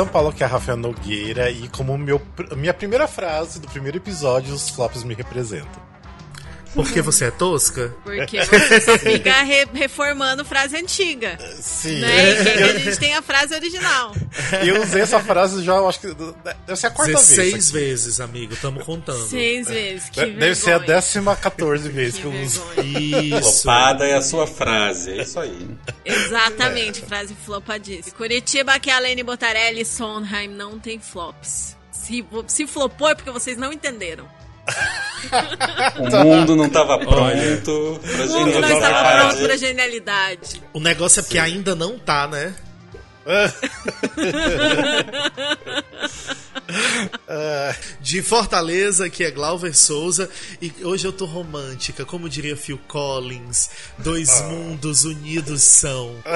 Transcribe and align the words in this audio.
São 0.00 0.08
Paulo, 0.08 0.32
que 0.32 0.42
é 0.42 0.46
a 0.46 0.48
Rafael 0.48 0.78
Nogueira, 0.78 1.50
e 1.50 1.68
como 1.68 1.98
meu, 1.98 2.22
minha 2.56 2.72
primeira 2.72 3.06
frase 3.06 3.60
do 3.60 3.68
primeiro 3.68 3.98
episódio, 3.98 4.54
os 4.54 4.70
flops 4.70 5.04
me 5.04 5.12
representam. 5.12 5.89
Porque 6.74 7.02
você 7.02 7.26
é 7.26 7.30
tosca? 7.30 7.94
Porque 8.04 8.38
você 8.44 8.98
fica 8.98 9.42
re 9.42 9.66
reformando 9.72 10.44
frase 10.44 10.76
antiga. 10.76 11.38
Sim. 11.60 12.00
Né? 12.00 12.30
E 12.30 12.44
que 12.44 12.48
a 12.62 12.78
gente 12.78 12.98
tem 12.98 13.14
a 13.14 13.22
frase 13.22 13.54
original. 13.54 14.14
E 14.62 14.68
eu 14.68 14.82
usei 14.82 15.02
essa 15.02 15.20
frase 15.20 15.62
já, 15.64 15.76
eu 15.76 15.88
acho 15.88 16.00
que 16.00 16.14
deve 16.66 16.76
ser 16.76 16.86
a 16.86 16.90
quarta 16.90 17.12
16 17.12 17.36
vez. 17.36 17.50
Seis 17.50 17.70
vezes, 17.70 18.20
amigo, 18.20 18.52
estamos 18.54 18.84
contando. 18.84 19.26
Seis 19.26 19.68
vezes, 19.68 20.08
que 20.10 20.20
Deve 20.20 20.30
vergonha. 20.32 20.54
ser 20.54 20.72
a 20.72 20.78
décima 20.78 21.36
14 21.36 21.88
vezes 21.88 22.14
que, 22.16 22.20
que 22.22 22.26
eu 22.26 22.42
uso. 22.42 22.62
Isso. 22.82 23.62
Flopada 23.62 24.06
é 24.06 24.14
a 24.14 24.22
sua 24.22 24.46
frase, 24.46 25.10
é 25.12 25.22
isso 25.22 25.38
aí. 25.40 25.68
Exatamente, 26.04 27.00
frase 27.02 27.34
flopadíssima. 27.34 28.16
Curitiba, 28.16 28.78
que 28.78 28.90
é 28.90 28.94
a 28.94 28.98
Lene 28.98 29.22
Botarelli, 29.22 29.84
Sondheim 29.84 30.48
não 30.48 30.78
tem 30.78 30.98
flops. 31.00 31.76
Se, 31.90 32.24
se 32.46 32.66
flopou 32.66 33.08
é 33.08 33.14
porque 33.14 33.30
vocês 33.30 33.56
não 33.56 33.72
entenderam. 33.72 34.28
O 35.98 36.24
mundo 36.24 36.56
não 36.56 36.66
estava 36.66 36.98
pronto 36.98 37.10
pra 37.10 37.20
O 38.24 38.28
mundo 38.28 38.60
não 38.60 38.72
estava 38.72 39.18
pronto 39.18 39.42
pra 39.42 39.56
genialidade. 39.56 40.62
O 40.72 40.80
negócio 40.80 41.20
é 41.20 41.22
porque 41.22 41.38
ainda 41.38 41.74
não 41.74 41.98
tá, 41.98 42.26
né? 42.26 42.54
De 48.00 48.22
Fortaleza, 48.22 49.08
que 49.10 49.24
é 49.24 49.30
Glauber 49.30 49.74
Souza, 49.74 50.28
e 50.60 50.72
hoje 50.82 51.06
eu 51.06 51.12
tô 51.12 51.24
romântica, 51.24 52.04
como 52.04 52.28
diria 52.28 52.56
Phil 52.56 52.78
Collins, 52.88 53.70
dois 53.98 54.40
mundos 54.42 55.04
unidos 55.04 55.62
são. 55.62 56.16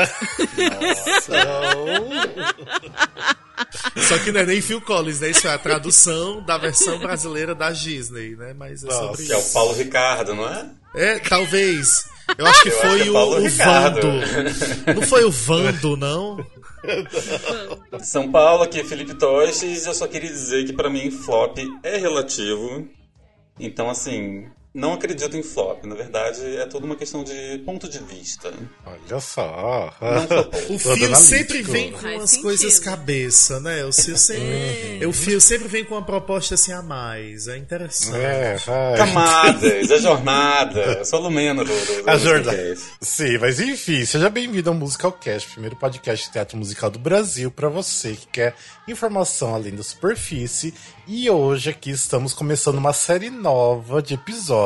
Só 4.09 4.19
que 4.19 4.33
não 4.33 4.41
é 4.41 4.47
nem 4.47 4.61
Phil 4.61 4.81
Collins, 4.81 5.21
né? 5.21 5.31
Isso 5.31 5.47
é 5.47 5.55
a 5.55 5.59
tradução 5.59 6.43
da 6.43 6.59
versão 6.59 6.99
brasileira 6.99 7.55
da 7.55 7.71
Disney, 7.71 8.37
né? 8.37 8.55
Mas 8.55 8.83
é 8.83 8.87
Nossa, 8.87 8.99
sobre 8.99 9.25
Que 9.27 9.33
é 9.33 9.37
o 9.37 9.41
isso. 9.41 9.53
Paulo 9.53 9.73
Ricardo, 9.75 10.35
não 10.35 10.49
é? 10.49 10.67
É, 10.95 11.19
talvez. 11.19 12.07
Eu 12.39 12.47
acho 12.47 12.63
que 12.63 12.69
Eu 12.69 12.81
foi 12.81 13.01
é 13.01 13.11
o, 13.11 13.17
o. 13.17 13.49
Vando. 13.51 14.09
Não 14.95 15.03
foi 15.03 15.25
o 15.25 15.31
Vando, 15.31 15.97
não? 15.97 16.45
São 18.03 18.31
Paulo, 18.31 18.63
aqui 18.63 18.81
é 18.81 18.85
Felipe 18.85 19.15
Toches. 19.15 19.87
Eu 19.87 19.95
só 19.95 20.07
queria 20.07 20.31
dizer 20.31 20.65
que 20.65 20.73
pra 20.73 20.91
mim 20.91 21.11
flop 21.11 21.59
é 21.83 21.97
relativo. 21.97 22.89
Então, 23.59 23.89
assim, 23.89 24.47
não 24.75 24.95
acredito 24.95 25.37
em 25.37 25.43
flop. 25.43 25.85
Na 25.85 25.95
verdade, 25.95 26.57
é 26.57 26.67
tudo 26.67 26.85
uma 26.85 26.97
questão 26.97 27.23
de 27.23 27.63
ponto 27.65 27.89
de 27.89 28.01
vista. 28.01 28.53
Olha 28.85 29.21
só. 29.21 29.95
Flopou. 30.27 30.75
O 30.75 30.79
fio 30.79 31.15
sempre 31.15 31.63
vem 31.63 31.93
com 31.93 31.99
Faz 31.99 32.23
as 32.23 32.31
sentido. 32.31 32.43
coisas 32.43 32.79
cabeça, 32.81 33.61
né? 33.61 33.85
O 33.85 33.93
fio 33.93 34.19
sempre, 34.19 35.07
o 35.07 35.13
fio 35.13 35.41
sempre 35.41 35.69
vem 35.69 35.85
com 35.85 35.95
uma 35.95 36.03
proposta 36.05 36.57
assim 36.57 36.73
a 36.73 36.83
mais. 36.83 37.47
É 37.47 37.57
interessante. 37.57 38.17
É. 38.17 38.57
Camadas, 38.97 39.91
a 39.93 39.99
jornada. 39.99 40.81
Eu 40.81 41.05
sou 41.05 41.21
alumeno 41.21 41.65
do, 41.65 41.71
do, 41.73 42.03
do 42.03 42.11
A 42.11 42.17
jornada. 42.19 42.51
podcast. 42.57 42.85
Sim, 43.01 43.39
mas 43.39 43.61
enfim, 43.61 44.05
seja 44.05 44.29
bem-vindo 44.29 44.71
ao 44.71 44.75
Musicalcast, 44.75 45.51
primeiro 45.51 45.77
podcast 45.77 46.27
de 46.27 46.33
teatro 46.33 46.59
musical 46.59 46.91
do 46.91 46.99
Brasil 46.99 47.49
pra 47.49 47.69
você 47.69 48.15
que 48.15 48.27
quer 48.27 48.57
informação 48.89 49.55
além 49.55 49.75
da 49.77 49.85
superfície. 49.85 50.75
E 51.07 51.31
hoje 51.31 51.71
aqui 51.71 51.91
estamos 51.91 52.33
começando 52.35 52.77
uma 52.79 52.93
série 52.93 53.31
nova 53.31 54.03
de 54.03 54.15
episódios 54.15 54.64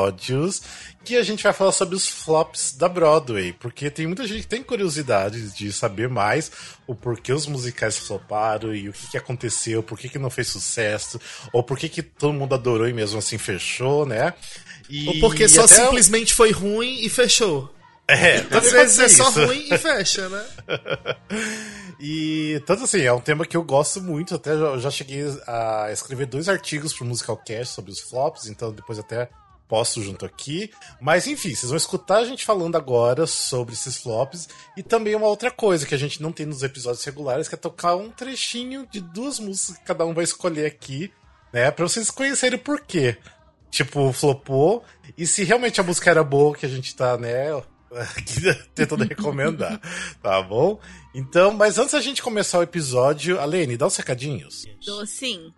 que 1.05 1.17
a 1.17 1.23
gente 1.23 1.43
vai 1.43 1.53
falar 1.53 1.73
sobre 1.73 1.95
os 1.97 2.07
flops 2.09 2.73
da 2.77 2.89
Broadway, 2.89 3.53
porque 3.53 3.91
tem 3.91 4.07
muita 4.07 4.27
gente 4.27 4.43
que 4.43 4.47
tem 4.49 4.63
curiosidade 4.63 5.51
de 5.57 5.73
saber 5.73 6.09
mais 6.09 6.51
o 6.87 6.95
porquê 6.95 7.33
os 7.33 7.47
musicais 7.47 7.97
floparam 7.97 8.75
e 8.75 8.89
o 8.89 8.93
que, 8.93 9.11
que 9.13 9.17
aconteceu, 9.17 9.83
por 9.83 9.99
que, 9.99 10.09
que 10.09 10.19
não 10.19 10.29
fez 10.29 10.49
sucesso, 10.49 11.19
ou 11.53 11.63
por 11.63 11.79
que, 11.79 11.89
que 11.89 12.03
todo 12.03 12.33
mundo 12.35 12.55
adorou 12.55 12.87
e 12.89 12.93
mesmo 12.93 13.19
assim 13.19 13.39
fechou, 13.39 14.05
né? 14.05 14.35
E 14.91 15.09
Ou 15.09 15.21
porque 15.21 15.49
só 15.49 15.65
até- 15.65 15.77
simplesmente 15.85 16.35
foi 16.35 16.51
ruim 16.51 17.01
e 17.05 17.09
fechou. 17.09 17.73
É, 18.11 18.39
Às 18.57 18.73
vezes 18.73 18.99
é 18.99 19.09
só 19.09 19.29
ruim 19.29 19.69
e 19.71 19.77
fecha, 19.77 20.29
né? 20.31 20.45
E 22.01 22.63
tanto 22.65 22.85
assim, 22.85 23.01
é 23.01 23.13
um 23.13 23.21
tema 23.21 23.45
que 23.45 23.57
eu 23.57 23.63
gosto 23.65 24.01
muito. 24.01 24.35
Até 24.35 24.57
já, 24.57 24.79
já 24.79 24.91
cheguei 24.91 25.25
a 25.47 25.89
escrever 25.93 26.27
dois 26.27 26.49
artigos 26.49 26.93
pro 26.93 27.05
Musicalcast 27.05 27.75
sobre 27.75 27.91
os 27.91 27.99
flops, 28.01 28.47
então 28.47 28.73
depois 28.73 28.99
até 29.01 29.29
posto 29.69 30.03
junto 30.03 30.25
aqui. 30.25 30.71
Mas 31.01 31.27
enfim, 31.27 31.55
vocês 31.55 31.69
vão 31.69 31.77
escutar 31.77 32.19
a 32.19 32.25
gente 32.25 32.45
falando 32.45 32.77
agora 32.77 33.27
sobre 33.27 33.75
esses 33.75 33.99
flops. 33.99 34.49
E 34.77 34.83
também 34.83 35.15
uma 35.15 35.27
outra 35.27 35.51
coisa 35.51 35.87
que 35.87 35.95
a 35.95 35.99
gente 35.99 36.23
não 36.23 36.33
tem 36.33 36.47
nos 36.47 36.63
episódios 36.63 37.05
regulares, 37.05 37.49
que 37.49 37.55
é 37.55 37.59
tocar 37.59 37.95
um 37.95 38.11
trechinho 38.11 38.87
de 38.91 39.01
duas 39.01 39.39
músicas 39.39 39.77
que 39.77 39.85
cada 39.85 40.05
um 40.05 40.15
vai 40.15 40.25
escolher 40.25 40.67
aqui, 40.67 41.13
né? 41.53 41.71
Pra 41.71 41.87
vocês 41.87 42.11
conhecerem 42.11 42.59
o 42.59 42.63
porquê. 42.63 43.17
Tipo, 43.71 44.13
flopou. 44.13 44.83
E 45.17 45.27
se 45.27 45.45
realmente 45.45 45.81
a 45.81 45.85
música 45.85 46.11
era 46.11 46.25
boa, 46.25 46.57
que 46.57 46.65
a 46.65 46.69
gente 46.69 46.97
tá, 46.97 47.19
né? 47.19 47.51
tentando 48.75 49.05
recomendar, 49.05 49.81
tá 50.23 50.43
bom? 50.43 50.79
Então, 51.15 51.53
mas 51.53 51.79
antes 51.79 51.93
da 51.93 52.01
gente 52.01 52.23
começar 52.23 52.59
o 52.59 52.63
episódio, 52.63 53.41
Alene, 53.41 53.77
dá 53.77 53.87
os 53.87 53.97
recadinhos. 53.97 54.67
Sim. 55.07 55.53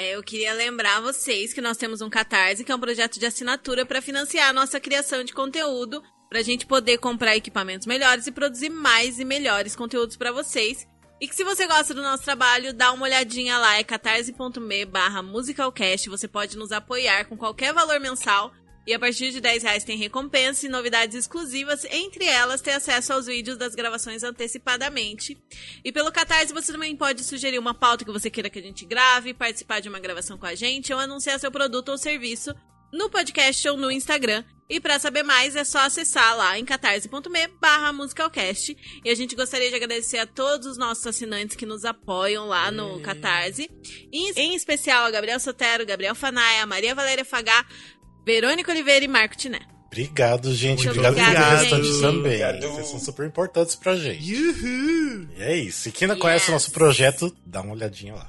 É, 0.00 0.14
eu 0.14 0.22
queria 0.22 0.54
lembrar 0.54 1.00
vocês 1.00 1.52
que 1.52 1.60
nós 1.60 1.76
temos 1.76 2.00
um 2.00 2.08
Catarse, 2.08 2.62
que 2.62 2.70
é 2.70 2.74
um 2.76 2.78
projeto 2.78 3.18
de 3.18 3.26
assinatura 3.26 3.84
para 3.84 4.00
financiar 4.00 4.48
a 4.48 4.52
nossa 4.52 4.78
criação 4.78 5.24
de 5.24 5.32
conteúdo, 5.32 6.00
pra 6.28 6.40
gente 6.40 6.66
poder 6.66 6.98
comprar 6.98 7.34
equipamentos 7.34 7.84
melhores 7.84 8.28
e 8.28 8.30
produzir 8.30 8.68
mais 8.68 9.18
e 9.18 9.24
melhores 9.24 9.74
conteúdos 9.74 10.16
para 10.16 10.30
vocês. 10.30 10.86
E 11.20 11.26
que 11.26 11.34
se 11.34 11.42
você 11.42 11.66
gosta 11.66 11.92
do 11.92 12.00
nosso 12.00 12.22
trabalho, 12.22 12.72
dá 12.72 12.92
uma 12.92 13.06
olhadinha 13.06 13.58
lá, 13.58 13.76
é 13.76 13.82
catarse.me 13.82 14.84
barra 14.84 15.20
musicalcast. 15.20 16.08
Você 16.08 16.28
pode 16.28 16.56
nos 16.56 16.70
apoiar 16.70 17.24
com 17.24 17.36
qualquer 17.36 17.74
valor 17.74 17.98
mensal. 17.98 18.52
E 18.88 18.94
a 18.94 18.98
partir 18.98 19.30
de 19.30 19.38
10 19.38 19.64
reais 19.64 19.84
tem 19.84 19.98
recompensa 19.98 20.64
e 20.64 20.68
novidades 20.70 21.14
exclusivas, 21.14 21.84
entre 21.90 22.24
elas 22.24 22.62
ter 22.62 22.70
acesso 22.70 23.12
aos 23.12 23.26
vídeos 23.26 23.58
das 23.58 23.74
gravações 23.74 24.22
antecipadamente. 24.22 25.36
E 25.84 25.92
pelo 25.92 26.10
Catarse 26.10 26.54
você 26.54 26.72
também 26.72 26.96
pode 26.96 27.22
sugerir 27.22 27.58
uma 27.58 27.74
pauta 27.74 28.02
que 28.02 28.10
você 28.10 28.30
queira 28.30 28.48
que 28.48 28.58
a 28.58 28.62
gente 28.62 28.86
grave, 28.86 29.34
participar 29.34 29.80
de 29.80 29.90
uma 29.90 29.98
gravação 30.00 30.38
com 30.38 30.46
a 30.46 30.54
gente 30.54 30.90
ou 30.90 30.98
anunciar 30.98 31.38
seu 31.38 31.50
produto 31.52 31.90
ou 31.90 31.98
serviço 31.98 32.54
no 32.90 33.10
podcast 33.10 33.68
ou 33.68 33.76
no 33.76 33.90
Instagram. 33.90 34.42
E 34.70 34.78
para 34.78 34.98
saber 34.98 35.22
mais 35.22 35.56
é 35.56 35.64
só 35.64 35.78
acessar 35.78 36.36
lá 36.36 36.58
em 36.58 36.64
catarse.me 36.64 37.48
barra 37.58 37.90
musicalcast. 37.90 38.76
E 39.02 39.08
a 39.08 39.14
gente 39.14 39.34
gostaria 39.34 39.70
de 39.70 39.76
agradecer 39.76 40.18
a 40.18 40.26
todos 40.26 40.66
os 40.66 40.76
nossos 40.76 41.06
assinantes 41.06 41.56
que 41.56 41.64
nos 41.64 41.86
apoiam 41.86 42.46
lá 42.46 42.70
no 42.70 43.00
Catarse. 43.00 43.70
Em, 44.12 44.30
em 44.36 44.54
especial 44.54 45.06
a 45.06 45.10
Gabriel 45.10 45.40
Sotero, 45.40 45.86
Gabriel 45.86 46.14
Fanaia, 46.14 46.66
Maria 46.66 46.94
Valéria 46.94 47.24
Fagá, 47.24 47.64
Verônica 48.28 48.70
Oliveira 48.70 49.02
e 49.06 49.08
Marco 49.08 49.34
Tiné. 49.38 49.60
Obrigado, 49.86 50.54
gente. 50.54 50.84
Muito 50.84 51.00
Obrigado 51.00 51.14
pelo 51.14 51.50
restante 51.60 51.86
gente. 51.88 52.00
também. 52.02 52.18
Obrigado. 52.44 52.60
Vocês 52.60 52.88
são 52.88 53.00
super 53.00 53.26
importantes 53.26 53.74
pra 53.74 53.96
gente. 53.96 54.22
Yuhu! 54.22 55.28
E 55.34 55.42
é 55.42 55.56
isso. 55.56 55.88
E 55.88 55.92
quem 55.92 56.06
não 56.06 56.14
Yes. 56.14 56.22
conhece 56.22 56.48
o 56.50 56.52
nosso 56.52 56.70
projeto, 56.70 57.34
dá 57.46 57.62
uma 57.62 57.72
olhadinha 57.72 58.14
lá. 58.14 58.26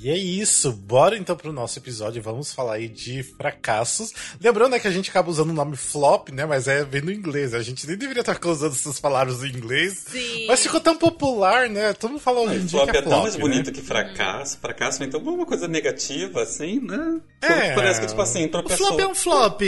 E 0.00 0.10
é 0.10 0.16
isso. 0.16 0.72
Bora 0.72 1.16
então 1.16 1.36
pro 1.36 1.52
nosso 1.52 1.78
episódio. 1.78 2.22
Vamos 2.22 2.52
falar 2.52 2.74
aí 2.74 2.88
de 2.88 3.22
fracassos. 3.22 4.12
Lembrando 4.40 4.72
né, 4.72 4.78
que 4.78 4.86
a 4.86 4.90
gente 4.90 5.10
acaba 5.10 5.30
usando 5.30 5.50
o 5.50 5.54
nome 5.54 5.76
flop, 5.76 6.28
né? 6.30 6.46
Mas 6.46 6.68
é 6.68 6.84
vem 6.84 7.00
no 7.02 7.10
inglês. 7.10 7.52
A 7.52 7.62
gente 7.62 7.86
nem 7.86 7.96
deveria 7.96 8.20
estar 8.20 8.38
usando 8.46 8.72
essas 8.72 9.00
palavras 9.00 9.42
em 9.42 9.48
inglês. 9.48 10.04
Sim. 10.08 10.46
Mas 10.46 10.62
ficou 10.62 10.80
tão 10.80 10.96
popular, 10.96 11.68
né? 11.68 11.92
Todo 11.92 12.12
mundo 12.12 12.20
fala 12.20 12.40
hoje 12.40 12.56
em 12.56 12.66
dia 12.66 12.78
Flop 12.78 12.90
que 12.90 12.96
é 12.96 13.00
é 13.00 13.02
tão 13.02 13.10
flop, 13.10 13.22
mais 13.22 13.34
né? 13.34 13.40
bonito 13.40 13.72
que 13.72 13.82
fracasso. 13.82 14.58
Fracasso, 14.58 15.02
então, 15.02 15.20
é 15.20 15.24
uma 15.24 15.46
coisa 15.46 15.66
negativa, 15.66 16.42
assim, 16.42 16.80
né? 16.80 17.20
É. 17.42 17.74
Parece 17.74 18.00
que, 18.00 18.06
tipo 18.06 18.22
assim, 18.22 18.44
O 18.46 18.50
tropeçou. 18.50 18.86
flop 18.86 19.00
é 19.00 19.06
um 19.06 19.14
flop. 19.14 19.62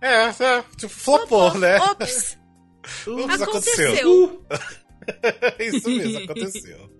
É, 0.00 0.24
é, 0.26 0.64
tipo, 0.76 0.92
flopou, 0.92 1.54
né? 1.54 1.76
Ops, 1.78 2.38
Ups, 3.06 3.42
aconteceu. 3.42 4.44
Isso 5.58 5.88
mesmo, 5.88 6.18
aconteceu. 6.18 6.90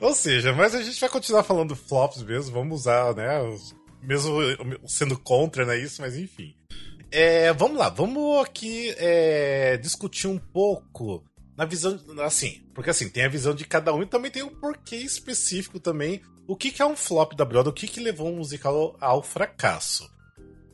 Ou 0.00 0.14
seja, 0.14 0.52
mas 0.52 0.74
a 0.74 0.82
gente 0.82 1.00
vai 1.00 1.08
continuar 1.08 1.42
falando 1.42 1.76
flops 1.76 2.22
mesmo, 2.22 2.52
vamos 2.52 2.80
usar, 2.80 3.14
né? 3.14 3.38
Mesmo 4.02 4.38
sendo 4.86 5.18
contra, 5.18 5.64
né? 5.64 5.78
Isso, 5.78 6.00
mas 6.00 6.16
enfim. 6.16 6.54
É, 7.10 7.52
vamos 7.52 7.78
lá, 7.78 7.88
vamos 7.88 8.44
aqui 8.44 8.94
é, 8.98 9.76
discutir 9.76 10.26
um 10.26 10.38
pouco 10.38 11.24
na 11.56 11.64
visão. 11.64 11.98
Assim, 12.24 12.62
porque 12.74 12.90
assim, 12.90 13.08
tem 13.08 13.24
a 13.24 13.28
visão 13.28 13.54
de 13.54 13.64
cada 13.64 13.94
um 13.94 14.02
e 14.02 14.06
também 14.06 14.30
tem 14.30 14.42
um 14.42 14.54
porquê 14.54 14.96
específico 14.96 15.80
também. 15.80 16.20
O 16.46 16.56
que, 16.56 16.70
que 16.70 16.82
é 16.82 16.86
um 16.86 16.96
flop 16.96 17.32
da 17.34 17.44
Broadway, 17.44 17.72
o 17.72 17.74
que, 17.74 17.88
que 17.88 18.00
levou 18.00 18.28
um 18.28 18.36
musical 18.36 18.96
ao 19.00 19.22
fracasso. 19.22 20.08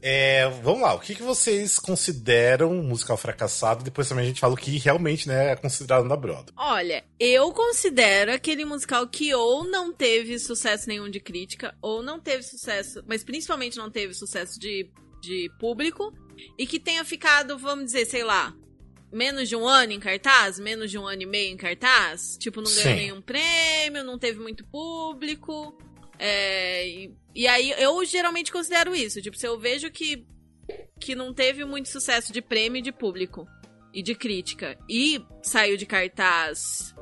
É, 0.05 0.49
vamos 0.65 0.83
lá, 0.83 0.95
o 0.95 0.99
que, 0.99 1.15
que 1.15 1.23
vocês 1.23 1.79
consideram 1.79 2.73
um 2.73 2.83
musical 2.83 3.17
fracassado? 3.17 3.85
Depois 3.85 4.09
também 4.09 4.25
a 4.25 4.29
gente 4.29 4.41
fala 4.41 4.55
o 4.55 4.57
que 4.57 4.77
realmente 4.77 5.29
né, 5.29 5.53
é 5.53 5.57
considerado 5.57 6.05
na 6.05 6.17
Broadway. 6.17 6.53
Olha, 6.57 7.05
eu 7.21 7.53
considero 7.53 8.33
aquele 8.33 8.65
musical 8.65 9.07
que 9.07 9.33
ou 9.33 9.63
não 9.63 9.93
teve 9.93 10.41
sucesso 10.41 10.89
nenhum 10.89 11.09
de 11.09 11.21
crítica, 11.21 11.73
ou 11.81 12.03
não 12.03 12.19
teve 12.19 12.43
sucesso, 12.43 13.05
mas 13.07 13.23
principalmente 13.23 13.77
não 13.77 13.89
teve 13.89 14.13
sucesso 14.13 14.59
de, 14.59 14.91
de 15.21 15.49
público, 15.61 16.13
e 16.59 16.67
que 16.67 16.81
tenha 16.81 17.05
ficado, 17.05 17.57
vamos 17.57 17.85
dizer, 17.85 18.05
sei 18.07 18.25
lá, 18.25 18.53
menos 19.13 19.49
de 19.49 19.55
um 19.55 19.69
ano 19.69 19.93
em 19.93 20.01
cartaz, 20.01 20.59
menos 20.59 20.91
de 20.91 20.99
um 20.99 21.07
ano 21.07 21.23
e 21.23 21.27
meio 21.27 21.53
em 21.53 21.57
cartaz. 21.57 22.37
Tipo, 22.39 22.61
não 22.61 22.71
ganhou 22.71 22.83
Sim. 22.83 22.97
nenhum 22.97 23.21
prêmio, 23.21 24.03
não 24.03 24.19
teve 24.19 24.41
muito 24.41 24.65
público. 24.67 25.77
É, 26.25 26.87
e, 26.89 27.17
e 27.35 27.49
aí 27.49 27.75
eu 27.79 28.05
geralmente 28.05 28.53
considero 28.53 28.95
isso. 28.95 29.21
Tipo, 29.21 29.37
se 29.37 29.45
eu 29.45 29.59
vejo 29.59 29.91
que, 29.91 30.25
que 31.01 31.17
não 31.17 31.35
teve 31.35 31.65
muito 31.65 31.89
sucesso 31.89 32.33
de 32.33 32.41
prêmio 32.41 32.79
e 32.79 32.83
de 32.83 32.93
público 32.93 33.45
e 33.93 34.05
de 34.05 34.15
crítica 34.15 34.79
e 34.89 35.21
saiu 35.43 35.77
de 35.77 35.85
cartaz 35.85 36.95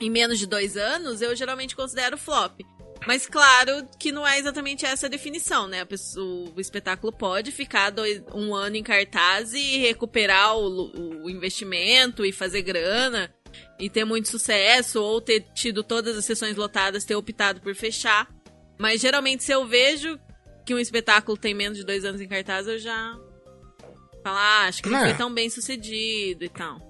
em 0.00 0.08
menos 0.08 0.38
de 0.38 0.46
dois 0.46 0.76
anos, 0.76 1.20
eu 1.20 1.34
geralmente 1.34 1.74
considero 1.74 2.16
flop. 2.16 2.60
Mas 3.06 3.26
claro 3.26 3.88
que 3.98 4.12
não 4.12 4.26
é 4.26 4.38
exatamente 4.38 4.86
essa 4.86 5.06
a 5.06 5.10
definição, 5.10 5.66
né? 5.66 5.86
O 6.16 6.60
espetáculo 6.60 7.12
pode 7.12 7.50
ficar 7.50 7.90
dois- 7.90 8.22
um 8.34 8.54
ano 8.54 8.76
em 8.76 8.82
cartaz 8.82 9.52
e 9.52 9.78
recuperar 9.78 10.56
o, 10.56 11.24
o 11.24 11.30
investimento 11.30 12.24
e 12.24 12.32
fazer 12.32 12.62
grana 12.62 13.34
e 13.78 13.88
ter 13.90 14.04
muito 14.04 14.28
sucesso, 14.28 15.02
ou 15.02 15.20
ter 15.20 15.46
tido 15.54 15.82
todas 15.82 16.16
as 16.16 16.24
sessões 16.24 16.56
lotadas, 16.56 17.04
ter 17.04 17.14
optado 17.14 17.60
por 17.60 17.74
fechar. 17.74 18.28
Mas 18.78 19.00
geralmente, 19.00 19.42
se 19.44 19.52
eu 19.52 19.66
vejo 19.66 20.18
que 20.64 20.74
um 20.74 20.78
espetáculo 20.78 21.36
tem 21.36 21.54
menos 21.54 21.78
de 21.78 21.84
dois 21.84 22.04
anos 22.04 22.20
em 22.20 22.28
cartaz, 22.28 22.66
eu 22.66 22.78
já 22.78 23.16
falo, 24.22 24.36
ah, 24.38 24.64
acho 24.68 24.82
que 24.82 24.88
não 24.88 24.98
É. 24.98 25.08
foi 25.08 25.14
tão 25.16 25.32
bem 25.32 25.48
sucedido 25.48 26.44
e 26.44 26.48
tal. 26.48 26.86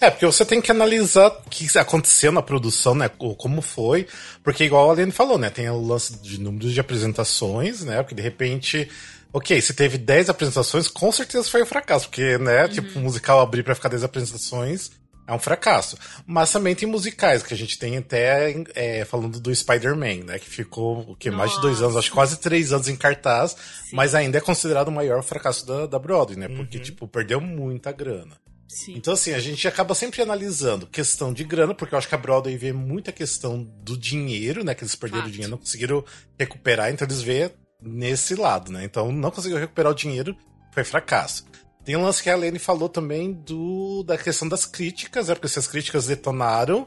É, 0.00 0.10
porque 0.10 0.26
você 0.26 0.44
tem 0.44 0.60
que 0.60 0.70
analisar 0.70 1.28
o 1.28 1.48
que 1.48 1.66
aconteceu 1.78 2.32
na 2.32 2.42
produção, 2.42 2.94
né? 2.94 3.10
o- 3.18 3.34
Como 3.34 3.62
foi. 3.62 4.06
Porque, 4.42 4.64
igual 4.64 4.90
a 4.90 4.92
Aline 4.92 5.12
falou, 5.12 5.38
né? 5.38 5.50
Tem 5.50 5.70
o 5.70 5.80
lance 5.80 6.20
de 6.20 6.38
números 6.40 6.72
de 6.72 6.80
apresentações, 6.80 7.82
né? 7.84 8.02
Porque 8.02 8.14
de 8.14 8.22
repente. 8.22 8.88
Ok, 9.34 9.58
se 9.62 9.72
teve 9.72 9.96
10 9.96 10.28
apresentações, 10.28 10.88
com 10.88 11.10
certeza 11.10 11.48
foi 11.48 11.62
um 11.62 11.66
fracasso. 11.66 12.06
Porque, 12.08 12.36
né? 12.38 12.68
Tipo, 12.68 12.98
um 12.98 13.02
musical 13.02 13.40
abrir 13.40 13.62
pra 13.62 13.74
ficar 13.74 13.88
10 13.88 14.02
apresentações 14.04 14.90
é 15.26 15.32
um 15.32 15.38
fracasso. 15.38 15.96
Mas 16.26 16.52
também 16.52 16.74
tem 16.74 16.88
musicais, 16.88 17.42
que 17.42 17.54
a 17.54 17.56
gente 17.56 17.78
tem 17.78 17.96
até 17.96 18.54
é, 18.74 19.04
falando 19.04 19.40
do 19.40 19.54
Spider-Man, 19.54 20.24
né? 20.26 20.38
Que 20.38 20.48
ficou 20.48 21.00
o 21.10 21.16
que, 21.16 21.30
mais 21.30 21.52
de 21.52 21.60
dois 21.60 21.80
anos, 21.80 21.96
acho 21.96 22.08
que 22.08 22.14
quase 22.14 22.38
três 22.38 22.72
anos 22.72 22.88
em 22.88 22.96
cartaz, 22.96 23.56
mas 23.92 24.14
ainda 24.14 24.38
é 24.38 24.40
considerado 24.40 24.88
o 24.88 24.92
maior 24.92 25.22
fracasso 25.22 25.66
da, 25.66 25.86
da 25.86 25.98
Broadway, 25.98 26.38
né? 26.38 26.48
Porque, 26.48 26.78
tipo, 26.78 27.06
perdeu 27.06 27.40
muita 27.40 27.92
grana. 27.92 28.36
Sim. 28.68 28.94
Então, 28.96 29.12
assim, 29.12 29.34
a 29.34 29.38
gente 29.38 29.68
acaba 29.68 29.94
sempre 29.94 30.22
analisando 30.22 30.86
questão 30.86 31.32
de 31.32 31.44
grana, 31.44 31.74
porque 31.74 31.94
eu 31.94 31.98
acho 31.98 32.08
que 32.08 32.14
a 32.14 32.18
Broadway 32.18 32.56
vê 32.56 32.72
muita 32.72 33.12
questão 33.12 33.62
do 33.62 33.98
dinheiro, 33.98 34.64
né? 34.64 34.74
Que 34.74 34.82
eles 34.82 34.96
perderam 34.96 35.24
Fato. 35.24 35.32
dinheiro, 35.32 35.50
não 35.50 35.58
conseguiram 35.58 36.04
recuperar, 36.38 36.90
então 36.90 37.06
eles 37.06 37.20
vê 37.20 37.52
nesse 37.82 38.34
lado, 38.34 38.72
né? 38.72 38.82
Então, 38.84 39.12
não 39.12 39.30
conseguiu 39.30 39.58
recuperar 39.58 39.92
o 39.92 39.94
dinheiro, 39.94 40.34
foi 40.72 40.84
fracasso. 40.84 41.44
Tem 41.84 41.96
um 41.96 42.02
lance 42.04 42.22
que 42.22 42.30
a 42.30 42.36
Lene 42.36 42.58
falou 42.58 42.88
também 42.88 43.32
do 43.32 44.04
da 44.04 44.16
questão 44.16 44.48
das 44.48 44.64
críticas, 44.64 45.28
né? 45.28 45.34
Porque 45.34 45.48
se 45.48 45.58
as 45.58 45.66
críticas 45.66 46.06
detonaram, 46.06 46.86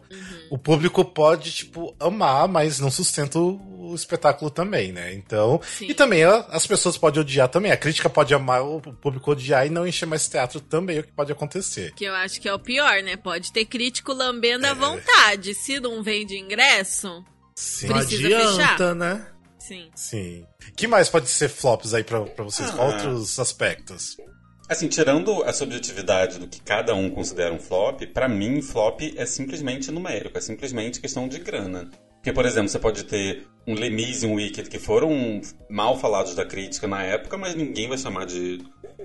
o 0.49 0.57
público 0.57 1.03
pode, 1.03 1.51
tipo, 1.51 1.93
amar, 1.99 2.47
mas 2.47 2.79
não 2.79 2.89
sustenta 2.89 3.37
o, 3.39 3.93
espetáculo 3.93 4.49
também, 4.49 4.91
né? 4.91 5.13
Então. 5.13 5.61
Sim. 5.63 5.87
E 5.89 5.93
também 5.93 6.23
as 6.23 6.65
pessoas 6.65 6.97
podem 6.97 7.21
odiar 7.21 7.47
também. 7.49 7.71
A 7.71 7.77
crítica 7.77 8.09
pode 8.09 8.33
amar, 8.33 8.61
o 8.63 8.81
público 8.81 9.31
odiar 9.31 9.65
e 9.67 9.69
não 9.69 9.85
encher 9.87 10.05
mais 10.05 10.27
teatro 10.27 10.59
também, 10.59 10.97
é 10.97 10.99
o 11.01 11.03
que 11.03 11.11
pode 11.13 11.31
acontecer. 11.31 11.93
Que 11.93 12.05
eu 12.05 12.13
acho 12.15 12.39
que 12.41 12.47
é 12.49 12.53
o 12.53 12.59
pior, 12.59 13.01
né? 13.03 13.15
Pode 13.15 13.51
ter 13.53 13.65
crítico 13.65 14.11
lambendo 14.13 14.65
É. 14.65 14.69
à 14.69 14.73
vontade. 14.73 15.53
Se 15.53 15.79
não 15.79 16.01
vende 16.03 16.35
ingresso, 16.37 17.23
Sim. 17.55 17.87
Não 17.87 17.95
Precisa 17.97 18.25
adianta, 18.27 18.77
fechar. 18.77 18.95
né? 18.95 19.27
sim. 19.59 19.89
Sim. 19.95 20.45
que 20.75 20.87
mais 20.87 21.09
pode 21.09 21.27
ser 21.29 21.47
flops 21.49 21.93
aí 21.93 22.03
pra, 22.03 22.21
pra 22.21 22.43
vocês? 22.43 22.69
Qual 22.71 22.89
Ah. 22.89 22.93
outros 22.93 23.39
aspectos? 23.39 24.17
Assim, 24.67 24.87
tirando 24.87 25.43
a 25.43 25.53
subjetividade 25.53 26.39
do 26.39 26.47
que 26.47 26.59
cada 26.59 26.95
um 26.95 27.09
considera 27.09 27.53
um 27.53 27.59
flop, 27.59 28.01
pra 28.13 28.27
mim, 28.27 28.61
flop 28.63 29.01
é 29.15 29.25
simplesmente 29.25 29.91
numérico, 29.91 30.37
é 30.37 30.41
simplesmente 30.41 30.99
questão 30.99 31.27
de 31.27 31.37
grana. 31.39 31.89
Porque, 32.15 32.33
por 32.33 32.45
exemplo, 32.45 32.69
você 32.69 32.79
pode 32.79 33.03
ter 33.03 33.45
um 33.67 33.75
Lemis 33.75 34.23
e 34.23 34.25
um 34.25 34.33
Wicked 34.33 34.67
que 34.67 34.79
foram 34.79 35.39
mal 35.69 35.99
falados 35.99 36.33
da 36.33 36.43
crítica 36.43 36.87
na 36.87 37.03
época, 37.03 37.37
mas 37.37 37.53
ninguém 37.53 37.87
vai 37.87 37.99
chamar 37.99 38.25
de, 38.25 38.63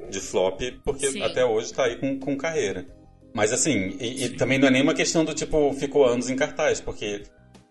de 0.08 0.20
flop, 0.20 0.58
porque 0.82 1.10
Sim. 1.10 1.22
até 1.22 1.44
hoje 1.44 1.74
tá 1.74 1.84
aí 1.84 1.96
com, 1.96 2.18
com 2.18 2.34
carreira. 2.34 2.86
Mas 3.34 3.52
assim, 3.52 3.98
e, 4.00 4.24
e 4.24 4.28
também 4.30 4.58
não 4.58 4.68
é 4.68 4.70
nenhuma 4.70 4.94
questão 4.94 5.22
do 5.22 5.34
tipo, 5.34 5.70
ficou 5.74 6.06
anos 6.06 6.30
em 6.30 6.36
cartaz, 6.36 6.80
porque 6.80 7.24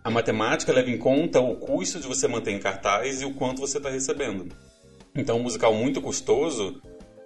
a 0.03 0.12
matemática 0.12 0.71
leva 0.71 0.91
em 0.91 0.97
conta 1.00 1.41
o 1.41 1.56
custo 1.56 2.00
de 2.00 2.07
você 2.07 2.27
manter 2.27 2.51
em 2.51 2.59
cartaz 2.59 3.24
e 3.24 3.25
o 3.25 3.33
quanto 3.33 3.59
você 3.59 3.77
está 3.77 3.89
recebendo. 3.89 4.47
Então, 5.15 5.38
um 5.38 5.44
musical 5.44 5.74
muito 5.74 6.00
custoso 6.00 6.80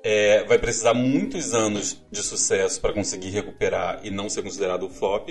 é, 0.03 0.43
vai 0.43 0.59
precisar 0.59 0.93
muitos 0.93 1.53
anos 1.53 2.03
de 2.11 2.21
sucesso 2.21 2.81
para 2.81 2.93
conseguir 2.93 3.29
recuperar 3.29 4.01
e 4.03 4.11
não 4.11 4.29
ser 4.29 4.43
considerado 4.43 4.89
flop. 4.89 5.29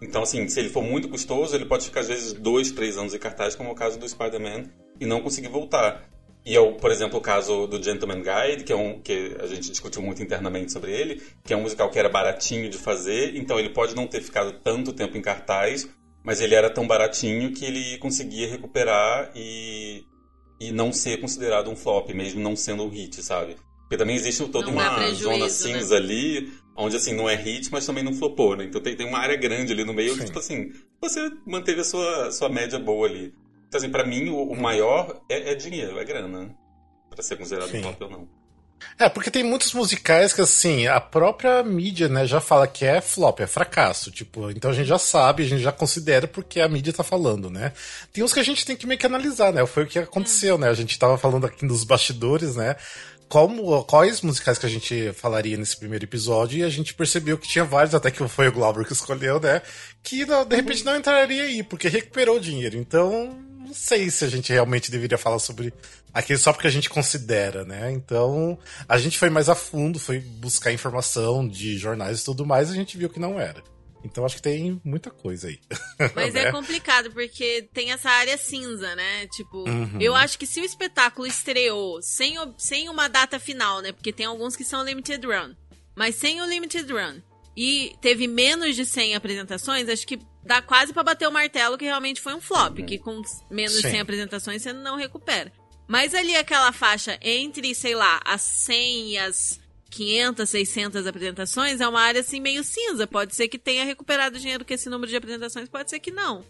Então, 0.00 0.22
assim, 0.22 0.48
se 0.48 0.58
ele 0.58 0.70
for 0.70 0.82
muito 0.82 1.08
custoso, 1.08 1.54
ele 1.54 1.66
pode 1.66 1.84
ficar 1.84 2.00
às 2.00 2.08
vezes 2.08 2.32
dois, 2.32 2.72
três 2.72 2.96
anos 2.96 3.14
em 3.14 3.18
cartaz, 3.18 3.54
como 3.54 3.68
é 3.68 3.72
o 3.72 3.76
caso 3.76 3.98
do 3.98 4.08
Spider-Man, 4.08 4.64
e 4.98 5.04
não 5.04 5.20
conseguir 5.20 5.48
voltar. 5.48 6.08
E 6.44 6.56
é, 6.56 6.60
o, 6.60 6.72
por 6.72 6.90
exemplo, 6.90 7.18
o 7.18 7.22
caso 7.22 7.66
do 7.66 7.82
Gentleman 7.82 8.22
Guide, 8.22 8.64
que 8.64 8.72
é 8.72 8.76
um 8.76 9.00
que 9.00 9.36
a 9.40 9.46
gente 9.46 9.70
discutiu 9.70 10.02
muito 10.02 10.22
internamente 10.22 10.72
sobre 10.72 10.90
ele, 10.90 11.22
que 11.42 11.52
é 11.52 11.56
um 11.56 11.62
musical 11.62 11.90
que 11.90 11.98
era 11.98 12.08
baratinho 12.08 12.68
de 12.68 12.78
fazer, 12.78 13.36
então 13.36 13.58
ele 13.58 13.70
pode 13.70 13.94
não 13.94 14.06
ter 14.06 14.22
ficado 14.22 14.52
tanto 14.60 14.92
tempo 14.92 15.16
em 15.16 15.22
cartaz, 15.22 15.88
mas 16.22 16.40
ele 16.40 16.54
era 16.54 16.70
tão 16.70 16.86
baratinho 16.86 17.52
que 17.52 17.64
ele 17.64 17.98
conseguia 17.98 18.48
recuperar 18.48 19.30
e, 19.34 20.04
e 20.60 20.70
não 20.70 20.92
ser 20.92 21.18
considerado 21.18 21.70
um 21.70 21.76
flop, 21.76 22.10
mesmo 22.10 22.40
não 22.40 22.56
sendo 22.56 22.84
um 22.84 22.88
hit, 22.88 23.22
sabe? 23.22 23.56
Porque 23.84 23.96
também 23.96 24.16
existe 24.16 24.46
toda 24.48 24.66
Não 24.66 24.74
uma 24.74 24.94
prejuízo, 24.94 25.22
zona 25.22 25.44
né? 25.44 25.48
cinza 25.48 25.96
ali, 25.96 26.52
onde 26.76 26.96
assim, 26.96 27.14
não 27.14 27.28
é 27.28 27.36
hit, 27.36 27.70
mas 27.70 27.86
também 27.86 28.02
não 28.02 28.14
flopou, 28.14 28.56
né? 28.56 28.64
Então 28.64 28.80
tem, 28.80 28.96
tem 28.96 29.06
uma 29.06 29.18
área 29.18 29.36
grande 29.36 29.72
ali 29.72 29.84
no 29.84 29.92
meio 29.92 30.14
Sim. 30.14 30.20
que, 30.20 30.24
tipo 30.26 30.38
assim, 30.38 30.72
você 31.00 31.30
manteve 31.46 31.80
a 31.80 31.84
sua, 31.84 32.32
sua 32.32 32.48
média 32.48 32.78
boa 32.78 33.06
ali. 33.06 33.34
Então, 33.68 33.78
assim, 33.78 33.90
pra 33.90 34.06
mim, 34.06 34.28
o, 34.28 34.36
o 34.36 34.56
maior 34.56 35.22
é, 35.28 35.52
é 35.52 35.54
dinheiro, 35.54 35.98
é 35.98 36.04
grana. 36.04 36.54
Pra 37.10 37.22
ser 37.22 37.36
considerado 37.36 37.70
Sim. 37.70 37.82
flop 37.82 38.00
ou 38.02 38.10
não. 38.10 38.44
É, 38.98 39.08
porque 39.08 39.30
tem 39.30 39.42
muitos 39.42 39.72
musicais 39.72 40.32
que, 40.32 40.40
assim, 40.40 40.86
a 40.86 41.00
própria 41.00 41.62
mídia, 41.62 42.08
né, 42.08 42.26
já 42.26 42.40
fala 42.40 42.66
que 42.66 42.84
é 42.84 43.00
flop, 43.00 43.40
é 43.40 43.46
fracasso. 43.46 44.10
Tipo, 44.10 44.50
então 44.50 44.70
a 44.70 44.74
gente 44.74 44.86
já 44.86 44.98
sabe, 44.98 45.42
a 45.42 45.46
gente 45.46 45.62
já 45.62 45.72
considera 45.72 46.28
porque 46.28 46.60
a 46.60 46.68
mídia 46.68 46.92
tá 46.92 47.02
falando, 47.02 47.50
né? 47.50 47.72
Tem 48.12 48.22
uns 48.22 48.32
que 48.32 48.40
a 48.40 48.44
gente 48.44 48.64
tem 48.64 48.76
que 48.76 48.86
meio 48.86 48.98
que 48.98 49.06
analisar, 49.06 49.52
né? 49.52 49.64
Foi 49.66 49.84
o 49.84 49.86
que 49.86 49.98
aconteceu, 49.98 50.56
né? 50.58 50.68
A 50.68 50.74
gente 50.74 50.98
tava 50.98 51.18
falando 51.18 51.46
aqui 51.46 51.64
nos 51.64 51.82
bastidores, 51.82 52.56
né? 52.56 52.76
Como, 53.34 53.82
quais 53.82 54.20
musicais 54.20 54.58
que 54.58 54.66
a 54.66 54.68
gente 54.68 55.12
falaria 55.12 55.56
nesse 55.56 55.76
primeiro 55.76 56.04
episódio, 56.04 56.58
e 56.58 56.62
a 56.62 56.68
gente 56.68 56.94
percebeu 56.94 57.36
que 57.36 57.48
tinha 57.48 57.64
vários, 57.64 57.92
até 57.92 58.08
que 58.08 58.28
foi 58.28 58.46
o 58.46 58.52
Glauber 58.52 58.86
que 58.86 58.92
escolheu, 58.92 59.40
né? 59.40 59.60
Que 60.04 60.24
de 60.24 60.54
repente 60.54 60.84
não 60.84 60.94
entraria 60.94 61.42
aí, 61.42 61.60
porque 61.64 61.88
recuperou 61.88 62.36
o 62.36 62.40
dinheiro. 62.40 62.76
Então, 62.76 63.36
não 63.58 63.74
sei 63.74 64.08
se 64.08 64.24
a 64.24 64.28
gente 64.28 64.52
realmente 64.52 64.88
deveria 64.88 65.18
falar 65.18 65.40
sobre 65.40 65.74
aquele 66.12 66.38
só 66.38 66.52
porque 66.52 66.68
a 66.68 66.70
gente 66.70 66.88
considera, 66.88 67.64
né? 67.64 67.90
Então, 67.90 68.56
a 68.88 68.98
gente 68.98 69.18
foi 69.18 69.30
mais 69.30 69.48
a 69.48 69.56
fundo, 69.56 69.98
foi 69.98 70.20
buscar 70.20 70.72
informação 70.72 71.44
de 71.44 71.76
jornais 71.76 72.20
e 72.20 72.24
tudo 72.24 72.46
mais, 72.46 72.68
e 72.68 72.72
a 72.72 72.76
gente 72.76 72.96
viu 72.96 73.10
que 73.10 73.18
não 73.18 73.40
era. 73.40 73.60
Então, 74.04 74.24
acho 74.24 74.36
que 74.36 74.42
tem 74.42 74.80
muita 74.84 75.10
coisa 75.10 75.48
aí. 75.48 75.58
Mas 76.14 76.34
né? 76.34 76.44
é 76.44 76.52
complicado, 76.52 77.10
porque 77.10 77.68
tem 77.72 77.90
essa 77.90 78.10
área 78.10 78.36
cinza, 78.36 78.94
né? 78.94 79.26
Tipo, 79.28 79.68
Uhum. 79.68 79.98
eu 80.00 80.14
acho 80.14 80.38
que 80.38 80.46
se 80.46 80.60
o 80.60 80.64
espetáculo 80.64 81.26
estreou 81.26 82.00
sem, 82.02 82.36
sem 82.58 82.88
uma 82.88 83.08
data 83.08 83.38
final, 83.40 83.80
né? 83.80 83.92
Porque 83.92 84.12
tem 84.12 84.26
alguns 84.26 84.54
que 84.56 84.64
são 84.64 84.84
limited 84.84 85.24
run. 85.26 85.54
Mas 85.96 86.16
sem 86.16 86.42
o 86.42 86.46
limited 86.46 86.92
run 86.92 87.20
e 87.56 87.94
teve 88.00 88.26
menos 88.26 88.74
de 88.76 88.84
100 88.84 89.14
apresentações, 89.14 89.88
acho 89.88 90.06
que 90.06 90.18
dá 90.44 90.60
quase 90.60 90.92
pra 90.92 91.02
bater 91.04 91.26
o 91.26 91.32
martelo 91.32 91.78
que 91.78 91.84
realmente 91.84 92.20
foi 92.20 92.34
um 92.34 92.40
flop. 92.40 92.78
Que 92.84 92.98
com 92.98 93.22
menos 93.50 93.74
de 93.76 93.82
Sim. 93.82 93.90
100 93.92 94.00
apresentações 94.00 94.60
você 94.62 94.72
não 94.72 94.96
recupera. 94.96 95.52
Mas 95.86 96.14
ali 96.14 96.34
aquela 96.34 96.72
faixa 96.72 97.18
entre, 97.22 97.74
sei 97.74 97.94
lá, 97.94 98.20
as 98.24 98.40
100 98.42 99.10
e 99.10 99.18
as 99.18 99.60
500, 99.94 100.50
600 100.50 101.06
apresentações 101.06 101.80
é 101.80 101.88
uma 101.88 102.00
área 102.00 102.20
assim 102.20 102.40
meio 102.40 102.64
cinza. 102.64 103.06
Pode 103.06 103.34
ser 103.34 103.48
que 103.48 103.58
tenha 103.58 103.84
recuperado 103.84 104.38
dinheiro 104.38 104.64
com 104.64 104.74
esse 104.74 104.88
número 104.88 105.08
de 105.08 105.16
apresentações, 105.16 105.68
pode 105.68 105.88
ser 105.88 106.00
que 106.00 106.10
não. 106.10 106.44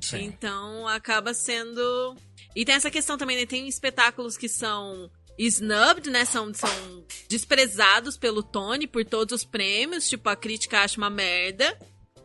Sim. 0.00 0.24
Então 0.24 0.86
acaba 0.86 1.34
sendo. 1.34 2.16
E 2.54 2.64
tem 2.64 2.74
essa 2.74 2.90
questão 2.90 3.18
também, 3.18 3.36
né? 3.36 3.46
Tem 3.46 3.66
espetáculos 3.66 4.36
que 4.36 4.48
são 4.48 5.10
snubbed, 5.36 6.08
né? 6.10 6.24
São, 6.24 6.54
são 6.54 7.04
desprezados 7.28 8.16
pelo 8.16 8.42
Tony 8.42 8.86
por 8.86 9.04
todos 9.04 9.40
os 9.40 9.44
prêmios. 9.44 10.08
Tipo, 10.08 10.28
a 10.28 10.36
crítica 10.36 10.80
acha 10.80 10.98
uma 10.98 11.10
merda. 11.10 11.76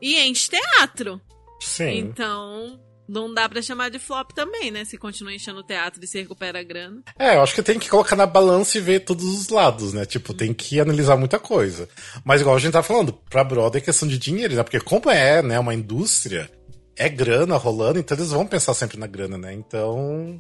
E 0.02 0.20
enche 0.20 0.50
teatro. 0.50 1.20
Sim. 1.60 1.98
Então. 1.98 2.80
Não 3.10 3.34
dá 3.34 3.50
pra 3.50 3.60
chamar 3.60 3.90
de 3.90 3.98
flop 3.98 4.34
também, 4.34 4.70
né? 4.70 4.86
Se 4.86 4.96
continua 4.96 5.34
enchendo 5.34 5.62
o 5.62 5.64
teatro 5.64 6.00
e 6.04 6.06
se 6.08 6.20
recupera 6.20 6.60
a 6.60 6.64
grana. 6.64 7.02
É, 7.18 7.38
eu 7.38 7.42
acho 7.42 7.56
que 7.56 7.64
tem 7.64 7.80
que 7.80 7.90
colocar 7.90 8.16
na 8.16 8.28
balança 8.28 8.78
e 8.78 8.82
ver 8.82 9.00
todos 9.00 9.26
os 9.26 9.50
lados, 9.50 9.94
né? 9.94 10.06
Tipo, 10.06 10.32
tem 10.32 10.54
que 10.54 10.80
analisar 10.80 11.18
muita 11.18 11.40
coisa. 11.40 11.90
Mas 12.24 12.40
igual 12.40 12.56
a 12.56 12.60
gente 12.60 12.74
tá 12.74 12.84
falando, 12.84 13.12
pra 13.12 13.44
Broadway 13.44 13.82
é 13.82 13.86
questão 13.86 14.08
de 14.08 14.20
dinheiro, 14.20 14.54
né? 14.54 14.62
Porque 14.62 14.80
como 14.80 15.10
é, 15.10 15.42
né, 15.42 15.60
uma 15.60 15.74
indústria, 15.74 16.52
é 16.96 17.10
grana 17.10 17.58
rolando, 17.58 17.98
então 17.98 18.16
eles 18.16 18.30
vão 18.30 18.46
pensar 18.46 18.76
sempre 18.76 19.00
na 19.00 19.08
grana, 19.08 19.40
né? 19.40 19.54
Então. 19.54 20.40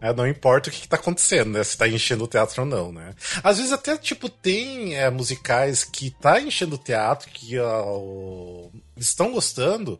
É, 0.00 0.12
não 0.12 0.28
importa 0.28 0.68
o 0.68 0.72
que, 0.72 0.82
que 0.82 0.88
tá 0.88 0.96
acontecendo, 0.96 1.50
né? 1.50 1.64
Se 1.64 1.76
tá 1.76 1.88
enchendo 1.88 2.22
o 2.22 2.28
teatro 2.28 2.62
ou 2.62 2.68
não, 2.68 2.92
né? 2.92 3.12
Às 3.42 3.56
vezes 3.56 3.72
até, 3.72 3.96
tipo, 3.96 4.28
tem 4.28 4.94
é, 4.94 5.10
musicais 5.10 5.82
que 5.82 6.10
tá 6.10 6.40
enchendo 6.40 6.76
o 6.76 6.78
teatro, 6.78 7.28
que 7.30 7.58
uh, 7.58 8.70
eles 8.94 9.08
estão 9.08 9.32
gostando, 9.32 9.98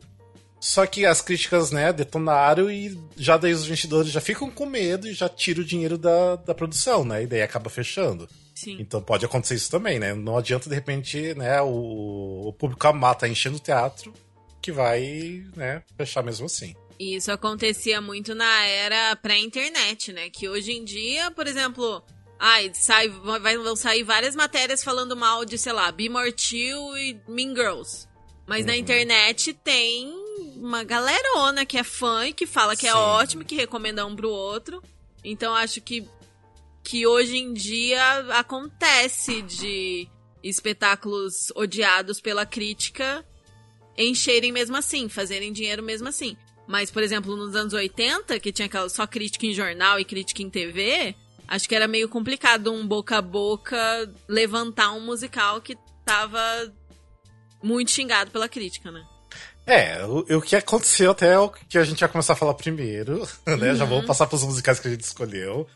só 0.65 0.83
que 0.87 1.05
as 1.05 1.21
críticas, 1.21 1.69
né, 1.69 1.93
detonaram 1.93 2.71
e 2.71 2.99
já 3.15 3.37
daí 3.37 3.53
os 3.53 3.65
investidores 3.65 4.11
já 4.11 4.19
ficam 4.19 4.49
com 4.49 4.65
medo 4.65 5.07
e 5.07 5.13
já 5.13 5.29
tiram 5.29 5.61
o 5.61 5.65
dinheiro 5.65 5.95
da, 5.95 6.37
da 6.37 6.55
produção, 6.55 7.05
né? 7.05 7.21
E 7.21 7.27
daí 7.27 7.43
acaba 7.43 7.69
fechando. 7.69 8.27
Sim. 8.55 8.77
Então 8.79 8.99
pode 8.99 9.23
acontecer 9.23 9.53
isso 9.53 9.69
também, 9.69 9.99
né? 9.99 10.15
Não 10.15 10.35
adianta, 10.35 10.67
de 10.67 10.73
repente, 10.73 11.35
né, 11.35 11.61
o, 11.61 12.47
o 12.47 12.53
público 12.53 12.87
amar 12.87 13.13
tá 13.13 13.27
enchendo 13.27 13.57
o 13.57 13.59
teatro 13.59 14.11
que 14.59 14.71
vai, 14.71 15.43
né, 15.55 15.83
fechar 15.95 16.23
mesmo 16.23 16.47
assim. 16.47 16.73
Isso 16.99 17.31
acontecia 17.31 18.01
muito 18.01 18.33
na 18.33 18.65
era 18.65 19.15
pré-internet, 19.17 20.11
né? 20.11 20.31
Que 20.31 20.49
hoje 20.49 20.71
em 20.71 20.83
dia, 20.83 21.29
por 21.29 21.45
exemplo, 21.45 22.01
ai, 22.39 22.71
sai, 22.73 23.07
vai, 23.07 23.55
vão 23.55 23.75
sair 23.75 24.01
várias 24.01 24.35
matérias 24.35 24.83
falando 24.83 25.15
mal 25.15 25.45
de, 25.45 25.59
sei 25.59 25.73
lá, 25.73 25.91
Be 25.91 26.09
Mortil 26.09 26.97
e 26.97 27.21
Mean 27.27 27.53
Girls. 27.53 28.07
Mas 28.47 28.61
uhum. 28.61 28.67
na 28.67 28.77
internet 28.77 29.53
tem 29.53 30.24
uma 30.55 30.83
galerona 30.83 31.65
que 31.65 31.77
é 31.77 31.83
fã 31.83 32.27
e 32.27 32.33
que 32.33 32.45
fala 32.45 32.75
que 32.75 32.87
é 32.87 32.91
Sim. 32.91 32.97
é 32.97 32.99
ótimo, 32.99 33.45
que 33.45 33.55
recomenda 33.55 34.05
um 34.05 34.15
pro 34.15 34.29
outro. 34.29 34.81
Então 35.23 35.53
acho 35.55 35.81
que, 35.81 36.07
que 36.83 37.05
hoje 37.07 37.37
em 37.37 37.53
dia 37.53 38.19
acontece 38.37 39.41
de 39.41 40.07
espetáculos 40.43 41.51
odiados 41.55 42.21
pela 42.21 42.45
crítica 42.45 43.25
encherem 43.97 44.51
mesmo 44.51 44.75
assim, 44.75 45.09
fazerem 45.09 45.51
dinheiro 45.51 45.81
mesmo 45.81 46.07
assim. 46.07 46.37
Mas, 46.67 46.89
por 46.89 47.03
exemplo, 47.03 47.35
nos 47.35 47.55
anos 47.55 47.73
80, 47.73 48.39
que 48.39 48.51
tinha 48.51 48.65
aquela 48.65 48.89
só 48.89 49.05
crítica 49.05 49.45
em 49.45 49.53
jornal 49.53 49.99
e 49.99 50.05
crítica 50.05 50.41
em 50.41 50.49
TV, 50.49 51.15
acho 51.47 51.69
que 51.69 51.75
era 51.75 51.87
meio 51.87 52.09
complicado 52.09 52.71
um 52.71 52.85
boca 52.85 53.17
a 53.17 53.21
boca 53.21 53.77
levantar 54.27 54.91
um 54.93 54.99
musical 55.01 55.61
que 55.61 55.77
tava 56.03 56.39
muito 57.61 57.91
xingado 57.91 58.31
pela 58.31 58.49
crítica, 58.49 58.91
né? 58.91 59.05
É, 59.65 60.03
o, 60.05 60.37
o 60.37 60.41
que 60.41 60.55
aconteceu 60.55 61.11
até 61.11 61.33
é 61.33 61.39
o 61.39 61.49
que 61.49 61.77
a 61.77 61.83
gente 61.83 61.99
vai 61.99 62.09
começar 62.09 62.33
a 62.33 62.35
falar 62.35 62.53
primeiro, 62.53 63.27
né? 63.45 63.71
Uhum. 63.71 63.75
Já 63.75 63.85
vamos 63.85 64.05
passar 64.05 64.27
para 64.27 64.35
os 64.35 64.43
musicais 64.43 64.79
que 64.79 64.87
a 64.87 64.91
gente 64.91 65.03
escolheu. 65.03 65.67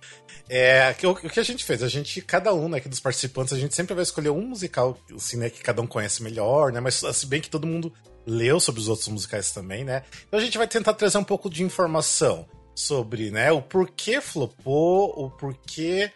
É, 0.48 0.96
o, 1.04 1.10
o, 1.10 1.16
que 1.16 1.40
a 1.40 1.44
gente 1.44 1.64
fez? 1.64 1.82
A 1.82 1.88
gente, 1.88 2.22
cada 2.22 2.54
um 2.54 2.70
né, 2.70 2.80
dos 2.82 3.00
participantes, 3.00 3.54
a 3.54 3.58
gente 3.58 3.76
sempre 3.76 3.94
vai 3.94 4.04
escolher 4.04 4.30
um 4.30 4.42
musical, 4.42 4.98
assim, 5.16 5.38
né, 5.38 5.50
que 5.50 5.62
cada 5.62 5.82
um 5.82 5.88
conhece 5.88 6.24
melhor, 6.24 6.72
né? 6.72 6.80
Mas 6.80 6.96
se 6.96 7.26
bem 7.26 7.42
que 7.42 7.50
todo 7.50 7.68
mundo 7.68 7.92
leu 8.26 8.60
sobre 8.60 8.82
os 8.82 8.88
outros 8.88 9.08
musicais 9.08 9.52
também, 9.52 9.84
né? 9.84 10.04
Então 10.28 10.40
a 10.40 10.44
gente 10.44 10.58
vai 10.58 10.68
tentar 10.68 10.94
trazer 10.94 11.18
um 11.18 11.24
pouco 11.24 11.50
de 11.50 11.64
informação 11.64 12.48
sobre, 12.76 13.30
né, 13.30 13.52
o 13.52 13.62
porquê 13.62 14.22
flopou, 14.22 15.14
o 15.18 15.30
porquê 15.30 16.12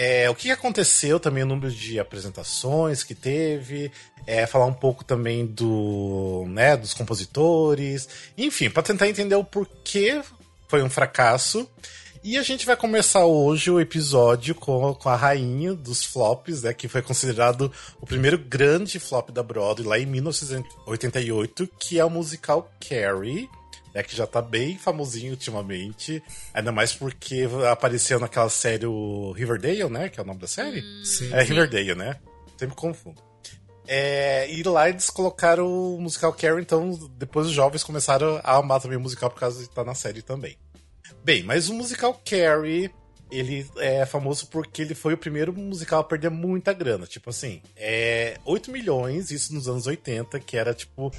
é, 0.00 0.30
o 0.30 0.34
que 0.34 0.48
aconteceu 0.52 1.18
também, 1.18 1.42
o 1.42 1.46
número 1.46 1.72
de 1.74 1.98
apresentações 1.98 3.02
que 3.02 3.16
teve, 3.16 3.90
é, 4.28 4.46
falar 4.46 4.66
um 4.66 4.74
pouco 4.74 5.02
também 5.02 5.46
do, 5.46 6.44
né, 6.48 6.76
dos 6.76 6.92
compositores, 6.92 8.06
enfim, 8.36 8.68
para 8.68 8.82
tentar 8.82 9.08
entender 9.08 9.34
o 9.34 9.42
porquê 9.42 10.20
foi 10.68 10.82
um 10.82 10.90
fracasso. 10.90 11.66
E 12.22 12.36
a 12.36 12.42
gente 12.42 12.66
vai 12.66 12.76
começar 12.76 13.24
hoje 13.24 13.70
o 13.70 13.80
episódio 13.80 14.54
com, 14.54 14.92
com 14.92 15.08
a 15.08 15.16
rainha 15.16 15.72
dos 15.72 16.04
flops, 16.04 16.64
né, 16.64 16.74
que 16.74 16.88
foi 16.88 17.00
considerado 17.00 17.72
o 18.02 18.06
primeiro 18.06 18.36
grande 18.36 19.00
flop 19.00 19.30
da 19.30 19.42
Broadway 19.42 19.88
lá 19.88 19.98
em 19.98 20.04
1988, 20.04 21.66
que 21.78 21.98
é 21.98 22.04
o 22.04 22.10
musical 22.10 22.70
Carrie 22.86 23.48
é 23.94 24.02
que 24.02 24.14
já 24.14 24.26
tá 24.28 24.40
bem 24.40 24.78
famosinho 24.78 25.32
ultimamente. 25.32 26.22
Ainda 26.54 26.70
mais 26.70 26.92
porque 26.92 27.48
apareceu 27.68 28.20
naquela 28.20 28.50
série 28.50 28.86
Riverdale, 29.34 29.88
né? 29.88 30.08
Que 30.08 30.20
é 30.20 30.22
o 30.22 30.26
nome 30.26 30.38
da 30.38 30.46
série? 30.46 30.82
Hum, 30.82 31.04
sim. 31.04 31.32
É 31.32 31.42
Riverdale, 31.42 31.96
né? 31.96 32.16
Sempre 32.56 32.76
confundo. 32.76 33.27
É, 33.90 34.46
e 34.52 34.62
lá 34.64 34.90
eles 34.90 35.08
colocaram 35.08 35.66
o 35.66 35.98
musical 35.98 36.30
Carrie, 36.34 36.60
então 36.60 36.90
depois 37.16 37.46
os 37.46 37.52
jovens 37.54 37.82
começaram 37.82 38.38
a 38.44 38.56
amar 38.56 38.82
também 38.82 38.98
o 38.98 39.00
musical 39.00 39.30
por 39.30 39.40
causa 39.40 39.56
de 39.56 39.64
estar 39.64 39.82
na 39.82 39.94
série 39.94 40.20
também. 40.20 40.58
Bem, 41.24 41.42
mas 41.42 41.70
o 41.70 41.74
musical 41.74 42.20
Carrie, 42.22 42.90
ele 43.30 43.66
é 43.78 44.04
famoso 44.04 44.46
porque 44.48 44.82
ele 44.82 44.94
foi 44.94 45.14
o 45.14 45.18
primeiro 45.18 45.54
musical 45.54 46.00
a 46.00 46.04
perder 46.04 46.30
muita 46.30 46.74
grana. 46.74 47.06
Tipo 47.06 47.30
assim, 47.30 47.62
é 47.74 48.36
8 48.44 48.70
milhões, 48.70 49.30
isso 49.30 49.54
nos 49.54 49.66
anos 49.66 49.86
80, 49.86 50.38
que 50.40 50.58
era 50.58 50.74
tipo 50.74 51.10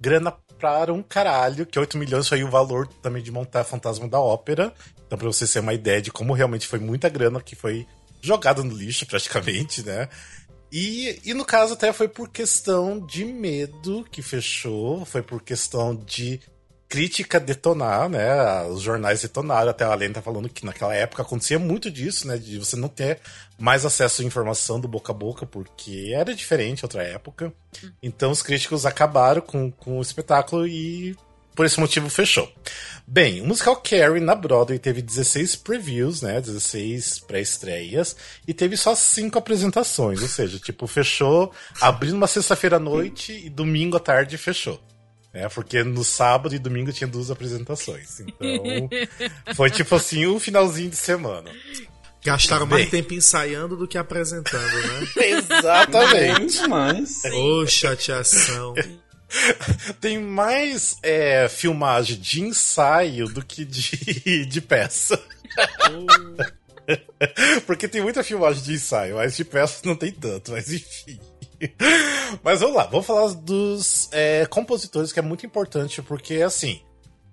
grana 0.00 0.32
para 0.58 0.94
um 0.94 1.02
caralho, 1.02 1.66
que 1.66 1.78
8 1.78 1.98
milhões 1.98 2.26
foi 2.26 2.42
o 2.42 2.50
valor 2.50 2.86
também 3.02 3.22
de 3.22 3.30
montar 3.30 3.64
Fantasma 3.64 4.08
da 4.08 4.18
Ópera. 4.18 4.72
Então, 5.06 5.18
pra 5.18 5.26
você 5.26 5.46
ter 5.46 5.60
uma 5.60 5.74
ideia 5.74 6.00
de 6.00 6.10
como 6.10 6.32
realmente 6.32 6.66
foi 6.66 6.78
muita 6.78 7.10
grana 7.10 7.38
que 7.38 7.54
foi 7.54 7.86
jogada 8.22 8.62
no 8.62 8.74
lixo, 8.74 9.04
praticamente, 9.06 9.82
né? 9.84 10.08
E, 10.76 11.20
e 11.24 11.32
no 11.34 11.44
caso 11.44 11.74
até 11.74 11.92
foi 11.92 12.08
por 12.08 12.28
questão 12.28 12.98
de 12.98 13.24
medo 13.24 14.04
que 14.10 14.20
fechou, 14.20 15.04
foi 15.04 15.22
por 15.22 15.40
questão 15.40 15.94
de 15.94 16.40
crítica 16.88 17.38
detonar, 17.38 18.08
né? 18.08 18.64
Os 18.64 18.82
jornais 18.82 19.22
detonaram, 19.22 19.70
até 19.70 19.84
a 19.84 19.94
Lena 19.94 20.14
tá 20.14 20.22
falando 20.22 20.48
que 20.48 20.66
naquela 20.66 20.92
época 20.92 21.22
acontecia 21.22 21.60
muito 21.60 21.88
disso, 21.92 22.26
né? 22.26 22.36
De 22.36 22.58
você 22.58 22.74
não 22.74 22.88
ter 22.88 23.20
mais 23.56 23.86
acesso 23.86 24.22
à 24.22 24.24
informação 24.24 24.80
do 24.80 24.88
boca 24.88 25.12
a 25.12 25.14
boca, 25.14 25.46
porque 25.46 26.10
era 26.12 26.34
diferente 26.34 26.84
outra 26.84 27.04
época. 27.04 27.52
Então 28.02 28.32
os 28.32 28.42
críticos 28.42 28.84
acabaram 28.84 29.42
com, 29.42 29.70
com 29.70 29.98
o 30.00 30.02
espetáculo 30.02 30.66
e 30.66 31.16
por 31.54 31.64
esse 31.64 31.78
motivo 31.78 32.08
fechou. 32.08 32.52
Bem, 33.06 33.40
o 33.40 33.46
musical 33.46 33.76
Carrie 33.76 34.20
na 34.20 34.34
Broadway 34.34 34.78
teve 34.78 35.02
16 35.02 35.56
previews, 35.56 36.22
né? 36.22 36.40
16 36.40 37.20
pré-estreias 37.20 38.16
e 38.46 38.54
teve 38.54 38.76
só 38.76 38.94
5 38.94 39.38
apresentações, 39.38 40.22
ou 40.22 40.28
seja, 40.28 40.58
tipo, 40.58 40.86
fechou 40.86 41.52
abrindo 41.80 42.16
uma 42.16 42.26
sexta-feira 42.26 42.76
à 42.76 42.80
noite 42.80 43.32
e 43.32 43.50
domingo 43.50 43.96
à 43.96 44.00
tarde 44.00 44.38
fechou. 44.38 44.80
É, 45.32 45.48
porque 45.48 45.82
no 45.82 46.04
sábado 46.04 46.54
e 46.54 46.60
domingo 46.60 46.92
tinha 46.92 47.08
duas 47.08 47.28
apresentações. 47.28 48.20
Então, 48.20 48.88
foi 49.56 49.68
tipo 49.68 49.96
assim, 49.96 50.26
um 50.28 50.38
finalzinho 50.38 50.90
de 50.90 50.96
semana. 50.96 51.50
Gastaram 52.24 52.66
Bem. 52.66 52.78
mais 52.78 52.90
tempo 52.90 53.12
ensaiando 53.12 53.76
do 53.76 53.86
que 53.86 53.98
apresentando, 53.98 54.62
né? 54.62 55.08
Exatamente. 55.58 56.66
mas... 56.68 57.22
Ô, 57.34 57.66
chateação. 57.66 58.74
Tem 60.00 60.18
mais 60.18 60.96
é, 61.02 61.48
filmagem 61.48 62.18
de 62.18 62.42
ensaio 62.42 63.26
do 63.26 63.44
que 63.44 63.64
de, 63.64 64.46
de 64.46 64.60
peça. 64.60 65.20
Porque 67.66 67.88
tem 67.88 68.02
muita 68.02 68.22
filmagem 68.22 68.62
de 68.62 68.74
ensaio, 68.74 69.16
mas 69.16 69.34
de 69.34 69.44
peça 69.44 69.80
não 69.86 69.96
tem 69.96 70.12
tanto, 70.12 70.52
mas 70.52 70.70
enfim. 70.70 71.18
Mas 72.42 72.60
vamos 72.60 72.76
lá, 72.76 72.84
vamos 72.84 73.06
falar 73.06 73.32
dos 73.32 74.10
é, 74.12 74.44
compositores, 74.44 75.10
que 75.10 75.18
é 75.18 75.22
muito 75.22 75.46
importante, 75.46 76.02
porque 76.02 76.42
assim, 76.42 76.82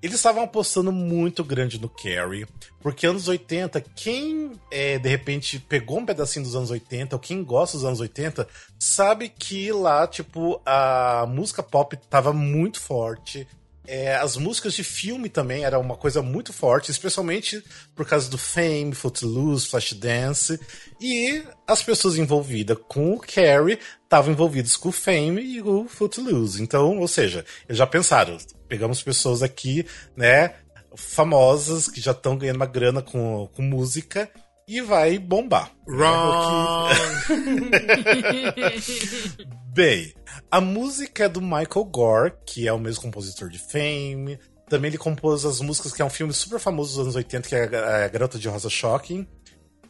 eles 0.01 0.15
estavam 0.15 0.43
apostando 0.43 0.91
muito 0.91 1.43
grande 1.43 1.79
no 1.79 1.87
Carrie, 1.87 2.47
porque 2.81 3.05
anos 3.05 3.27
80, 3.27 3.79
quem 3.95 4.51
é, 4.71 4.97
de 4.97 5.07
repente 5.07 5.59
pegou 5.59 5.99
um 5.99 6.05
pedacinho 6.05 6.43
dos 6.43 6.55
anos 6.55 6.71
80, 6.71 7.15
ou 7.15 7.19
quem 7.19 7.43
gosta 7.43 7.77
dos 7.77 7.85
anos 7.85 7.99
80, 7.99 8.47
sabe 8.79 9.29
que 9.29 9.71
lá, 9.71 10.07
tipo, 10.07 10.59
a 10.65 11.25
música 11.27 11.61
pop 11.61 11.95
tava 12.09 12.33
muito 12.33 12.79
forte, 12.79 13.47
é, 13.87 14.15
as 14.15 14.37
músicas 14.37 14.73
de 14.73 14.83
filme 14.83 15.27
também 15.27 15.63
eram 15.63 15.81
uma 15.81 15.97
coisa 15.97 16.21
muito 16.21 16.53
forte, 16.53 16.91
especialmente 16.91 17.63
por 17.95 18.05
causa 18.05 18.29
do 18.29 18.37
Fame, 18.37 18.93
Footloose, 18.93 19.67
Flashdance. 19.67 20.59
E 20.99 21.43
as 21.67 21.81
pessoas 21.81 22.17
envolvidas 22.17 22.77
com 22.87 23.13
o 23.13 23.19
Carrie 23.19 23.79
estavam 24.03 24.31
envolvidas 24.31 24.77
com 24.77 24.89
o 24.89 24.93
Fame 24.93 25.41
e 25.41 25.61
o 25.61 25.87
Footloose. 25.87 26.61
Então, 26.61 26.99
ou 26.99 27.07
seja, 27.07 27.43
eles 27.67 27.77
já 27.77 27.87
pensaram, 27.87 28.37
pegamos 28.67 29.01
pessoas 29.01 29.41
aqui, 29.41 29.85
né, 30.15 30.53
famosas, 30.95 31.87
que 31.87 32.01
já 32.01 32.11
estão 32.11 32.37
ganhando 32.37 32.57
uma 32.57 32.65
grana 32.65 33.01
com, 33.01 33.49
com 33.53 33.61
música, 33.61 34.29
e 34.71 34.79
vai 34.79 35.19
bombar. 35.19 35.69
Wrong! 35.85 36.95
Bem, 39.75 40.13
a 40.49 40.61
música 40.61 41.25
é 41.25 41.29
do 41.29 41.41
Michael 41.41 41.83
Gore, 41.91 42.33
que 42.45 42.69
é 42.69 42.71
o 42.71 42.79
mesmo 42.79 43.01
compositor 43.01 43.49
de 43.49 43.59
Fame. 43.59 44.39
Também 44.69 44.87
ele 44.87 44.97
compôs 44.97 45.43
as 45.43 45.59
músicas, 45.59 45.91
que 45.91 46.01
é 46.01 46.05
um 46.05 46.09
filme 46.09 46.33
super 46.33 46.57
famoso 46.57 46.91
dos 46.91 46.99
anos 47.01 47.15
80, 47.17 47.49
que 47.49 47.55
é 47.55 48.05
a 48.05 48.07
Garota 48.07 48.39
de 48.39 48.47
Rosa 48.47 48.69
Shocking. 48.69 49.27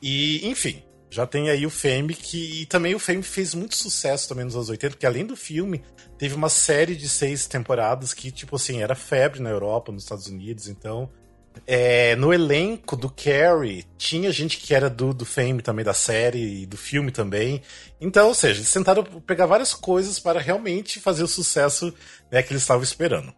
E, 0.01 0.49
enfim, 0.49 0.81
já 1.11 1.27
tem 1.27 1.51
aí 1.51 1.63
o 1.63 1.69
Fame, 1.69 2.15
que 2.15 2.61
e 2.61 2.65
também 2.65 2.95
o 2.95 2.99
Fame 2.99 3.21
fez 3.21 3.53
muito 3.53 3.75
sucesso 3.75 4.27
também 4.27 4.45
nos 4.45 4.55
anos 4.55 4.69
80, 4.69 4.95
porque 4.95 5.05
além 5.05 5.27
do 5.27 5.35
filme, 5.35 5.83
teve 6.17 6.33
uma 6.33 6.49
série 6.49 6.95
de 6.95 7.07
seis 7.07 7.45
temporadas 7.45 8.15
que, 8.15 8.31
tipo 8.31 8.55
assim, 8.55 8.81
era 8.81 8.95
febre 8.95 9.41
na 9.41 9.51
Europa, 9.51 9.91
nos 9.91 10.01
Estados 10.01 10.25
Unidos, 10.25 10.67
então 10.67 11.07
é, 11.65 12.15
no 12.15 12.33
elenco 12.33 12.95
do 12.95 13.09
Carrie, 13.09 13.85
tinha 13.97 14.31
gente 14.31 14.57
que 14.57 14.73
era 14.73 14.89
do, 14.89 15.13
do 15.13 15.25
Fame 15.25 15.61
também, 15.61 15.85
da 15.85 15.93
série 15.93 16.63
e 16.63 16.65
do 16.65 16.77
filme 16.77 17.11
também. 17.11 17.61
Então, 17.99 18.27
ou 18.27 18.33
seja, 18.33 18.59
eles 18.59 18.73
tentaram 18.73 19.03
pegar 19.03 19.45
várias 19.45 19.73
coisas 19.73 20.19
para 20.19 20.39
realmente 20.39 20.99
fazer 20.99 21.23
o 21.23 21.27
sucesso 21.27 21.93
né, 22.31 22.41
que 22.41 22.51
eles 22.51 22.63
estavam 22.63 22.83
esperando. 22.83 23.33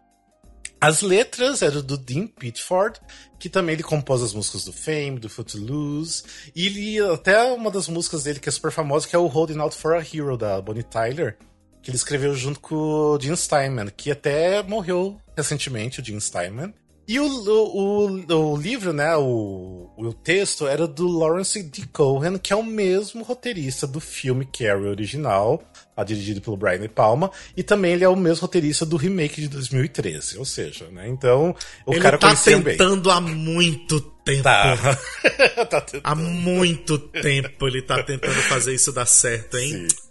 As 0.80 1.00
letras 1.00 1.62
eram 1.62 1.80
do 1.80 1.96
Dean 1.96 2.26
Pitford, 2.26 3.00
que 3.38 3.48
também 3.48 3.72
ele 3.72 3.82
compôs 3.82 4.22
as 4.22 4.34
músicas 4.34 4.64
do 4.64 4.72
Fame, 4.72 5.18
do 5.18 5.30
Footloose, 5.30 6.24
e 6.54 6.66
ele, 6.66 7.12
até 7.12 7.42
uma 7.52 7.70
das 7.70 7.88
músicas 7.88 8.24
dele 8.24 8.38
que 8.38 8.48
é 8.48 8.52
super 8.52 8.70
famosa, 8.70 9.08
que 9.08 9.16
é 9.16 9.18
o 9.18 9.26
Holding 9.26 9.60
Out 9.60 9.76
for 9.76 9.94
a 9.94 10.00
Hero, 10.00 10.36
da 10.36 10.60
Bonnie 10.60 10.82
Tyler, 10.82 11.38
que 11.82 11.90
ele 11.90 11.96
escreveu 11.96 12.34
junto 12.34 12.60
com 12.60 12.74
o 12.74 13.18
Jim 13.18 13.34
Steinman, 13.34 13.90
que 13.96 14.10
até 14.10 14.62
morreu 14.62 15.18
recentemente, 15.36 16.00
o 16.00 16.04
Jim 16.04 16.20
Steinman. 16.20 16.74
E 17.06 17.20
o, 17.20 17.26
o, 17.26 18.24
o, 18.32 18.52
o 18.52 18.56
livro, 18.56 18.92
né, 18.92 19.14
o, 19.16 19.90
o 19.96 20.12
texto 20.12 20.66
era 20.66 20.86
do 20.86 21.06
Lawrence 21.06 21.62
D. 21.62 21.84
Cohen, 21.92 22.38
que 22.38 22.52
é 22.52 22.56
o 22.56 22.62
mesmo 22.62 23.22
roteirista 23.22 23.86
do 23.86 24.00
filme 24.00 24.46
Carrie 24.46 24.88
original, 24.88 25.62
dirigido 26.06 26.40
pelo 26.40 26.56
Brian 26.56 26.88
Palma, 26.88 27.30
e 27.56 27.62
também 27.62 27.92
ele 27.92 28.04
é 28.04 28.08
o 28.08 28.16
mesmo 28.16 28.42
roteirista 28.42 28.86
do 28.86 28.96
remake 28.96 29.40
de 29.40 29.48
2013, 29.48 30.38
ou 30.38 30.44
seja, 30.44 30.86
né, 30.88 31.08
então 31.08 31.54
o 31.86 31.92
ele 31.92 32.00
cara 32.00 32.18
tá 32.18 32.34
tentando 32.34 33.10
há 33.10 33.20
muito 33.20 34.00
tempo. 34.00 34.42
Tá. 34.42 34.76
tá 35.70 35.80
tentando. 35.82 36.02
Há 36.02 36.14
muito 36.14 36.98
tempo 36.98 37.68
ele 37.68 37.82
tá 37.82 38.02
tentando 38.02 38.40
fazer 38.42 38.74
isso 38.74 38.92
dar 38.92 39.06
certo, 39.06 39.58
hein? 39.58 39.86
Sim. 39.88 40.04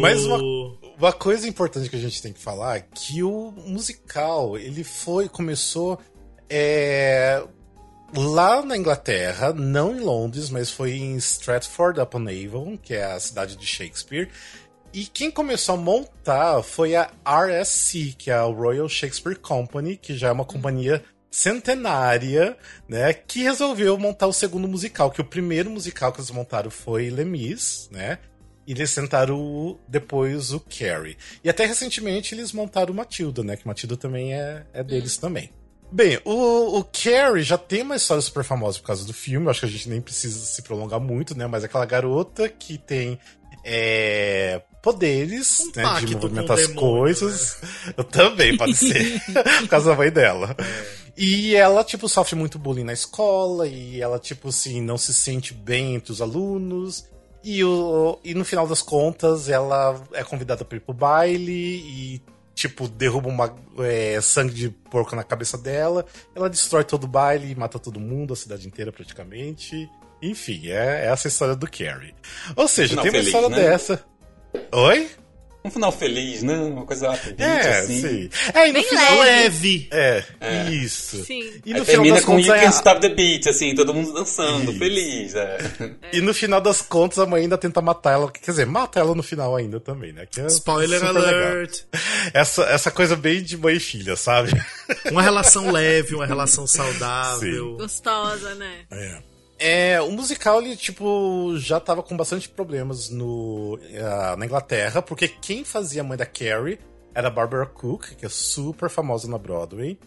Mas 0.00 0.24
uma, 0.24 0.38
uma 0.98 1.12
coisa 1.12 1.48
importante 1.48 1.88
que 1.88 1.96
a 1.96 2.00
gente 2.00 2.20
tem 2.20 2.32
que 2.32 2.40
falar 2.40 2.76
é 2.76 2.80
que 2.94 3.22
o 3.22 3.52
musical, 3.66 4.58
ele 4.58 4.84
foi, 4.84 5.28
começou 5.28 5.98
é, 6.50 7.42
lá 8.14 8.62
na 8.62 8.76
Inglaterra, 8.76 9.52
não 9.52 9.96
em 9.96 10.00
Londres, 10.00 10.50
mas 10.50 10.70
foi 10.70 10.92
em 10.92 11.16
Stratford-upon-Avon, 11.16 12.76
que 12.76 12.94
é 12.94 13.04
a 13.04 13.20
cidade 13.20 13.56
de 13.56 13.66
Shakespeare. 13.66 14.28
E 14.92 15.04
quem 15.04 15.30
começou 15.30 15.76
a 15.76 15.78
montar 15.78 16.62
foi 16.62 16.96
a 16.96 17.08
RSC, 17.24 18.16
que 18.18 18.30
é 18.30 18.34
a 18.34 18.42
Royal 18.42 18.88
Shakespeare 18.88 19.38
Company, 19.38 19.96
que 19.96 20.16
já 20.16 20.28
é 20.28 20.32
uma 20.32 20.44
companhia 20.44 21.04
centenária, 21.30 22.56
né, 22.88 23.12
que 23.12 23.44
resolveu 23.44 23.96
montar 23.96 24.26
o 24.26 24.32
segundo 24.32 24.66
musical, 24.66 25.12
que 25.12 25.20
o 25.20 25.24
primeiro 25.24 25.70
musical 25.70 26.12
que 26.12 26.18
eles 26.18 26.32
montaram 26.32 26.72
foi 26.72 27.08
Lemis, 27.08 27.88
né, 27.92 28.18
e 28.66 28.72
eles 28.72 28.90
sentaram 28.90 29.78
depois 29.86 30.52
o 30.52 30.58
Carrie. 30.58 31.16
E 31.44 31.48
até 31.48 31.64
recentemente 31.66 32.34
eles 32.34 32.52
montaram 32.52 32.92
Matilda, 32.92 33.44
né, 33.44 33.56
que 33.56 33.66
Matilda 33.66 33.96
também 33.96 34.34
é, 34.34 34.66
é 34.72 34.82
deles 34.82 35.16
também. 35.16 35.52
Bem, 35.92 36.20
o, 36.24 36.78
o 36.78 36.84
Carrie 36.84 37.42
já 37.42 37.58
tem 37.58 37.82
uma 37.82 37.96
história 37.96 38.22
super 38.22 38.44
famosa 38.44 38.78
por 38.78 38.86
causa 38.86 39.04
do 39.04 39.12
filme, 39.12 39.50
acho 39.50 39.60
que 39.60 39.66
a 39.66 39.68
gente 39.68 39.88
nem 39.88 40.00
precisa 40.00 40.38
se 40.38 40.62
prolongar 40.62 41.00
muito, 41.00 41.36
né? 41.36 41.46
Mas 41.46 41.64
é 41.64 41.66
aquela 41.66 41.84
garota 41.84 42.48
que 42.48 42.78
tem 42.78 43.18
é, 43.64 44.62
poderes, 44.82 45.60
um 45.60 45.72
né? 45.74 46.00
De 46.00 46.14
movimentar 46.14 46.58
as 46.58 46.68
demônio, 46.68 46.80
coisas. 46.80 47.58
Né? 47.60 47.94
Eu 47.98 48.04
também, 48.04 48.56
pode 48.56 48.74
ser. 48.74 49.20
por 49.60 49.68
causa 49.68 49.90
da 49.90 49.96
mãe 49.96 50.10
dela. 50.10 50.56
É. 50.58 51.00
E 51.16 51.54
ela, 51.54 51.84
tipo, 51.84 52.08
sofre 52.08 52.36
muito 52.36 52.58
bullying 52.58 52.84
na 52.84 52.92
escola, 52.92 53.66
e 53.66 54.00
ela, 54.00 54.18
tipo 54.18 54.48
assim, 54.48 54.80
não 54.80 54.96
se 54.96 55.12
sente 55.12 55.52
bem 55.52 55.96
entre 55.96 56.12
os 56.12 56.22
alunos. 56.22 57.04
E, 57.42 57.64
o, 57.64 58.18
e 58.22 58.34
no 58.34 58.44
final 58.44 58.66
das 58.66 58.80
contas, 58.80 59.48
ela 59.48 60.00
é 60.12 60.22
convidada 60.22 60.64
para 60.64 60.76
ir 60.76 60.80
pro 60.80 60.94
baile 60.94 61.52
e 61.52 62.22
tipo, 62.60 62.86
derruba 62.88 63.28
uma 63.28 63.54
é, 63.78 64.20
sangue 64.20 64.52
de 64.52 64.68
porco 64.68 65.16
na 65.16 65.24
cabeça 65.24 65.56
dela. 65.56 66.04
Ela 66.34 66.50
destrói 66.50 66.84
todo 66.84 67.04
o 67.04 67.08
baile, 67.08 67.54
mata 67.54 67.78
todo 67.78 67.98
mundo, 67.98 68.32
a 68.34 68.36
cidade 68.36 68.66
inteira 68.66 68.92
praticamente. 68.92 69.88
Enfim, 70.22 70.68
é, 70.68 71.06
é 71.06 71.06
essa 71.06 71.28
história 71.28 71.56
do 71.56 71.66
Carrie. 71.70 72.14
Ou 72.54 72.68
seja, 72.68 72.94
Não, 72.94 73.02
tem 73.02 73.10
uma 73.10 73.20
história 73.20 73.48
né? 73.48 73.56
dessa. 73.56 74.04
Oi? 74.72 75.10
Um 75.62 75.70
final 75.70 75.92
feliz, 75.92 76.42
né? 76.42 76.56
Uma 76.56 76.86
coisa 76.86 77.10
rapidinha, 77.10 77.46
é, 77.46 77.78
assim. 77.80 78.00
Sim. 78.00 78.30
É, 78.54 78.64
e 78.64 78.68
no 78.68 78.74
Bem 78.74 78.84
final 78.84 79.18
leve. 79.18 79.88
É, 79.90 80.24
é, 80.40 80.70
isso. 80.70 81.22
Sim. 81.24 81.60
E 81.66 81.74
no 81.74 81.80
Aí 81.80 81.84
final 81.84 82.04
termina 82.04 82.22
com 82.22 82.38
You 82.38 82.46
Can't 82.46 82.74
Stop 82.74 83.00
the 83.00 83.10
Beat, 83.10 83.46
assim, 83.46 83.74
todo 83.74 83.92
mundo 83.92 84.12
dançando, 84.12 84.70
isso. 84.70 84.78
feliz. 84.78 85.34
É. 85.34 85.58
E 86.12 86.20
no 86.22 86.32
final 86.32 86.60
das 86.60 86.80
contas, 86.80 87.18
a 87.18 87.26
mãe 87.26 87.42
ainda 87.42 87.58
tenta 87.58 87.82
matar 87.82 88.12
ela. 88.12 88.30
Quer 88.30 88.50
dizer, 88.50 88.66
mata 88.66 88.98
ela 88.98 89.14
no 89.14 89.22
final 89.22 89.54
ainda 89.54 89.78
também, 89.78 90.12
né? 90.12 90.26
É 90.36 90.46
Spoiler 90.46 91.04
alert! 91.04 91.82
Essa, 92.32 92.62
essa 92.64 92.90
coisa 92.90 93.14
bem 93.14 93.42
de 93.42 93.56
mãe 93.56 93.76
e 93.76 93.80
filha, 93.80 94.16
sabe? 94.16 94.50
Uma 95.10 95.22
relação 95.22 95.70
leve, 95.70 96.14
uma 96.14 96.26
relação 96.26 96.66
saudável. 96.66 97.72
Sim. 97.72 97.76
Gostosa, 97.76 98.54
né? 98.54 98.80
É. 98.90 99.29
É, 99.60 100.00
o 100.00 100.10
musical, 100.10 100.62
ele, 100.62 100.74
tipo, 100.74 101.54
já 101.58 101.78
tava 101.78 102.02
com 102.02 102.16
bastante 102.16 102.48
problemas 102.48 103.10
no, 103.10 103.74
uh, 103.74 104.36
na 104.38 104.46
Inglaterra, 104.46 105.02
porque 105.02 105.28
quem 105.28 105.64
fazia 105.64 106.00
a 106.00 106.04
mãe 106.04 106.16
da 106.16 106.24
Carrie 106.24 106.78
era 107.14 107.28
a 107.28 107.30
Barbara 107.30 107.66
Cook, 107.66 108.14
que 108.16 108.24
é 108.24 108.28
super 108.30 108.88
famosa 108.88 109.28
na 109.28 109.36
Broadway. 109.36 109.98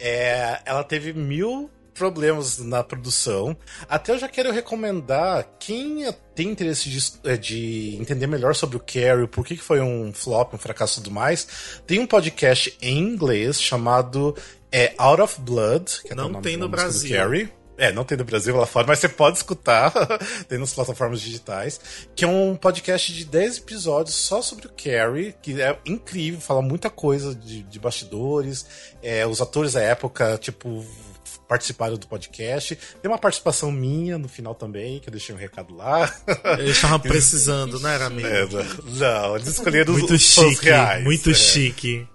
É, 0.00 0.60
ela 0.64 0.82
teve 0.82 1.12
mil 1.12 1.70
problemas 1.94 2.58
na 2.58 2.82
produção. 2.82 3.56
Até 3.88 4.12
eu 4.12 4.18
já 4.18 4.28
quero 4.28 4.52
recomendar 4.52 5.46
quem 5.58 6.12
tem 6.34 6.48
interesse 6.48 6.88
de, 6.88 7.12
é, 7.24 7.36
de 7.36 7.96
entender 8.00 8.26
melhor 8.26 8.54
sobre 8.54 8.76
o 8.76 8.80
Carrie, 8.80 9.26
por 9.26 9.44
que 9.44 9.56
foi 9.56 9.80
um 9.80 10.12
flop, 10.12 10.54
um 10.54 10.58
fracasso 10.58 10.98
e 10.98 11.02
tudo 11.04 11.14
mais. 11.14 11.80
Tem 11.86 11.98
um 12.00 12.06
podcast 12.06 12.76
em 12.80 12.98
inglês 12.98 13.60
chamado 13.60 14.36
é, 14.72 14.94
Out 14.98 15.22
of 15.22 15.40
Blood, 15.40 16.02
que 16.02 16.12
é 16.12 16.14
Não 16.16 16.40
tem 16.40 16.56
no 16.56 16.68
Brasil. 16.68 17.16
Carrie. 17.16 17.57
É, 17.78 17.92
não 17.92 18.04
tem 18.04 18.18
no 18.18 18.24
Brasil 18.24 18.56
lá 18.56 18.66
fora, 18.66 18.88
mas 18.88 18.98
você 18.98 19.08
pode 19.08 19.36
escutar, 19.36 19.92
tem 20.48 20.58
nas 20.58 20.74
plataformas 20.74 21.20
digitais, 21.20 21.80
que 22.14 22.24
é 22.24 22.28
um 22.28 22.56
podcast 22.56 23.12
de 23.12 23.24
10 23.24 23.58
episódios 23.58 24.16
só 24.16 24.42
sobre 24.42 24.66
o 24.66 24.70
Carrie, 24.70 25.32
que 25.40 25.62
é 25.62 25.78
incrível, 25.86 26.40
fala 26.40 26.60
muita 26.60 26.90
coisa 26.90 27.34
de, 27.34 27.62
de 27.62 27.78
bastidores, 27.78 28.66
é, 29.00 29.24
os 29.24 29.40
atores 29.40 29.74
da 29.74 29.80
época, 29.80 30.36
tipo, 30.38 30.84
participaram 31.48 31.96
do 31.96 32.06
podcast. 32.06 32.76
Tem 33.00 33.10
uma 33.10 33.18
participação 33.18 33.72
minha 33.72 34.18
no 34.18 34.28
final 34.28 34.54
também, 34.54 35.00
que 35.00 35.08
eu 35.08 35.12
deixei 35.12 35.34
um 35.34 35.38
recado 35.38 35.74
lá. 35.74 36.12
Eles 36.58 36.76
estavam 36.76 37.00
precisando, 37.00 37.80
não 37.80 37.88
era 37.88 38.06
amigo? 38.06 38.28
É, 38.28 38.44
não, 38.98 39.36
eles 39.36 39.48
escolheram 39.48 39.94
muito 39.94 40.12
os 40.14 40.20
chique, 40.20 40.44
fãs 40.44 40.58
reais. 40.58 41.04
Muito 41.04 41.30
é. 41.30 41.34
chique. 41.34 42.06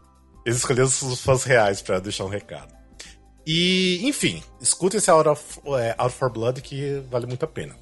Eles 0.46 0.60
escolheram 0.60 0.88
os 0.88 1.22
fãs 1.22 1.44
reais 1.44 1.82
para 1.82 2.00
deixar 2.00 2.26
um 2.26 2.30
recado. 2.30 2.83
E, 3.46 4.00
enfim, 4.04 4.42
escuta 4.62 4.98
esse 4.98 5.10
Out, 5.10 5.30
of, 5.30 5.60
é, 5.80 5.96
Out 5.98 6.16
for 6.16 6.32
Blood 6.32 6.62
que 6.62 7.04
vale 7.10 7.26
muito 7.26 7.44
a 7.44 7.48
pena. 7.48 7.76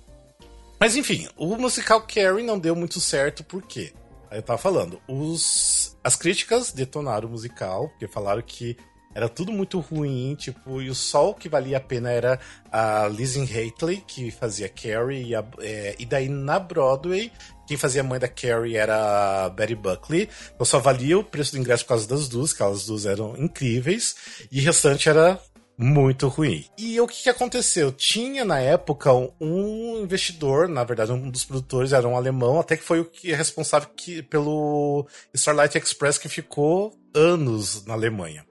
Mas 0.80 0.96
enfim, 0.96 1.28
o 1.38 1.56
musical 1.58 2.02
Carrie 2.02 2.44
não 2.44 2.58
deu 2.58 2.76
muito 2.76 3.00
certo, 3.00 3.44
por 3.44 3.62
quê? 3.62 3.94
Aí 4.32 4.40
eu 4.40 4.42
tava 4.42 4.58
falando, 4.58 5.00
os, 5.08 5.96
as 6.04 6.16
críticas 6.16 6.72
detonaram 6.72 7.28
o 7.28 7.32
musical, 7.32 7.90
porque 7.90 8.08
falaram 8.08 8.42
que 8.42 8.76
era 9.14 9.28
tudo 9.28 9.52
muito 9.52 9.80
ruim, 9.80 10.36
tipo, 10.36 10.82
e 10.82 10.90
o 10.90 10.96
sol 10.96 11.36
que 11.36 11.50
valia 11.50 11.78
a 11.78 11.82
pena 11.82 12.10
era 12.10 12.40
a 12.72 13.08
Lizzie 13.08 13.44
Haitley, 13.44 14.04
que 14.08 14.32
fazia 14.32 14.70
Carrie, 14.70 15.28
e, 15.28 15.36
a, 15.36 15.44
é, 15.60 15.96
e 16.00 16.06
daí 16.06 16.30
na 16.30 16.58
Broadway, 16.58 17.32
quem 17.68 17.78
fazia 17.78 18.02
a 18.02 18.04
mãe 18.06 18.20
da 18.20 18.28
Carrie 18.28 18.78
era 18.78 19.46
a 19.46 19.50
Betty 19.50 19.76
Buckley. 19.76 20.30
Então 20.56 20.66
só 20.66 20.80
valia 20.80 21.20
o 21.20 21.24
preço 21.24 21.52
do 21.52 21.60
ingresso 21.60 21.84
por 21.84 21.90
causa 21.90 22.08
das 22.08 22.28
duas, 22.30 22.54
que 22.54 22.64
elas 22.64 22.86
duas 22.86 23.06
eram 23.06 23.36
incríveis, 23.38 24.16
e 24.52 24.62
o 24.62 24.64
restante 24.64 25.10
era 25.10 25.40
muito 25.82 26.28
ruim. 26.28 26.64
E 26.78 27.00
o 27.02 27.08
que, 27.08 27.24
que 27.24 27.30
aconteceu? 27.30 27.92
Tinha 27.92 28.46
na 28.46 28.60
época 28.60 29.12
um 29.40 30.00
investidor, 30.02 30.68
na 30.68 30.84
verdade, 30.84 31.12
um 31.12 31.30
dos 31.30 31.44
produtores 31.44 31.92
era 31.92 32.08
um 32.08 32.16
alemão, 32.16 32.60
até 32.60 32.78
que 32.78 32.84
foi 32.84 33.00
o 33.00 33.06
que 33.06 33.32
é 33.32 33.36
responsável 33.36 33.90
que, 33.96 34.22
pelo 34.22 35.08
Starlight 35.34 35.78
Express 35.78 36.20
que 36.20 36.30
ficou 36.30 36.94
anos 37.16 37.84
na 37.86 37.94
Alemanha. 37.94 38.46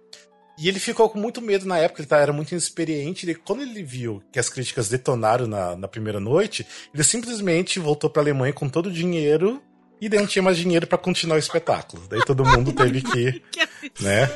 E 0.59 0.69
ele 0.69 0.79
ficou 0.79 1.09
com 1.09 1.19
muito 1.19 1.40
medo 1.40 1.66
na 1.66 1.79
época, 1.79 2.03
ele 2.03 2.09
tá, 2.09 2.19
era 2.19 2.33
muito 2.33 2.51
inexperiente. 2.51 3.31
E 3.31 3.35
quando 3.35 3.62
ele 3.62 3.83
viu 3.83 4.23
que 4.31 4.38
as 4.38 4.51
críticas 4.51 4.90
detonaram 4.90 5.47
na, 5.47 5.75
na 5.75 5.88
primeira 5.88 6.21
noite, 6.21 6.66
ele 6.93 7.03
simplesmente 7.03 7.79
voltou 7.79 8.11
pra 8.11 8.21
Alemanha 8.21 8.53
com 8.53 8.69
todo 8.69 8.87
o 8.87 8.93
dinheiro 8.93 9.62
e 10.01 10.09
daí 10.09 10.19
não 10.19 10.27
tinha 10.27 10.43
mais 10.43 10.57
dinheiro 10.57 10.87
para 10.87 10.99
continuar 10.99 11.37
o 11.37 11.38
espetáculo. 11.38 12.07
Daí 12.09 12.25
todo 12.25 12.45
mundo 12.45 12.73
teve 12.73 13.03
que. 13.03 13.43
que 13.53 14.03
né? 14.03 14.29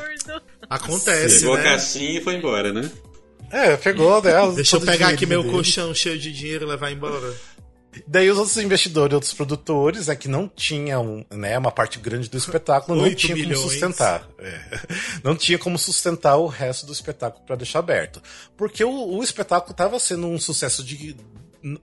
Acontece. 0.75 1.41
Pegou 1.41 1.55
né? 1.55 1.61
a 1.61 1.65
caixinha 1.65 2.19
e 2.19 2.23
foi 2.23 2.35
embora, 2.35 2.73
né? 2.73 2.91
É, 3.51 3.77
pegou 3.77 4.21
dela. 4.21 4.53
Deixa 4.53 4.77
eu 4.77 4.81
pegar 4.81 5.09
aqui 5.09 5.25
meu 5.27 5.43
dele. 5.43 5.55
colchão 5.55 5.95
cheio 5.95 6.19
de 6.19 6.33
dinheiro 6.33 6.67
e 6.67 6.69
levar 6.69 6.91
embora. 6.91 7.33
Daí 8.09 8.29
os 8.29 8.37
outros 8.37 8.57
investidores, 8.57 9.15
outros 9.15 9.33
produtores, 9.33 10.09
né, 10.09 10.17
que 10.17 10.27
não 10.27 10.49
tinham 10.49 11.25
né, 11.31 11.57
uma 11.57 11.71
parte 11.71 12.01
grande 12.01 12.29
do 12.29 12.37
espetáculo, 12.37 13.01
não 13.01 13.15
tinha 13.15 13.37
milhões. 13.37 13.61
como 13.61 13.71
sustentar. 13.71 14.29
É, 14.41 14.61
não 15.23 15.37
tinha 15.37 15.57
como 15.57 15.79
sustentar 15.79 16.37
o 16.37 16.49
resto 16.49 16.87
do 16.87 16.93
espetáculo 16.93 17.47
para 17.47 17.55
deixar 17.55 17.79
aberto. 17.79 18.21
Porque 18.57 18.85
o, 18.85 19.17
o 19.17 19.23
espetáculo 19.23 19.71
estava 19.71 19.97
sendo 20.01 20.27
um 20.27 20.41
sucesso 20.41 20.83
de, 20.83 21.17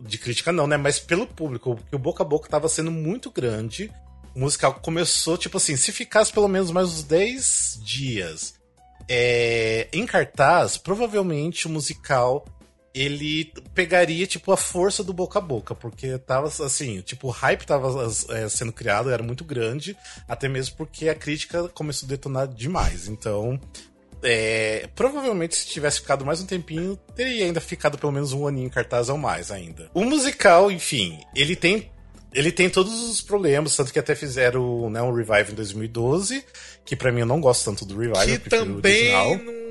de 0.01 0.17
crítica 0.17 0.51
não, 0.51 0.67
né? 0.67 0.75
Mas 0.75 0.99
pelo 0.99 1.25
público, 1.25 1.75
porque 1.75 1.95
o 1.95 1.99
boca 1.99 2.23
a 2.23 2.27
boca 2.27 2.49
tava 2.49 2.67
sendo 2.67 2.91
muito 2.91 3.31
grande. 3.31 3.89
O 4.35 4.41
musical 4.41 4.73
começou, 4.73 5.37
tipo 5.37 5.55
assim, 5.55 5.77
se 5.77 5.93
ficasse 5.93 6.33
pelo 6.33 6.49
menos 6.49 6.71
mais 6.71 6.89
uns 6.89 7.03
10 7.03 7.79
dias 7.81 8.60
é, 9.07 9.87
em 9.93 10.05
cartaz, 10.05 10.77
provavelmente 10.77 11.67
o 11.67 11.69
musical 11.69 12.45
ele 12.93 13.53
pegaria, 13.73 14.27
tipo, 14.27 14.51
a 14.51 14.57
força 14.57 15.03
do 15.03 15.13
boca 15.13 15.39
a 15.39 15.41
boca, 15.41 15.73
porque 15.73 16.17
tava, 16.17 16.47
assim, 16.47 16.99
tipo, 17.01 17.27
o 17.27 17.31
hype 17.31 17.65
tava 17.65 18.05
é, 18.29 18.49
sendo 18.49 18.73
criado, 18.73 19.09
era 19.09 19.23
muito 19.23 19.45
grande, 19.45 19.95
até 20.27 20.49
mesmo 20.49 20.75
porque 20.75 21.07
a 21.07 21.15
crítica 21.15 21.69
começou 21.69 22.05
a 22.05 22.09
detonar 22.09 22.47
demais. 22.47 23.07
Então, 23.07 23.59
é, 24.23 24.89
provavelmente 24.93 25.55
se 25.55 25.67
tivesse 25.67 26.01
ficado 26.01 26.25
mais 26.25 26.41
um 26.41 26.45
tempinho, 26.45 26.97
teria 27.15 27.45
ainda 27.45 27.61
ficado 27.61 27.97
pelo 27.97 28.11
menos 28.11 28.33
um 28.33 28.45
aninho 28.45 28.67
em 28.67 28.69
cartaz 28.69 29.09
ou 29.09 29.17
mais 29.17 29.51
ainda. 29.51 29.89
O 29.93 30.03
musical, 30.03 30.69
enfim, 30.69 31.19
ele 31.35 31.55
tem 31.55 31.89
ele 32.33 32.51
tem 32.51 32.69
todos 32.69 33.09
os 33.09 33.21
problemas, 33.21 33.75
tanto 33.75 33.91
que 33.91 33.99
até 33.99 34.15
fizeram 34.15 34.89
né, 34.89 35.01
um 35.01 35.13
revive 35.13 35.51
em 35.51 35.55
2012, 35.55 36.43
que 36.85 36.95
para 36.95 37.11
mim 37.11 37.21
eu 37.21 37.25
não 37.25 37.41
gosto 37.41 37.65
tanto 37.65 37.85
do 37.85 37.97
revive, 37.97 38.39
que 38.39 38.49
também 38.49 39.11
não... 39.11 39.61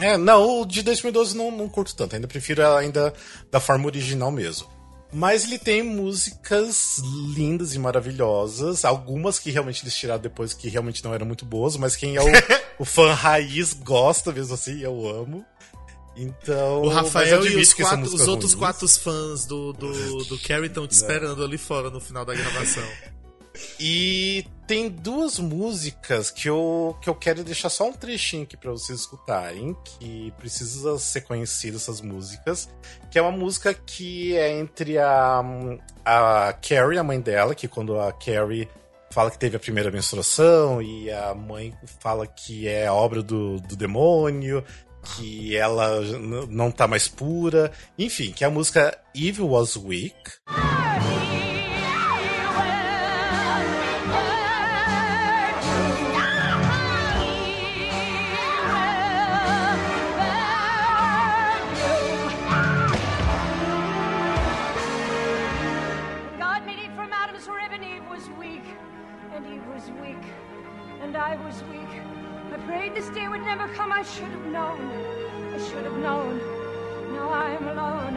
É, 0.00 0.16
não, 0.16 0.60
o 0.60 0.66
de 0.66 0.82
2012 0.82 1.36
não, 1.36 1.50
não 1.50 1.68
curto 1.68 1.94
tanto, 1.96 2.14
ainda 2.14 2.28
prefiro 2.28 2.64
ainda 2.76 3.12
da 3.50 3.58
forma 3.58 3.86
original 3.86 4.30
mesmo. 4.30 4.68
Mas 5.12 5.44
ele 5.44 5.58
tem 5.58 5.82
músicas 5.82 6.98
lindas 7.34 7.74
e 7.74 7.78
maravilhosas. 7.78 8.84
Algumas 8.84 9.38
que 9.38 9.50
realmente 9.50 9.82
eles 9.82 9.96
tiraram 9.96 10.20
depois 10.20 10.52
que 10.52 10.68
realmente 10.68 11.02
não 11.02 11.14
eram 11.14 11.24
muito 11.24 11.46
boas, 11.46 11.76
mas 11.76 11.96
quem 11.96 12.16
é 12.16 12.20
o, 12.20 12.26
o 12.78 12.84
fã 12.84 13.14
raiz 13.14 13.72
gosta 13.72 14.32
mesmo 14.32 14.54
assim, 14.54 14.80
eu 14.80 15.08
amo. 15.08 15.44
Então. 16.18 16.82
O 16.82 16.88
Rafael 16.88 17.46
e 17.46 17.56
os, 17.56 17.72
quatro, 17.72 18.02
os 18.02 18.26
outros 18.26 18.54
quatro 18.54 18.88
fãs 18.88 19.46
do, 19.46 19.72
do, 19.72 20.24
do 20.24 20.38
Carrie 20.40 20.66
estão 20.66 20.86
te 20.86 20.92
esperando 20.92 21.44
ali 21.44 21.56
fora 21.56 21.88
no 21.90 22.00
final 22.00 22.24
da 22.24 22.34
gravação. 22.34 22.82
E 23.80 24.46
tem 24.66 24.88
duas 24.88 25.38
músicas 25.38 26.30
que 26.30 26.48
eu, 26.48 26.96
que 27.02 27.08
eu 27.08 27.14
quero 27.14 27.42
deixar 27.42 27.68
só 27.68 27.88
um 27.88 27.92
trechinho 27.92 28.44
aqui 28.44 28.56
para 28.56 28.70
vocês 28.70 29.00
escutarem, 29.00 29.76
que 29.84 30.32
precisa 30.38 30.98
ser 30.98 31.22
conhecida 31.22 31.76
essas 31.76 32.00
músicas, 32.00 32.68
que 33.10 33.18
é 33.18 33.22
uma 33.22 33.32
música 33.32 33.74
que 33.74 34.36
é 34.36 34.58
entre 34.58 34.98
a, 34.98 35.42
a 36.04 36.52
Carrie, 36.52 36.98
a 36.98 37.02
mãe 37.02 37.20
dela, 37.20 37.54
que 37.54 37.66
quando 37.66 37.98
a 37.98 38.12
Carrie 38.12 38.68
fala 39.10 39.30
que 39.30 39.38
teve 39.38 39.56
a 39.56 39.60
primeira 39.60 39.90
menstruação 39.90 40.82
e 40.82 41.10
a 41.10 41.34
mãe 41.34 41.74
fala 42.00 42.26
que 42.26 42.68
é 42.68 42.90
obra 42.90 43.22
do, 43.22 43.60
do 43.60 43.74
demônio, 43.74 44.62
que 45.02 45.56
ela 45.56 46.00
não 46.48 46.70
tá 46.70 46.86
mais 46.86 47.08
pura, 47.08 47.72
enfim, 47.98 48.32
que 48.32 48.44
a 48.44 48.50
música 48.50 48.96
Evil 49.14 49.48
Was 49.50 49.76
Weak. 49.76 50.14
This 72.98 73.10
day 73.10 73.28
would 73.28 73.42
never 73.42 73.68
come. 73.74 73.92
I 73.92 74.02
should 74.02 74.32
have 74.36 74.46
known. 74.46 74.80
I 75.54 75.58
should 75.58 75.84
have 75.84 75.98
known. 75.98 76.38
Now 77.12 77.30
I'm 77.30 77.68
alone 77.68 78.16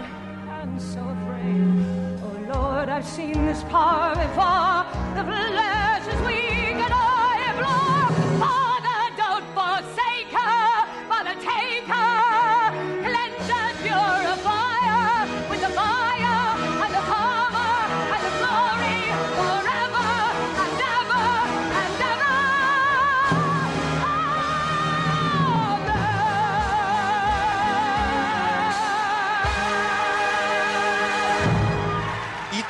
and 0.59 0.81
so 0.81 1.01
afraid. 1.01 1.85
Oh 2.25 2.59
Lord, 2.59 2.89
I've 2.89 3.05
seen 3.05 3.45
this 3.45 3.61
power 3.65 4.15
before. 4.15 4.81
The 5.17 5.23
flesh 5.23 6.07
is 6.13 6.19
weak 6.25 6.79
and 6.85 6.93
I 6.93 7.35
am 7.49 7.57
Lord. 7.63 8.00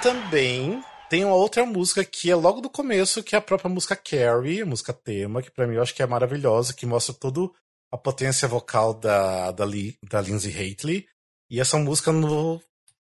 Também 0.02 0.84
tem 1.10 1.26
uma 1.26 1.36
outra 1.36 1.66
música 1.66 2.04
que 2.04 2.30
é 2.32 2.36
logo 2.36 2.62
do 2.62 2.70
começo, 2.70 3.24
que 3.24 3.36
é 3.36 3.38
a 3.38 3.42
própria 3.42 3.70
música 3.70 3.96
Carrie, 3.96 4.62
a 4.62 4.66
música 4.66 4.94
tema, 4.94 5.42
que 5.42 5.52
pra 5.52 5.68
mim 5.68 5.76
eu 5.76 5.82
acho 5.82 5.94
que 5.94 6.02
é 6.02 6.08
maravilhosa, 6.08 6.74
que 6.74 6.86
mostra 6.86 7.14
toda 7.14 7.50
a 7.92 7.98
potência 7.98 8.48
vocal 8.48 8.94
da, 8.94 9.52
da, 9.52 9.66
Lee, 9.66 9.98
da 10.10 10.22
Lindsay 10.22 10.56
Haitley. 10.56 11.06
E 11.50 11.60
essa 11.60 11.78
música 11.78 12.12
no, 12.12 12.62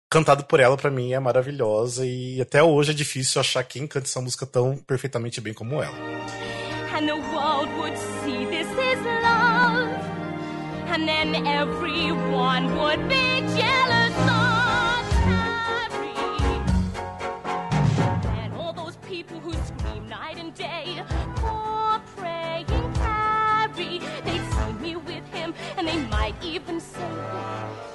cantado 0.09 0.43
por 0.45 0.59
ela, 0.59 0.75
pra 0.75 0.89
mim, 0.89 1.13
é 1.13 1.19
maravilhosa. 1.19 2.05
E 2.05 2.41
até 2.41 2.63
hoje 2.63 2.91
é 2.91 2.95
difícil 2.95 3.39
achar 3.39 3.63
quem 3.63 3.85
canta 3.87 4.07
essa 4.07 4.19
música 4.19 4.45
tão 4.45 4.77
perfeitamente 4.77 5.39
bem 5.39 5.53
como 5.53 5.81
ela. 5.81 5.95
and 7.01 7.07
the 7.07 7.15
world 7.15 7.69
would 7.79 7.97
see 7.97 8.45
this 8.45 8.67
is 8.67 8.99
love. 9.05 9.89
And 10.93 11.07
then 11.07 11.47
everyone 11.47 12.77
would 12.77 13.07
be 13.09 13.39
jealous 13.55 14.15
of 14.29 14.50
even 26.71 26.79
say, 26.79 27.01
It's 27.03 27.90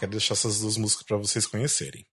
quero 0.00 0.10
deixar 0.12 0.34
essas 0.34 0.60
duas 0.60 0.76
músicas 0.76 1.04
pra 1.06 1.16
vocês 1.16 1.46
conhecerem. 1.46 2.04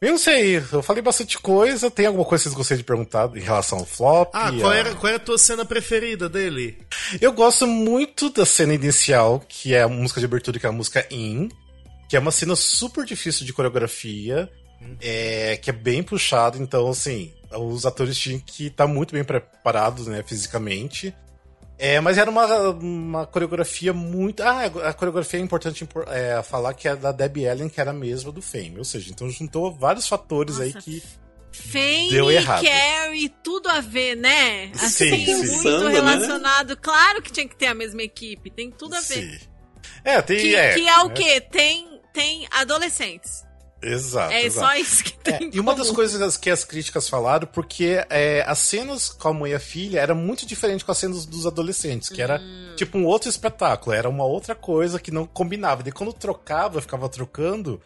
Eu 0.00 0.12
não 0.12 0.18
sei, 0.18 0.56
eu 0.72 0.82
falei 0.82 1.02
bastante 1.02 1.36
coisa. 1.38 1.90
Tem 1.90 2.06
alguma 2.06 2.24
coisa 2.24 2.42
que 2.42 2.48
vocês 2.48 2.54
gostariam 2.56 2.78
de 2.80 2.86
perguntar 2.86 3.30
em 3.36 3.40
relação 3.40 3.78
ao 3.80 3.84
flop? 3.84 4.30
Ah, 4.34 4.50
qual 4.58 4.70
a- 4.72 4.76
era, 4.76 4.94
qual 4.94 5.08
era 5.08 5.16
a 5.16 5.24
tua 5.24 5.36
cena 5.36 5.62
preferida 5.64 6.26
dele? 6.26 6.78
Eu 7.20 7.32
gosto 7.34 7.66
muito 7.66 8.30
da 8.30 8.46
cena 8.46 8.72
inicial, 8.72 9.40
que 9.46 9.74
é 9.74 9.82
a 9.82 9.88
música 9.88 10.18
de 10.20 10.24
abertura, 10.26 10.58
que 10.58 10.64
é 10.64 10.68
a 10.70 10.72
música 10.72 11.06
In, 11.10 11.50
que 12.08 12.16
é 12.16 12.18
uma 12.18 12.30
cena 12.30 12.56
super 12.56 13.04
difícil 13.04 13.44
de 13.44 13.52
coreografia, 13.52 14.50
é, 15.02 15.58
que 15.58 15.68
é 15.68 15.72
bem 15.74 16.02
puxado, 16.02 16.56
então, 16.62 16.88
assim, 16.88 17.30
os 17.52 17.84
atores 17.84 18.16
tinham 18.16 18.40
que 18.40 18.68
estar 18.68 18.86
muito 18.86 19.12
bem 19.12 19.22
preparados, 19.22 20.06
né, 20.06 20.22
fisicamente. 20.26 21.14
É, 21.82 21.98
mas 21.98 22.18
era 22.18 22.30
uma, 22.30 22.44
uma 22.72 23.26
coreografia 23.26 23.90
muito. 23.94 24.42
Ah, 24.42 24.64
a 24.84 24.92
coreografia 24.92 25.40
é 25.40 25.42
importante 25.42 25.82
impor- 25.82 26.04
é, 26.08 26.42
falar 26.42 26.74
que 26.74 26.86
é 26.86 26.94
da 26.94 27.10
Debbie 27.10 27.48
Allen, 27.48 27.70
que 27.70 27.80
era 27.80 27.90
a 27.90 27.94
mesma 27.94 28.30
do 28.30 28.42
Fame. 28.42 28.76
Ou 28.76 28.84
seja, 28.84 29.10
então 29.10 29.30
juntou 29.30 29.72
vários 29.72 30.06
fatores 30.06 30.60
aí 30.60 30.74
Nossa, 30.74 30.82
que. 30.84 31.02
Fame, 31.52 32.10
Deu 32.10 32.30
errado. 32.30 32.64
Carrie, 32.64 33.28
tudo 33.42 33.68
a 33.70 33.80
ver, 33.80 34.14
né? 34.14 34.70
Assim, 34.74 35.24
Sim, 35.24 35.46
sim. 35.46 35.62
muito 35.62 35.84
né? 35.84 35.90
relacionado. 35.92 36.76
Claro 36.76 37.22
que 37.22 37.32
tinha 37.32 37.48
que 37.48 37.56
ter 37.56 37.66
a 37.66 37.74
mesma 37.74 38.02
equipe, 38.02 38.50
tem 38.50 38.70
tudo 38.70 38.94
a 38.94 39.00
ver. 39.00 39.38
Sim. 39.38 39.38
É, 40.04 40.20
tem. 40.20 40.38
Que 40.38 40.54
é, 40.54 40.74
que 40.74 40.86
é 40.86 40.98
o 41.02 41.08
né? 41.08 41.14
quê? 41.14 41.40
Tem, 41.40 42.00
tem 42.12 42.46
adolescentes. 42.50 43.42
Exato. 43.82 44.32
É 44.32 44.44
exato. 44.44 44.66
só 44.66 44.74
isso 44.76 45.04
que 45.04 45.14
É, 45.24 45.38
tem. 45.38 45.50
e 45.54 45.60
uma 45.60 45.74
das 45.74 45.90
coisas 45.90 46.36
que 46.36 46.50
as 46.50 46.64
críticas 46.64 47.08
falaram, 47.08 47.46
porque 47.46 48.04
é, 48.10 48.44
as 48.46 48.58
cenas 48.58 49.08
com 49.08 49.28
a 49.28 49.32
mãe 49.32 49.52
e 49.52 49.54
a 49.54 49.60
filha 49.60 50.00
era 50.00 50.14
muito 50.14 50.44
diferente 50.46 50.84
com 50.84 50.92
as 50.92 50.98
cenas 50.98 51.24
dos 51.24 51.46
adolescentes, 51.46 52.08
que 52.08 52.20
era 52.20 52.38
Hum. 52.40 52.74
tipo 52.76 52.98
um 52.98 53.06
outro 53.06 53.28
espetáculo, 53.30 53.94
era 53.94 54.08
uma 54.08 54.24
outra 54.24 54.54
coisa 54.54 54.98
que 55.00 55.10
não 55.10 55.26
combinava. 55.26 55.82
E 55.88 55.92
quando 55.92 56.12
trocava, 56.12 56.80
ficava 56.80 57.08
trocando, 57.08 57.80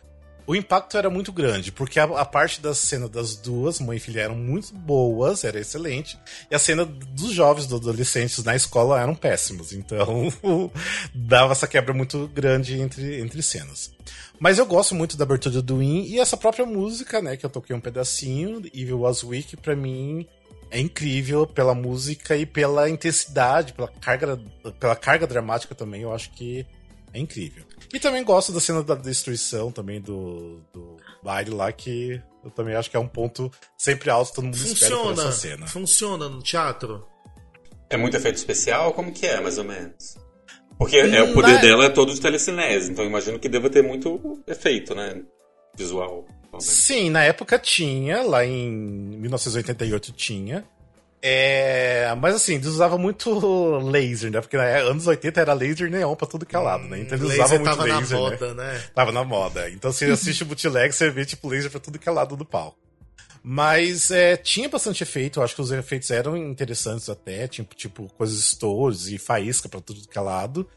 o 0.47 0.55
impacto 0.55 0.97
era 0.97 1.09
muito 1.09 1.33
grande, 1.33 1.73
porque 1.73 1.99
a, 1.99 2.05
a, 2.05 2.25
parte 2.25 2.61
da 2.61 2.75
cena 2.75 3.09
das 3.09 3.37
duas, 3.37 3.81
mãe 3.81 3.97
e 3.97 4.01
filha, 4.01 4.23
eram 4.23 4.37
muito 4.37 4.75
boas, 4.75 5.45
era 5.45 5.59
excelente, 5.59 6.19
e 6.51 6.55
a 6.55 6.59
cena 6.59 6.85
dos 6.85 7.33
jovens, 7.33 7.67
dos 7.67 7.81
adolescentes 7.81 8.43
na 8.45 8.55
escola 8.55 9.01
eram 9.01 9.15
péssimos, 9.15 9.73
então 9.73 10.33
dava 11.15 11.53
essa 11.53 11.67
quebra 11.67 11.95
muito 11.95 12.29
grande 12.29 12.81
entre, 12.81 13.21
entre 13.21 13.43
cenas. 13.43 13.93
Mas 14.39 14.59
eu 14.59 14.67
gosto 14.67 14.95
muito 14.95 15.17
da 15.17 15.25
abertura 15.25 15.63
do 15.63 15.83
In 15.83 16.05
e 16.05 16.21
essa 16.21 16.37
própria 16.37 16.67
música, 16.67 17.23
né, 17.23 17.37
que 17.37 17.47
eu 17.47 17.51
toquei 17.51 17.75
um 17.75 17.81
pedacinho, 17.81 18.61
Evil 18.75 19.01
Was 19.01 19.23
Weak, 19.23 19.57
pra 19.57 19.75
mim 19.75 20.27
é 20.71 20.81
incrível 20.81 21.47
pela 21.47 21.75
música 21.75 22.37
e 22.37 22.45
pela 22.45 22.91
intensidade, 22.91 23.73
pela 23.73 23.89
carga, 23.89 24.39
pela 24.81 24.97
carga 24.97 25.27
dramática 25.27 25.75
também, 25.75 26.03
eu 26.03 26.13
acho 26.13 26.33
que 26.33 26.67
é 27.15 27.21
incrível. 27.21 27.65
E 27.93 28.01
também 28.01 28.25
gosto 28.25 28.53
da 28.53 28.61
cena 28.61 28.83
da 28.83 28.97
destruição 28.97 29.71
também 29.71 30.01
do, 30.01 30.61
do 30.73 30.97
baile 31.23 31.51
lá, 31.51 31.71
que 31.73 32.21
eu 32.45 32.51
também 32.51 32.75
acho 32.75 32.91
que 32.91 32.97
é 32.97 33.01
um 33.01 33.07
ponto 33.07 33.51
sempre 33.79 34.11
alto, 34.11 34.35
todo 34.35 34.45
mundo 34.45 34.59
funciona, 34.59 34.75
espera 34.75 35.01
por 35.01 35.13
essa 35.13 35.33
cena. 35.33 35.67
Funciona 35.69 36.29
no 36.29 36.43
teatro? 36.43 37.07
É 37.89 37.97
muito 37.97 38.17
efeito 38.17 38.37
especial? 38.37 38.93
Como 38.93 39.13
que 39.13 39.27
é, 39.27 39.41
mais 39.41 39.57
ou 39.59 39.65
menos? 39.65 40.17
Porque 40.77 40.97
é, 40.97 41.23
o 41.23 41.33
poder 41.33 41.55
Na... 41.55 41.61
dela 41.61 41.85
é 41.85 41.89
todo 41.89 42.13
de 42.13 42.21
telecinese, 42.21 42.91
então 42.91 43.05
imagino 43.05 43.39
que 43.39 43.49
deva 43.49 43.71
ter 43.71 43.83
muito 43.83 44.43
efeito, 44.47 44.93
né? 44.93 45.23
Visual. 45.77 46.27
Sim, 46.59 47.11
na 47.11 47.23
época 47.23 47.59
tinha, 47.59 48.23
lá 48.23 48.45
em 48.45 48.71
1988 48.71 50.13
tinha. 50.13 50.65
É, 51.27 52.15
mas 52.21 52.35
assim, 52.35 52.57
eles 52.57 52.67
usavam 52.67 52.99
muito 52.99 53.79
laser, 53.79 54.31
né? 54.31 54.43
Porque 54.43 54.59
né, 54.59 54.83
anos 54.83 55.07
80 55.07 55.41
era 55.41 55.55
laser 55.55 55.91
neon 55.91 56.15
pra 56.15 56.27
tudo 56.27 56.45
que 56.45 56.55
é 56.55 56.59
lado, 56.59 56.85
né? 56.85 57.01
Então 57.01 57.17
eles 57.17 57.33
usavam 57.33 57.61
muito 57.61 57.71
tava 57.71 57.85
laser. 57.85 58.19
Tava 58.19 58.31
na 58.31 58.31
moda, 58.31 58.55
né? 58.55 58.73
né? 58.75 58.85
Tava 58.95 59.13
na 59.13 59.25
moda. 59.25 59.71
Então 59.71 59.91
você 59.91 60.05
assiste 60.13 60.43
o 60.43 60.47
bootleg, 60.47 60.93
você 60.93 61.09
vê 61.09 61.25
tipo 61.25 61.49
laser 61.49 61.71
pra 61.71 61.81
tudo 61.81 61.99
que 61.99 62.07
é 62.07 62.13
lado 62.13 62.37
do 62.37 62.45
palco. 62.45 62.77
Mas 63.43 64.11
é, 64.11 64.37
tinha 64.37 64.69
bastante 64.69 65.03
efeito, 65.03 65.41
eu 65.41 65.45
acho 65.45 65.55
que 65.55 65.63
os 65.63 65.73
efeitos 65.73 66.11
eram 66.11 66.37
interessantes 66.37 67.09
até, 67.09 67.49
tipo, 67.49 67.75
tipo 67.75 68.07
coisas 68.19 68.39
stores 68.45 69.07
e 69.07 69.17
faísca 69.17 69.67
pra 69.67 69.81
tudo 69.81 70.07
que 70.07 70.19
é 70.19 70.21
lado. 70.21 70.69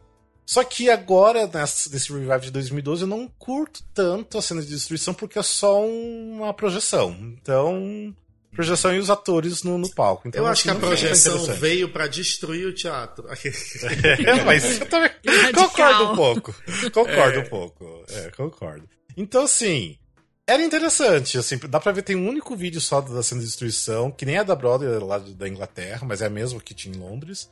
Só 0.45 0.63
que 0.63 0.89
agora, 0.89 1.45
nesse, 1.45 1.91
nesse 1.91 2.09
revive 2.09 2.45
de 2.45 2.51
2012, 2.51 3.01
eu 3.01 3.07
não 3.07 3.27
curto 3.37 3.83
tanto 3.93 4.37
a 4.37 4.41
cena 4.41 4.61
de 4.61 4.69
destruição 4.69 5.13
porque 5.13 5.37
é 5.37 5.43
só 5.43 5.85
uma 5.85 6.53
projeção. 6.53 7.11
Então, 7.19 8.15
projeção 8.51 8.93
e 8.93 8.99
os 8.99 9.09
atores 9.09 9.63
no, 9.63 9.77
no 9.77 9.89
palco. 9.93 10.27
Então, 10.27 10.41
eu 10.41 10.47
acho 10.47 10.69
assim, 10.69 10.79
que 10.79 10.85
a 10.85 10.87
projeção 10.87 11.45
veio 11.55 11.89
para 11.89 12.07
destruir 12.07 12.67
o 12.67 12.73
teatro. 12.73 13.27
é, 13.31 14.43
mas 14.43 14.79
eu 14.79 14.85
também 14.87 15.09
concordo 15.53 16.11
um 16.11 16.15
pouco. 16.15 16.55
Concordo 16.93 17.39
é. 17.39 17.41
um 17.41 17.45
pouco. 17.45 18.05
É, 18.09 18.31
concordo. 18.31 18.89
Então, 19.15 19.43
assim, 19.43 19.97
era 20.45 20.63
interessante, 20.63 21.37
assim, 21.37 21.57
dá 21.67 21.79
pra 21.79 21.91
ver, 21.91 22.03
tem 22.03 22.15
um 22.15 22.27
único 22.27 22.55
vídeo 22.55 22.79
só 22.79 23.01
da 23.01 23.21
cena 23.21 23.41
de 23.41 23.47
destruição, 23.47 24.09
que 24.09 24.25
nem 24.25 24.37
é 24.37 24.43
da 24.43 24.55
Broadway 24.55 24.97
lá 24.99 25.17
da 25.17 25.47
Inglaterra, 25.47 26.05
mas 26.07 26.21
é 26.21 26.27
a 26.27 26.29
mesma 26.29 26.61
que 26.61 26.73
tinha 26.73 26.95
em 26.95 26.99
Londres. 26.99 27.51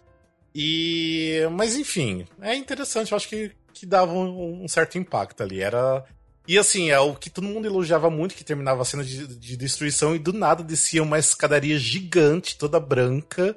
E. 0.55 1.41
Mas 1.51 1.75
enfim, 1.75 2.25
é 2.41 2.55
interessante, 2.55 3.11
eu 3.11 3.17
acho 3.17 3.27
que, 3.27 3.51
que 3.73 3.85
dava 3.85 4.13
um, 4.13 4.63
um 4.63 4.67
certo 4.69 4.97
impacto 4.97 5.43
ali. 5.43 5.61
Era 5.61 6.05
e 6.47 6.57
assim, 6.57 6.91
é 6.91 6.99
o 6.99 7.15
que 7.15 7.29
todo 7.29 7.47
mundo 7.47 7.65
elogiava 7.65 8.09
muito, 8.09 8.35
que 8.35 8.43
terminava 8.43 8.81
a 8.81 8.85
cena 8.85 9.03
de, 9.03 9.27
de 9.27 9.57
destruição 9.57 10.15
e 10.15 10.19
do 10.19 10.31
nada 10.31 10.63
descia 10.63 11.01
uma 11.01 11.17
escadaria 11.17 11.77
gigante, 11.77 12.57
toda 12.57 12.79
branca, 12.79 13.55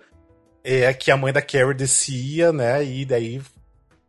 é, 0.64 0.92
que 0.94 1.10
a 1.10 1.16
mãe 1.16 1.32
da 1.32 1.42
Carrie 1.42 1.74
descia, 1.74 2.52
né? 2.52 2.84
E 2.84 3.04
daí 3.04 3.40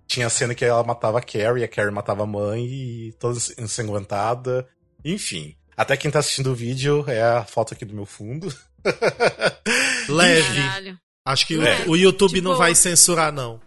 tinha 0.07 0.27
a 0.27 0.29
cena 0.29 0.55
que 0.55 0.65
ela 0.65 0.83
matava 0.83 1.19
a 1.19 1.21
Carrie, 1.21 1.63
a 1.63 1.67
Carrie 1.67 1.91
matava 1.91 2.23
a 2.23 2.27
mãe 2.27 2.65
e 2.65 3.13
toda 3.19 3.37
ensanguentada. 3.57 4.67
Enfim, 5.03 5.55
até 5.77 5.95
quem 5.95 6.11
tá 6.11 6.19
assistindo 6.19 6.51
o 6.51 6.55
vídeo 6.55 7.05
é 7.07 7.21
a 7.21 7.43
foto 7.45 7.73
aqui 7.73 7.85
do 7.85 7.95
meu 7.95 8.05
fundo. 8.05 8.53
Leve. 10.09 10.61
Caralho. 10.61 10.99
Acho 11.25 11.47
que 11.47 11.55
é. 11.55 11.85
o, 11.85 11.91
o 11.91 11.95
YouTube 11.95 12.35
tipo... 12.35 12.47
não 12.47 12.57
vai 12.57 12.73
censurar, 12.73 13.31
não. 13.31 13.61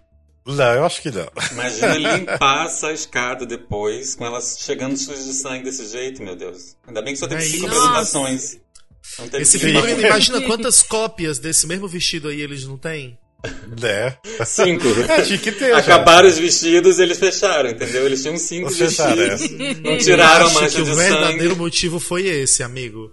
Não, 0.44 0.74
eu 0.74 0.84
acho 0.84 1.00
que 1.00 1.10
não. 1.10 1.28
Imagina 1.52 1.94
limpar 2.18 2.66
essa 2.66 2.92
escada 2.92 3.46
depois, 3.46 4.14
com 4.14 4.26
elas 4.26 4.58
chegando 4.60 4.96
sujas 4.96 5.24
de 5.24 5.34
sangue 5.34 5.64
desse 5.64 5.86
jeito, 5.88 6.22
meu 6.22 6.34
Deus. 6.34 6.76
Ainda 6.86 7.00
bem 7.00 7.14
que 7.14 7.20
só 7.20 7.28
teve 7.28 7.42
cinco 7.42 7.66
apresentações. 7.66 8.58
Esse 9.34 9.58
figurino, 9.58 10.00
imagina 10.00 10.40
quantas 10.42 10.82
cópias 10.82 11.38
desse 11.38 11.66
mesmo 11.66 11.86
vestido 11.86 12.28
aí 12.28 12.40
eles 12.40 12.64
não 12.64 12.78
têm? 12.78 13.18
É. 13.82 14.16
Cinco. 14.44 14.86
É, 15.08 15.22
tinha 15.22 15.38
que 15.38 15.52
ter. 15.52 15.74
Acabaram 15.74 16.28
já. 16.28 16.34
os 16.34 16.38
vestidos 16.38 16.98
eles 16.98 17.18
fecharam, 17.18 17.70
entendeu? 17.70 18.06
Eles 18.06 18.22
tinham 18.22 18.36
cinco 18.36 18.70
vestidos. 18.70 18.96
Fecharam, 18.96 19.22
é. 19.22 19.74
Não 19.82 19.98
tiraram 19.98 20.46
a 20.46 20.50
mancha 20.50 20.76
que 20.76 20.82
o 20.82 20.94
verdadeiro 20.94 21.56
motivo 21.56 21.98
foi 21.98 22.26
esse, 22.26 22.62
amigo. 22.62 23.10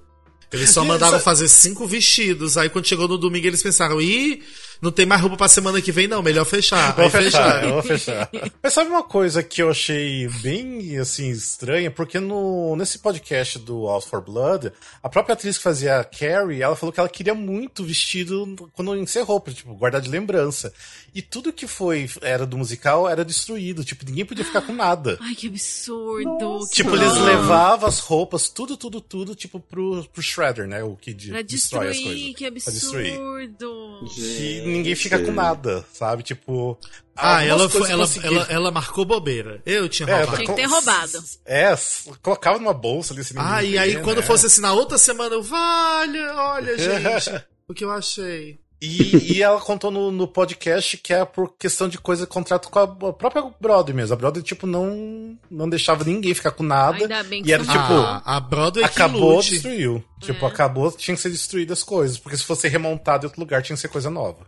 Eles 0.51 0.69
só 0.71 0.83
mandavam 0.83 1.19
fazer 1.19 1.47
cinco 1.47 1.87
vestidos. 1.87 2.57
Aí 2.57 2.69
quando 2.69 2.87
chegou 2.87 3.07
no 3.07 3.17
domingo 3.17 3.47
eles 3.47 3.61
pensaram, 3.61 4.01
ih, 4.01 4.41
não 4.81 4.91
tem 4.91 5.05
mais 5.05 5.21
roupa 5.21 5.35
pra 5.35 5.47
semana 5.49 5.81
que 5.81 5.91
vem, 5.91 6.07
não. 6.07 6.21
Melhor 6.21 6.45
fechar. 6.45 6.95
Vou 6.95 7.09
fechar, 7.09 7.63
eu 7.63 7.73
vou 7.73 7.83
fechar. 7.83 8.29
Mas 8.63 8.73
sabe 8.73 8.89
uma 8.89 9.03
coisa 9.03 9.43
que 9.43 9.61
eu 9.61 9.69
achei 9.69 10.27
bem, 10.41 10.97
assim, 10.97 11.29
estranha? 11.29 11.91
Porque 11.91 12.19
no, 12.19 12.75
nesse 12.75 12.99
podcast 12.99 13.59
do 13.59 13.85
House 13.87 14.05
for 14.05 14.21
Blood, 14.21 14.71
a 15.03 15.09
própria 15.09 15.33
atriz 15.33 15.57
que 15.57 15.63
fazia 15.63 15.99
a 15.99 16.03
Carrie, 16.03 16.61
ela 16.61 16.75
falou 16.75 16.93
que 16.93 16.99
ela 16.99 17.09
queria 17.09 17.33
muito 17.33 17.83
vestido 17.83 18.55
quando 18.73 18.95
encerrou, 18.95 19.41
pra, 19.41 19.53
tipo, 19.53 19.73
guardar 19.75 20.01
de 20.01 20.09
lembrança. 20.09 20.73
E 21.13 21.21
tudo 21.21 21.51
que 21.51 21.67
foi, 21.67 22.09
era 22.21 22.45
do 22.45 22.57
musical, 22.57 23.09
era 23.09 23.25
destruído. 23.25 23.83
Tipo, 23.83 24.05
ninguém 24.05 24.25
podia 24.25 24.45
ficar 24.45 24.61
com 24.61 24.73
nada. 24.73 25.17
Ai, 25.21 25.35
que 25.35 25.47
absurdo. 25.47 26.37
Nossa. 26.39 26.73
Tipo, 26.73 26.95
eles 26.95 27.17
levavam 27.17 27.89
as 27.89 27.99
roupas, 27.99 28.47
tudo, 28.47 28.77
tudo, 28.77 29.01
tudo, 29.01 29.35
tipo, 29.35 29.59
pro, 29.59 30.05
pro 30.05 30.21
Shredder, 30.21 30.67
né? 30.67 30.83
O 30.83 30.95
que 30.95 31.13
de, 31.13 31.29
pra 31.29 31.41
destrói 31.41 31.87
destruir, 31.87 32.11
as 32.11 32.17
coisas. 32.17 32.35
Que 32.35 32.45
absurdo. 32.45 33.99
Que 34.15 34.68
ninguém 34.69 34.95
fica 34.95 35.19
com 35.19 35.31
nada, 35.31 35.85
sabe? 35.93 36.23
Tipo. 36.23 36.77
Ah, 37.15 37.43
ela, 37.43 37.67
foi, 37.67 37.91
ela, 37.91 38.07
ela, 38.23 38.47
ela, 38.49 38.71
marcou 38.71 39.03
bobeira. 39.03 39.61
Eu 39.65 39.89
tinha 39.89 40.07
roubado. 40.07 40.31
É, 40.31 40.35
tinha 40.37 40.47
que 40.47 40.61
ter 40.61 40.67
roubado. 40.67 41.23
É, 41.45 41.77
colocava 42.21 42.57
numa 42.57 42.73
bolsa 42.73 43.13
ali. 43.13 43.21
Assim, 43.21 43.33
ah, 43.37 43.61
e 43.61 43.77
aí 43.77 44.01
quando 44.01 44.19
né? 44.19 44.23
fosse 44.23 44.45
assim 44.45 44.61
na 44.61 44.71
outra 44.71 44.97
semana, 44.97 45.35
eu, 45.35 45.43
vale, 45.43 46.19
olha, 46.29 46.77
gente, 46.79 47.43
o 47.67 47.73
que 47.73 47.83
eu 47.83 47.91
achei. 47.91 48.57
E, 48.81 49.33
e, 49.33 49.43
ela 49.43 49.59
contou 49.59 49.91
no, 49.91 50.09
no, 50.09 50.25
podcast 50.25 50.95
que 50.97 51.13
é 51.13 51.25
por 51.25 51.53
questão 51.57 51.89
de 51.89 51.97
coisa 51.97 52.25
contrato 52.25 52.69
com 52.69 52.79
a 52.79 53.13
própria 53.13 53.43
Broadway 53.59 53.93
mesmo. 53.93 54.13
A 54.13 54.17
Broadway, 54.17 54.41
tipo, 54.41 54.65
não, 54.65 55.37
não 55.51 55.67
deixava 55.67 56.05
ninguém 56.05 56.33
ficar 56.33 56.51
com 56.51 56.63
nada. 56.63 56.97
Ainda 56.97 57.21
bem 57.23 57.43
que 57.43 57.49
e 57.49 57.51
era 57.51 57.63
tipo. 57.63 57.77
A, 57.77 58.21
a 58.25 58.39
Broadway 58.39 58.85
acabou, 58.85 59.41
destruiu. 59.41 60.01
Tipo, 60.21 60.45
é. 60.45 60.47
acabou, 60.47 60.91
tinha 60.93 61.13
que 61.13 61.21
ser 61.21 61.29
destruídas 61.29 61.79
as 61.79 61.83
coisas. 61.83 62.17
Porque 62.17 62.37
se 62.37 62.45
fosse 62.45 62.69
remontado 62.69 63.25
em 63.25 63.27
outro 63.27 63.41
lugar, 63.41 63.61
tinha 63.61 63.75
que 63.75 63.81
ser 63.81 63.89
coisa 63.89 64.09
nova. 64.09 64.47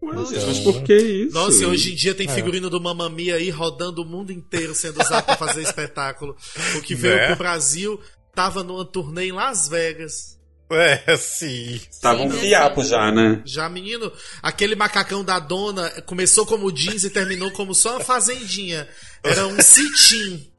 Mas, 0.00 0.30
então... 0.30 0.46
mas 0.46 0.58
por 0.60 0.82
que 0.82 0.96
isso? 0.96 1.34
Nossa, 1.34 1.66
hoje 1.66 1.92
em 1.92 1.96
dia 1.96 2.14
tem 2.14 2.28
é. 2.28 2.32
figurino 2.32 2.68
é. 2.68 2.70
do 2.70 2.80
Mamma 2.80 3.08
Mia 3.08 3.36
aí 3.36 3.50
rodando 3.50 4.02
o 4.02 4.04
mundo 4.04 4.32
inteiro 4.32 4.74
sendo 4.74 5.00
usado 5.00 5.24
pra 5.24 5.36
fazer 5.36 5.62
espetáculo. 5.62 6.36
O 6.76 6.82
que 6.82 6.94
veio 6.94 7.16
né? 7.16 7.26
pro 7.28 7.36
Brasil 7.36 8.00
tava 8.34 8.62
numa 8.62 8.84
turnê 8.84 9.26
em 9.26 9.32
Las 9.32 9.68
Vegas. 9.68 10.36
É, 10.70 11.16
sim. 11.16 11.80
Tava 12.02 12.22
um 12.22 12.30
fiapo 12.30 12.82
já, 12.82 13.12
né? 13.12 13.40
Já, 13.44 13.68
menino, 13.68 14.12
aquele 14.42 14.74
macacão 14.74 15.24
da 15.24 15.38
dona 15.38 15.88
começou 16.02 16.44
como 16.44 16.72
jeans 16.72 17.04
e 17.04 17.10
terminou 17.10 17.50
como 17.52 17.74
só 17.74 17.92
uma 17.92 18.00
fazendinha. 18.00 18.88
Era 19.22 19.46
um 19.46 19.60
citim. 19.62 20.50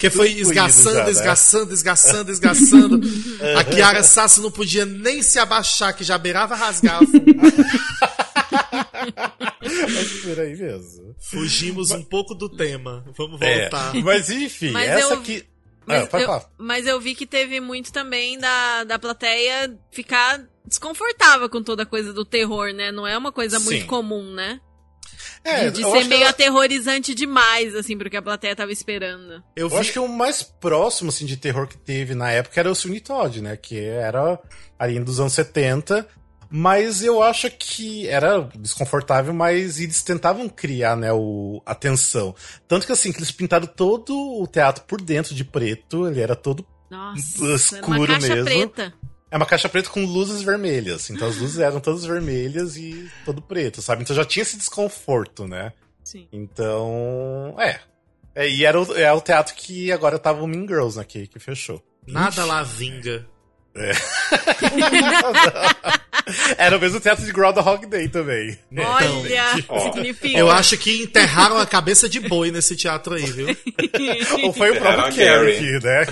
Que 0.00 0.10
foi 0.10 0.32
esgaçando, 0.32 1.04
né? 1.04 1.10
esgaçando, 1.10 1.72
esgaçando, 1.72 2.32
esgaçando. 2.32 3.00
A 3.56 3.62
Kiara 3.62 4.02
Sassi 4.02 4.40
não 4.40 4.50
podia 4.50 4.84
nem 4.84 5.22
se 5.22 5.38
abaixar, 5.38 5.94
que 5.94 6.02
já 6.02 6.18
beirava 6.18 6.56
rasgar. 6.56 7.00
Mas 9.94 10.12
por 10.20 10.40
aí 10.40 10.56
mesmo. 10.56 11.14
Fugimos 11.18 11.90
mas... 11.90 12.00
um 12.00 12.04
pouco 12.04 12.34
do 12.34 12.48
tema. 12.48 13.04
Vamos 13.16 13.40
é, 13.40 13.62
voltar. 13.62 13.96
É, 13.96 14.00
mas 14.02 14.30
enfim, 14.30 14.70
mas 14.70 14.88
essa 14.88 15.14
eu... 15.14 15.18
aqui. 15.18 15.44
Mas, 15.86 16.08
ah, 16.12 16.20
eu, 16.20 16.42
mas 16.58 16.86
eu 16.86 17.00
vi 17.00 17.14
que 17.14 17.26
teve 17.26 17.60
muito 17.60 17.90
também 17.90 18.38
da, 18.38 18.84
da 18.84 18.98
plateia 18.98 19.74
ficar 19.90 20.46
desconfortável 20.66 21.48
com 21.48 21.62
toda 21.62 21.84
a 21.84 21.86
coisa 21.86 22.12
do 22.12 22.26
terror, 22.26 22.74
né? 22.74 22.92
Não 22.92 23.06
é 23.06 23.16
uma 23.16 23.32
coisa 23.32 23.58
muito 23.58 23.80
Sim. 23.80 23.86
comum, 23.86 24.34
né? 24.34 24.60
É, 25.42 25.70
de, 25.70 25.82
de 25.82 25.90
ser 25.90 26.04
meio 26.04 26.22
ela... 26.22 26.30
aterrorizante 26.30 27.14
demais, 27.14 27.74
assim, 27.74 27.96
pro 27.96 28.10
que 28.10 28.16
a 28.16 28.22
plateia 28.22 28.54
tava 28.54 28.70
esperando. 28.70 29.42
Eu, 29.56 29.68
vi... 29.68 29.74
eu, 29.74 29.80
acho 29.80 29.92
que 29.92 29.98
o 29.98 30.08
mais 30.08 30.42
próximo, 30.42 31.08
assim, 31.08 31.24
de 31.24 31.36
terror 31.36 31.66
que 31.66 31.78
teve 31.78 32.14
na 32.14 32.30
época 32.30 32.60
era 32.60 32.70
o 32.70 32.74
Sweeney 32.74 33.00
Todd, 33.00 33.40
né? 33.40 33.56
Que 33.56 33.78
era 33.78 34.38
ali 34.78 35.00
dos 35.00 35.20
anos 35.20 35.32
70. 35.32 36.06
Mas 36.50 37.02
eu 37.02 37.22
acho 37.22 37.50
que 37.50 38.08
era 38.08 38.48
desconfortável, 38.58 39.34
mas 39.34 39.78
eles 39.78 40.02
tentavam 40.02 40.48
criar, 40.48 40.96
né, 40.96 41.12
o, 41.12 41.62
a 41.66 41.74
tensão. 41.74 42.34
Tanto 42.66 42.86
que 42.86 42.92
assim, 42.92 43.12
que 43.12 43.18
eles 43.18 43.30
pintaram 43.30 43.66
todo 43.66 44.14
o 44.16 44.46
teatro 44.46 44.84
por 44.84 45.00
dentro 45.00 45.34
de 45.34 45.44
preto, 45.44 46.06
ele 46.06 46.20
era 46.20 46.34
todo 46.34 46.66
Nossa, 46.90 47.54
escuro 47.54 47.98
uma 47.98 48.06
caixa 48.06 48.34
mesmo. 48.34 48.44
Preta. 48.44 48.94
É 49.30 49.36
uma 49.36 49.44
caixa 49.44 49.68
preta 49.68 49.90
com 49.90 50.06
luzes 50.06 50.40
vermelhas. 50.40 51.10
Então 51.10 51.28
as 51.28 51.36
luzes 51.36 51.58
eram 51.58 51.80
todas 51.80 52.04
vermelhas 52.04 52.76
e 52.76 53.10
todo 53.26 53.42
preto, 53.42 53.82
sabe? 53.82 54.02
Então 54.02 54.16
já 54.16 54.24
tinha 54.24 54.42
esse 54.42 54.56
desconforto, 54.56 55.46
né? 55.46 55.72
Sim. 56.02 56.26
Então, 56.32 57.54
é. 57.58 57.80
É, 58.34 58.48
e 58.48 58.64
era 58.64 58.80
o, 58.80 58.96
é 58.96 59.12
o 59.12 59.20
teatro 59.20 59.54
que 59.54 59.92
agora 59.92 60.18
tava 60.18 60.42
o 60.42 60.46
Mean 60.46 60.66
Girls, 60.66 60.96
né? 60.96 61.04
Que, 61.04 61.26
que 61.26 61.38
fechou. 61.38 61.84
Nada 62.06 62.44
lá 62.46 62.62
vinga. 62.62 63.26
Era 66.58 66.76
o 66.76 66.80
mesmo 66.80 67.00
teatro 67.00 67.24
de 67.24 67.32
Groundhog 67.32 67.86
Day 67.86 68.08
também. 68.08 68.58
Olha, 68.76 69.64
Ó, 69.68 69.80
significa. 69.80 70.38
Eu 70.38 70.50
acho 70.50 70.76
que 70.76 71.02
enterraram 71.02 71.58
a 71.58 71.66
cabeça 71.66 72.08
de 72.08 72.20
boi 72.20 72.50
nesse 72.50 72.76
teatro 72.76 73.14
aí, 73.14 73.24
viu? 73.24 73.48
Ou 74.44 74.52
foi 74.52 74.70
o 74.70 74.76
próprio 74.78 75.16
Carrie. 75.16 75.80
Né? 75.80 76.06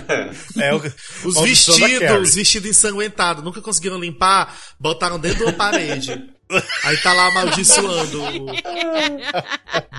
É, 0.58 0.74
o, 0.74 0.82
Os 1.24 1.40
vestidos, 1.40 2.10
os 2.22 2.34
vestidos 2.34 2.70
ensanguentados, 2.70 3.44
nunca 3.44 3.60
conseguiram 3.60 3.98
limpar, 3.98 4.56
botaram 4.80 5.18
dentro 5.18 5.38
de 5.38 5.44
uma 5.44 5.52
parede. 5.52 6.30
Aí 6.84 6.96
tá 6.98 7.12
lá 7.12 7.26
amaldiçoando. 7.26 8.22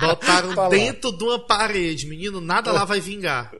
Botaram 0.00 0.54
Tá 0.54 0.62
lá. 0.62 0.68
dentro 0.68 1.16
de 1.16 1.24
uma 1.24 1.38
parede. 1.38 2.06
Menino, 2.06 2.40
nada 2.40 2.72
lá 2.72 2.84
vai 2.84 3.00
vingar. 3.00 3.50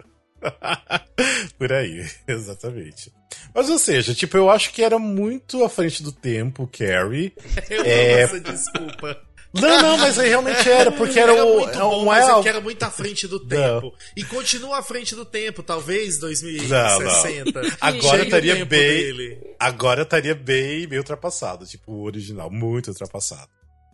Por 1.59 1.73
aí, 1.73 2.07
exatamente. 2.27 3.13
Mas, 3.55 3.69
ou 3.69 3.79
seja, 3.79 4.15
tipo, 4.15 4.37
eu 4.37 4.51
acho 4.51 4.73
que 4.73 4.83
era 4.83 4.99
muito 4.99 5.65
à 5.65 5.69
frente 5.69 6.03
do 6.03 6.13
tempo, 6.13 6.69
Carrie. 6.69 7.33
Eu 7.69 7.83
É. 7.85 8.23
amo 8.25 8.37
essa 8.37 8.41
desculpa. 8.41 9.21
Não, 9.55 9.81
não, 9.83 9.97
mas 9.97 10.19
aí 10.19 10.29
realmente 10.29 10.69
era, 10.69 10.93
porque 10.93 11.19
era, 11.19 11.33
o. 11.43 11.61
muito 11.61 11.71
é 11.71 11.79
bom, 11.81 12.03
um 12.03 12.05
mas 12.05 12.29
é 12.29 12.43
que 12.43 12.49
era 12.51 12.61
muito 12.61 12.83
à 12.83 12.91
frente 12.91 13.27
do 13.27 13.41
tempo. 13.41 13.95
E 14.15 14.23
continua 14.23 14.79
à 14.79 14.83
frente 14.83 15.15
do 15.15 15.25
tempo, 15.25 15.63
talvez 15.63 16.17
Não, 16.17 16.29
2060. 16.29 17.61
Agora 17.81 18.03
Chegue 18.03 18.23
o 18.23 18.25
estaria 18.25 18.55
bem. 18.67 18.67
dele. 18.67 19.41
Agora 19.59 20.03
estaria 20.03 20.35
bem, 20.35 20.87
bem 20.87 20.99
ultrapassado, 20.99 21.65
tipo 21.65 21.91
o 21.93 22.03
original, 22.03 22.51
muito 22.51 22.89
ultrapassado. 22.89 23.49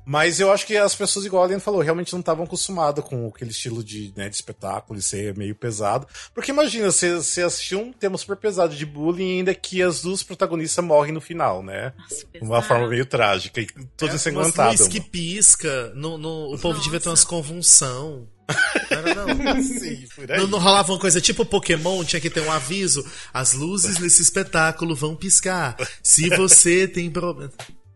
Mas 0.04 0.38
eu 0.40 0.52
acho 0.52 0.66
que 0.66 0.76
as 0.76 0.94
pessoas, 0.94 1.24
igual 1.24 1.42
a 1.42 1.46
Aline 1.46 1.60
falou, 1.60 1.80
realmente 1.80 2.12
não 2.12 2.20
estavam 2.20 2.44
acostumadas 2.44 3.04
com 3.04 3.26
aquele 3.28 3.50
estilo 3.50 3.82
de, 3.82 4.12
né, 4.16 4.28
de 4.28 4.34
espetáculo 4.34 4.98
e 4.98 5.02
ser 5.02 5.36
meio 5.36 5.54
pesado. 5.54 6.06
Porque 6.34 6.50
imagina, 6.50 6.90
você, 6.90 7.14
você 7.14 7.42
assistiu 7.42 7.80
um 7.80 7.92
tema 7.92 8.18
super 8.18 8.36
pesado 8.36 8.74
de 8.76 8.84
bullying 8.84 9.28
e 9.28 9.38
ainda 9.38 9.54
que 9.54 9.82
as 9.82 10.02
duas 10.02 10.22
protagonistas 10.22 10.84
morrem 10.84 11.12
no 11.12 11.20
final, 11.20 11.62
né? 11.62 11.92
Nossa, 11.98 12.26
De 12.32 12.40
uma 12.40 12.60
forma 12.62 12.86
meio 12.88 13.06
trágica 13.06 13.60
e 13.60 13.66
toda 13.96 14.12
É, 14.12 14.14
Umas 14.14 14.20
ensanguentada. 14.26 14.70
luzes 14.72 14.88
que 14.88 15.00
pisca, 15.00 15.92
no, 15.94 16.18
no- 16.18 16.54
o 16.54 16.58
povo 16.58 16.80
devia 16.80 17.00
ter 17.00 17.08
umas 17.08 17.24
convulsão. 17.24 18.28
Não 18.90 19.34
não. 19.54 19.62
Sim. 19.62 20.06
Não, 20.36 20.46
não 20.46 20.58
rolava 20.58 20.92
uma 20.92 20.98
coisa 20.98 21.18
tipo 21.18 21.46
Pokémon, 21.46 22.04
tinha 22.04 22.20
que 22.20 22.28
ter 22.28 22.40
um 22.42 22.52
aviso. 22.52 23.02
As 23.32 23.54
luzes 23.54 23.98
nesse 23.98 24.20
espetáculo 24.20 24.94
vão 24.94 25.16
piscar. 25.16 25.74
Se 26.02 26.28
você 26.28 26.86
tem 26.86 27.10
problema. 27.10 27.50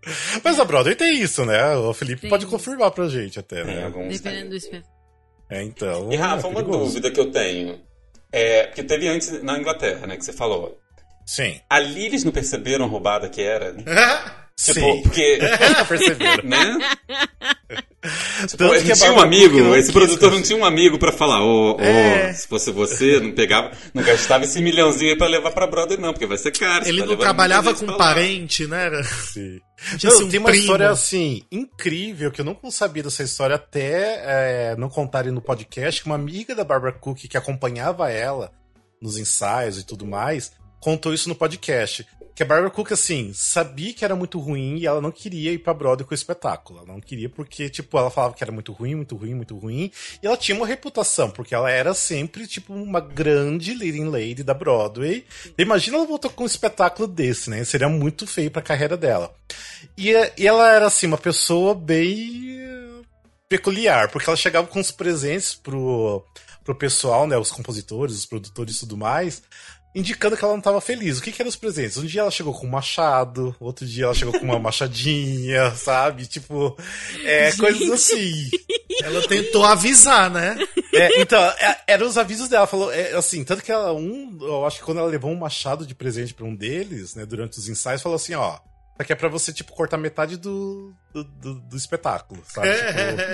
Mas 0.44 0.58
a 0.58 0.64
Broadway 0.64 0.94
tem 0.94 1.20
isso, 1.20 1.44
né? 1.44 1.74
O 1.76 1.92
Felipe 1.92 2.22
Tem. 2.22 2.30
pode 2.30 2.46
confirmar 2.46 2.90
pra 2.90 3.08
gente 3.08 3.38
até, 3.38 3.64
Tem 3.64 3.76
né? 3.76 3.84
alguns 3.84 4.20
Dependendo 4.20 4.50
do 4.50 4.56
espetáculo. 4.56 4.98
É, 5.50 5.62
então. 5.62 6.12
E 6.12 6.16
Rafa, 6.16 6.46
é 6.46 6.50
uma 6.50 6.62
dúvida 6.62 7.10
que 7.10 7.18
eu 7.18 7.30
tenho. 7.30 7.80
É, 8.30 8.64
porque 8.66 8.82
teve 8.82 9.08
antes 9.08 9.42
na 9.42 9.58
Inglaterra, 9.58 10.06
né, 10.06 10.16
que 10.16 10.24
você 10.24 10.32
falou. 10.32 10.78
Sim. 11.26 11.60
Ali 11.68 12.06
eles 12.06 12.24
não 12.24 12.32
perceberam 12.32 12.84
a 12.84 12.88
roubada 12.88 13.28
que 13.28 13.42
era? 13.42 13.74
Tipo, 14.60 14.80
Sim. 14.80 15.02
porque, 15.02 15.38
Perceberam. 15.88 16.42
né? 16.48 16.78
Tipo, 18.46 18.56
Tanto 18.58 18.74
ele 18.74 18.84
que 18.84 18.92
a 18.92 18.96
tinha 18.96 19.12
um 19.12 19.20
amigo, 19.20 19.74
esse 19.76 19.86
quis 19.86 19.92
produtor 19.92 20.32
não 20.32 20.42
tinha 20.42 20.58
um 20.58 20.64
amigo 20.64 20.98
pra 20.98 21.12
falar, 21.12 21.42
ô, 21.44 21.76
ô, 21.76 21.80
É. 21.80 22.32
se 22.32 22.46
fosse 22.48 22.72
você, 22.72 23.20
não 23.20 23.32
pegava, 23.32 23.70
não 23.94 24.02
gastava 24.02 24.44
esse 24.44 24.60
milhãozinho 24.60 25.12
aí 25.12 25.18
pra 25.18 25.26
levar 25.28 25.50
pra 25.52 25.66
Brother, 25.66 26.00
não, 26.00 26.12
porque 26.12 26.26
vai 26.26 26.38
ser 26.38 26.50
caro. 26.52 26.86
Ele 26.88 27.00
tá 27.02 27.06
não 27.06 27.16
trabalhava 27.16 27.72
com 27.74 27.86
parente, 27.96 28.66
né? 28.66 28.86
Era- 28.86 29.04
Sim. 29.04 29.60
Não, 30.02 30.10
assim, 30.10 30.24
um 30.24 30.28
tem 30.28 30.40
uma 30.40 30.48
primo. 30.48 30.60
história 30.64 30.90
assim, 30.90 31.42
incrível, 31.52 32.32
que 32.32 32.40
eu 32.40 32.44
não 32.44 32.58
sabia 32.68 33.04
dessa 33.04 33.22
história 33.22 33.54
até 33.54 34.72
é, 34.72 34.76
não 34.76 34.88
contarem 34.88 35.30
no 35.30 35.40
podcast, 35.40 36.00
que 36.02 36.06
uma 36.08 36.16
amiga 36.16 36.52
da 36.52 36.64
Barbara 36.64 36.92
Cook 36.94 37.28
que 37.28 37.36
acompanhava 37.36 38.10
ela 38.10 38.50
nos 39.00 39.16
ensaios 39.18 39.78
e 39.78 39.86
tudo 39.86 40.04
mais, 40.04 40.50
contou 40.80 41.12
isso 41.12 41.28
no 41.28 41.34
podcast. 41.34 42.06
Que 42.34 42.44
a 42.44 42.46
Barbara 42.46 42.70
Cook, 42.70 42.92
assim, 42.92 43.32
sabia 43.34 43.92
que 43.92 44.04
era 44.04 44.14
muito 44.14 44.38
ruim 44.38 44.76
e 44.76 44.86
ela 44.86 45.00
não 45.00 45.10
queria 45.10 45.50
ir 45.50 45.58
pra 45.58 45.74
Broadway 45.74 46.06
com 46.06 46.12
o 46.12 46.14
espetáculo. 46.14 46.78
Ela 46.78 46.86
não 46.86 47.00
queria 47.00 47.28
porque, 47.28 47.68
tipo, 47.68 47.98
ela 47.98 48.12
falava 48.12 48.32
que 48.32 48.44
era 48.44 48.52
muito 48.52 48.72
ruim, 48.72 48.94
muito 48.94 49.16
ruim, 49.16 49.34
muito 49.34 49.58
ruim. 49.58 49.90
E 50.22 50.26
ela 50.26 50.36
tinha 50.36 50.56
uma 50.56 50.64
reputação, 50.64 51.32
porque 51.32 51.52
ela 51.52 51.68
era 51.68 51.92
sempre, 51.94 52.46
tipo, 52.46 52.72
uma 52.72 53.00
grande 53.00 53.74
leading 53.74 54.04
lady 54.04 54.44
da 54.44 54.54
Broadway. 54.54 55.26
Imagina 55.58 55.96
ela 55.96 56.06
voltar 56.06 56.28
com 56.28 56.44
um 56.44 56.46
espetáculo 56.46 57.08
desse, 57.08 57.50
né? 57.50 57.64
Seria 57.64 57.88
muito 57.88 58.24
feio 58.24 58.52
pra 58.52 58.62
carreira 58.62 58.96
dela. 58.96 59.34
E, 59.96 60.12
e 60.38 60.46
ela 60.46 60.72
era, 60.72 60.86
assim, 60.86 61.08
uma 61.08 61.18
pessoa 61.18 61.74
bem 61.74 62.56
peculiar, 63.48 64.12
porque 64.12 64.30
ela 64.30 64.36
chegava 64.36 64.68
com 64.68 64.78
os 64.78 64.92
presentes 64.92 65.54
pro, 65.54 66.24
pro 66.62 66.74
pessoal, 66.74 67.26
né? 67.26 67.36
Os 67.36 67.50
compositores, 67.50 68.14
os 68.14 68.26
produtores 68.26 68.76
e 68.76 68.80
tudo 68.80 68.96
mais, 68.96 69.42
indicando 69.98 70.36
que 70.36 70.44
ela 70.44 70.52
não 70.52 70.60
estava 70.60 70.80
feliz. 70.80 71.18
O 71.18 71.22
que, 71.22 71.32
que 71.32 71.42
eram 71.42 71.48
os 71.48 71.56
presentes? 71.56 71.96
Um 71.96 72.06
dia 72.06 72.20
ela 72.20 72.30
chegou 72.30 72.54
com 72.54 72.66
um 72.66 72.70
machado, 72.70 73.54
outro 73.58 73.84
dia 73.84 74.04
ela 74.04 74.14
chegou 74.14 74.32
com 74.38 74.44
uma 74.44 74.58
machadinha, 74.60 75.72
sabe? 75.72 76.26
Tipo, 76.26 76.76
é, 77.24 77.50
coisas 77.52 77.90
assim. 77.90 78.48
Ela 79.02 79.26
tentou 79.26 79.64
avisar, 79.64 80.30
né? 80.30 80.56
É, 80.94 81.20
então, 81.20 81.42
é, 81.42 81.78
eram 81.88 82.06
os 82.06 82.16
avisos 82.16 82.48
dela. 82.48 82.66
Falou, 82.66 82.92
é, 82.92 83.12
assim, 83.14 83.42
tanto 83.42 83.62
que 83.62 83.72
ela, 83.72 83.92
um, 83.92 84.38
eu 84.40 84.64
acho 84.64 84.78
que 84.78 84.84
quando 84.84 84.98
ela 84.98 85.08
levou 85.08 85.30
um 85.30 85.38
machado 85.38 85.84
de 85.84 85.94
presente 85.94 86.32
pra 86.32 86.46
um 86.46 86.54
deles, 86.54 87.14
né, 87.16 87.26
durante 87.26 87.58
os 87.58 87.68
ensaios, 87.68 88.02
falou 88.02 88.16
assim: 88.16 88.34
ó, 88.34 88.58
aqui 88.98 89.12
é 89.12 89.16
pra 89.16 89.28
você, 89.28 89.52
tipo, 89.52 89.72
cortar 89.72 89.96
metade 89.96 90.36
do, 90.36 90.92
do, 91.12 91.22
do, 91.24 91.54
do 91.60 91.76
espetáculo, 91.76 92.42
sabe? 92.46 92.68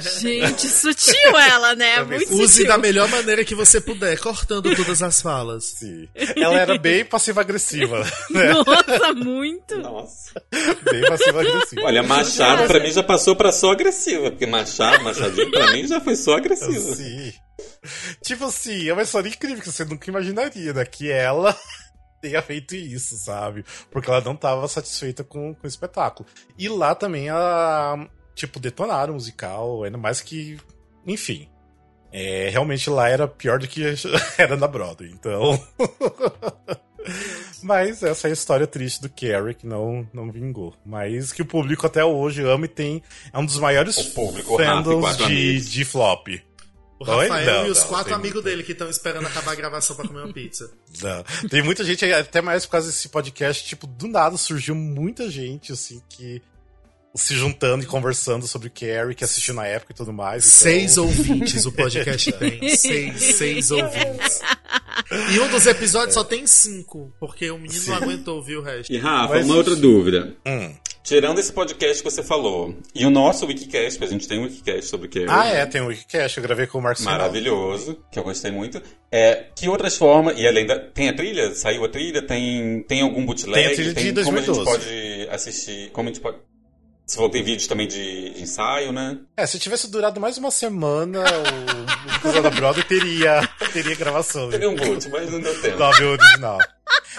Tipo, 0.02 0.20
Gente, 0.20 0.66
sutil 0.68 1.38
ela, 1.38 1.74
né? 1.74 2.02
Muito 2.04 2.26
se- 2.28 2.34
Use 2.34 2.52
sutil. 2.54 2.68
da 2.68 2.78
melhor 2.78 3.08
maneira 3.08 3.44
que 3.44 3.54
você 3.54 3.80
puder, 3.80 4.18
cortando 4.18 4.74
todas 4.76 5.02
as 5.02 5.20
falas. 5.20 5.64
Sim. 5.78 6.08
Ela 6.36 6.58
era 6.60 6.78
bem 6.78 7.04
passiva-agressiva, 7.04 8.00
né? 8.30 8.52
Nossa, 8.52 9.12
muito. 9.14 9.76
Nossa. 9.78 10.32
Bem 10.90 11.02
passiva-agressiva. 11.08 11.82
Olha, 11.84 12.02
Machado 12.02 12.66
pra 12.66 12.80
mim 12.80 12.92
já 12.92 13.02
passou 13.02 13.34
pra 13.34 13.50
só 13.52 13.72
agressiva, 13.72 14.30
porque 14.30 14.46
Machado, 14.46 15.02
Machadinho 15.02 15.50
pra 15.50 15.72
mim 15.72 15.86
já 15.86 16.00
foi 16.00 16.16
só 16.16 16.36
agressiva. 16.36 16.94
Sim. 16.94 17.32
Tipo 18.22 18.46
assim, 18.46 18.88
é 18.88 18.92
uma 18.92 19.02
história 19.02 19.28
incrível 19.28 19.62
que 19.62 19.70
você 19.70 19.84
nunca 19.84 20.10
imaginaria, 20.10 20.72
né? 20.72 20.84
Que 20.84 21.10
ela 21.10 21.56
tenha 22.24 22.40
feito 22.40 22.74
isso, 22.74 23.16
sabe? 23.16 23.64
Porque 23.90 24.10
ela 24.10 24.22
não 24.22 24.32
estava 24.32 24.66
satisfeita 24.66 25.22
com, 25.22 25.54
com 25.54 25.64
o 25.64 25.68
espetáculo. 25.68 26.26
E 26.58 26.68
lá 26.68 26.94
também 26.94 27.28
a. 27.28 28.08
Tipo, 28.34 28.58
detonaram 28.58 29.12
o 29.12 29.14
musical, 29.14 29.84
ainda 29.84 29.98
mais 29.98 30.20
que. 30.20 30.58
Enfim. 31.06 31.48
É, 32.10 32.48
realmente 32.48 32.88
lá 32.88 33.08
era 33.08 33.26
pior 33.26 33.58
do 33.58 33.66
que 33.66 33.82
era 34.38 34.56
na 34.56 34.68
Broadway, 34.68 35.10
então. 35.10 35.60
Mas 37.62 38.02
essa 38.02 38.28
é 38.28 38.30
a 38.30 38.32
história 38.32 38.66
triste 38.66 39.02
do 39.02 39.08
Carrie, 39.08 39.54
que 39.54 39.66
não, 39.66 40.08
não 40.12 40.30
vingou. 40.30 40.74
Mas 40.84 41.32
que 41.32 41.42
o 41.42 41.46
público 41.46 41.86
até 41.86 42.04
hoje 42.04 42.42
ama 42.42 42.66
e 42.66 42.68
tem. 42.68 43.02
É 43.32 43.38
um 43.38 43.44
dos 43.44 43.58
maiores 43.58 43.98
O 43.98 44.14
público, 44.14 44.56
fandoms 44.56 45.16
de, 45.18 45.60
de 45.60 45.84
flop. 45.84 46.28
O 47.12 47.16
Oi? 47.16 47.28
Rafael 47.28 47.46
Não, 47.62 47.66
e 47.66 47.70
os 47.70 47.80
não, 47.80 47.86
quatro 47.88 48.14
amigos 48.14 48.34
muito. 48.34 48.44
dele 48.46 48.62
que 48.62 48.72
estão 48.72 48.88
esperando 48.88 49.26
acabar 49.26 49.52
a 49.52 49.54
gravação 49.54 49.94
pra 49.96 50.06
comer 50.06 50.20
uma 50.24 50.32
pizza. 50.32 50.70
Não. 51.02 51.48
Tem 51.48 51.62
muita 51.62 51.84
gente, 51.84 52.04
até 52.12 52.40
mais 52.40 52.64
por 52.66 52.72
causa 52.72 52.86
desse 52.88 53.08
podcast, 53.08 53.64
tipo, 53.64 53.86
do 53.86 54.06
nada 54.08 54.36
surgiu 54.36 54.74
muita 54.74 55.28
gente, 55.30 55.72
assim, 55.72 56.00
que 56.08 56.40
se 57.16 57.34
juntando 57.36 57.84
e 57.84 57.86
conversando 57.86 58.46
sobre 58.48 58.66
o 58.66 58.70
Carrie, 58.72 59.14
que 59.14 59.22
assistiu 59.22 59.54
na 59.54 59.64
época 59.66 59.92
e 59.92 59.94
tudo 59.94 60.12
mais. 60.12 60.44
então- 60.46 60.58
Seis 60.58 60.98
ouvintes 60.98 61.64
o 61.64 61.70
podcast 61.72 62.32
tem. 62.32 62.76
Seis, 62.76 63.20
seis 63.36 63.70
ouvintes. 63.70 64.40
E 65.32 65.38
um 65.38 65.48
dos 65.48 65.64
episódios 65.66 66.14
só 66.14 66.24
tem 66.24 66.44
cinco, 66.46 67.12
porque 67.20 67.48
o 67.50 67.58
menino 67.58 67.78
não 67.86 67.96
Sim. 67.98 68.02
aguentou 68.04 68.36
ouvir 68.36 68.56
o 68.56 68.62
resto. 68.62 68.92
E 68.92 68.98
Rafa, 68.98 69.34
Mas- 69.34 69.44
uma 69.46 69.54
outra 69.56 69.76
dúvida. 69.76 70.34
Hum. 70.44 70.74
Tirando 71.04 71.38
esse 71.38 71.52
podcast 71.52 72.02
que 72.02 72.10
você 72.10 72.22
falou, 72.22 72.74
e 72.94 73.04
o 73.04 73.10
nosso 73.10 73.44
Wikicast, 73.44 73.98
que 73.98 74.04
a 74.06 74.08
gente 74.08 74.26
tem 74.26 74.38
um 74.38 74.44
Wikicast 74.44 74.86
sobre 74.86 75.06
o 75.06 75.10
que 75.10 75.26
Ah, 75.28 75.46
é, 75.46 75.66
tem 75.66 75.82
o 75.82 75.88
Wikicast, 75.88 76.38
eu 76.38 76.42
gravei 76.42 76.66
com 76.66 76.78
o 76.78 76.82
Marcos 76.82 77.02
Sinal. 77.02 77.18
Maravilhoso, 77.18 78.02
que 78.10 78.18
eu 78.18 78.22
gostei 78.24 78.50
muito. 78.50 78.80
É, 79.12 79.44
que 79.54 79.68
outras 79.68 79.98
formas, 79.98 80.34
e 80.38 80.46
além 80.48 80.64
da. 80.66 80.78
Tem 80.78 81.10
a 81.10 81.14
trilha? 81.14 81.54
Saiu 81.54 81.84
a 81.84 81.90
trilha? 81.90 82.22
Tem, 82.22 82.82
tem 82.88 83.02
algum 83.02 83.26
bootleg? 83.26 83.52
Tem 83.52 83.66
a 83.66 83.74
trilha 83.74 83.92
de 83.92 84.24
como 84.24 84.38
a 84.38 84.40
gente 84.40 84.46
2012. 84.46 84.64
pode 84.64 85.28
assistir? 85.30 85.90
Como 85.90 86.08
a 86.08 86.12
gente 86.12 86.22
pode. 86.22 86.38
Falou 87.14 87.28
que 87.28 87.36
tem 87.36 87.44
vídeos 87.44 87.66
também 87.66 87.86
de, 87.86 88.30
de 88.30 88.42
ensaio, 88.42 88.90
né? 88.90 89.18
É, 89.36 89.44
se 89.46 89.58
tivesse 89.58 89.90
durado 89.90 90.18
mais 90.18 90.38
uma 90.38 90.50
semana, 90.50 91.22
o, 91.22 92.20
Cruzada 92.22 92.48
Brother 92.48 92.82
teria, 92.88 93.46
teria 93.74 93.94
gravação. 93.94 94.48
Teve 94.48 94.66
um 94.66 94.74
boot, 94.74 95.06
mas 95.10 95.30
não 95.30 95.38
deu 95.38 95.60
tempo. 95.60 95.82
Áudio 95.82 96.12
original. 96.12 96.58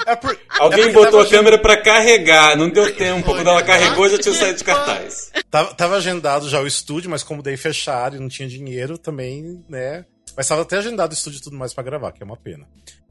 É 0.05 0.15
por- 0.15 0.33
é 0.33 0.37
Alguém 0.59 0.83
porque 0.91 0.93
botou 1.05 1.19
a 1.21 1.27
câmera 1.29 1.57
pra 1.57 1.77
carregar, 1.77 2.55
não 2.57 2.69
deu 2.69 2.93
tempo. 2.95 3.23
Quando 3.25 3.47
ela 3.49 3.63
carregou, 3.63 4.09
já 4.09 4.17
tinha 4.17 4.35
saído 4.35 4.57
de 4.57 4.63
cartaz. 4.63 5.31
Tava, 5.49 5.73
tava 5.73 5.95
agendado 5.95 6.49
já 6.49 6.61
o 6.61 6.67
estúdio, 6.67 7.09
mas 7.09 7.23
como 7.23 7.41
daí 7.41 7.57
fecharam 7.57 8.17
e 8.17 8.19
não 8.19 8.27
tinha 8.27 8.47
dinheiro 8.47 8.97
também, 8.97 9.63
né? 9.69 10.05
Mas 10.35 10.47
tava 10.47 10.61
até 10.63 10.77
agendado 10.77 11.11
o 11.11 11.15
estúdio 11.15 11.37
e 11.39 11.41
tudo 11.41 11.55
mais 11.57 11.73
pra 11.73 11.83
gravar, 11.83 12.11
que 12.11 12.21
é 12.21 12.25
uma 12.25 12.35
pena. 12.37 12.67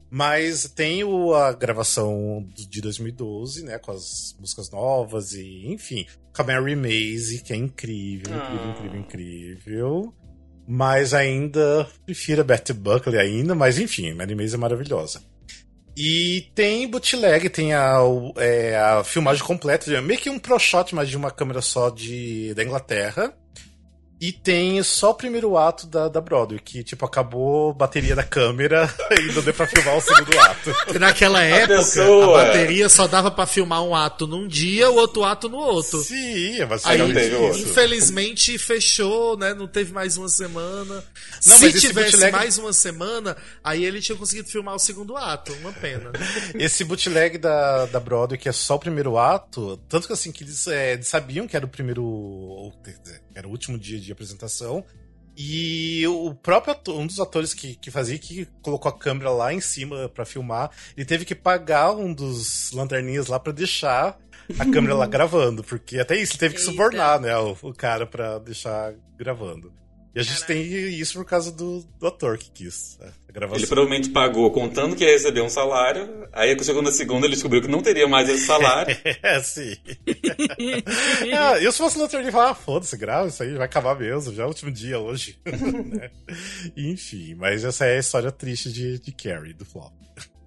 Mas 0.09 0.69
tem 0.75 1.03
o, 1.03 1.33
a 1.33 1.51
gravação 1.51 2.47
de 2.55 2.79
2012, 2.79 3.63
né? 3.65 3.79
Com 3.79 3.91
as 3.91 4.35
músicas 4.39 4.69
novas 4.71 5.33
e, 5.33 5.65
enfim. 5.67 6.05
Com 6.35 6.41
a 6.43 6.45
Mary 6.45 6.75
Maze, 6.75 7.41
que 7.43 7.51
é 7.51 7.55
incrível, 7.55 8.33
incrível, 8.35 8.61
Ah. 8.61 8.69
incrível, 8.69 8.99
incrível. 8.99 10.13
Mas 10.67 11.13
ainda 11.13 11.87
prefiro 12.05 12.41
a 12.41 12.43
Betty 12.43 12.73
Buckley 12.73 13.19
ainda, 13.19 13.53
mas 13.55 13.77
enfim, 13.79 14.13
Mary 14.13 14.35
Maze 14.35 14.55
é 14.55 14.57
maravilhosa. 14.57 15.21
E 15.97 16.51
tem 16.53 16.87
bootleg, 16.87 17.49
tem 17.49 17.73
a, 17.73 17.97
é, 18.37 18.77
a 18.77 19.03
filmagem 19.03 19.43
completa, 19.43 20.01
meio 20.01 20.19
que 20.19 20.29
um 20.29 20.37
pro 20.37 20.59
shot, 20.59 20.93
mas 20.93 21.09
de 21.09 21.15
uma 21.15 21.31
câmera 21.31 21.61
só 21.61 21.89
de, 21.89 22.53
da 22.53 22.63
Inglaterra. 22.63 23.33
E 24.25 24.31
tem 24.31 24.81
só 24.81 25.11
o 25.11 25.13
primeiro 25.13 25.55
ato 25.55 25.85
da, 25.85 26.09
da 26.09 26.19
Broadway, 26.19 26.59
que, 26.59 26.83
tipo, 26.83 27.05
acabou 27.05 27.69
a 27.69 27.73
bateria 27.75 28.15
da 28.15 28.23
câmera 28.23 28.91
e 29.21 29.31
não 29.33 29.43
deu 29.43 29.53
pra 29.53 29.67
filmar 29.67 29.95
o 29.95 30.01
segundo 30.01 30.39
ato. 30.39 30.75
E 30.95 30.97
naquela 30.97 31.43
época, 31.43 31.75
a, 31.75 31.77
pessoa... 31.77 32.41
a, 32.41 32.45
bateria 32.47 32.89
só 32.89 33.05
dava 33.05 33.29
pra 33.29 33.45
filmar 33.45 33.83
um 33.83 33.93
ato 33.93 34.25
num 34.25 34.47
dia, 34.47 34.89
o 34.89 34.95
outro 34.95 35.23
ato 35.23 35.47
no 35.47 35.57
outro. 35.57 35.99
Sim, 36.01 36.57
mas 36.67 36.83
Aí, 36.87 36.99
infelizmente, 37.61 38.57
fechou, 38.57 39.37
né? 39.37 39.53
Não 39.53 39.67
teve 39.67 39.93
mais 39.93 40.17
uma 40.17 40.27
semana. 40.27 40.95
Não, 40.95 41.03
Se 41.57 41.71
tivesse 41.73 42.13
bootleg... 42.13 42.31
mais 42.31 42.57
uma 42.57 42.73
semana, 42.73 43.37
aí 43.63 43.85
ele 43.85 44.01
tinha 44.01 44.17
conseguido 44.17 44.49
filmar 44.49 44.73
o 44.73 44.79
segundo 44.79 45.15
ato. 45.15 45.53
Uma 45.53 45.71
pena. 45.71 46.11
esse 46.57 46.83
bootleg 46.83 47.37
da, 47.37 47.85
da 47.85 47.99
Broadway, 47.99 48.39
que 48.39 48.49
é 48.49 48.51
só 48.51 48.73
o 48.73 48.79
primeiro 48.79 49.19
ato, 49.19 49.77
tanto 49.87 50.07
que 50.07 50.13
assim, 50.13 50.31
que 50.31 50.43
eles, 50.43 50.65
é, 50.65 50.93
eles 50.93 51.07
sabiam 51.07 51.47
que 51.47 51.55
era 51.55 51.65
o 51.65 51.69
primeiro 51.69 52.73
era 53.35 53.47
o 53.47 53.51
último 53.51 53.77
dia 53.77 53.99
de 53.99 54.11
apresentação. 54.11 54.83
E 55.37 56.07
o 56.07 56.33
próprio 56.33 56.71
ator, 56.71 56.97
um 56.97 57.05
dos 57.05 57.19
atores 57.19 57.53
que, 57.53 57.75
que 57.75 57.91
fazia, 57.91 58.17
que 58.17 58.47
colocou 58.61 58.89
a 58.89 58.97
câmera 58.97 59.29
lá 59.31 59.53
em 59.53 59.59
cima 59.59 60.07
para 60.07 60.23
filmar, 60.23 60.71
ele 60.95 61.05
teve 61.05 61.25
que 61.25 61.35
pagar 61.35 61.91
um 61.91 62.13
dos 62.13 62.71
lanterninhas 62.71 63.27
lá 63.27 63.37
para 63.37 63.51
deixar 63.51 64.17
a 64.57 64.65
câmera 64.71 64.95
lá 64.95 65.05
gravando, 65.07 65.61
porque 65.61 65.99
até 65.99 66.15
isso 66.15 66.37
teve 66.37 66.55
que 66.55 66.61
subornar, 66.61 67.19
né, 67.19 67.37
o, 67.37 67.57
o 67.63 67.73
cara 67.73 68.07
para 68.07 68.39
deixar 68.39 68.93
gravando. 69.17 69.73
E 70.15 70.19
a 70.19 70.23
gente 70.23 70.39
Caraca. 70.39 70.53
tem 70.53 70.63
isso 70.97 71.17
por 71.17 71.25
causa 71.25 71.51
do, 71.51 71.83
do 71.99 72.07
ator 72.07 72.37
que 72.37 72.49
quis. 72.49 72.97
Né? 73.01 73.11
Ele 73.35 73.67
provavelmente 73.67 74.09
pagou 74.11 74.49
contando 74.49 74.95
que 74.95 75.03
ia 75.03 75.11
receber 75.11 75.41
um 75.41 75.49
salário. 75.49 76.25
Aí 76.31 76.57
chegou 76.63 76.81
na 76.81 76.89
segunda, 76.89 77.27
ele 77.27 77.33
descobriu 77.33 77.61
que 77.61 77.67
não 77.67 77.81
teria 77.81 78.07
mais 78.07 78.29
esse 78.29 78.45
salário. 78.45 78.95
é, 79.21 79.41
sim. 79.41 79.75
é, 80.07 81.65
eu 81.65 81.69
se 81.69 81.77
fosse 81.77 81.97
no 81.97 82.07
dia, 82.07 82.31
falar, 82.31 82.51
ah, 82.51 82.55
foda-se, 82.55 82.95
grava 82.95 83.27
isso 83.27 83.43
aí, 83.43 83.55
vai 83.55 83.65
acabar 83.65 83.99
mesmo, 83.99 84.33
já 84.33 84.43
é 84.43 84.45
o 84.45 84.49
último 84.49 84.71
dia 84.71 84.99
hoje. 84.99 85.37
né? 85.45 86.09
Enfim, 86.77 87.35
mas 87.35 87.65
essa 87.65 87.85
é 87.85 87.97
a 87.97 87.99
história 87.99 88.31
triste 88.31 88.71
de, 88.71 88.97
de 88.99 89.11
Carrie, 89.11 89.53
do 89.53 89.65
Flop. 89.65 89.91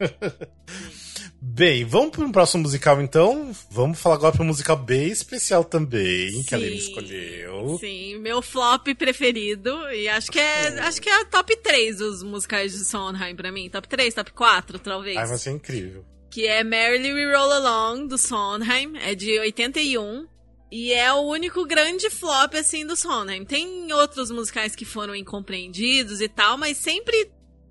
Bem, 1.40 1.84
vamos 1.84 2.10
para 2.10 2.26
o 2.26 2.32
próximo 2.32 2.64
musical 2.64 3.00
então. 3.00 3.52
Vamos 3.70 4.00
falar 4.00 4.16
agora 4.16 4.32
para 4.32 4.42
um 4.42 4.46
musical 4.46 4.76
bem 4.76 5.08
especial 5.08 5.62
também, 5.62 6.32
sim, 6.32 6.42
que 6.42 6.54
a 6.54 6.58
Aline 6.58 6.76
escolheu. 6.76 7.78
Sim, 7.78 8.18
meu 8.18 8.42
flop 8.42 8.88
preferido. 8.96 9.70
E 9.90 10.08
acho 10.08 10.32
que 10.32 10.38
é, 10.40 10.76
oh. 10.76 10.82
acho 10.82 11.00
que 11.00 11.08
é 11.08 11.24
top 11.26 11.56
3 11.56 12.00
os 12.00 12.22
musicais 12.24 12.72
de 12.72 12.84
Sondheim 12.84 13.36
para 13.36 13.52
mim. 13.52 13.70
Top 13.70 13.86
3, 13.88 14.14
top 14.14 14.32
4, 14.32 14.78
talvez. 14.80 15.16
Ai, 15.16 15.26
vai 15.26 15.38
ser 15.38 15.52
incrível. 15.52 16.04
Que 16.28 16.46
é 16.46 16.64
Merrily 16.64 17.12
We 17.12 17.36
Roll 17.36 17.52
Along, 17.52 18.08
do 18.08 18.18
Sondheim. 18.18 18.96
É 18.96 19.14
de 19.14 19.38
81. 19.38 20.26
E 20.70 20.92
é 20.92 21.12
o 21.12 21.20
único 21.20 21.64
grande 21.64 22.10
flop, 22.10 22.54
assim, 22.54 22.84
do 22.84 22.96
Sondheim. 22.96 23.44
Tem 23.44 23.90
outros 23.92 24.30
musicais 24.30 24.74
que 24.74 24.84
foram 24.84 25.14
incompreendidos 25.14 26.20
e 26.20 26.28
tal, 26.28 26.58
mas 26.58 26.76
sempre 26.76 27.30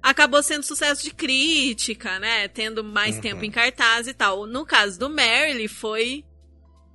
acabou 0.10 0.42
sendo 0.42 0.64
sucesso 0.64 1.04
de 1.04 1.12
crítica, 1.12 2.18
né? 2.18 2.48
Tendo 2.48 2.84
mais 2.84 3.16
uhum. 3.16 3.22
tempo 3.22 3.44
em 3.44 3.52
cartaz 3.52 4.08
e 4.08 4.14
tal. 4.14 4.48
No 4.48 4.66
caso 4.66 4.98
do 4.98 5.10
Merrily, 5.10 5.68
foi 5.68 6.24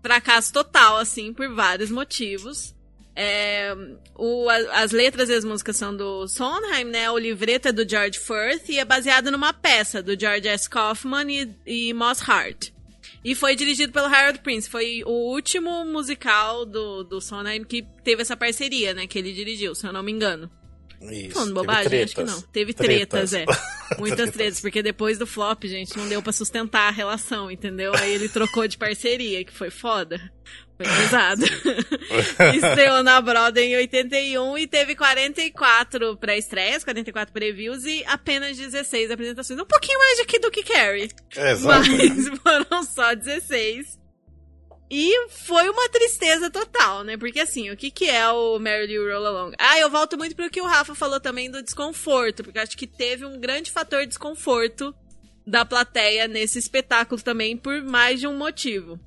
fracasso 0.02 0.52
total, 0.52 0.96
assim, 0.96 1.32
por 1.32 1.48
vários 1.54 1.90
motivos. 1.90 2.74
É, 3.14 3.76
o, 4.14 4.48
as 4.48 4.90
letras 4.90 5.28
e 5.28 5.34
as 5.34 5.44
músicas 5.44 5.76
são 5.76 5.94
do 5.94 6.26
Sondheim, 6.26 6.84
né? 6.84 7.10
O 7.10 7.18
livreto 7.18 7.68
é 7.68 7.72
do 7.72 7.86
George 7.86 8.18
Firth 8.18 8.70
e 8.70 8.78
é 8.78 8.84
baseado 8.84 9.30
numa 9.30 9.52
peça 9.52 10.02
do 10.02 10.18
George 10.18 10.48
S. 10.48 10.68
Kaufman 10.68 11.30
e, 11.30 11.54
e 11.66 11.92
Moss 11.92 12.26
Hart. 12.26 12.70
E 13.22 13.34
foi 13.34 13.54
dirigido 13.54 13.92
pelo 13.92 14.06
Harold 14.06 14.38
Prince. 14.38 14.70
Foi 14.70 15.02
o 15.04 15.32
último 15.32 15.84
musical 15.84 16.64
do, 16.64 17.04
do 17.04 17.20
Sondheim 17.20 17.62
que 17.62 17.82
teve 18.02 18.22
essa 18.22 18.36
parceria, 18.36 18.94
né? 18.94 19.06
Que 19.06 19.18
ele 19.18 19.34
dirigiu, 19.34 19.74
se 19.74 19.86
eu 19.86 19.92
não 19.92 20.02
me 20.02 20.10
engano. 20.10 20.50
Isso, 21.10 21.34
Falando 21.34 21.54
bobagem? 21.54 22.02
Acho 22.02 22.14
que 22.14 22.24
não. 22.24 22.40
Teve 22.42 22.72
tretas, 22.72 23.30
tretas 23.30 23.32
é. 23.32 23.44
Muitas 23.98 24.30
tretas. 24.30 24.60
porque 24.60 24.82
depois 24.82 25.18
do 25.18 25.26
flop, 25.26 25.64
gente, 25.64 25.96
não 25.96 26.08
deu 26.08 26.22
para 26.22 26.32
sustentar 26.32 26.88
a 26.88 26.90
relação, 26.90 27.50
entendeu? 27.50 27.92
Aí 27.96 28.12
ele 28.12 28.28
trocou 28.28 28.66
de 28.66 28.78
parceria, 28.78 29.44
que 29.44 29.52
foi 29.52 29.70
foda. 29.70 30.20
Foi 30.76 30.86
pesado. 30.86 31.44
Estreou 32.56 33.02
na 33.02 33.20
Broadway 33.20 33.66
em 33.66 33.76
81 33.76 34.58
e 34.58 34.66
teve 34.66 34.94
44 34.94 36.16
pré-estreias, 36.16 36.84
44 36.84 37.32
previews 37.32 37.84
e 37.84 38.04
apenas 38.06 38.56
16 38.56 39.10
apresentações. 39.10 39.60
Um 39.60 39.66
pouquinho 39.66 39.98
mais 39.98 40.20
aqui 40.20 40.38
do 40.38 40.50
que 40.50 40.62
Carrie. 40.62 41.10
É, 41.36 41.54
Mas 41.56 42.28
foram 42.42 42.82
só 42.84 43.14
16. 43.14 44.01
E 44.94 45.26
foi 45.30 45.70
uma 45.70 45.88
tristeza 45.88 46.50
total, 46.50 47.02
né? 47.02 47.16
Porque 47.16 47.40
assim, 47.40 47.70
o 47.70 47.76
que, 47.78 47.90
que 47.90 48.10
é 48.10 48.28
o 48.28 48.58
Lou 48.58 49.08
Roll 49.08 49.26
Along? 49.26 49.52
Ah, 49.58 49.78
eu 49.78 49.88
volto 49.88 50.18
muito 50.18 50.36
pro 50.36 50.50
que 50.50 50.60
o 50.60 50.66
Rafa 50.66 50.94
falou 50.94 51.18
também 51.18 51.50
do 51.50 51.62
desconforto, 51.62 52.44
porque 52.44 52.58
acho 52.58 52.76
que 52.76 52.86
teve 52.86 53.24
um 53.24 53.40
grande 53.40 53.70
fator 53.70 54.02
de 54.02 54.08
desconforto 54.08 54.94
da 55.46 55.64
plateia 55.64 56.28
nesse 56.28 56.58
espetáculo 56.58 57.22
também 57.22 57.56
por 57.56 57.80
mais 57.82 58.20
de 58.20 58.26
um 58.26 58.36
motivo. 58.36 59.00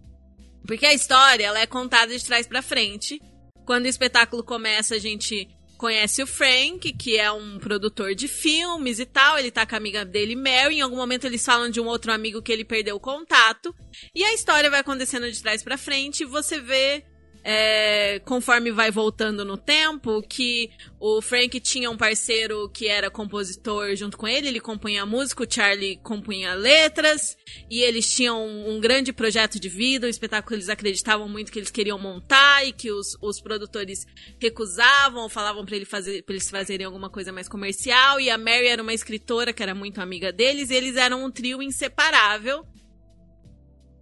Porque 0.66 0.88
a 0.88 0.94
história, 0.94 1.46
ela 1.46 1.60
é 1.60 1.68
contada 1.68 2.18
de 2.18 2.26
trás 2.26 2.48
para 2.48 2.64
frente. 2.64 3.22
Quando 3.64 3.86
o 3.86 3.88
espetáculo 3.88 4.44
começa, 4.44 4.96
a 4.96 5.00
gente 5.00 5.48
conhece 5.76 6.24
o 6.24 6.28
Frank, 6.28 6.92
que 6.94 7.18
é 7.18 7.32
um 7.32 7.60
produtor 7.60 8.16
de 8.16 8.28
filmes 8.28 9.00
e 9.00 9.06
tal. 9.06 9.38
Ele 9.38 9.52
tá 9.52 9.66
com 9.66 9.76
a 9.76 9.78
amiga 9.78 10.04
dele, 10.04 10.36
Mary. 10.36 10.78
Em 10.78 10.82
algum 10.82 10.96
momento 10.96 11.26
eles 11.26 11.46
falam 11.46 11.70
de 11.70 11.80
um 11.80 11.86
outro 11.86 12.12
amigo 12.12 12.42
que 12.42 12.52
ele 12.52 12.66
perdeu 12.66 12.96
o 12.96 13.00
contato. 13.00 13.76
E 14.14 14.24
a 14.24 14.34
história 14.34 14.70
vai 14.70 14.80
acontecendo 14.80 15.32
de 15.32 15.42
trás 15.42 15.64
para 15.64 15.78
frente. 15.78 16.24
E 16.24 16.26
você 16.26 16.60
vê 16.60 17.04
é, 17.48 18.20
conforme 18.26 18.72
vai 18.72 18.90
voltando 18.90 19.46
no 19.46 19.56
tempo, 19.56 20.20
que 20.24 20.72
o 21.00 21.22
Frank 21.22 21.60
tinha 21.60 21.92
um 21.92 21.96
parceiro 21.96 22.68
que 22.70 22.88
era 22.88 23.12
compositor 23.12 23.96
junto 23.96 24.18
com 24.18 24.28
ele, 24.28 24.48
ele 24.48 24.60
compunha 24.60 25.06
música, 25.06 25.44
o 25.44 25.48
Charlie 25.48 25.98
compunha 25.98 26.56
letras, 26.56 27.38
e 27.70 27.82
eles 27.84 28.12
tinham 28.12 28.44
um, 28.44 28.80
grande 28.80 29.14
projeto 29.14 29.60
de 29.60 29.70
vida, 29.70 30.08
um 30.08 30.10
espetáculo 30.10 30.48
que 30.48 30.56
eles 30.56 30.70
acreditavam 30.70 31.30
muito 31.30 31.52
que 31.52 31.60
eles 31.60 31.70
queriam 31.70 32.00
montar 32.00 32.66
e 32.66 32.74
que 32.74 32.92
os, 32.92 33.16
os 33.22 33.40
produtores 33.40 34.08
recusavam 34.42 35.30
falavam 35.30 35.64
para 35.64 35.76
ele 35.76 35.86
fazer, 35.86 36.24
pra 36.24 36.34
eles 36.34 36.50
fazerem 36.50 36.88
alguma 36.88 37.12
coisa 37.12 37.32
mais 37.32 37.48
comercial, 37.48 38.20
e 38.20 38.28
a 38.28 38.40
Mary 38.40 38.66
era 38.66 38.82
uma 38.82 38.94
escritora 38.94 39.54
que 39.54 39.62
era 39.62 39.76
muito 39.76 40.02
amiga 40.02 40.34
deles, 40.34 40.72
e 40.72 40.74
eles 40.74 40.96
eram 40.96 41.24
um 41.24 41.30
trio 41.30 41.62
inseparável 41.62 42.66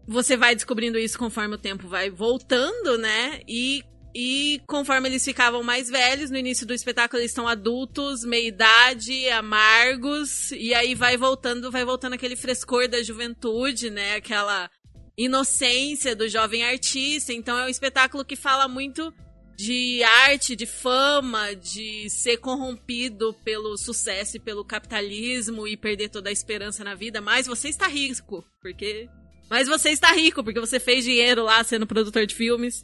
você 0.08 0.36
vai 0.36 0.56
descobrindo 0.56 0.98
isso 0.98 1.18
conforme 1.18 1.56
o 1.56 1.60
tempo 1.60 1.88
vai 1.88 2.10
voltando, 2.10 2.98
né? 2.98 3.42
E, 3.48 3.84
e 4.14 4.62
conforme 4.68 5.10
eles 5.10 5.24
ficavam 5.24 5.64
mais 5.64 5.90
velhos, 5.90 6.30
no 6.30 6.38
início 6.38 6.68
do 6.68 6.74
espetáculo 6.74 7.22
eles 7.22 7.32
estão 7.32 7.48
adultos, 7.48 8.24
meia-idade, 8.24 9.30
amargos, 9.30 10.52
e 10.52 10.74
aí 10.74 10.94
vai 10.94 11.18
voltando, 11.18 11.72
vai 11.72 11.86
voltando 11.86 12.14
aquele 12.14 12.36
frescor 12.36 12.88
da 12.88 13.02
juventude, 13.02 13.90
né? 13.90 14.16
Aquela 14.16 14.70
inocência 15.18 16.16
do 16.16 16.28
jovem 16.28 16.64
artista. 16.64 17.32
Então 17.34 17.58
é 17.58 17.66
um 17.66 17.70
espetáculo 17.70 18.26
que 18.26 18.36
fala 18.36 18.68
muito 18.68 19.14
de 19.56 20.04
arte, 20.04 20.56
de 20.56 20.66
fama, 20.66 21.56
de 21.56 22.10
ser 22.10 22.38
corrompido 22.38 23.34
pelo 23.46 23.78
sucesso 23.78 24.38
e 24.38 24.40
pelo 24.40 24.66
capitalismo 24.66 25.68
e 25.68 25.78
perder 25.78 26.10
toda 26.10 26.30
a 26.30 26.34
esperança 26.34 26.84
na 26.84 26.96
vida, 26.96 27.22
mas 27.22 27.48
você 27.48 27.70
está 27.70 27.88
rico, 27.88 28.44
porque 28.62 29.08
mas 29.54 29.68
você 29.68 29.92
está 29.92 30.12
rico, 30.12 30.44
porque 30.44 30.60
você 30.60 30.80
fez 30.80 31.04
dinheiro 31.04 31.44
lá 31.44 31.64
sendo 31.64 31.86
produtor 31.86 32.26
de 32.26 32.34
filmes. 32.34 32.84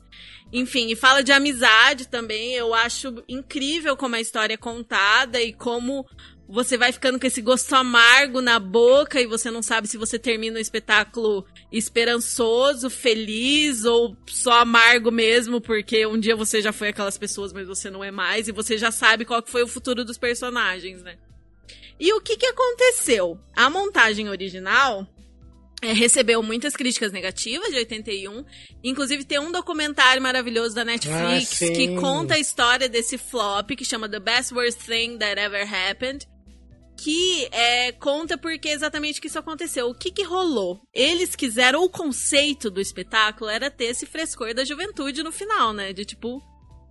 Enfim, 0.53 0.91
e 0.91 0.95
fala 0.95 1.23
de 1.23 1.31
amizade 1.31 2.07
também. 2.07 2.53
Eu 2.53 2.75
acho 2.75 3.23
incrível 3.27 3.97
como 3.97 4.15
a 4.15 4.21
história 4.21 4.53
é 4.53 4.57
contada 4.57 5.41
e 5.41 5.51
como 5.51 6.05
você 6.47 6.77
vai 6.77 6.91
ficando 6.91 7.19
com 7.19 7.25
esse 7.25 7.41
gosto 7.41 7.73
amargo 7.73 8.39
na 8.39 8.59
boca 8.59 9.19
e 9.19 9.25
você 9.25 9.49
não 9.49 9.63
sabe 9.63 9.87
se 9.87 9.97
você 9.97 10.19
termina 10.19 10.59
o 10.59 10.61
espetáculo 10.61 11.43
esperançoso, 11.71 12.87
feliz 12.87 13.83
ou 13.83 14.15
só 14.27 14.59
amargo 14.59 15.09
mesmo, 15.09 15.59
porque 15.59 16.05
um 16.05 16.19
dia 16.19 16.35
você 16.35 16.61
já 16.61 16.71
foi 16.71 16.89
aquelas 16.89 17.17
pessoas, 17.17 17.51
mas 17.51 17.67
você 17.67 17.89
não 17.89 18.03
é 18.03 18.11
mais 18.11 18.47
e 18.47 18.51
você 18.51 18.77
já 18.77 18.91
sabe 18.91 19.25
qual 19.25 19.41
foi 19.43 19.63
o 19.63 19.67
futuro 19.67 20.05
dos 20.05 20.19
personagens, 20.19 21.01
né? 21.01 21.17
E 21.99 22.13
o 22.13 22.21
que 22.21 22.37
que 22.37 22.45
aconteceu? 22.45 23.39
A 23.55 23.71
montagem 23.71 24.29
original 24.29 25.07
é, 25.81 25.93
recebeu 25.93 26.43
muitas 26.43 26.75
críticas 26.75 27.11
negativas 27.11 27.69
de 27.69 27.77
81. 27.77 28.43
Inclusive, 28.83 29.23
tem 29.23 29.39
um 29.39 29.51
documentário 29.51 30.21
maravilhoso 30.21 30.75
da 30.75 30.83
Netflix 30.83 31.61
ah, 31.61 31.67
que 31.67 31.95
conta 31.95 32.35
a 32.35 32.39
história 32.39 32.89
desse 32.89 33.17
flop, 33.17 33.69
que 33.71 33.85
chama 33.85 34.09
The 34.09 34.19
Best 34.19 34.53
Worst 34.53 34.79
Thing 34.79 35.17
That 35.17 35.39
Ever 35.39 35.67
Happened. 35.73 36.27
Que 36.97 37.47
é, 37.53 37.93
conta 37.93 38.37
porque 38.37 38.67
exatamente 38.67 39.21
que 39.21 39.27
isso 39.27 39.39
aconteceu. 39.39 39.87
O 39.87 39.95
que, 39.95 40.11
que 40.11 40.23
rolou? 40.23 40.81
Eles 40.93 41.33
quiseram, 41.33 41.81
o 41.81 41.89
conceito 41.89 42.69
do 42.69 42.81
espetáculo 42.81 43.49
era 43.49 43.71
ter 43.71 43.85
esse 43.85 44.05
frescor 44.05 44.53
da 44.53 44.65
juventude 44.65 45.23
no 45.23 45.31
final, 45.31 45.71
né? 45.71 45.93
De 45.93 46.03
tipo, 46.03 46.43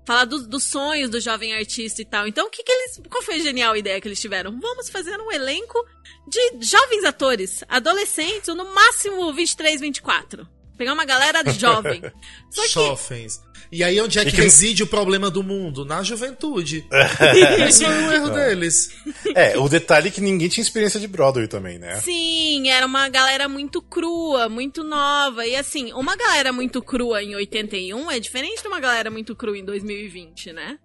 falar 0.08 0.24
do- 0.24 0.48
dos 0.48 0.64
sonhos 0.64 1.10
do 1.10 1.20
jovem 1.20 1.52
artista 1.52 2.00
e 2.00 2.04
tal. 2.06 2.26
Então, 2.26 2.46
o 2.46 2.50
que, 2.50 2.62
que 2.64 2.72
eles. 2.72 3.00
Qual 3.10 3.22
foi 3.22 3.34
a 3.34 3.38
genial 3.40 3.76
ideia 3.76 4.00
que 4.00 4.08
eles 4.08 4.18
tiveram? 4.20 4.58
Vamos 4.58 4.88
fazer 4.88 5.20
um 5.20 5.30
elenco 5.30 5.78
de 6.26 6.64
jovens 6.64 7.04
atores, 7.04 7.62
adolescentes, 7.68 8.48
ou 8.48 8.54
no 8.54 8.64
máximo 8.74 9.30
23, 9.34 9.80
24. 9.82 10.48
Pegar 10.78 10.94
uma 10.94 11.04
galera 11.04 11.42
jovem. 11.52 12.00
Só 12.50 12.62
que. 12.62 12.68
Jovens. 12.68 13.40
E 13.70 13.84
aí 13.84 14.00
onde 14.00 14.18
é 14.18 14.24
que, 14.24 14.30
que- 14.30 14.40
reside 14.40 14.82
o 14.82 14.86
problema 14.86 15.30
do 15.30 15.42
mundo? 15.42 15.84
Na 15.84 16.02
juventude. 16.02 16.86
Esse 17.68 17.84
foi 17.84 17.94
o 17.94 18.12
erro 18.12 18.30
deles. 18.30 18.90
É, 19.34 19.58
o 19.58 19.68
detalhe 19.68 20.08
é 20.08 20.10
que 20.10 20.20
ninguém 20.20 20.48
tinha 20.48 20.62
experiência 20.62 20.98
de 20.98 21.06
Broadway 21.06 21.46
também, 21.46 21.78
né? 21.78 22.00
Sim, 22.00 22.68
era 22.70 22.86
uma 22.86 23.08
galera 23.08 23.48
muito 23.48 23.82
crua, 23.82 24.48
muito 24.48 24.82
nova. 24.82 25.46
E 25.46 25.54
assim, 25.54 25.92
uma 25.92 26.16
galera 26.16 26.52
muito 26.52 26.80
crua 26.82 27.22
em 27.22 27.34
81 27.34 28.10
é 28.10 28.18
diferente 28.18 28.62
de 28.62 28.68
uma 28.68 28.80
galera 28.80 29.10
muito 29.10 29.36
crua 29.36 29.58
em 29.58 29.64
2020, 29.64 30.52
né? 30.52 30.78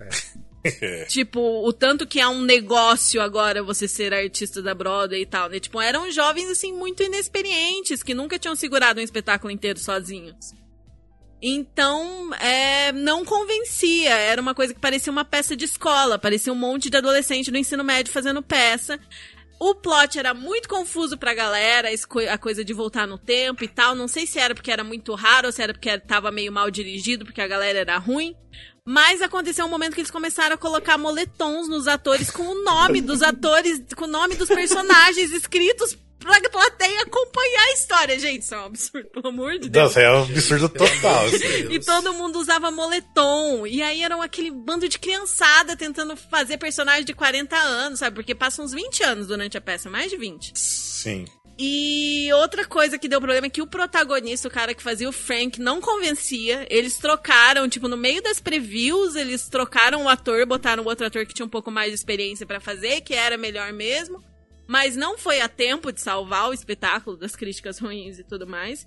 Tipo, 1.08 1.40
o 1.66 1.72
tanto 1.72 2.06
que 2.06 2.20
é 2.20 2.28
um 2.28 2.42
negócio 2.42 3.20
agora 3.22 3.62
você 3.62 3.88
ser 3.88 4.12
artista 4.12 4.60
da 4.60 4.74
Broadway 4.74 5.22
e 5.22 5.26
tal, 5.26 5.48
né? 5.48 5.58
Tipo, 5.58 5.80
eram 5.80 6.10
jovens, 6.10 6.50
assim, 6.50 6.70
muito 6.70 7.02
inexperientes, 7.02 8.02
que 8.02 8.12
nunca 8.12 8.38
tinham 8.38 8.54
segurado 8.54 9.00
um 9.00 9.02
espetáculo 9.02 9.50
inteiro 9.50 9.78
sozinhos. 9.78 10.52
Então, 11.42 12.34
é, 12.34 12.92
não 12.92 13.24
convencia. 13.24 14.10
Era 14.10 14.42
uma 14.42 14.54
coisa 14.54 14.74
que 14.74 14.80
parecia 14.80 15.12
uma 15.12 15.24
peça 15.24 15.56
de 15.56 15.64
escola. 15.64 16.18
Parecia 16.18 16.52
um 16.52 16.56
monte 16.56 16.90
de 16.90 16.96
adolescente 16.96 17.50
no 17.50 17.56
ensino 17.56 17.82
médio 17.82 18.12
fazendo 18.12 18.42
peça. 18.42 18.98
O 19.58 19.74
plot 19.74 20.18
era 20.18 20.32
muito 20.32 20.68
confuso 20.68 21.18
pra 21.18 21.34
galera, 21.34 21.88
a 22.30 22.38
coisa 22.38 22.64
de 22.64 22.72
voltar 22.72 23.06
no 23.06 23.18
tempo 23.18 23.62
e 23.62 23.68
tal. 23.68 23.94
Não 23.94 24.08
sei 24.08 24.26
se 24.26 24.38
era 24.38 24.54
porque 24.54 24.70
era 24.70 24.82
muito 24.82 25.14
raro 25.14 25.48
ou 25.48 25.52
se 25.52 25.62
era 25.62 25.74
porque 25.74 25.98
tava 25.98 26.30
meio 26.30 26.50
mal 26.50 26.70
dirigido, 26.70 27.26
porque 27.26 27.42
a 27.42 27.46
galera 27.46 27.78
era 27.78 27.98
ruim. 27.98 28.34
Mas 28.86 29.20
aconteceu 29.20 29.66
um 29.66 29.68
momento 29.68 29.94
que 29.94 30.00
eles 30.00 30.10
começaram 30.10 30.54
a 30.54 30.58
colocar 30.58 30.96
moletons 30.96 31.68
nos 31.68 31.86
atores 31.86 32.30
com 32.30 32.42
o 32.42 32.64
nome 32.64 33.02
dos 33.02 33.22
atores, 33.22 33.82
com 33.94 34.04
o 34.04 34.08
nome 34.08 34.34
dos 34.34 34.48
personagens 34.48 35.30
escritos 35.30 35.96
pra 36.20 36.50
plateia 36.50 37.02
acompanhar 37.02 37.62
a 37.62 37.72
história. 37.72 38.18
Gente, 38.18 38.42
isso 38.42 38.54
é 38.54 38.58
um 38.58 38.66
absurdo, 38.66 39.08
pelo 39.08 39.28
amor 39.28 39.58
de 39.58 39.68
Deus. 39.68 39.84
Nossa, 39.84 40.00
é 40.00 40.12
um 40.12 40.22
absurdo 40.22 40.68
total. 40.68 41.24
assim. 41.26 41.72
E 41.72 41.80
todo 41.80 42.14
mundo 42.14 42.38
usava 42.38 42.70
moletom. 42.70 43.66
E 43.66 43.82
aí 43.82 44.02
era 44.02 44.22
aquele 44.22 44.50
bando 44.50 44.88
de 44.88 44.98
criançada 44.98 45.76
tentando 45.76 46.14
fazer 46.16 46.58
personagem 46.58 47.04
de 47.04 47.14
40 47.14 47.56
anos, 47.56 47.98
sabe? 47.98 48.14
Porque 48.14 48.34
passam 48.34 48.64
uns 48.64 48.72
20 48.72 49.02
anos 49.02 49.26
durante 49.26 49.56
a 49.56 49.60
peça, 49.60 49.88
mais 49.88 50.10
de 50.10 50.16
20. 50.16 50.52
Sim. 50.54 51.24
E 51.62 52.30
outra 52.32 52.64
coisa 52.64 52.98
que 52.98 53.06
deu 53.06 53.20
problema 53.20 53.46
é 53.46 53.50
que 53.50 53.60
o 53.60 53.66
protagonista, 53.66 54.48
o 54.48 54.50
cara 54.50 54.72
que 54.72 54.82
fazia 54.82 55.06
o 55.06 55.12
Frank, 55.12 55.60
não 55.60 55.78
convencia. 55.78 56.66
Eles 56.70 56.96
trocaram, 56.96 57.68
tipo, 57.68 57.86
no 57.86 57.98
meio 57.98 58.22
das 58.22 58.40
previews, 58.40 59.14
eles 59.14 59.46
trocaram 59.46 60.04
o 60.04 60.08
ator, 60.08 60.46
botaram 60.46 60.84
outro 60.84 61.06
ator 61.06 61.26
que 61.26 61.34
tinha 61.34 61.44
um 61.44 61.50
pouco 61.50 61.70
mais 61.70 61.90
de 61.90 61.96
experiência 61.96 62.46
pra 62.46 62.60
fazer, 62.60 63.02
que 63.02 63.12
era 63.12 63.36
melhor 63.36 63.74
mesmo. 63.74 64.24
Mas 64.70 64.94
não 64.94 65.18
foi 65.18 65.40
a 65.40 65.48
tempo 65.48 65.90
de 65.90 66.00
salvar 66.00 66.48
o 66.48 66.52
espetáculo 66.52 67.16
das 67.16 67.34
críticas 67.34 67.80
ruins 67.80 68.20
e 68.20 68.22
tudo 68.22 68.46
mais. 68.46 68.86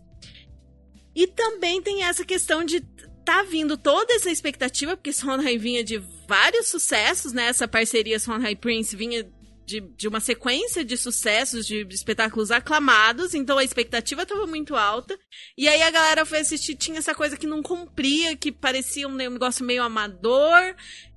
E 1.13 1.27
também 1.27 1.81
tem 1.81 2.03
essa 2.05 2.23
questão 2.23 2.63
de 2.63 2.79
tá 3.25 3.43
vindo 3.43 3.77
toda 3.77 4.13
essa 4.13 4.31
expectativa, 4.31 4.95
porque 4.95 5.11
Sondheim 5.11 5.57
vinha 5.57 5.83
de 5.83 5.97
vários 6.25 6.69
sucessos, 6.69 7.33
né? 7.33 7.47
Essa 7.47 7.67
parceria 7.67 8.17
Sondheim 8.17 8.55
Prince 8.55 8.95
vinha 8.95 9.29
de, 9.65 9.79
de 9.79 10.07
uma 10.07 10.19
sequência 10.19 10.83
de 10.83 10.97
sucessos, 10.97 11.65
de 11.65 11.87
espetáculos 11.89 12.51
aclamados, 12.51 13.33
então 13.33 13.57
a 13.57 13.63
expectativa 13.63 14.23
estava 14.23 14.45
muito 14.45 14.75
alta. 14.75 15.17
E 15.57 15.67
aí 15.67 15.81
a 15.81 15.91
galera 15.91 16.25
foi 16.25 16.39
assistir, 16.39 16.75
tinha 16.75 16.99
essa 16.99 17.15
coisa 17.15 17.37
que 17.37 17.47
não 17.47 17.63
cumpria, 17.63 18.35
que 18.35 18.51
parecia 18.51 19.07
um 19.07 19.13
negócio 19.13 19.65
meio 19.65 19.83
amador. 19.83 20.75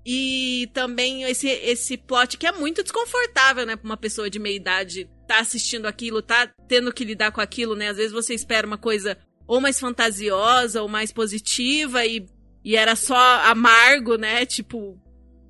E 0.08 0.70
também 0.72 1.24
esse, 1.24 1.48
esse 1.48 1.96
plot 1.96 2.38
que 2.38 2.46
é 2.46 2.52
muito 2.52 2.82
desconfortável, 2.82 3.66
né, 3.66 3.74
pra 3.74 3.84
uma 3.84 3.96
pessoa 3.96 4.30
de 4.30 4.38
meia 4.38 4.54
idade 4.54 5.10
tá 5.26 5.40
assistindo 5.40 5.86
aquilo, 5.86 6.22
tá 6.22 6.46
tendo 6.68 6.92
que 6.92 7.04
lidar 7.04 7.32
com 7.32 7.40
aquilo, 7.40 7.74
né? 7.74 7.88
Às 7.88 7.96
vezes 7.96 8.12
você 8.12 8.32
espera 8.32 8.66
uma 8.66 8.78
coisa 8.78 9.18
ou 9.46 9.60
mais 9.60 9.80
fantasiosa 9.80 10.80
ou 10.80 10.88
mais 10.88 11.12
positiva 11.12 12.06
e, 12.06 12.24
e 12.64 12.76
era 12.76 12.94
só 12.94 13.16
amargo, 13.42 14.16
né? 14.16 14.46
Tipo, 14.46 14.96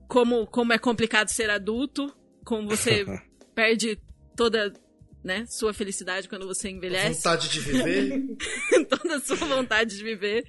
como, 0.08 0.46
como 0.46 0.72
é 0.72 0.78
complicado 0.78 1.28
ser 1.28 1.50
adulto, 1.50 2.10
como 2.46 2.66
você 2.68 3.04
perde 3.54 3.98
toda, 4.34 4.72
né, 5.22 5.44
sua 5.48 5.74
felicidade 5.74 6.28
quando 6.28 6.46
você 6.46 6.70
envelhece, 6.70 7.16
Vontade 7.16 7.48
de 7.50 7.60
viver. 7.60 8.22
toda 8.88 9.16
a 9.16 9.20
sua 9.20 9.36
vontade 9.36 9.96
de 9.98 10.02
viver. 10.04 10.44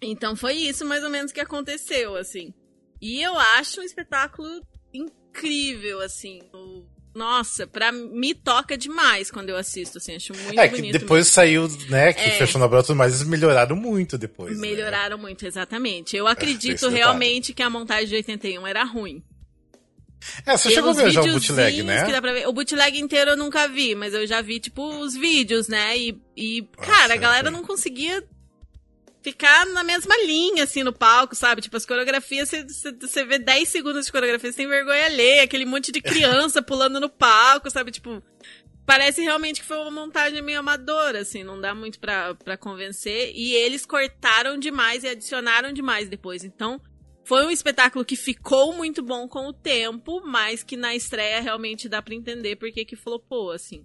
Então 0.00 0.36
foi 0.36 0.54
isso 0.54 0.84
mais 0.86 1.02
ou 1.02 1.10
menos 1.10 1.32
que 1.32 1.40
aconteceu, 1.40 2.16
assim. 2.16 2.54
E 3.00 3.20
eu 3.20 3.36
acho 3.38 3.80
um 3.80 3.84
espetáculo 3.84 4.48
incrível, 4.94 6.00
assim. 6.00 6.40
O- 6.54 6.86
Nossa, 7.14 7.66
pra 7.66 7.90
me 7.90 8.32
toca 8.32 8.76
demais 8.78 9.28
quando 9.28 9.48
eu 9.48 9.56
assisto, 9.56 9.98
assim, 9.98 10.14
acho 10.14 10.32
muito 10.34 10.60
É, 10.60 10.68
que 10.68 10.76
bonito. 10.76 10.92
depois 11.00 11.26
saiu, 11.26 11.66
né, 11.88 12.12
que 12.12 12.20
É. 12.20 12.30
fechou 12.38 12.60
na 12.60 12.68
Broadway 12.68 12.84
e 12.84 12.86
tudo 12.86 12.96
mais, 12.96 13.14
eles 13.14 13.26
melhoraram 13.26 13.74
muito 13.74 14.16
depois. 14.16 14.54
né? 14.56 14.60
Melhoraram 14.68 15.18
muito, 15.18 15.44
exatamente. 15.44 16.16
Eu 16.16 16.26
esse 16.26 16.32
acredito 16.32 16.74
detalhe. 16.82 16.94
realmente 16.96 17.52
que 17.52 17.62
a 17.62 17.68
montagem 17.70 18.06
de 18.06 18.14
81 18.14 18.64
era 18.66 18.84
ruim. 18.84 19.20
É, 20.44 20.56
você 20.56 20.70
chegou 20.70 20.90
a 20.90 20.92
ver 20.92 21.00
Pelos 21.02 21.14
já 21.14 21.20
o 21.22 21.32
bootleg, 21.32 21.82
né? 21.82 22.04
ver. 22.32 22.48
O 22.48 22.52
bootleg 22.52 22.98
inteiro 22.98 23.32
eu 23.32 23.36
nunca 23.36 23.68
vi, 23.68 23.94
mas 23.94 24.14
eu 24.14 24.26
já 24.26 24.40
vi, 24.40 24.58
tipo, 24.60 24.82
os 24.98 25.14
vídeos, 25.14 25.68
né? 25.68 25.96
E, 25.96 26.20
e 26.36 26.62
Nossa, 26.76 26.90
cara, 26.92 27.14
a 27.14 27.16
galera 27.16 27.50
não 27.50 27.62
conseguia 27.62 28.22
ficar 29.22 29.66
na 29.66 29.82
mesma 29.84 30.16
linha, 30.24 30.64
assim, 30.64 30.82
no 30.82 30.92
palco, 30.92 31.34
sabe? 31.34 31.60
Tipo, 31.60 31.76
as 31.76 31.84
coreografias, 31.86 32.50
você- 32.50 33.24
vê 33.24 33.38
10 33.38 33.68
segundos 33.68 34.06
de 34.06 34.12
coreografia, 34.12 34.50
você 34.50 34.56
tem 34.56 34.68
vergonha 34.68 35.04
alheia, 35.06 35.42
aquele 35.42 35.64
monte 35.64 35.92
de 35.92 36.00
criança 36.00 36.62
pulando 36.62 37.00
no 37.00 37.08
palco, 37.08 37.70
sabe? 37.70 37.90
Tipo, 37.90 38.22
parece 38.86 39.20
realmente 39.20 39.60
que 39.60 39.66
foi 39.66 39.76
uma 39.78 39.90
montagem 39.90 40.40
meio 40.40 40.60
amadora, 40.60 41.20
assim, 41.20 41.44
não 41.44 41.60
dá 41.60 41.74
muito 41.74 41.98
pra, 41.98 42.34
pra 42.36 42.56
convencer. 42.56 43.32
E 43.34 43.54
eles 43.54 43.84
cortaram 43.84 44.58
demais 44.58 45.04
e 45.04 45.08
adicionaram 45.08 45.72
demais 45.72 46.08
depois. 46.08 46.42
Então, 46.44 46.80
foi 47.28 47.44
um 47.44 47.50
espetáculo 47.50 48.06
que 48.06 48.16
ficou 48.16 48.72
muito 48.72 49.02
bom 49.02 49.28
com 49.28 49.48
o 49.48 49.52
tempo, 49.52 50.22
mas 50.24 50.62
que 50.62 50.78
na 50.78 50.96
estreia 50.96 51.42
realmente 51.42 51.86
dá 51.86 52.00
pra 52.00 52.14
entender 52.14 52.56
porque 52.56 52.86
que 52.86 52.96
flopou, 52.96 53.50
assim. 53.50 53.84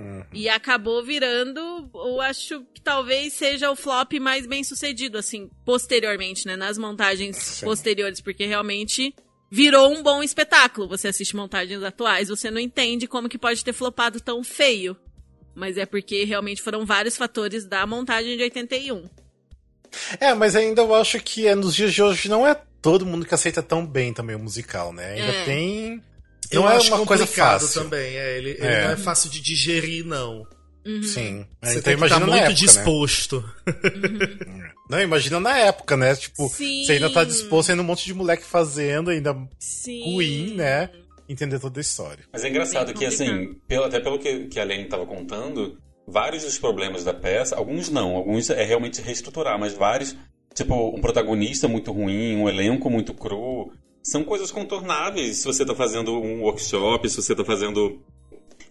Uhum. 0.00 0.24
E 0.32 0.48
acabou 0.48 1.04
virando, 1.04 1.60
eu 1.94 2.18
acho 2.22 2.64
que 2.72 2.80
talvez 2.80 3.34
seja 3.34 3.70
o 3.70 3.76
flop 3.76 4.14
mais 4.14 4.46
bem 4.46 4.64
sucedido, 4.64 5.18
assim, 5.18 5.50
posteriormente, 5.66 6.46
né? 6.46 6.56
Nas 6.56 6.78
montagens 6.78 7.36
Sim. 7.36 7.66
posteriores, 7.66 8.22
porque 8.22 8.46
realmente 8.46 9.14
virou 9.50 9.92
um 9.92 10.02
bom 10.02 10.22
espetáculo. 10.22 10.88
Você 10.88 11.08
assiste 11.08 11.36
montagens 11.36 11.82
atuais, 11.82 12.30
você 12.30 12.50
não 12.50 12.58
entende 12.58 13.06
como 13.06 13.28
que 13.28 13.36
pode 13.36 13.62
ter 13.62 13.74
flopado 13.74 14.18
tão 14.18 14.42
feio. 14.42 14.96
Mas 15.54 15.76
é 15.76 15.84
porque 15.84 16.24
realmente 16.24 16.62
foram 16.62 16.86
vários 16.86 17.18
fatores 17.18 17.66
da 17.66 17.86
montagem 17.86 18.34
de 18.34 18.42
81. 18.44 19.10
É, 20.20 20.32
mas 20.34 20.56
ainda 20.56 20.82
eu 20.82 20.94
acho 20.94 21.18
que 21.20 21.46
é, 21.46 21.54
nos 21.54 21.74
dias 21.74 21.92
de 21.92 22.02
hoje 22.02 22.28
não 22.28 22.46
é 22.46 22.56
todo 22.80 23.06
mundo 23.06 23.24
que 23.26 23.34
aceita 23.34 23.62
tão 23.62 23.86
bem 23.86 24.12
também 24.12 24.34
o 24.36 24.38
musical, 24.38 24.92
né? 24.92 25.12
Ainda 25.12 25.32
É. 25.32 25.44
tem. 25.44 26.02
Eu 26.50 26.62
Não 26.62 26.70
é 26.70 26.76
acho 26.76 26.94
uma 26.94 27.06
coisa 27.06 27.24
complicado 27.24 27.60
fácil. 27.60 27.82
também. 27.82 28.16
É, 28.16 28.36
ele, 28.38 28.50
ele 28.50 28.66
É. 28.66 28.84
não 28.84 28.90
é 28.92 28.96
fácil 28.96 29.30
de 29.30 29.40
digerir, 29.40 30.04
não. 30.04 30.46
Uhum. 30.84 31.02
Sim. 31.02 31.46
Você 31.62 31.78
então 31.78 31.82
tem 31.82 31.82
que 31.82 31.90
imagina 31.98 32.04
estar 32.04 32.20
na 32.20 32.26
muito 32.26 32.36
época, 32.38 32.48
né? 32.48 32.54
disposto. 32.54 33.44
Não, 34.90 35.00
imagina 35.00 35.40
na 35.40 35.56
época, 35.58 35.96
né? 35.96 36.14
Tipo, 36.16 36.48
Sim. 36.48 36.84
você 36.84 36.92
ainda 36.92 37.10
tá 37.10 37.24
disposto 37.24 37.70
ainda 37.70 37.82
um 37.82 37.86
monte 37.86 38.04
de 38.04 38.12
moleque 38.12 38.44
fazendo, 38.44 39.10
ainda 39.10 39.34
Sim. 39.58 40.02
ruim, 40.12 40.54
né? 40.54 40.90
Entender 41.28 41.58
toda 41.58 41.78
a 41.78 41.82
história. 41.82 42.24
Mas 42.32 42.44
é 42.44 42.48
engraçado 42.48 42.92
que, 42.92 43.06
assim, 43.06 43.54
pelo- 43.68 43.84
até 43.84 44.00
pelo 44.00 44.18
que, 44.18 44.46
que 44.46 44.58
a 44.60 44.64
Lene 44.64 44.84
estava 44.84 45.06
contando, 45.06 45.78
vários 46.06 46.44
dos 46.44 46.58
problemas 46.58 47.04
da 47.04 47.14
peça, 47.14 47.56
alguns 47.56 47.88
não, 47.90 48.16
alguns 48.16 48.50
é 48.50 48.62
realmente 48.64 49.00
reestruturar, 49.00 49.58
mas 49.58 49.74
vários, 49.74 50.16
tipo, 50.54 50.74
um 50.74 51.00
protagonista 51.00 51.68
muito 51.68 51.92
ruim, 51.92 52.36
um 52.36 52.48
elenco 52.48 52.90
muito 52.90 53.14
cru, 53.14 53.72
são 54.02 54.24
coisas 54.24 54.50
contornáveis 54.50 55.38
se 55.38 55.44
você 55.44 55.64
tá 55.64 55.74
fazendo 55.74 56.12
um 56.20 56.42
workshop, 56.42 57.08
se 57.08 57.16
você 57.16 57.34
tá 57.34 57.44
fazendo 57.44 58.00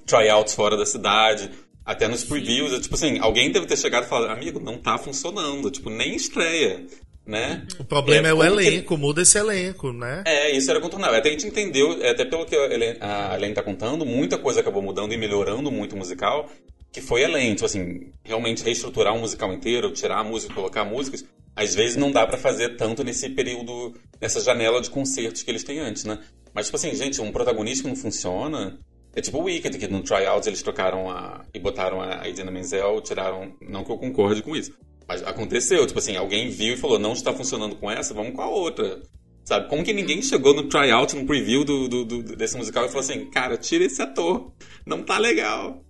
tryouts 0.06 0.54
fora 0.54 0.76
da 0.76 0.86
cidade, 0.86 1.50
até 1.86 2.08
nos 2.08 2.24
previews, 2.24 2.74
é 2.74 2.80
tipo 2.80 2.96
assim, 2.96 3.18
alguém 3.20 3.52
deve 3.52 3.66
ter 3.66 3.78
chegado 3.78 4.06
e 4.06 4.08
falado, 4.08 4.32
amigo, 4.32 4.60
não 4.60 4.78
tá 4.78 4.98
funcionando, 4.98 5.72
tipo, 5.72 5.90
nem 5.90 6.16
estreia, 6.16 6.86
né? 7.26 7.66
O 7.80 7.84
problema 7.84 8.28
é, 8.28 8.34
o 8.34 8.38
como 8.38 8.58
que- 8.58 8.68
elenco, 8.68 8.98
muda 8.98 9.22
esse 9.22 9.38
elenco, 9.38 9.92
né? 9.94 10.24
É, 10.26 10.52
isso 10.52 10.70
era 10.70 10.80
contornável. 10.82 11.18
Até 11.18 11.30
a 11.30 11.32
gente 11.32 11.48
entendeu, 11.48 12.02
é, 12.04 12.10
até 12.12 12.26
pelo 12.26 12.46
que 12.46 12.56
a 12.56 13.36
Helene 13.36 13.54
tá 13.54 13.64
contando, 13.64 14.06
muita 14.06 14.38
coisa 14.38 14.60
acabou 14.60 14.82
mudando 14.82 15.14
e 15.14 15.18
melhorando 15.18 15.72
muito 15.72 15.94
o 15.96 15.98
musical, 15.98 16.50
que 16.92 17.02
foi 17.02 17.24
além, 17.24 17.56
tipo 17.56 17.66
assim, 17.66 18.12
realmente 18.24 18.64
reestruturar 18.64 19.14
um 19.14 19.20
musical 19.20 19.54
inteiro, 19.54 19.92
tirar 19.92 20.20
a 20.20 20.24
música, 20.24 20.54
colocar 20.54 20.84
músicas, 20.84 21.24
às 21.56 21.74
vezes 21.74 21.96
não 21.96 22.12
dá 22.12 22.26
pra 22.28 22.38
fazer 22.38 22.76
tanto 22.76 23.04
nesse 23.04 23.30
período, 23.30 23.94
nessa 24.20 24.42
janela 24.42 24.82
de 24.82 24.90
concertos 24.90 25.44
que 25.44 25.52
eles 25.52 25.64
têm 25.64 25.80
antes, 25.80 26.04
né? 26.04 26.20
Mas, 26.54 26.66
tipo 26.66 26.76
assim, 26.76 26.94
gente, 26.94 27.22
um 27.22 27.32
protagonista 27.32 27.84
que 27.84 27.90
não 27.90 27.96
funciona, 27.96 28.78
é 29.16 29.22
tipo 29.22 29.38
o 29.38 29.44
Wicked, 29.44 29.78
que 29.78 29.88
no 29.88 30.04
tryouts 30.04 30.48
eles 30.48 30.62
trocaram 30.62 31.10
a, 31.10 31.46
e 31.54 31.60
botaram 31.60 32.02
a 32.02 32.28
Idina 32.28 32.52
Menzel, 32.52 33.02
tiraram, 33.02 33.54
não 33.62 33.84
que 33.84 33.92
eu 33.92 33.98
concorde 33.98 34.42
com 34.42 34.56
isso, 34.56 34.74
Mas 35.08 35.24
aconteceu, 35.24 35.86
tipo 35.88 36.00
assim, 36.00 36.16
alguém 36.16 36.50
viu 36.50 36.74
e 36.74 36.78
falou, 36.78 37.00
não 37.00 37.14
está 37.14 37.34
funcionando 37.34 37.76
com 37.76 37.90
essa, 37.90 38.14
vamos 38.14 38.34
com 38.34 38.42
a 38.42 38.50
outra. 38.50 39.02
Sabe? 39.44 39.68
Como 39.68 39.84
que 39.84 39.92
ninguém 39.92 40.22
chegou 40.22 40.54
no 40.54 40.70
tryout, 40.70 41.16
no 41.16 41.26
preview 41.26 41.66
do, 41.66 41.88
do, 41.88 42.06
do, 42.06 42.24
desse 42.36 42.56
musical 42.56 42.86
e 42.86 42.88
falou 42.88 43.02
assim, 43.02 43.26
cara, 43.26 43.58
tira 43.58 43.84
esse 43.84 44.02
ator, 44.02 44.54
não 44.86 45.04
tá 45.04 45.18
legal. 45.18 45.84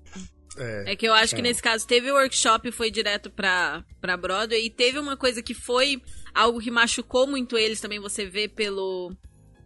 É, 0.62 0.92
é 0.92 0.96
que 0.96 1.08
eu 1.08 1.14
acho 1.14 1.36
que 1.36 1.42
nesse 1.42 1.62
caso 1.62 1.88
teve 1.88 2.12
o 2.12 2.16
workshop 2.16 2.70
e 2.70 2.72
foi 2.72 2.92
direto 2.92 3.30
pra, 3.30 3.84
pra 4.00 4.16
Broadway. 4.16 4.66
E 4.66 4.70
teve 4.70 5.00
uma 5.00 5.18
coisa 5.18 5.42
que 5.42 5.54
foi 5.54 6.02
algo 6.34 6.60
que 6.60 6.70
machucou 6.70 7.28
muito 7.28 7.58
eles 7.58 7.82
também, 7.82 8.00
você 8.00 8.26
vê 8.26 8.48
pelo, 8.48 9.12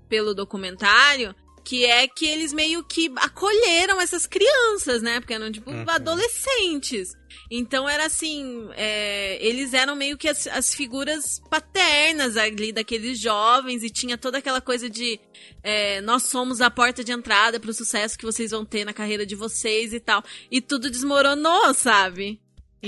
pelo 0.07 0.33
documentário, 0.33 1.35
que 1.63 1.85
é 1.85 2.07
que 2.07 2.25
eles 2.25 2.53
meio 2.53 2.83
que 2.83 3.11
acolheram 3.17 3.99
essas 3.99 4.25
crianças, 4.25 5.01
né? 5.01 5.19
Porque 5.19 5.33
eram, 5.33 5.51
tipo, 5.51 5.71
uhum. 5.71 5.83
adolescentes. 5.87 7.13
Então 7.49 7.87
era 7.87 8.05
assim, 8.05 8.69
é, 8.75 9.37
eles 9.45 9.73
eram 9.73 9.95
meio 9.95 10.17
que 10.17 10.27
as, 10.27 10.47
as, 10.47 10.73
figuras 10.73 11.39
paternas 11.49 12.37
ali 12.37 12.71
daqueles 12.71 13.19
jovens 13.19 13.83
e 13.83 13.89
tinha 13.89 14.17
toda 14.17 14.39
aquela 14.39 14.61
coisa 14.61 14.89
de 14.89 15.19
é, 15.63 16.01
nós 16.01 16.23
somos 16.23 16.61
a 16.61 16.69
porta 16.69 17.03
de 17.03 17.11
entrada 17.11 17.59
para 17.59 17.69
o 17.69 17.73
sucesso 17.73 18.17
que 18.17 18.25
vocês 18.25 18.51
vão 18.51 18.65
ter 18.65 18.85
na 18.85 18.93
carreira 18.93 19.25
de 19.25 19.35
vocês 19.35 19.93
e 19.93 19.99
tal. 19.99 20.23
E 20.49 20.61
tudo 20.61 20.89
desmoronou, 20.89 21.73
sabe? 21.73 22.39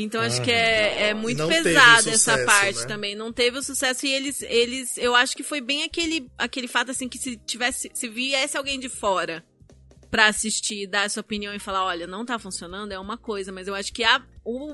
Então 0.01 0.21
acho 0.21 0.41
que 0.41 0.51
é, 0.51 1.09
é 1.09 1.13
muito 1.13 1.39
não 1.39 1.47
pesada 1.47 2.09
essa 2.09 2.45
parte 2.45 2.81
né? 2.81 2.85
também. 2.85 3.15
Não 3.15 3.31
teve 3.31 3.57
o 3.57 3.63
sucesso 3.63 4.05
e 4.05 4.13
eles, 4.13 4.41
eles, 4.43 4.97
eu 4.97 5.15
acho 5.15 5.35
que 5.35 5.43
foi 5.43 5.61
bem 5.61 5.83
aquele, 5.83 6.29
aquele 6.37 6.67
fato 6.67 6.91
assim 6.91 7.07
que 7.07 7.17
se 7.17 7.35
tivesse, 7.37 7.89
se 7.93 8.07
viesse 8.07 8.57
alguém 8.57 8.79
de 8.79 8.89
fora 8.89 9.43
para 10.09 10.27
assistir, 10.27 10.87
dar 10.87 11.09
sua 11.09 11.21
opinião 11.21 11.53
e 11.53 11.59
falar, 11.59 11.83
olha, 11.83 12.07
não 12.07 12.25
tá 12.25 12.39
funcionando, 12.39 12.91
é 12.91 12.99
uma 12.99 13.17
coisa, 13.17 13.51
mas 13.51 13.67
eu 13.67 13.75
acho 13.75 13.91
que 13.91 14.03
a, 14.03 14.23
o, 14.47 14.73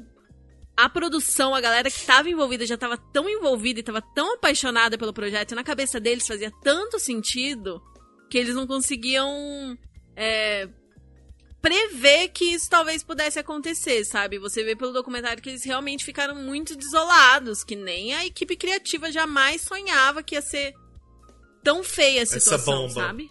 a 0.77 0.87
produção, 0.87 1.55
a 1.55 1.59
galera 1.59 1.89
que 1.89 2.05
tava 2.05 2.29
envolvida 2.29 2.65
já 2.65 2.77
tava 2.77 2.95
tão 2.95 3.27
envolvida 3.27 3.79
e 3.79 3.83
tava 3.83 4.01
tão 4.01 4.35
apaixonada 4.35 4.97
pelo 4.99 5.11
projeto, 5.11 5.51
e 5.51 5.55
na 5.55 5.63
cabeça 5.63 5.99
deles 5.99 6.27
fazia 6.27 6.51
tanto 6.61 6.99
sentido 6.99 7.81
que 8.29 8.37
eles 8.37 8.53
não 8.53 8.67
conseguiam 8.67 9.75
é, 10.15 10.69
prever 11.59 12.29
que 12.29 12.45
isso 12.53 12.69
talvez 12.69 13.03
pudesse 13.03 13.39
acontecer, 13.39 14.05
sabe? 14.05 14.37
Você 14.37 14.63
vê 14.63 14.75
pelo 14.75 14.93
documentário 14.93 15.41
que 15.41 15.49
eles 15.49 15.63
realmente 15.63 16.05
ficaram 16.05 16.35
muito 16.35 16.75
desolados, 16.75 17.63
que 17.63 17.75
nem 17.75 18.13
a 18.13 18.25
equipe 18.25 18.55
criativa 18.55 19.11
jamais 19.11 19.61
sonhava 19.61 20.21
que 20.21 20.35
ia 20.35 20.41
ser 20.41 20.73
tão 21.63 21.83
feia 21.83 22.21
a 22.21 22.25
situação, 22.27 22.89
sabe? 22.89 23.27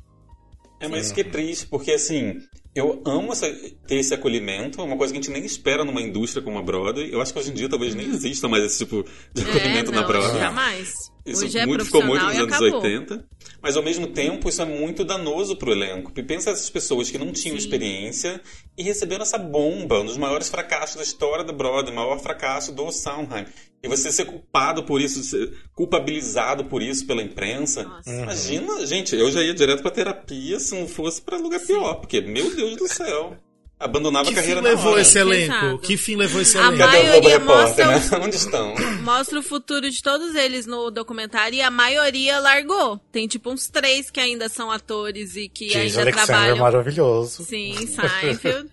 É, 0.80 0.88
mas 0.88 1.12
que 1.12 1.20
é 1.20 1.24
triste, 1.24 1.66
porque 1.68 1.92
assim, 1.92 2.40
eu 2.74 3.02
amo 3.04 3.32
essa, 3.32 3.50
ter 3.86 3.96
esse 3.96 4.14
acolhimento, 4.14 4.80
é 4.80 4.84
uma 4.84 4.96
coisa 4.96 5.12
que 5.12 5.18
a 5.18 5.22
gente 5.22 5.30
nem 5.30 5.44
espera 5.44 5.84
numa 5.84 6.00
indústria 6.00 6.42
como 6.42 6.58
a 6.58 6.62
Broadway. 6.62 7.12
Eu 7.12 7.20
acho 7.20 7.32
que 7.32 7.38
hoje 7.38 7.50
em 7.50 7.54
dia 7.54 7.68
talvez 7.68 7.94
nem 7.94 8.08
exista 8.08 8.48
mais 8.48 8.64
esse 8.64 8.78
tipo 8.78 9.04
de 9.34 9.42
é, 9.42 9.44
acolhimento 9.44 9.90
é, 9.90 9.94
não, 9.94 10.00
na 10.00 10.06
Broadway. 10.06 10.40
Jamais. 10.40 10.94
Isso 11.24 11.44
Hoje 11.44 11.58
é 11.58 11.66
muito, 11.66 11.84
ficou 11.84 12.04
muito 12.04 12.24
nos 12.24 12.36
anos 12.36 12.54
acabou. 12.54 12.80
80. 12.80 13.24
Mas 13.62 13.76
ao 13.76 13.82
mesmo 13.82 14.08
tempo, 14.08 14.48
isso 14.48 14.60
é 14.60 14.64
muito 14.64 15.04
danoso 15.04 15.56
pro 15.56 15.70
elenco. 15.70 16.10
Porque 16.10 16.22
pensa 16.22 16.50
essas 16.50 16.68
pessoas 16.68 17.10
que 17.10 17.18
não 17.18 17.32
tinham 17.32 17.56
Sim. 17.56 17.62
experiência 17.62 18.40
e 18.76 18.82
receberam 18.82 19.22
essa 19.22 19.38
bomba, 19.38 20.00
um 20.00 20.06
dos 20.06 20.16
maiores 20.16 20.48
fracassos 20.48 20.96
da 20.96 21.02
história 21.02 21.44
da 21.44 21.52
Broadway, 21.52 21.92
o 21.92 21.96
maior 21.96 22.18
fracasso 22.18 22.72
do 22.72 22.90
Sondheim. 22.90 23.46
E 23.82 23.88
você 23.88 24.10
ser 24.12 24.24
culpado 24.24 24.84
por 24.84 25.00
isso, 25.00 25.22
ser 25.22 25.52
culpabilizado 25.74 26.64
por 26.64 26.82
isso 26.82 27.06
pela 27.06 27.22
imprensa. 27.22 27.84
Nossa. 27.84 28.10
Imagina, 28.10 28.86
gente, 28.86 29.14
eu 29.14 29.30
já 29.30 29.42
ia 29.42 29.54
direto 29.54 29.82
pra 29.82 29.90
terapia 29.90 30.58
se 30.58 30.74
não 30.78 30.88
fosse 30.88 31.22
para 31.22 31.36
lugar 31.36 31.60
pior. 31.60 31.94
Porque, 31.94 32.20
meu 32.20 32.54
Deus 32.54 32.76
do 32.76 32.88
céu 32.88 33.36
abandonava 33.82 34.28
que 34.28 34.32
a 34.32 34.36
carreira 34.36 34.62
fim 34.62 34.68
levou 34.68 34.98
esse 34.98 35.18
elenco? 35.18 35.54
Exato. 35.54 35.78
Que 35.78 35.96
fim 35.96 36.16
levou 36.16 36.40
esse 36.40 36.56
elenco? 36.56 36.82
A 36.82 36.86
maioria 36.86 37.38
mostra, 37.40 37.86
né? 37.86 38.00
Onde 38.22 38.36
estão? 38.36 38.74
Mostra 39.02 39.38
o 39.38 39.42
futuro 39.42 39.90
de 39.90 40.02
todos 40.02 40.34
eles 40.34 40.66
no 40.66 40.90
documentário 40.90 41.56
e 41.56 41.62
a 41.62 41.70
maioria 41.70 42.38
largou. 42.40 42.98
Tem 43.10 43.26
tipo 43.26 43.50
uns 43.50 43.68
três 43.68 44.10
que 44.10 44.20
ainda 44.20 44.48
são 44.48 44.70
atores 44.70 45.36
e 45.36 45.48
que 45.48 45.68
James 45.68 45.96
ainda 45.96 46.02
Alexander 46.02 46.26
trabalham. 46.26 46.56
maravilhoso. 46.58 47.44
Sim, 47.44 47.74
Seinfeld. 47.86 48.70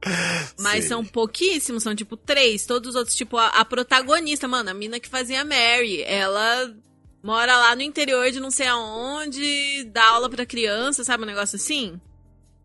Mas 0.60 0.84
Sim. 0.84 0.88
são 0.90 1.04
pouquíssimos, 1.04 1.82
são 1.82 1.94
tipo 1.94 2.16
três. 2.16 2.64
Todos 2.66 2.90
os 2.90 2.94
outros, 2.96 3.16
tipo, 3.16 3.36
a, 3.36 3.48
a 3.48 3.64
protagonista, 3.64 4.46
mano, 4.46 4.70
a 4.70 4.74
mina 4.74 5.00
que 5.00 5.08
fazia 5.08 5.44
Mary, 5.44 6.02
ela 6.02 6.72
mora 7.22 7.56
lá 7.56 7.74
no 7.74 7.82
interior 7.82 8.30
de 8.30 8.38
não 8.38 8.50
sei 8.50 8.68
aonde, 8.68 9.84
dá 9.92 10.04
aula 10.10 10.28
pra 10.30 10.46
criança, 10.46 11.02
sabe? 11.02 11.24
Um 11.24 11.26
negócio 11.26 11.56
assim. 11.56 12.00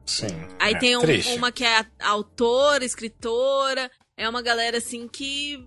Sim. 0.06 0.28
Aí 0.60 0.74
é, 0.74 0.78
tem 0.78 0.98
um, 0.98 1.02
uma 1.38 1.52
que 1.52 1.64
é 1.64 1.86
autora, 2.00 2.84
escritora. 2.84 3.90
É 4.18 4.28
uma 4.28 4.42
galera 4.42 4.78
assim 4.78 5.08
que 5.08 5.66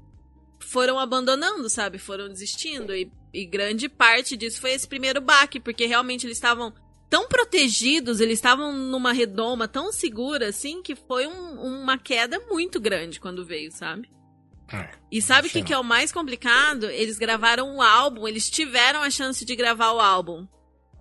foram 0.61 0.99
abandonando, 0.99 1.69
sabe? 1.69 1.99
Foram 1.99 2.29
desistindo. 2.29 2.95
E, 2.95 3.11
e 3.33 3.47
grande 3.47 3.89
parte 3.89 4.37
disso 4.37 4.61
foi 4.61 4.73
esse 4.73 4.87
primeiro 4.87 5.21
baque, 5.21 5.61
porque 5.61 5.87
realmente 5.87 6.27
eles 6.27 6.37
estavam 6.37 6.73
tão 7.09 7.29
protegidos, 7.29 8.21
eles 8.21 8.39
estavam 8.39 8.73
numa 8.73 9.13
redoma 9.13 9.69
tão 9.69 9.93
segura, 9.93 10.49
assim, 10.49 10.83
que 10.83 10.95
foi 10.97 11.27
um, 11.27 11.83
uma 11.83 11.97
queda 11.97 12.41
muito 12.51 12.81
grande 12.81 13.21
quando 13.21 13.45
veio, 13.45 13.71
sabe? 13.71 14.11
É, 14.73 14.91
e 15.13 15.23
sabe 15.23 15.47
o 15.47 15.51
que, 15.51 15.63
que 15.63 15.73
é 15.73 15.79
o 15.79 15.85
mais 15.85 16.11
complicado? 16.11 16.91
Eles 16.91 17.19
gravaram 17.19 17.69
um 17.69 17.81
álbum, 17.81 18.27
eles 18.27 18.51
tiveram 18.51 19.01
a 19.03 19.11
chance 19.11 19.45
de 19.45 19.55
gravar 19.55 19.93
o 19.93 20.01
álbum 20.01 20.47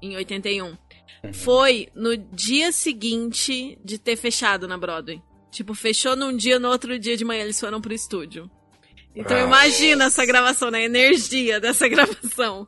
em 0.01 0.15
81. 0.15 0.77
Uhum. 1.23 1.33
Foi 1.33 1.87
no 1.95 2.15
dia 2.17 2.71
seguinte 2.71 3.77
de 3.83 3.97
ter 3.97 4.15
fechado 4.15 4.67
na 4.67 4.77
Broadway. 4.77 5.21
Tipo, 5.51 5.73
fechou 5.73 6.15
num 6.15 6.35
dia, 6.35 6.59
no 6.59 6.69
outro 6.69 6.99
dia 6.99 7.15
de 7.15 7.23
manhã 7.23 7.43
eles 7.43 7.59
foram 7.59 7.79
pro 7.79 7.93
estúdio. 7.93 8.49
Então 9.15 9.37
imagina 9.39 10.05
essa 10.05 10.25
gravação, 10.25 10.69
né? 10.69 10.79
A 10.79 10.83
energia 10.83 11.59
dessa 11.59 11.87
gravação. 11.89 12.67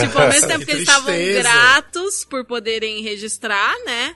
tipo, 0.00 0.18
ao 0.18 0.28
mesmo 0.28 0.46
tempo 0.46 0.60
que, 0.64 0.66
que 0.66 0.72
eles 0.72 0.88
estavam 0.88 1.12
gratos 1.12 2.24
por 2.24 2.44
poderem 2.44 3.02
registrar, 3.02 3.74
né? 3.84 4.14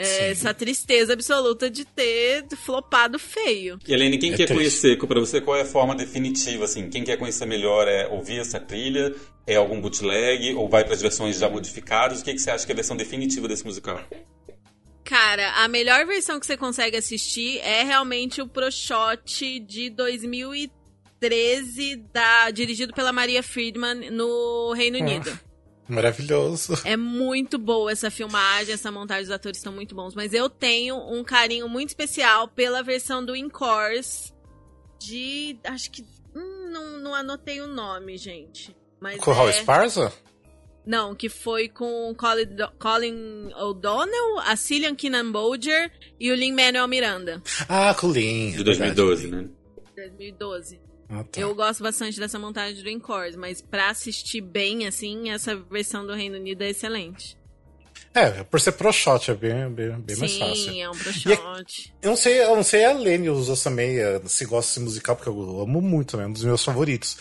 É, 0.00 0.30
essa 0.30 0.54
tristeza 0.54 1.12
absoluta 1.12 1.68
de 1.68 1.84
ter 1.84 2.46
flopado 2.64 3.18
feio. 3.18 3.80
E 3.86 3.92
Helene, 3.92 4.16
quem 4.16 4.32
é 4.32 4.36
quer 4.36 4.46
triste. 4.46 4.56
conhecer, 4.56 4.96
para 4.96 5.18
você, 5.18 5.40
qual 5.40 5.56
é 5.56 5.62
a 5.62 5.64
forma 5.64 5.92
definitiva, 5.94 6.66
assim? 6.66 6.88
Quem 6.88 7.02
quer 7.02 7.16
conhecer 7.16 7.46
melhor 7.46 7.88
é 7.88 8.06
ouvir 8.06 8.38
essa 8.38 8.60
trilha? 8.60 9.12
É 9.44 9.56
algum 9.56 9.80
bootleg? 9.80 10.54
Ou 10.54 10.68
vai 10.68 10.84
para 10.84 10.94
as 10.94 11.02
versões 11.02 11.36
já 11.38 11.50
modificadas? 11.50 12.20
O 12.20 12.24
que, 12.24 12.32
que 12.32 12.38
você 12.38 12.48
acha 12.50 12.64
que 12.64 12.70
é 12.70 12.74
a 12.74 12.76
versão 12.76 12.96
definitiva 12.96 13.48
desse 13.48 13.64
musical? 13.64 14.00
Cara, 15.02 15.64
a 15.64 15.68
melhor 15.68 16.06
versão 16.06 16.38
que 16.38 16.46
você 16.46 16.56
consegue 16.56 16.96
assistir 16.96 17.58
é 17.60 17.82
realmente 17.82 18.40
o 18.40 18.46
Pro 18.46 18.70
Shot 18.70 19.58
de 19.60 19.90
2013, 19.90 21.96
da, 22.12 22.50
dirigido 22.50 22.92
pela 22.92 23.10
Maria 23.10 23.42
Friedman 23.42 24.10
no 24.10 24.72
Reino 24.74 24.98
Unido. 24.98 25.47
Maravilhoso. 25.88 26.74
É 26.84 26.96
muito 26.96 27.58
boa 27.58 27.90
essa 27.90 28.10
filmagem, 28.10 28.74
essa 28.74 28.92
montagem 28.92 29.24
dos 29.24 29.32
atores 29.32 29.58
estão 29.58 29.72
muito 29.72 29.94
bons. 29.94 30.14
Mas 30.14 30.34
eu 30.34 30.50
tenho 30.50 30.96
um 30.96 31.24
carinho 31.24 31.68
muito 31.68 31.88
especial 31.88 32.46
pela 32.48 32.82
versão 32.82 33.24
do 33.24 33.34
Incors 33.34 34.34
de. 35.00 35.58
Acho 35.64 35.90
que. 35.90 36.04
Hum, 36.36 36.70
não, 36.70 36.98
não 37.00 37.14
anotei 37.14 37.60
o 37.60 37.66
nome, 37.66 38.18
gente. 38.18 38.76
Mas 39.00 39.18
com 39.18 39.32
é... 39.32 39.34
Hal 39.34 39.48
Esparza? 39.48 40.12
Não, 40.84 41.14
que 41.14 41.28
foi 41.28 41.68
com 41.68 42.14
Colin, 42.14 42.56
Colin 42.78 43.52
O'Donnell, 43.54 44.38
a 44.38 44.56
Cillian 44.56 44.94
Keenan 44.94 45.30
Bolger 45.30 45.92
e 46.18 46.30
o 46.30 46.34
Lin-Manuel 46.34 46.88
Miranda. 46.88 47.42
Ah, 47.68 47.94
com 47.94 48.06
o 48.06 48.12
Lin. 48.12 48.52
De 48.52 48.64
2012, 48.64 49.26
é 49.26 49.30
né? 49.30 49.48
2012. 49.94 50.87
Ah, 51.10 51.24
tá. 51.24 51.40
Eu 51.40 51.54
gosto 51.54 51.82
bastante 51.82 52.20
dessa 52.20 52.38
montagem 52.38 52.82
do 52.82 53.00
Course, 53.00 53.36
mas 53.36 53.62
pra 53.62 53.90
assistir 53.90 54.40
bem, 54.40 54.86
assim, 54.86 55.30
essa 55.30 55.56
versão 55.56 56.06
do 56.06 56.14
Reino 56.14 56.36
Unido 56.36 56.62
é 56.62 56.70
excelente. 56.70 57.38
É, 58.14 58.42
por 58.42 58.60
ser 58.60 58.72
pro 58.72 58.92
shot 58.92 59.30
é 59.30 59.34
bem, 59.34 59.70
bem, 59.70 59.90
bem 60.00 60.16
Sim, 60.16 60.20
mais 60.20 60.38
fácil. 60.38 60.72
Sim, 60.72 60.82
é 60.82 60.90
um 60.90 60.96
pro 60.96 61.12
shot. 61.12 61.92
É, 62.02 62.06
eu 62.06 62.10
não 62.10 62.16
sei, 62.16 62.42
eu 62.42 62.56
não 62.56 62.62
sei 62.62 62.84
a 62.84 62.92
Lene 62.92 63.30
usou 63.30 63.56
também, 63.56 63.98
eh, 63.98 64.20
se 64.26 64.44
gosta 64.44 64.80
de 64.80 64.86
musical, 64.86 65.14
porque 65.14 65.28
eu 65.28 65.60
amo 65.60 65.80
muito 65.80 66.12
também, 66.12 66.26
é 66.26 66.28
um 66.28 66.32
dos 66.32 66.42
meus 66.42 66.64
favoritos. 66.64 67.16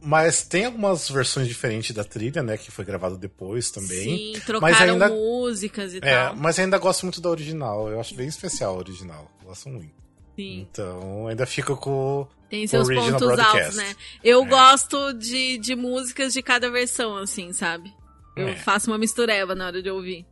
Mas 0.00 0.42
tem 0.42 0.64
algumas 0.66 1.08
versões 1.08 1.48
diferentes 1.48 1.92
da 1.92 2.04
trilha, 2.04 2.42
né, 2.42 2.56
que 2.56 2.70
foi 2.70 2.84
gravado 2.84 3.16
depois 3.16 3.70
também. 3.70 4.34
Sim, 4.34 4.40
trocaram 4.44 4.60
mas 4.60 4.80
ainda, 4.80 5.08
músicas 5.08 5.94
e 5.94 5.98
é, 5.98 6.00
tal. 6.00 6.36
Mas 6.36 6.58
ainda 6.58 6.76
gosto 6.78 7.04
muito 7.04 7.20
da 7.20 7.30
original, 7.30 7.88
eu 7.88 8.00
acho 8.00 8.14
bem 8.14 8.26
especial 8.26 8.74
a 8.74 8.78
original, 8.78 9.30
gosto 9.44 9.68
muito. 9.68 10.02
Sim. 10.36 10.66
Então 10.70 11.28
ainda 11.28 11.46
fica 11.46 11.74
com 11.76 12.26
tem 12.52 12.66
seus 12.66 12.86
pontos 12.86 13.38
altos, 13.38 13.76
né? 13.76 13.96
Eu 14.22 14.42
é. 14.42 14.46
gosto 14.46 15.14
de, 15.14 15.56
de 15.56 15.74
músicas 15.74 16.34
de 16.34 16.42
cada 16.42 16.70
versão, 16.70 17.16
assim, 17.16 17.50
sabe? 17.50 17.90
Eu 18.36 18.48
é. 18.48 18.56
faço 18.56 18.90
uma 18.90 18.98
mistureba 18.98 19.54
na 19.54 19.68
hora 19.68 19.82
de 19.82 19.88
ouvir. 19.88 20.26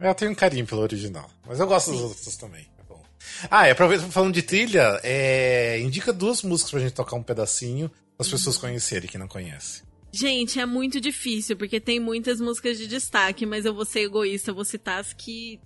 Eu 0.00 0.14
tenho 0.14 0.30
um 0.30 0.34
carinho 0.34 0.64
pelo 0.64 0.80
original, 0.80 1.30
mas 1.46 1.60
eu 1.60 1.66
gosto 1.66 1.90
Sim. 1.90 1.92
dos 1.92 2.00
outros 2.00 2.36
também. 2.38 2.62
É 2.62 3.46
ah, 3.50 3.68
e 3.68 3.72
aproveita 3.72 4.04
falando 4.06 4.32
de 4.32 4.40
trilha, 4.40 4.98
é... 5.02 5.78
indica 5.80 6.14
duas 6.14 6.42
músicas 6.42 6.70
pra 6.70 6.80
gente 6.80 6.94
tocar 6.94 7.14
um 7.14 7.22
pedacinho, 7.22 7.90
as 8.18 8.26
pessoas 8.26 8.56
conhecerem 8.56 9.06
que 9.06 9.18
não 9.18 9.28
conhecem. 9.28 9.82
Gente, 10.10 10.58
é 10.58 10.64
muito 10.64 10.98
difícil, 10.98 11.58
porque 11.58 11.78
tem 11.78 12.00
muitas 12.00 12.40
músicas 12.40 12.78
de 12.78 12.86
destaque, 12.86 13.44
mas 13.44 13.66
eu 13.66 13.74
vou 13.74 13.84
ser 13.84 14.00
egoísta, 14.00 14.50
eu 14.50 14.54
vou 14.54 14.64
citar 14.64 14.98
as 14.98 15.12
que 15.12 15.60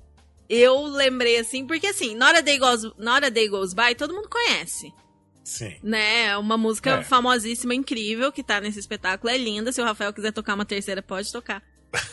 eu 0.49 0.87
lembrei 0.87 1.39
assim, 1.39 1.65
porque 1.65 1.87
assim, 1.87 2.17
Nora 2.17 2.43
Day 2.43 2.59
Goes, 2.59 2.83
Nora 2.99 3.31
Day 3.31 3.49
Goes 3.49 3.73
By, 3.73 3.95
todo 3.95 4.13
mundo 4.13 4.29
conhece 4.29 4.93
Sim. 5.51 5.75
Né? 5.83 6.37
Uma 6.37 6.57
música 6.57 6.91
É. 6.99 7.03
famosíssima, 7.03 7.75
incrível, 7.75 8.31
que 8.31 8.43
tá 8.43 8.61
nesse 8.61 8.79
espetáculo. 8.79 9.33
É 9.33 9.37
linda. 9.37 9.73
Se 9.73 9.81
o 9.81 9.85
Rafael 9.85 10.13
quiser 10.13 10.33
tocar 10.33 10.55
uma 10.55 10.65
terceira, 10.65 11.03
pode 11.03 11.31
tocar. 11.33 11.61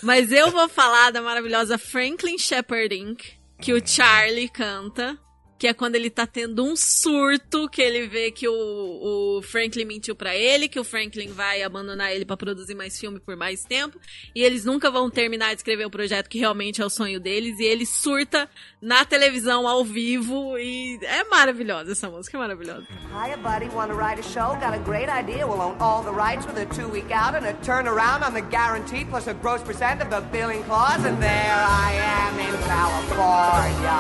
Mas 0.02 0.32
eu 0.32 0.50
vou 0.50 0.68
falar 0.68 1.12
da 1.12 1.22
maravilhosa 1.22 1.78
Franklin 1.78 2.40
Shepard 2.40 2.96
Inc., 2.96 3.22
que 3.62 3.74
o 3.74 3.88
Charlie 3.88 4.50
canta. 4.50 5.16
Que 5.58 5.68
é 5.68 5.74
quando 5.74 5.96
ele 5.96 6.10
tá 6.10 6.28
tendo 6.28 6.64
um 6.64 6.76
surto, 6.76 7.68
que 7.70 7.82
ele 7.82 8.08
vê 8.08 8.32
que 8.32 8.48
o, 8.48 9.38
o 9.38 9.42
Franklin 9.42 9.86
mentiu 9.86 10.16
pra 10.16 10.36
ele, 10.36 10.68
que 10.68 10.80
o 10.80 10.84
Franklin 10.84 11.30
vai 11.30 11.64
abandonar 11.64 12.12
ele 12.12 12.26
pra 12.26 12.38
produzir 12.38 12.76
mais 12.76 13.00
filme 13.00 13.20
por 13.20 13.36
mais 13.36 13.64
tempo, 13.64 14.00
e 14.36 14.44
eles 14.44 14.66
nunca 14.66 14.92
vão 14.92 15.10
terminar 15.10 15.50
de 15.50 15.62
escrever 15.62 15.86
o 15.86 15.90
projeto 15.90 16.30
que 16.30 16.38
realmente 16.38 16.82
é 16.82 16.86
o 16.86 16.90
sonho 16.90 17.20
deles, 17.20 17.60
e 17.60 17.64
ele 17.64 17.86
surta 17.86 18.50
na 18.82 19.04
televisão 19.06 19.68
ao 19.68 19.84
vivo, 19.84 20.58
e 20.60 21.00
é 21.02 21.24
maravilhosa 21.24 21.92
essa 21.92 22.10
música, 22.10 22.38
é 22.38 22.40
maravilhosa. 22.40 22.86
Hiya, 23.12 23.38
buddy. 23.38 23.68
Want 23.78 23.90
to 23.92 23.96
write 23.96 24.20
a 24.20 24.24
show? 24.24 24.56
Got 24.60 24.74
a 24.74 24.80
great 24.80 25.10
idea. 25.10 25.46
We'll 25.46 25.62
own 25.62 25.78
all 25.80 26.04
the 26.04 26.12
rights 26.12 26.46
with 26.46 26.58
a 26.58 26.66
two 26.76 26.88
week 26.90 27.12
out 27.12 27.36
and 27.36 27.46
a 27.46 27.54
turnaround 27.64 28.24
on 28.26 28.34
the 28.34 28.42
guarantee 28.42 29.06
plus 29.06 29.28
a 29.28 29.34
gross 29.34 29.62
percent 29.62 30.02
of 30.02 30.10
the 30.10 30.22
billing 30.32 30.64
clause. 30.64 31.04
And 31.04 31.22
there 31.22 31.66
I 31.68 31.94
am 31.94 32.40
in 32.40 32.56
California, 32.66 33.98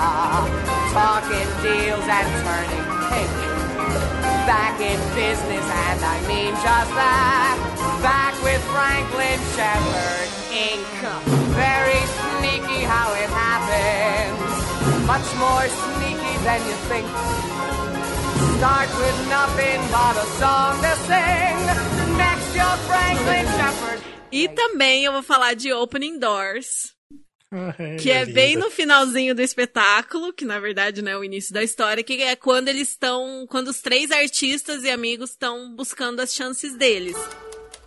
talking 0.93 1.46
deals 1.61 2.05
and 2.07 2.29
turning 2.43 2.85
pink. 3.09 3.31
Back 4.47 4.79
in 4.79 4.99
business, 5.13 5.65
and 5.65 5.99
I 6.03 6.17
mean 6.27 6.53
just 6.63 6.91
that. 6.95 7.55
Back 8.01 8.33
with 8.43 8.61
Franklin 8.71 9.39
Shepard 9.55 10.29
Inc. 10.53 10.87
Very 11.57 12.01
sneaky 12.17 12.81
how 12.85 13.11
it 13.13 13.29
happens. 13.29 14.39
Much 15.05 15.27
more 15.35 15.67
sneaky 15.67 16.35
than 16.47 16.59
you 16.67 16.77
think. 16.87 17.07
Start 18.57 18.89
with 18.97 19.17
nothing 19.29 19.79
but 19.91 20.15
a 20.17 20.27
song 20.39 20.73
to 20.81 20.93
sing. 21.09 21.57
Next, 22.17 22.55
you're 22.55 22.77
Franklin 22.87 23.45
Shepard. 23.57 24.01
E 24.31 24.47
também 24.49 25.05
eu 25.05 25.11
vou 25.13 25.23
falar 25.23 25.55
de 25.55 25.71
Opening 25.73 26.19
Doors, 26.19 26.93
que 28.01 28.11
é 28.11 28.23
linda. 28.25 28.33
bem 28.33 28.55
no 28.55 28.69
finalzinho 28.69 29.33
do 29.33 29.41
espetáculo, 29.41 30.33
que 30.33 30.45
na 30.45 30.59
verdade 30.59 31.01
não 31.01 31.11
é 31.11 31.17
o 31.17 31.23
início 31.23 31.53
da 31.53 31.63
história, 31.63 32.03
que 32.03 32.21
é 32.21 32.35
quando 32.35 32.67
eles 32.67 32.89
estão, 32.89 33.45
quando 33.49 33.69
os 33.69 33.81
três 33.81 34.11
artistas 34.11 34.83
e 34.83 34.89
amigos 34.89 35.31
estão 35.31 35.73
buscando 35.75 36.19
as 36.21 36.33
chances 36.33 36.75
deles. 36.75 37.15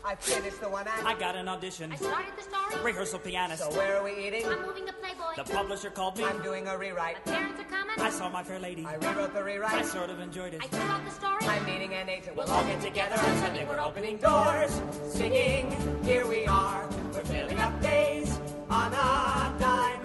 I 0.02 0.16
finished 0.16 0.60
the 0.60 0.68
one 0.68 0.88
I 0.88 1.10
act. 1.10 1.20
got 1.20 1.36
an 1.36 1.46
audition. 1.46 1.92
I 1.92 1.96
started 1.96 2.32
the 2.34 2.42
story. 2.42 2.82
Rehearsal 2.82 3.18
pianist. 3.20 3.62
So 3.62 3.70
where 3.76 3.98
are 3.98 4.02
we 4.02 4.12
eating? 4.12 4.46
I'm 4.46 4.62
moving 4.66 4.86
the 4.86 4.94
Playboy. 4.94 5.36
The 5.36 5.44
publisher 5.44 5.90
called 5.90 6.16
me. 6.16 6.24
I'm 6.24 6.42
doing 6.42 6.66
a 6.68 6.76
rewrite. 6.76 7.22
Parents 7.26 7.60
are 7.60 7.64
coming. 7.64 8.00
I 8.00 8.08
saw 8.08 8.30
my 8.30 8.42
fair 8.42 8.58
lady. 8.58 8.84
I 8.86 8.94
rewrote 8.94 9.34
the 9.34 9.40
I 9.40 9.42
rewrite. 9.42 9.84
sort 9.86 10.08
of 10.08 10.18
enjoyed 10.18 10.54
it. 10.54 10.62
I 10.64 10.68
threw 10.68 10.80
out 10.80 11.04
the 11.04 11.10
story. 11.10 11.46
I'm 11.46 11.64
meeting 11.66 11.92
an 11.92 12.08
agent. 12.08 12.34
We'll 12.34 12.50
all 12.50 12.64
get 12.64 12.80
together 12.80 13.14
on 13.14 13.36
Sunday. 13.38 13.66
We're 13.68 13.78
opening 13.78 14.16
doors, 14.16 14.80
singing. 15.12 15.70
Here 16.02 16.26
we 16.26 16.46
are. 16.46 16.88
We're 17.12 17.24
filling 17.24 17.60
up 17.60 17.80
days 17.82 18.38
on 18.70 18.92
a 18.94 19.52
dime. 19.58 20.00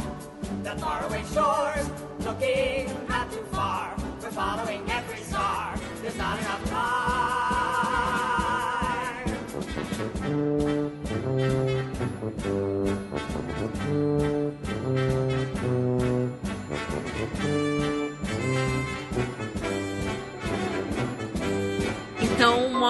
The 0.64 0.76
faraway 0.82 1.24
shores, 1.34 1.88
looking 2.26 2.90
not 3.08 3.32
too 3.32 3.46
far. 3.52 3.96
We're 4.22 4.32
following 4.32 4.90
every 4.90 5.20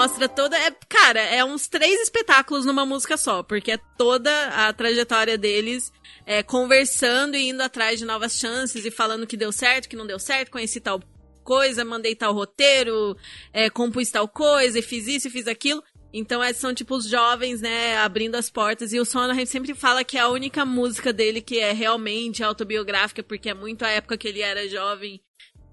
mostra 0.06 0.30
toda. 0.30 0.56
É, 0.56 0.72
cara, 0.88 1.20
é 1.20 1.44
uns 1.44 1.68
três 1.68 2.00
espetáculos 2.02 2.64
numa 2.64 2.86
música 2.86 3.18
só, 3.18 3.42
porque 3.42 3.72
é 3.72 3.80
toda 3.98 4.30
a 4.50 4.72
trajetória 4.72 5.36
deles 5.36 5.92
é, 6.28 6.44
conversando 6.44 7.36
e 7.36 7.50
indo 7.50 7.62
atrás 7.62 7.98
de 7.98 8.06
novas 8.06 8.38
chances 8.38 8.86
e 8.86 8.92
falando 8.92 9.26
que 9.26 9.36
deu 9.36 9.52
certo, 9.52 9.90
que 9.90 9.96
não 9.96 10.06
deu 10.06 10.20
certo, 10.20 10.52
conheci 10.52 10.80
tal 10.80 11.02
coisa, 11.44 11.84
mandei 11.84 12.16
tal 12.16 12.34
roteiro, 12.34 13.18
é, 13.52 13.68
compus 13.68 14.12
tal 14.12 14.28
coisa, 14.28 14.78
e 14.78 14.84
fiz 14.84 15.08
isso 15.08 15.28
e 15.28 15.32
fiz 15.32 15.48
aquilo. 15.48 15.84
Então 16.14 16.42
é, 16.42 16.54
são 16.54 16.72
tipo 16.72 16.96
os 16.96 17.10
jovens, 17.10 17.60
né, 17.60 17.98
abrindo 17.98 18.36
as 18.36 18.48
portas. 18.48 18.94
E 18.94 19.00
o 19.00 19.06
Sondheim 19.06 19.46
sempre 19.48 19.74
fala 19.74 20.04
que 20.04 20.20
é 20.20 20.22
a 20.22 20.30
única 20.30 20.64
música 20.64 21.12
dele 21.12 21.42
que 21.42 21.58
é 21.58 21.72
realmente 21.72 22.44
autobiográfica, 22.44 23.24
porque 23.24 23.50
é 23.50 23.56
muito 23.56 23.84
a 23.84 23.90
época 23.90 24.18
que 24.18 24.28
ele 24.28 24.42
era 24.42 24.70
jovem 24.70 25.20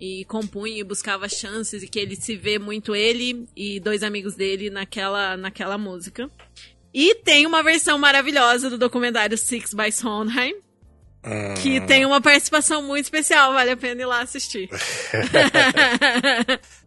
e 0.04 0.24
compunha 0.24 0.80
e 0.80 0.82
buscava 0.82 1.28
chances 1.28 1.80
e 1.80 1.86
que 1.86 1.96
ele 1.96 2.16
se 2.16 2.34
vê 2.34 2.58
muito 2.58 2.92
ele 2.92 3.46
e 3.54 3.78
dois 3.78 4.02
amigos 4.02 4.34
dele 4.34 4.68
naquela, 4.68 5.36
naquela 5.36 5.78
música. 5.78 6.28
E 6.92 7.14
tem 7.14 7.46
uma 7.46 7.62
versão 7.62 7.96
maravilhosa 7.98 8.68
do 8.68 8.76
documentário 8.76 9.38
Six 9.38 9.72
by 9.72 9.92
Sondheim, 9.92 10.56
que 11.62 11.80
tem 11.82 12.04
uma 12.04 12.20
participação 12.20 12.82
muito 12.82 13.04
especial, 13.04 13.52
vale 13.52 13.70
a 13.70 13.76
pena 13.76 14.02
ir 14.02 14.06
lá 14.06 14.22
assistir. 14.22 14.68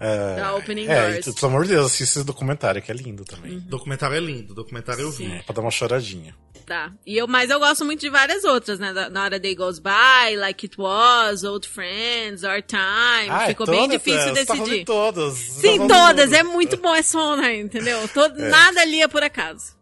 É, 0.00 0.36
da 0.36 0.56
Opening 0.56 0.86
é, 0.86 1.10
Doors. 1.10 1.26
e, 1.26 1.32
pelo 1.34 1.46
amor 1.48 1.62
de 1.64 1.68
Deus, 1.72 1.86
assista 1.86 2.18
esse 2.18 2.26
documentário, 2.26 2.80
que 2.80 2.90
é 2.90 2.94
lindo 2.94 3.22
também. 3.22 3.58
O 3.58 3.60
documentário 3.60 4.16
é 4.16 4.20
lindo, 4.20 4.54
documentário 4.54 5.02
eu 5.02 5.10
vi. 5.10 5.30
É, 5.30 5.42
pra 5.42 5.54
dar 5.54 5.60
uma 5.60 5.70
choradinha. 5.70 6.34
Tá. 6.64 6.92
E 7.04 7.18
eu, 7.18 7.26
mas 7.26 7.50
eu 7.50 7.58
gosto 7.58 7.84
muito 7.84 8.00
de 8.00 8.08
várias 8.08 8.44
outras, 8.44 8.78
né? 8.78 8.92
Na 9.10 9.24
hora 9.24 9.38
Day 9.38 9.54
Goes 9.54 9.78
By, 9.78 10.36
Like 10.36 10.66
It 10.66 10.80
Was, 10.80 11.44
Old 11.44 11.68
Friends, 11.68 12.44
Our 12.44 12.62
Time. 12.62 13.28
Ah, 13.28 13.46
Ficou 13.48 13.66
todas, 13.66 13.80
bem 13.80 13.88
difícil 13.90 14.20
é, 14.20 14.44
tá 14.44 14.54
decidir. 14.54 14.78
de 14.78 14.84
todas. 14.84 15.34
tá 15.34 15.52
Sim, 15.60 15.78
de 15.80 15.88
todas. 15.88 16.32
É 16.32 16.42
muito 16.42 16.76
bom, 16.78 16.94
é 16.96 17.02
Sondheim, 17.02 17.60
entendeu? 17.60 18.08
Todo, 18.08 18.38
Nada 18.38 18.80
ali 18.80 19.02
é 19.02 19.08
por 19.08 19.22
acaso. 19.22 19.78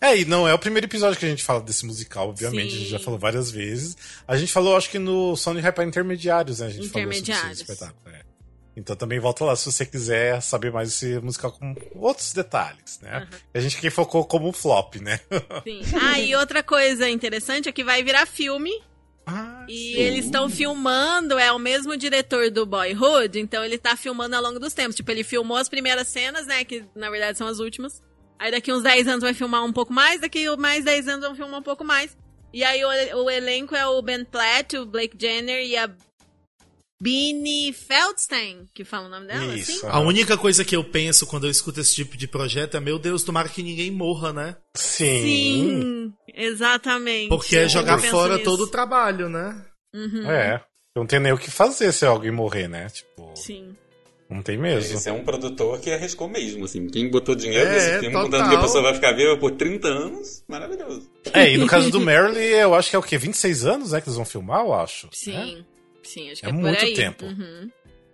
É, 0.00 0.16
e 0.16 0.24
não 0.24 0.46
é 0.48 0.54
o 0.54 0.58
primeiro 0.58 0.86
episódio 0.86 1.18
que 1.18 1.26
a 1.26 1.28
gente 1.28 1.42
fala 1.42 1.60
desse 1.60 1.84
musical, 1.84 2.28
obviamente. 2.28 2.70
Sim. 2.70 2.76
A 2.76 2.80
gente 2.80 2.90
já 2.90 2.98
falou 2.98 3.18
várias 3.18 3.50
vezes. 3.50 3.96
A 4.26 4.36
gente 4.36 4.52
falou, 4.52 4.76
acho 4.76 4.88
que 4.88 4.98
no 4.98 5.36
Sony 5.36 5.60
Hyper 5.60 5.86
Intermediários, 5.86 6.60
né? 6.60 6.66
A 6.66 6.70
gente 6.70 6.88
falou 6.88 7.04
sobre 7.04 7.16
esse 7.16 7.22
Intermediários. 7.22 7.60
espetáculo. 7.60 8.14
é. 8.14 8.29
Então 8.80 8.96
também 8.96 9.18
volta 9.20 9.44
lá 9.44 9.54
se 9.54 9.70
você 9.70 9.84
quiser 9.86 10.40
saber 10.40 10.72
mais 10.72 10.88
desse 10.88 11.20
musical 11.20 11.52
com 11.52 11.74
outros 11.94 12.32
detalhes, 12.32 12.98
né? 13.00 13.28
A 13.54 13.60
gente 13.60 13.76
aqui 13.76 13.90
focou 13.90 14.24
como 14.24 14.50
flop, 14.52 14.96
né? 14.96 15.20
Sim. 15.64 15.82
Ah, 16.00 16.18
e 16.18 16.34
outra 16.34 16.62
coisa 16.62 17.08
interessante 17.08 17.68
é 17.68 17.72
que 17.72 17.84
vai 17.84 18.02
virar 18.02 18.26
filme. 18.26 18.70
Ah, 19.26 19.64
E 19.68 19.74
sim. 19.94 20.00
eles 20.00 20.24
estão 20.24 20.48
filmando, 20.48 21.38
é 21.38 21.52
o 21.52 21.58
mesmo 21.58 21.96
diretor 21.96 22.50
do 22.50 22.64
Boyhood, 22.66 23.38
então 23.38 23.62
ele 23.64 23.78
tá 23.78 23.94
filmando 23.96 24.34
ao 24.34 24.42
longo 24.42 24.58
dos 24.58 24.72
tempos. 24.72 24.96
Tipo, 24.96 25.10
ele 25.10 25.22
filmou 25.22 25.56
as 25.58 25.68
primeiras 25.68 26.08
cenas, 26.08 26.46
né? 26.46 26.64
Que 26.64 26.84
na 26.96 27.10
verdade 27.10 27.36
são 27.38 27.46
as 27.46 27.58
últimas. 27.60 28.02
Aí 28.38 28.50
daqui 28.50 28.72
uns 28.72 28.82
10 28.82 29.06
anos 29.06 29.22
vai 29.22 29.34
filmar 29.34 29.62
um 29.62 29.72
pouco 29.72 29.92
mais, 29.92 30.22
daqui 30.22 30.48
mais 30.56 30.84
10 30.84 31.06
anos 31.08 31.26
vão 31.26 31.36
filmar 31.36 31.60
um 31.60 31.62
pouco 31.62 31.84
mais. 31.84 32.16
E 32.52 32.64
aí 32.64 32.82
o, 32.84 33.22
o 33.24 33.30
elenco 33.30 33.76
é 33.76 33.86
o 33.86 34.00
Ben 34.02 34.24
Platt, 34.24 34.76
o 34.78 34.86
Blake 34.86 35.16
Jenner 35.20 35.62
e 35.64 35.76
a 35.76 35.88
Beanie 37.00 37.72
Feldstein, 37.72 38.68
que 38.74 38.84
fala 38.84 39.06
o 39.06 39.10
nome 39.10 39.26
dela, 39.26 39.54
Isso. 39.56 39.86
assim? 39.86 39.86
A 39.88 40.00
única 40.00 40.36
coisa 40.36 40.64
que 40.64 40.76
eu 40.76 40.84
penso 40.84 41.26
quando 41.26 41.46
eu 41.46 41.50
escuto 41.50 41.80
esse 41.80 41.94
tipo 41.94 42.16
de 42.16 42.28
projeto 42.28 42.76
é, 42.76 42.80
meu 42.80 42.98
Deus, 42.98 43.22
tomara 43.24 43.48
que 43.48 43.62
ninguém 43.62 43.90
morra, 43.90 44.32
né? 44.32 44.56
Sim. 44.76 45.22
Sim, 45.22 46.12
exatamente. 46.34 47.28
Porque 47.28 47.56
é 47.56 47.68
jogar 47.68 47.98
fora 47.98 48.34
nisso. 48.34 48.44
todo 48.44 48.64
o 48.64 48.66
trabalho, 48.68 49.28
né? 49.30 49.64
Uhum. 49.94 50.30
É. 50.30 50.62
Não 50.94 51.06
tem 51.06 51.18
nem 51.20 51.32
o 51.32 51.38
que 51.38 51.50
fazer 51.50 51.90
se 51.92 52.04
alguém 52.04 52.30
morrer, 52.30 52.68
né? 52.68 52.88
Tipo, 52.90 53.32
Sim. 53.34 53.74
não 54.28 54.42
tem 54.42 54.58
mesmo. 54.58 54.96
Esse 54.98 55.08
é 55.08 55.12
um 55.12 55.24
produtor 55.24 55.80
que 55.80 55.90
arriscou 55.90 56.28
mesmo, 56.28 56.64
assim. 56.66 56.86
Quem 56.88 57.08
botou 57.10 57.34
dinheiro 57.34 57.66
É, 57.70 57.72
nesse 57.74 57.90
filme, 58.00 58.06
total. 58.12 58.24
contando 58.24 58.48
que 58.50 58.56
a 58.56 58.60
pessoa 58.60 58.82
vai 58.82 58.94
ficar 58.94 59.12
viva 59.12 59.36
por 59.38 59.52
30 59.52 59.88
anos, 59.88 60.44
maravilhoso. 60.48 61.10
É, 61.32 61.50
e 61.52 61.56
no 61.56 61.66
caso 61.66 61.90
do 61.90 62.00
Merle, 62.00 62.38
eu 62.40 62.74
acho 62.74 62.90
que 62.90 62.96
é 62.96 62.98
o 62.98 63.02
quê? 63.02 63.16
26 63.16 63.64
anos, 63.64 63.92
né? 63.92 64.00
Que 64.00 64.08
eles 64.08 64.16
vão 64.16 64.24
filmar, 64.26 64.60
eu 64.60 64.74
acho. 64.74 65.08
Sim. 65.12 65.64
Sim, 66.12 66.30
acho 66.30 66.40
que 66.40 66.46
É 66.46 66.50
é, 66.50 66.52
por 66.52 66.60
muito 66.60 66.84
aí. 66.84 66.94
tempo. 66.94 67.24
Uhum. 67.26 67.70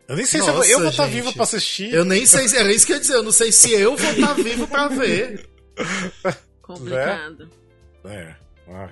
Eu 0.08 0.16
nem 0.16 0.24
sei 0.26 0.40
se 0.40 0.46
eu 0.48 0.52
vou, 0.52 0.62
Nossa, 0.62 0.70
eu 0.72 0.78
vou 0.80 0.88
estar 0.90 1.04
gente. 1.06 1.14
vivo 1.14 1.32
pra 1.32 1.42
assistir. 1.42 1.92
Eu 1.92 2.04
nem 2.04 2.24
sei, 2.26 2.46
se- 2.48 2.56
era 2.56 2.72
isso 2.72 2.86
que 2.86 2.92
eu 2.92 2.96
ia 2.96 3.00
dizer, 3.00 3.14
eu 3.14 3.22
não 3.22 3.32
sei 3.32 3.50
se 3.50 3.72
eu 3.72 3.96
vou 3.96 4.10
estar 4.10 4.34
vivo 4.34 4.68
pra 4.68 4.88
ver. 4.88 5.48
Complicado. 6.62 7.50
É. 8.04 8.34
Ai. 8.68 8.90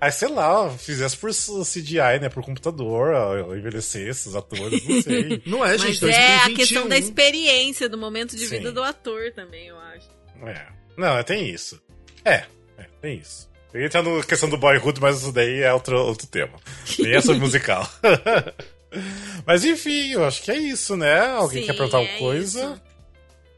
Aí, 0.00 0.10
sei 0.10 0.28
lá, 0.28 0.70
fizesse 0.70 1.16
por 1.16 1.30
CGI, 1.30 2.18
né? 2.20 2.28
Por 2.28 2.42
computador, 2.42 3.14
envelhecesse 3.56 4.28
os 4.28 4.34
atores, 4.34 4.82
não 4.88 5.02
sei. 5.02 5.42
Não 5.46 5.64
é, 5.64 5.76
gente, 5.78 6.02
Mas 6.04 6.16
é 6.16 6.36
a 6.36 6.44
2021. 6.46 6.56
questão 6.56 6.88
da 6.88 6.98
experiência, 6.98 7.88
do 7.88 7.98
momento 7.98 8.34
de 8.36 8.46
Sim. 8.46 8.56
vida 8.56 8.72
do 8.72 8.82
ator 8.82 9.32
também, 9.32 9.68
eu 9.68 9.78
acho. 9.78 10.08
É. 10.46 10.66
Não, 10.96 11.22
tem 11.22 11.48
isso. 11.48 11.80
É, 12.24 12.44
é, 12.78 12.86
tem 13.00 13.18
isso. 13.18 13.48
Eu 13.74 13.80
ia 13.80 13.86
entrar 13.86 14.04
na 14.04 14.22
questão 14.22 14.48
do 14.48 14.56
boyhood, 14.56 15.00
mas 15.00 15.18
isso 15.18 15.32
daí 15.32 15.62
é 15.62 15.74
outro, 15.74 15.98
outro 15.98 16.28
tema. 16.28 16.52
Nem 16.96 17.16
é 17.16 17.20
sobre 17.20 17.40
musical. 17.40 17.84
mas 19.44 19.64
enfim, 19.64 20.12
eu 20.12 20.24
acho 20.24 20.40
que 20.42 20.52
é 20.52 20.56
isso, 20.56 20.96
né? 20.96 21.26
Alguém 21.26 21.62
Sim, 21.62 21.66
quer 21.66 21.72
perguntar 21.72 21.98
é 21.98 22.00
alguma 22.02 22.18
coisa? 22.18 22.60
isso. 22.60 22.82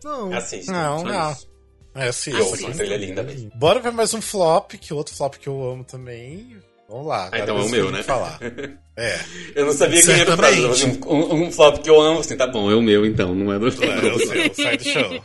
Não. 0.02 0.32
Assiste. 0.32 0.70
Não, 0.70 1.00
só 1.00 1.04
não. 1.04 1.32
isso. 1.32 1.48
É, 1.94 2.12
sim. 2.12 2.30
E 2.30 2.40
ouça, 2.40 2.66
a 2.66 2.70
trilha 2.70 2.94
é 2.94 2.96
linda 2.96 3.22
mesmo. 3.22 3.50
Bora 3.54 3.78
ver 3.78 3.92
mais 3.92 4.14
um 4.14 4.22
flop, 4.22 4.72
que 4.72 4.94
outro 4.94 5.14
flop 5.14 5.34
que 5.34 5.48
eu 5.48 5.70
amo 5.70 5.84
também. 5.84 6.56
Vamos 6.88 7.08
lá. 7.08 7.28
Ah, 7.30 7.38
então 7.38 7.58
é 7.58 7.60
o 7.60 7.64
eu 7.64 7.68
meu, 7.68 7.90
né? 7.90 7.98
que 7.98 8.04
Falar. 8.04 8.38
É. 8.98 9.20
Eu 9.54 9.66
não 9.66 9.74
sabia 9.74 10.00
quem 10.00 10.14
era 10.14 10.32
o 10.32 10.36
próximo. 10.38 10.74
Certamente. 10.74 11.06
Um, 11.06 11.42
um 11.44 11.52
flop 11.52 11.82
que 11.82 11.90
eu 11.90 12.00
amo, 12.00 12.20
assim, 12.20 12.34
tá 12.34 12.46
bom, 12.46 12.70
é 12.70 12.74
o 12.74 12.80
meu 12.80 13.04
então, 13.04 13.34
não 13.34 13.52
é 13.52 13.58
do 13.58 13.66
É, 13.66 14.08
eu 14.08 14.18
sei, 14.18 14.54
sai 14.54 14.78
do 14.78 14.84
chão. 14.88 15.22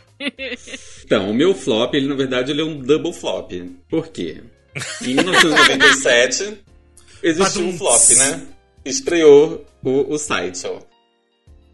Então, 1.02 1.30
o 1.30 1.32
meu 1.32 1.54
flop, 1.54 1.94
ele 1.94 2.06
na 2.06 2.14
verdade 2.14 2.52
ele 2.52 2.60
é 2.60 2.64
um 2.64 2.78
double 2.78 3.14
flop. 3.14 3.50
Por 3.88 4.08
quê? 4.08 4.42
Em 5.02 5.14
1997 5.14 6.58
existiu 7.22 7.62
um 7.62 7.76
flop, 7.76 8.10
né? 8.16 8.42
Estreou 8.84 9.64
o, 9.82 10.14
o 10.14 10.18
Sideshow. 10.18 10.86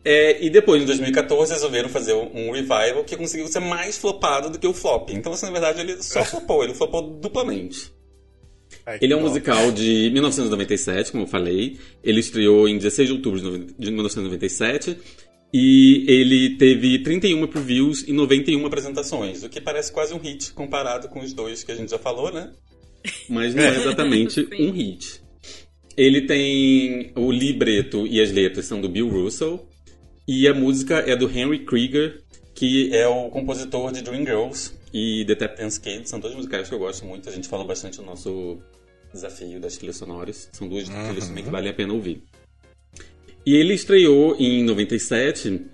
É, 0.05 0.43
e 0.45 0.49
depois, 0.49 0.83
em 0.83 0.87
2014, 0.87 1.53
resolveram 1.53 1.89
fazer 1.89 2.15
um 2.15 2.51
revival 2.51 3.05
que 3.05 3.17
conseguiu 3.17 3.47
ser 3.49 3.61
mais 3.61 3.99
flopado 3.99 4.49
do 4.49 4.59
que 4.59 4.67
o 4.67 4.73
flop. 4.73 5.11
Então, 5.11 5.33
assim, 5.33 5.47
na 5.47 5.53
verdade, 5.53 5.81
ele 5.81 6.03
só 6.03 6.25
flopou, 6.25 6.65
ele 6.65 6.75
flopou 6.75 7.03
duplamente. 7.03 7.93
Ai, 8.87 8.99
Ele 9.01 9.13
é 9.13 9.17
um 9.17 9.23
musical 9.23 9.71
de 9.71 10.11
1997, 10.13 11.13
como 11.13 11.25
eu 11.25 11.29
falei. 11.29 11.79
Ele 12.03 12.21
estreou 12.21 12.69
em 12.69 12.77
16 12.79 13.09
de 13.09 13.15
outubro 13.15 13.41
de 13.79 13.91
1997. 13.91 14.97
E 15.53 16.05
ele 16.07 16.57
teve 16.59 17.03
31 17.03 17.47
previews 17.47 18.05
e 18.07 18.13
91 18.13 18.67
apresentações, 18.67 19.43
o 19.43 19.49
que 19.49 19.61
parece 19.61 19.91
quase 19.91 20.13
um 20.13 20.19
hit 20.19 20.53
comparado 20.53 21.09
com 21.09 21.21
os 21.21 21.33
dois 21.33 21.65
que 21.65 21.73
a 21.73 21.75
gente 21.75 21.91
já 21.91 21.99
falou, 21.99 22.31
né? 22.31 22.53
Mas 23.29 23.55
não 23.55 23.63
é 23.63 23.75
exatamente 23.77 24.49
um 24.59 24.71
hit. 24.71 25.21
Ele 25.97 26.23
tem 26.23 27.13
o 27.17 27.33
libreto 27.33 28.07
e 28.07 28.21
as 28.21 28.31
letras 28.31 28.67
são 28.67 28.81
do 28.81 28.89
Bill 28.89 29.09
Russell. 29.09 29.67
E 30.27 30.47
a 30.47 30.55
música 30.55 30.99
é 30.99 31.17
do 31.17 31.29
Henry 31.29 31.65
Krieger, 31.65 32.23
que 32.55 32.95
é 32.95 33.09
o 33.09 33.31
compositor 33.31 33.91
de 33.93 34.03
Dreamgirls 34.03 34.75
e 34.93 35.25
The 35.27 35.35
Tap 35.35 35.57
Dance 35.57 35.81
Kids. 35.81 36.11
São 36.11 36.21
dois 36.21 36.35
musicais 36.35 36.69
que 36.69 36.75
eu 36.75 36.79
gosto 36.79 37.05
muito. 37.05 37.29
A 37.29 37.33
gente 37.33 37.49
falou 37.49 37.67
bastante 37.67 37.99
no 37.99 38.07
nosso 38.07 38.59
desafio 39.13 39.59
das 39.59 39.77
trilhas 39.77 39.97
sonoras. 39.97 40.49
São 40.53 40.69
duas 40.69 40.89
trilhas 40.89 41.29
também 41.29 41.45
que 41.45 41.51
vale 41.51 41.69
a 41.69 41.75
pena 41.75 41.93
ouvir. 41.93 42.23
E 43.45 43.55
ele 43.55 43.75
estreou 43.75 44.37
em 44.39 44.63
97 44.65 45.67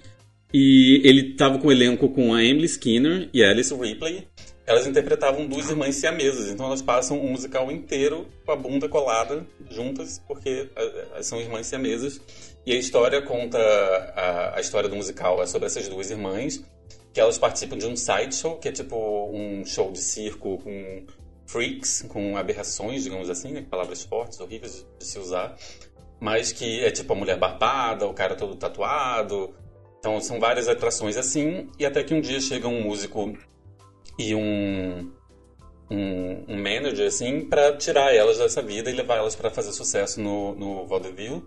e 0.53 1.01
ele 1.05 1.33
estava 1.33 1.59
com 1.59 1.67
o 1.67 1.73
elenco 1.73 2.09
com 2.09 2.33
a 2.33 2.45
Emily 2.45 2.67
Skinner 2.67 3.29
e 3.33 3.43
a 3.43 3.51
Alice 3.51 3.75
Ripley. 3.75 4.29
Elas 4.67 4.87
interpretavam 4.87 5.47
duas 5.47 5.69
irmãs 5.69 5.97
siamesas, 5.97 6.51
então 6.51 6.67
elas 6.67 6.81
passam 6.81 7.19
o 7.19 7.29
musical 7.29 7.71
inteiro 7.71 8.27
com 8.47 8.53
a 8.53 8.57
bunda 8.57 8.89
colada 8.89 9.47
juntas, 9.71 10.23
porque 10.27 10.71
eh, 10.75 11.23
são 11.23 11.39
irmãs 11.39 11.67
siamesas. 11.67 12.21
E 12.65 12.73
a 12.73 12.77
história 12.77 13.21
conta 13.21 13.59
a, 13.59 14.57
a 14.57 14.61
história 14.61 14.89
do 14.89 14.97
musical 14.97 15.43
é 15.43 15.47
sobre 15.47 15.67
essas 15.67 15.87
duas 15.89 16.11
irmãs, 16.11 16.65
que 17.13 17.21
elas 17.21 17.37
participam 17.37 17.77
de 17.77 17.87
um 17.87 17.95
sideshow, 17.95 18.57
que 18.57 18.69
é 18.69 18.73
tipo 18.73 18.97
um 19.31 19.65
show 19.67 19.93
de 19.93 20.01
circo 20.01 20.59
com 20.59 21.05
freaks, 21.47 22.07
com 22.09 22.37
aberrações, 22.37 23.05
digamos 23.05 23.29
assim, 23.29 23.53
né? 23.53 23.67
palavras 23.69 24.03
fortes, 24.03 24.41
horríveis 24.41 24.87
de 24.99 25.05
se 25.05 25.19
usar 25.19 25.57
mas 26.25 26.53
que 26.53 26.83
é 26.83 26.91
tipo 26.91 27.13
a 27.13 27.17
mulher 27.17 27.39
barbada, 27.39 28.07
o 28.07 28.15
cara 28.15 28.35
todo 28.35 28.57
tatuado. 28.57 29.55
Então 29.99 30.19
são 30.23 30.41
várias 30.41 30.69
atrações 30.69 31.19
assim, 31.19 31.69
e 31.79 31.85
até 31.85 32.03
que 32.03 32.15
um 32.15 32.21
dia 32.21 32.41
chega 32.41 32.67
um 32.67 32.83
músico 32.83 33.37
e 34.19 34.35
um 34.35 35.11
um, 35.91 36.45
um 36.49 36.57
manager 36.57 37.07
assim 37.07 37.43
para 37.43 37.77
tirar 37.77 38.15
elas 38.15 38.39
dessa 38.39 38.63
vida 38.63 38.91
e 38.91 38.95
levar 38.95 39.17
elas 39.17 39.37
para 39.37 39.51
fazer 39.51 39.73
sucesso 39.73 40.21
no, 40.21 40.55
no 40.55 40.87
vaudeville 40.87 41.43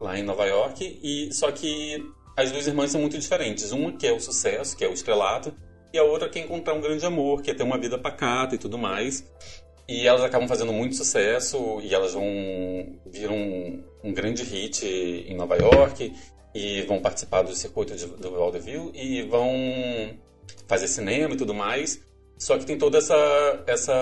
lá 0.00 0.18
em 0.18 0.22
Nova 0.22 0.44
York. 0.46 1.00
E 1.02 1.32
só 1.32 1.50
que 1.50 2.04
as 2.36 2.50
duas 2.50 2.66
irmãs 2.66 2.90
são 2.90 3.00
muito 3.00 3.18
diferentes. 3.18 3.72
Uma 3.72 3.92
que 3.92 4.06
é 4.06 4.12
o 4.12 4.20
sucesso, 4.20 4.76
que 4.76 4.84
é 4.84 4.88
o 4.88 4.92
estrelato, 4.92 5.54
e 5.92 5.98
a 5.98 6.04
outra 6.04 6.28
que 6.28 6.38
é 6.38 6.42
encontrar 6.42 6.74
um 6.74 6.80
grande 6.80 7.04
amor, 7.04 7.42
que 7.42 7.50
é 7.50 7.54
ter 7.54 7.62
uma 7.62 7.78
vida 7.78 7.98
pacata 7.98 8.54
e 8.54 8.58
tudo 8.58 8.78
mais. 8.78 9.24
E 9.88 10.06
elas 10.06 10.22
acabam 10.22 10.48
fazendo 10.48 10.72
muito 10.72 10.94
sucesso 10.94 11.80
e 11.82 11.94
elas 11.94 12.14
vão 12.14 12.24
viram 13.06 13.36
um, 13.36 13.84
um 14.04 14.12
grande 14.12 14.42
hit 14.42 14.86
em 14.86 15.34
Nova 15.34 15.56
York 15.56 16.12
e 16.54 16.82
vão 16.82 17.00
participar 17.00 17.42
do 17.42 17.54
circuito 17.54 17.94
de, 17.94 18.06
do 18.06 18.30
vaudeville 18.30 18.90
e 18.94 19.22
vão 19.22 20.16
fazer 20.72 20.88
cinema 20.88 21.34
e 21.34 21.36
tudo 21.36 21.52
mais. 21.52 22.00
Só 22.38 22.56
que 22.58 22.64
tem 22.64 22.78
toda 22.78 22.96
essa 22.96 23.14
essa 23.66 23.92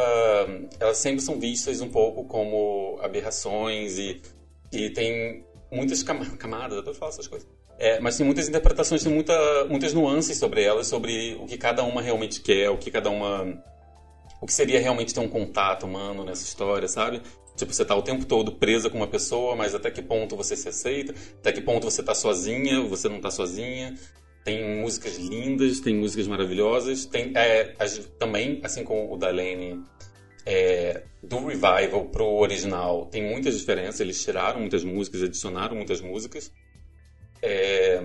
elas 0.79 0.99
sempre 0.99 1.21
são 1.21 1.39
vistas 1.41 1.81
um 1.81 1.91
pouco 1.91 2.25
como 2.25 2.97
aberrações 3.03 3.99
e 3.99 4.23
e 4.73 4.89
tem 4.91 5.45
muitas 5.71 6.01
cama- 6.05 6.37
camadas, 6.37 6.77
eu 6.77 6.85
tô 6.85 6.95
falando 6.95 7.15
essas 7.15 7.27
coisas. 7.27 7.49
É, 7.77 7.99
mas 7.99 8.17
tem 8.17 8.25
muitas 8.25 8.49
interpretações, 8.49 9.03
tem 9.03 9.13
muita, 9.13 9.65
muitas 9.65 9.93
nuances 9.95 10.39
sobre 10.39 10.63
elas, 10.63 10.87
sobre 10.87 11.37
o 11.41 11.47
que 11.47 11.57
cada 11.59 11.83
uma 11.83 12.01
realmente 12.01 12.41
quer, 12.41 12.71
o 12.71 12.79
que 12.79 12.91
cada 12.91 13.11
uma 13.11 13.61
o 14.41 14.47
que 14.47 14.53
seria 14.55 14.79
realmente 14.81 15.13
ter 15.13 15.21
um 15.21 15.29
contato 15.29 15.85
humano 15.87 16.25
nessa 16.25 16.45
história, 16.45 16.87
sabe? 16.87 17.21
Tipo, 17.57 17.75
você 17.75 17.85
tá 17.85 17.95
o 17.97 18.03
tempo 18.03 18.25
todo 18.25 18.53
presa 18.53 18.89
com 18.89 18.97
uma 18.97 19.09
pessoa, 19.09 19.57
mas 19.57 19.75
até 19.75 19.91
que 19.91 20.01
ponto 20.01 20.37
você 20.37 20.57
se 20.57 20.69
aceita? 20.69 21.13
Até 21.41 21.53
que 21.53 21.61
ponto 21.61 21.91
você 21.91 22.03
tá 22.03 22.15
sozinha, 22.15 22.81
você 22.83 23.09
não 23.09 23.21
tá 23.21 23.31
sozinha? 23.31 23.95
Tem 24.45 24.81
músicas 24.81 25.17
lindas, 25.19 25.81
tem 25.81 25.95
músicas 25.97 26.27
maravilhosas. 26.27 27.05
Tem 27.07 27.33
é, 27.37 27.75
as- 27.79 27.99
também, 28.19 28.61
assim 28.65 28.83
como 28.85 29.13
o 29.13 29.17
da 29.19 29.29
Lene, 29.29 29.83
é, 30.47 31.03
do 31.23 31.39
revival 31.47 32.07
pro 32.07 32.27
original, 32.27 33.07
tem 33.07 33.23
muitas 33.23 33.59
diferenças. 33.59 34.01
Eles 34.01 34.23
tiraram 34.25 34.61
muitas 34.61 34.83
músicas, 34.83 35.23
adicionaram 35.23 35.77
muitas 35.77 36.01
músicas. 36.01 36.51
É, 37.43 38.01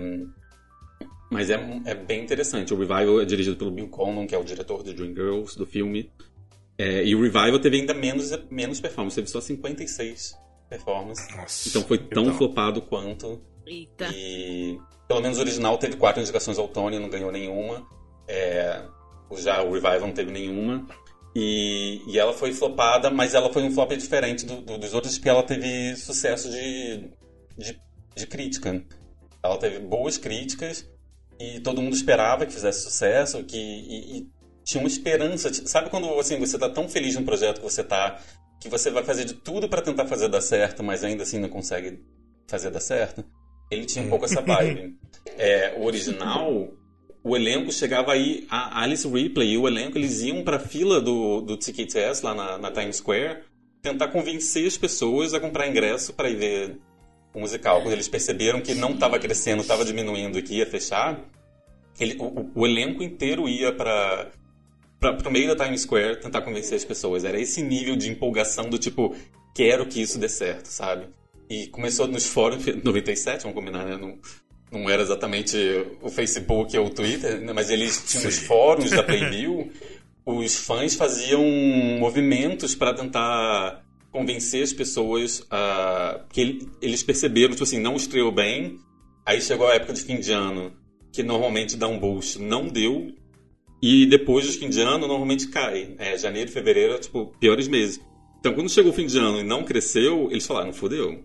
mas 1.30 1.50
é, 1.50 1.58
é 1.86 1.94
bem 1.94 2.22
interessante. 2.22 2.72
O 2.72 2.76
Revival 2.78 3.20
é 3.20 3.24
dirigido 3.24 3.56
pelo 3.56 3.70
Bill 3.70 3.88
Conlon, 3.88 4.26
que 4.26 4.34
é 4.34 4.38
o 4.38 4.44
diretor 4.44 4.82
de 4.82 4.92
Dreamgirls, 4.94 5.56
do 5.56 5.66
filme. 5.66 6.10
É, 6.78 7.04
e 7.04 7.14
o 7.14 7.20
Revival 7.22 7.58
teve 7.58 7.78
ainda 7.80 7.94
menos, 7.94 8.30
menos 8.50 8.80
performance, 8.80 9.16
teve 9.16 9.28
só 9.28 9.40
56 9.40 10.36
performances. 10.68 11.34
Nossa, 11.36 11.68
Então 11.68 11.82
foi 11.82 11.98
tão 11.98 12.24
dó. 12.24 12.32
flopado 12.34 12.80
quanto. 12.82 13.40
Eita. 13.66 14.08
E 14.14 14.78
pelo 15.08 15.20
menos 15.20 15.38
o 15.38 15.40
original 15.40 15.78
teve 15.78 15.96
quatro 15.96 16.20
indicações 16.20 16.58
ao 16.58 16.68
Tony, 16.68 16.98
não 16.98 17.08
ganhou 17.08 17.30
nenhuma. 17.32 17.86
É, 18.28 18.82
já 19.36 19.62
o 19.62 19.72
Revival 19.72 20.00
não 20.00 20.12
teve 20.12 20.30
nenhuma. 20.30 20.86
E, 21.34 22.00
e 22.06 22.18
ela 22.18 22.32
foi 22.32 22.52
flopada, 22.52 23.10
mas 23.10 23.34
ela 23.34 23.52
foi 23.52 23.62
um 23.62 23.70
flop 23.70 23.92
diferente 23.92 24.46
do- 24.46 24.62
do- 24.62 24.78
dos 24.78 24.94
outros, 24.94 25.16
porque 25.18 25.28
ela 25.28 25.42
teve 25.42 25.94
sucesso 25.96 26.50
de, 26.50 27.10
de, 27.56 27.78
de 28.14 28.26
crítica. 28.26 28.82
Ela 29.42 29.58
teve 29.58 29.78
boas 29.80 30.16
críticas 30.16 30.88
e 31.38 31.60
todo 31.60 31.82
mundo 31.82 31.94
esperava 31.94 32.46
que 32.46 32.52
fizesse 32.54 32.80
sucesso, 32.82 33.44
que 33.44 33.56
e, 33.58 34.18
e 34.18 34.26
tinha 34.64 34.82
uma 34.82 34.88
esperança. 34.88 35.52
Sabe 35.66 35.90
quando 35.90 36.08
assim, 36.18 36.38
você 36.38 36.58
tá 36.58 36.68
tão 36.70 36.88
feliz 36.88 37.14
no 37.16 37.22
projeto 37.24 37.58
que 37.58 37.64
você 37.70 37.84
tá, 37.84 38.18
que 38.60 38.68
você 38.70 38.90
vai 38.90 39.04
fazer 39.04 39.24
de 39.26 39.34
tudo 39.34 39.68
para 39.68 39.82
tentar 39.82 40.06
fazer 40.06 40.28
dar 40.28 40.40
certo, 40.40 40.82
mas 40.82 41.04
ainda 41.04 41.22
assim 41.22 41.38
não 41.38 41.50
consegue 41.50 42.02
fazer 42.48 42.70
dar 42.70 42.80
certo? 42.80 43.22
Ele 43.70 43.84
tinha 43.84 44.04
um 44.04 44.08
pouco 44.08 44.24
essa 44.24 44.40
vibe. 44.40 44.94
É, 45.38 45.74
o 45.76 45.84
original, 45.84 46.72
o 47.22 47.36
elenco 47.36 47.70
chegava 47.72 48.12
aí, 48.12 48.46
a 48.48 48.80
Alice 48.82 49.06
Ripley 49.06 49.50
e 49.52 49.58
o 49.58 49.66
elenco, 49.66 49.98
eles 49.98 50.22
iam 50.22 50.42
pra 50.44 50.58
fila 50.58 51.00
do, 51.00 51.40
do 51.42 51.56
TKTS 51.58 52.24
lá 52.24 52.32
na, 52.34 52.56
na 52.56 52.70
Times 52.70 52.96
Square 52.96 53.40
tentar 53.82 54.08
convencer 54.08 54.66
as 54.66 54.78
pessoas 54.78 55.34
a 55.34 55.40
comprar 55.40 55.66
ingresso 55.68 56.14
para 56.14 56.30
ir 56.30 56.36
ver 56.36 56.78
o 57.34 57.40
musical. 57.40 57.82
Quando 57.82 57.92
eles 57.92 58.08
perceberam 58.08 58.60
que 58.62 58.72
não 58.74 58.92
estava 58.92 59.18
crescendo, 59.18 59.60
estava 59.62 59.84
diminuindo 59.84 60.38
e 60.38 60.42
que 60.42 60.54
ia 60.54 60.64
fechar, 60.66 61.20
ele- 62.00 62.16
o, 62.18 62.24
o- 62.24 62.50
o 62.54 62.66
elenco 62.66 63.02
inteiro 63.02 63.48
ia 63.48 63.72
para 63.72 64.30
para 64.98 65.28
o 65.28 65.30
meio 65.32 65.54
da 65.54 65.64
Times 65.64 65.82
Square 65.82 66.20
tentar 66.20 66.40
convencer 66.40 66.76
as 66.76 66.84
pessoas. 66.84 67.24
Era 67.24 67.38
esse 67.38 67.60
nível 67.62 67.96
de 67.96 68.08
empolgação 68.10 68.70
do 68.70 68.78
tipo, 68.78 69.14
quero 69.54 69.84
que 69.86 70.00
isso 70.00 70.18
dê 70.18 70.28
certo, 70.28 70.66
sabe? 70.66 71.08
E 71.48 71.68
começou 71.68 72.06
nos 72.08 72.26
fóruns, 72.26 72.64
97, 72.82 73.42
vamos 73.42 73.54
combinar, 73.56 73.84
né? 73.84 73.96
Não, 73.96 74.18
não 74.72 74.90
era 74.90 75.02
exatamente 75.02 75.56
o 76.02 76.08
Facebook 76.08 76.76
ou 76.76 76.86
o 76.86 76.90
Twitter, 76.90 77.40
né? 77.40 77.52
mas 77.52 77.70
eles 77.70 78.02
tinham 78.08 78.26
os 78.28 78.38
fóruns 78.38 78.90
da 78.90 79.02
Playbill. 79.04 79.70
Os 80.24 80.56
fãs 80.56 80.94
faziam 80.96 81.40
movimentos 82.00 82.74
para 82.74 82.92
tentar 82.94 83.84
convencer 84.10 84.62
as 84.64 84.72
pessoas 84.72 85.46
a 85.50 86.24
que 86.32 86.40
ele- 86.40 86.68
eles 86.82 87.02
perceberam, 87.02 87.52
tipo 87.52 87.62
assim, 87.62 87.78
não 87.78 87.94
estreou 87.94 88.32
bem. 88.32 88.78
Aí 89.24 89.40
chegou 89.40 89.68
a 89.68 89.74
época 89.74 89.92
de 89.92 90.00
fim 90.02 90.18
de 90.18 90.32
ano, 90.32 90.72
que 91.12 91.22
normalmente 91.22 91.76
dá 91.76 91.86
um 91.86 91.98
boost, 91.98 92.40
não 92.40 92.66
deu. 92.66 93.12
E 93.80 94.06
depois 94.06 94.46
dos 94.46 94.56
fim 94.56 94.68
de 94.68 94.80
ano, 94.80 95.06
normalmente 95.06 95.48
cai. 95.48 95.94
É, 95.98 96.18
janeiro 96.18 96.50
fevereiro, 96.50 96.98
tipo, 96.98 97.26
piores 97.38 97.68
meses. 97.68 98.00
Então, 98.40 98.52
quando 98.54 98.68
chegou 98.70 98.90
o 98.90 98.94
fim 98.94 99.06
de 99.06 99.18
ano 99.18 99.38
e 99.40 99.42
não 99.44 99.62
cresceu, 99.64 100.28
eles 100.30 100.46
falaram, 100.46 100.72
fodeu. 100.72 101.24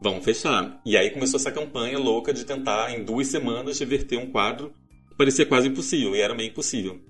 Vamos 0.00 0.24
fechar. 0.24 0.80
E 0.84 0.96
aí 0.96 1.10
começou 1.10 1.38
essa 1.38 1.50
campanha 1.50 1.98
louca 1.98 2.32
de 2.32 2.44
tentar, 2.44 2.92
em 2.94 3.04
duas 3.04 3.28
semanas, 3.28 3.78
reverter 3.78 4.18
um 4.18 4.26
quadro 4.30 4.72
que 5.08 5.16
parecia 5.16 5.46
quase 5.46 5.68
impossível, 5.68 6.14
e 6.14 6.20
era 6.20 6.34
meio 6.34 6.50
impossível. 6.50 7.00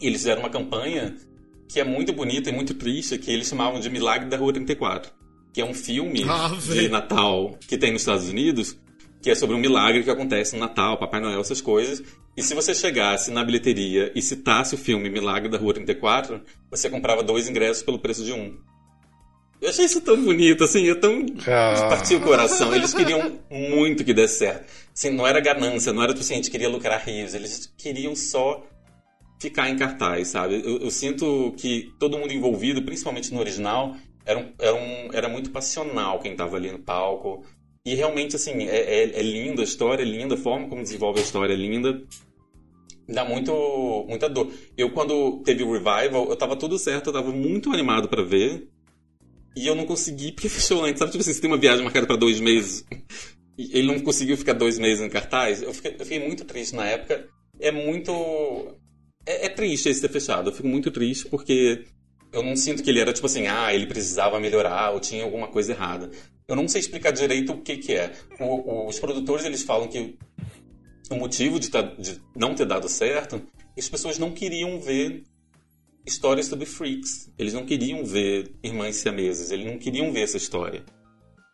E 0.00 0.06
eles 0.06 0.18
fizeram 0.18 0.42
uma 0.42 0.50
campanha 0.50 1.14
que 1.68 1.80
é 1.80 1.84
muito 1.84 2.12
bonita 2.12 2.50
e 2.50 2.52
muito 2.52 2.74
triste, 2.74 3.18
que 3.18 3.30
eles 3.30 3.48
chamavam 3.48 3.80
de 3.80 3.88
Milagre 3.90 4.28
da 4.28 4.36
Rua 4.36 4.52
34. 4.52 5.12
Que 5.52 5.60
é 5.60 5.64
um 5.64 5.72
filme 5.74 6.22
Ah, 6.28 6.50
de. 6.60 6.88
Natal 6.88 7.58
que 7.66 7.78
tem 7.78 7.92
nos 7.92 8.02
Estados 8.02 8.28
Unidos, 8.28 8.76
que 9.22 9.30
é 9.30 9.34
sobre 9.34 9.56
um 9.56 9.58
milagre 9.58 10.02
que 10.04 10.10
acontece 10.10 10.54
no 10.54 10.60
Natal, 10.60 10.98
Papai 10.98 11.20
Noel, 11.20 11.40
essas 11.40 11.60
coisas. 11.60 12.02
E 12.36 12.42
se 12.42 12.54
você 12.54 12.74
chegasse 12.74 13.30
na 13.30 13.42
bilheteria 13.42 14.12
e 14.14 14.20
citasse 14.20 14.74
o 14.74 14.78
filme 14.78 15.08
Milagre 15.08 15.48
da 15.48 15.56
Rua 15.56 15.72
34, 15.72 16.42
você 16.70 16.90
comprava 16.90 17.22
dois 17.22 17.48
ingressos 17.48 17.82
pelo 17.82 17.98
preço 17.98 18.22
de 18.22 18.32
um. 18.32 18.58
Eu 19.60 19.70
achei 19.70 19.86
isso 19.86 20.00
tão 20.00 20.22
bonito, 20.22 20.64
assim, 20.64 20.88
é 20.88 20.94
tão. 20.94 21.24
Ah. 21.46 21.88
Partiu 21.88 22.18
o 22.18 22.22
coração. 22.22 22.74
Eles 22.74 22.92
queriam 22.92 23.40
muito 23.50 24.04
que 24.04 24.12
desse 24.12 24.38
certo. 24.38 24.66
Assim, 24.94 25.10
não 25.10 25.26
era 25.26 25.40
ganância, 25.40 25.92
não 25.92 26.02
era 26.02 26.12
tipo 26.12 26.24
assim, 26.24 26.34
a 26.34 26.36
gente 26.36 26.50
queria 26.50 26.68
lucrar 26.68 27.02
rios. 27.04 27.34
Eles 27.34 27.72
queriam 27.76 28.14
só 28.14 28.64
ficar 29.40 29.68
em 29.68 29.76
cartaz, 29.76 30.28
sabe? 30.28 30.62
Eu, 30.64 30.78
eu 30.78 30.90
sinto 30.90 31.54
que 31.56 31.90
todo 31.98 32.18
mundo 32.18 32.32
envolvido, 32.32 32.82
principalmente 32.82 33.32
no 33.32 33.40
original, 33.40 33.96
era, 34.24 34.38
um, 34.38 34.52
era, 34.58 34.74
um, 34.74 35.08
era 35.12 35.28
muito 35.28 35.50
passional 35.50 36.18
quem 36.18 36.36
tava 36.36 36.56
ali 36.56 36.70
no 36.70 36.78
palco. 36.78 37.44
E 37.84 37.94
realmente, 37.94 38.36
assim, 38.36 38.66
é, 38.66 38.76
é, 38.76 39.20
é 39.20 39.22
lindo, 39.22 39.60
a 39.60 39.64
história 39.64 40.02
é 40.02 40.06
linda, 40.06 40.34
a 40.34 40.38
forma 40.38 40.68
como 40.68 40.82
desenvolve 40.82 41.20
a 41.20 41.22
história 41.22 41.52
é 41.52 41.56
linda. 41.56 42.02
Dá 43.08 43.24
muito, 43.24 44.04
muita 44.08 44.28
dor. 44.28 44.50
Eu, 44.76 44.90
quando 44.90 45.40
teve 45.44 45.62
o 45.62 45.72
revival, 45.72 46.28
eu 46.28 46.36
tava 46.36 46.56
tudo 46.56 46.76
certo, 46.78 47.08
eu 47.08 47.12
tava 47.12 47.30
muito 47.30 47.72
animado 47.72 48.08
pra 48.08 48.22
ver. 48.22 48.68
E 49.56 49.66
eu 49.66 49.74
não 49.74 49.86
consegui, 49.86 50.32
porque 50.32 50.48
fechou 50.50 50.84
antes. 50.84 50.98
Sabe, 50.98 51.12
tipo 51.12 51.22
assim, 51.22 51.32
você 51.32 51.40
tem 51.40 51.50
uma 51.50 51.56
viagem 51.58 51.82
marcada 51.82 52.06
pra 52.06 52.16
dois 52.16 52.38
meses. 52.40 52.84
E 53.58 53.70
ele 53.78 53.86
não 53.86 53.98
conseguiu 54.00 54.36
ficar 54.36 54.52
dois 54.52 54.78
meses 54.78 55.02
em 55.04 55.08
cartaz. 55.08 55.62
Eu 55.62 55.72
fiquei, 55.72 55.94
eu 55.98 56.04
fiquei 56.04 56.18
muito 56.18 56.44
triste 56.44 56.74
na 56.76 56.84
época. 56.86 57.26
É 57.58 57.70
muito. 57.72 58.12
É, 59.24 59.46
é 59.46 59.48
triste 59.48 59.88
esse 59.88 60.00
ter 60.00 60.10
fechado. 60.10 60.50
Eu 60.50 60.54
fico 60.54 60.68
muito 60.68 60.90
triste 60.90 61.26
porque 61.28 61.84
eu 62.32 62.42
não 62.42 62.54
sinto 62.54 62.82
que 62.82 62.90
ele 62.90 63.00
era 63.00 63.12
tipo 63.14 63.26
assim, 63.26 63.46
ah, 63.46 63.72
ele 63.74 63.86
precisava 63.86 64.38
melhorar 64.38 64.90
ou 64.90 65.00
tinha 65.00 65.24
alguma 65.24 65.48
coisa 65.48 65.72
errada. 65.72 66.10
Eu 66.46 66.54
não 66.54 66.68
sei 66.68 66.80
explicar 66.80 67.10
direito 67.12 67.52
o 67.52 67.62
que 67.62 67.78
que 67.78 67.92
é. 67.94 68.12
O- 68.38 68.86
os 68.88 68.98
produtores, 69.00 69.44
eles 69.46 69.62
falam 69.62 69.88
que 69.88 70.16
o 71.10 71.14
motivo 71.16 71.58
de, 71.58 71.70
tá- 71.70 71.80
de 71.82 72.20
não 72.36 72.54
ter 72.54 72.66
dado 72.66 72.88
certo 72.88 73.40
as 73.78 73.88
pessoas 73.88 74.18
não 74.18 74.32
queriam 74.32 74.80
ver 74.80 75.22
histórias 76.06 76.46
sobre 76.46 76.64
freaks. 76.64 77.30
Eles 77.36 77.52
não 77.52 77.66
queriam 77.66 78.04
ver 78.04 78.54
irmãs 78.62 78.96
siameses, 78.96 79.50
eles 79.50 79.66
não 79.66 79.78
queriam 79.78 80.12
ver 80.12 80.22
essa 80.22 80.36
história. 80.36 80.84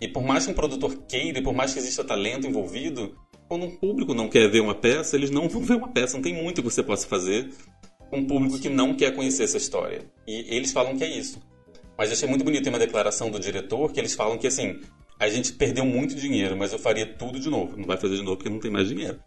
E 0.01 0.07
por 0.07 0.23
mais 0.23 0.45
que 0.45 0.53
um 0.53 0.55
produtor 0.55 0.97
queira, 1.09 1.39
e 1.39 1.43
por 1.43 1.55
mais 1.55 1.73
que 1.73 1.79
exista 1.79 2.05
talento 2.05 2.47
envolvido, 2.47 3.17
quando 3.49 3.67
um 3.67 3.77
público 3.77 4.15
não 4.15 4.29
quer 4.29 4.51
ver 4.51 4.61
uma 4.61 4.75
peça, 4.75 5.17
eles 5.17 5.31
não 5.31 5.49
vão 5.49 5.63
ver 5.65 5.77
uma 5.77 5.89
peça. 5.89 6.15
Não 6.15 6.23
tem 6.23 6.35
muito 6.35 6.63
que 6.63 6.71
você 6.71 6.83
possa 6.83 7.07
fazer 7.07 7.49
com 8.11 8.19
um 8.19 8.27
público 8.27 8.59
que 8.59 8.69
não 8.69 8.95
quer 8.95 9.15
conhecer 9.15 9.45
essa 9.45 9.57
história. 9.57 10.05
E 10.27 10.55
eles 10.55 10.73
falam 10.73 10.97
que 10.97 11.05
é 11.05 11.09
isso. 11.09 11.41
Mas 11.97 12.11
eu 12.11 12.17
achei 12.17 12.29
muito 12.29 12.45
bonito, 12.45 12.69
uma 12.69 12.79
declaração 12.79 13.31
do 13.31 13.39
diretor 13.39 13.93
que 13.93 14.01
eles 14.01 14.15
falam 14.15 14.37
que 14.37 14.47
assim, 14.47 14.81
a 15.19 15.29
gente 15.29 15.53
perdeu 15.53 15.85
muito 15.85 16.15
dinheiro, 16.15 16.57
mas 16.57 16.73
eu 16.73 16.79
faria 16.79 17.07
tudo 17.07 17.39
de 17.39 17.49
novo. 17.49 17.77
Não 17.77 17.87
vai 17.87 17.97
fazer 17.97 18.17
de 18.17 18.23
novo 18.23 18.37
porque 18.37 18.51
não 18.51 18.59
tem 18.59 18.71
mais 18.71 18.89
dinheiro. 18.89 19.21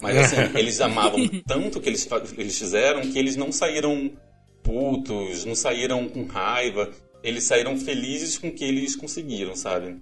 Mas 0.00 0.16
assim, 0.16 0.36
eles 0.58 0.80
amavam 0.80 1.28
tanto 1.46 1.78
o 1.78 1.82
que 1.82 1.88
eles, 1.88 2.08
eles 2.38 2.58
fizeram 2.58 3.02
que 3.02 3.18
eles 3.18 3.36
não 3.36 3.52
saíram 3.52 4.10
putos, 4.66 5.44
não 5.44 5.54
saíram 5.54 6.08
com 6.08 6.24
raiva. 6.24 6.90
Eles 7.22 7.44
saíram 7.44 7.78
felizes 7.78 8.36
com 8.36 8.48
o 8.48 8.52
que 8.52 8.64
eles 8.64 8.96
conseguiram, 8.96 9.54
sabe? 9.54 9.96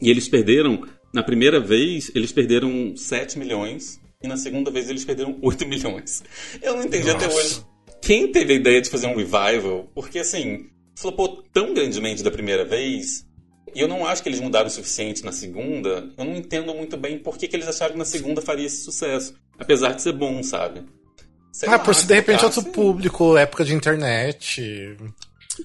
E 0.00 0.08
eles 0.08 0.28
perderam, 0.28 0.86
na 1.12 1.22
primeira 1.22 1.60
vez, 1.60 2.10
eles 2.14 2.30
perderam 2.30 2.96
7 2.96 3.38
milhões. 3.38 4.00
E 4.22 4.28
na 4.28 4.36
segunda 4.36 4.70
vez 4.70 4.88
eles 4.88 5.04
perderam 5.04 5.36
8 5.42 5.66
milhões. 5.68 6.22
Eu 6.62 6.76
não 6.76 6.84
entendi 6.84 7.10
até 7.10 7.26
Nossa. 7.26 7.38
hoje 7.38 7.64
quem 8.00 8.30
teve 8.30 8.52
a 8.52 8.56
ideia 8.56 8.80
de 8.80 8.88
fazer 8.88 9.08
um 9.08 9.16
revival. 9.16 9.90
Porque 9.92 10.20
assim, 10.20 10.66
flopou 10.96 11.42
tão 11.52 11.74
grandemente 11.74 12.22
da 12.22 12.30
primeira 12.30 12.64
vez. 12.64 13.26
E 13.74 13.80
eu 13.80 13.88
não 13.88 14.06
acho 14.06 14.22
que 14.22 14.28
eles 14.28 14.40
mudaram 14.40 14.68
o 14.68 14.70
suficiente 14.70 15.24
na 15.24 15.32
segunda. 15.32 16.08
Eu 16.16 16.24
não 16.24 16.36
entendo 16.36 16.72
muito 16.72 16.96
bem 16.96 17.18
por 17.18 17.36
que, 17.36 17.48
que 17.48 17.56
eles 17.56 17.68
acharam 17.68 17.92
que 17.92 17.98
na 17.98 18.04
segunda 18.04 18.40
faria 18.40 18.66
esse 18.66 18.82
sucesso. 18.82 19.34
Apesar 19.58 19.92
de 19.92 20.02
ser 20.02 20.12
bom, 20.12 20.42
sabe? 20.42 20.82
Sei 21.56 21.66
Ah, 21.70 21.72
lá, 21.72 21.78
por 21.78 21.94
se 21.94 22.06
de 22.06 22.14
repente 22.14 22.44
outro 22.44 22.62
público, 22.64 23.34
época 23.34 23.64
de 23.64 23.72
internet. 23.72 24.94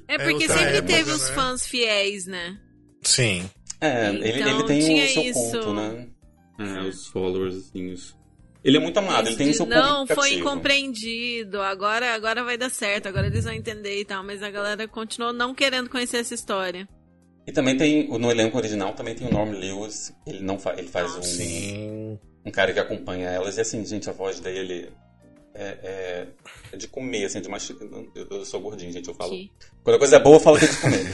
É 0.07 0.17
porque 0.17 0.45
outra 0.45 0.57
sempre 0.57 0.77
época, 0.77 0.93
teve 0.93 1.11
os 1.11 1.27
né? 1.29 1.35
fãs 1.35 1.67
fiéis, 1.67 2.25
né? 2.25 2.57
Sim. 3.03 3.49
É, 3.81 4.07
ele, 4.07 4.39
Então, 4.39 4.59
ele 4.59 4.63
tem 4.67 4.79
o 5.03 5.07
seu 5.09 5.23
isso. 5.23 5.33
culto, 5.51 5.73
né? 5.73 6.07
É, 6.59 6.79
os 6.87 7.07
followers, 7.07 7.55
assim. 7.57 7.91
Os... 7.91 8.15
Ele 8.63 8.77
é 8.77 8.79
muito 8.79 8.97
amado, 8.99 9.27
ele 9.27 9.35
tem 9.35 9.47
o 9.47 9.51
De, 9.51 9.57
seu 9.57 9.65
não, 9.65 10.05
público 10.07 10.21
foi 10.21 10.33
incompreendido. 10.35 11.61
Agora, 11.61 12.13
agora 12.13 12.41
vai 12.41 12.57
dar 12.57 12.69
certo, 12.69 13.07
agora 13.07 13.27
eles 13.27 13.43
vão 13.43 13.51
entender 13.53 13.99
e 13.99 14.05
tal. 14.05 14.23
Mas 14.23 14.41
a 14.41 14.49
galera 14.49 14.87
continuou 14.87 15.33
não 15.33 15.53
querendo 15.53 15.89
conhecer 15.89 16.17
essa 16.19 16.33
história. 16.33 16.87
E 17.45 17.51
também 17.51 17.75
tem, 17.75 18.07
no 18.07 18.31
elenco 18.31 18.57
original, 18.57 18.93
também 18.93 19.13
tem 19.13 19.27
o 19.27 19.31
Norm 19.33 19.51
Lewis. 19.51 20.13
Ele, 20.25 20.39
não 20.41 20.57
fa 20.57 20.73
ele 20.77 20.87
faz 20.87 21.13
um, 21.17 21.21
Sim. 21.21 22.17
um 22.45 22.51
cara 22.51 22.71
que 22.71 22.79
acompanha 22.79 23.27
elas. 23.29 23.57
E 23.57 23.61
assim, 23.61 23.83
gente, 23.85 24.09
a 24.09 24.13
voz 24.13 24.39
dele 24.39 24.89
é, 25.53 25.77
é, 25.83 26.27
é 26.73 26.77
de 26.77 26.87
comer, 26.87 27.25
assim, 27.25 27.41
de 27.41 27.49
mastigar. 27.49 27.87
Eu, 28.15 28.27
eu 28.29 28.45
sou 28.45 28.59
gordinho, 28.61 28.91
gente, 28.91 29.07
eu 29.07 29.13
falo. 29.15 29.31
Que- 29.31 29.51
Quando 29.83 29.95
a 29.95 29.99
coisa 29.99 30.15
é 30.15 30.19
boa, 30.19 30.35
eu 30.37 30.39
falo 30.39 30.57
que 30.59 30.65
é 30.65 30.67
de 30.69 30.77
comer. 30.77 31.13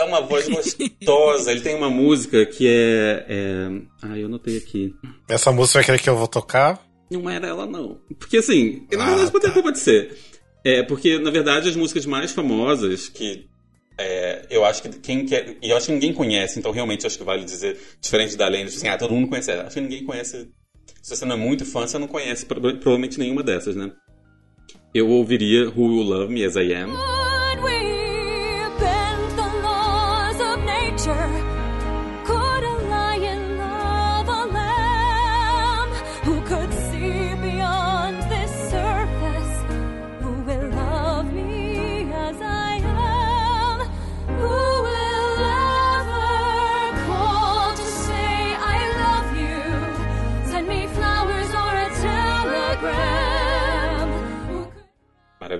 É 0.00 0.04
uma 0.04 0.20
voz 0.22 0.48
gostosa. 0.48 1.52
Ele 1.52 1.60
tem 1.60 1.74
uma 1.74 1.90
música 1.90 2.46
que 2.46 2.66
é. 2.66 3.26
é... 3.28 3.82
Ah, 4.02 4.18
eu 4.18 4.26
anotei 4.26 4.56
aqui. 4.56 4.94
Essa 5.28 5.52
música 5.52 5.78
vai 5.80 5.84
querer 5.84 5.98
que 6.00 6.08
eu 6.08 6.16
vou 6.16 6.26
tocar? 6.28 6.82
Não 7.10 7.28
era 7.28 7.46
ela, 7.48 7.66
não. 7.66 8.00
Porque 8.18 8.38
assim, 8.38 8.86
na 8.92 9.04
Ah, 9.04 9.08
verdade 9.10 9.30
pode, 9.32 9.44
tá. 9.44 9.50
até 9.50 9.62
pode 9.62 9.78
ser. 9.78 10.16
É, 10.64 10.82
porque, 10.82 11.18
na 11.18 11.30
verdade, 11.30 11.68
as 11.68 11.76
músicas 11.76 12.06
mais 12.06 12.32
famosas 12.32 13.08
que. 13.08 13.46
é, 13.98 14.46
eu 14.48 14.64
acho 14.64 14.82
que 14.82 14.88
quem 15.00 15.26
quer. 15.26 15.56
E 15.62 15.68
eu 15.70 15.76
acho 15.76 15.86
que 15.86 15.92
ninguém 15.92 16.14
conhece, 16.14 16.58
então 16.58 16.70
realmente 16.72 17.06
acho 17.06 17.18
que 17.18 17.24
vale 17.24 17.44
dizer, 17.44 17.76
diferente 18.00 18.36
da 18.36 18.48
lenda, 18.48 18.68
assim, 18.70 18.88
ah, 18.88 18.96
todo 18.96 19.12
mundo 19.12 19.28
conhece. 19.28 19.50
ela. 19.50 19.64
Acho 19.64 19.74
que 19.74 19.80
ninguém 19.82 20.04
conhece. 20.04 20.48
Se 21.02 21.16
você 21.16 21.24
não 21.24 21.34
é 21.34 21.38
muito 21.38 21.64
fã, 21.64 21.86
você 21.86 21.98
não 21.98 22.06
conhece 22.06 22.44
pro- 22.46 22.60
provavelmente 22.60 23.18
nenhuma 23.18 23.42
dessas, 23.42 23.74
né? 23.74 23.90
Eu 24.94 25.08
ouviria 25.08 25.68
Who 25.68 25.84
Will 25.84 26.02
Love 26.02 26.32
Me 26.32 26.44
As 26.44 26.56
I 26.56 26.74
Am. 26.74 26.90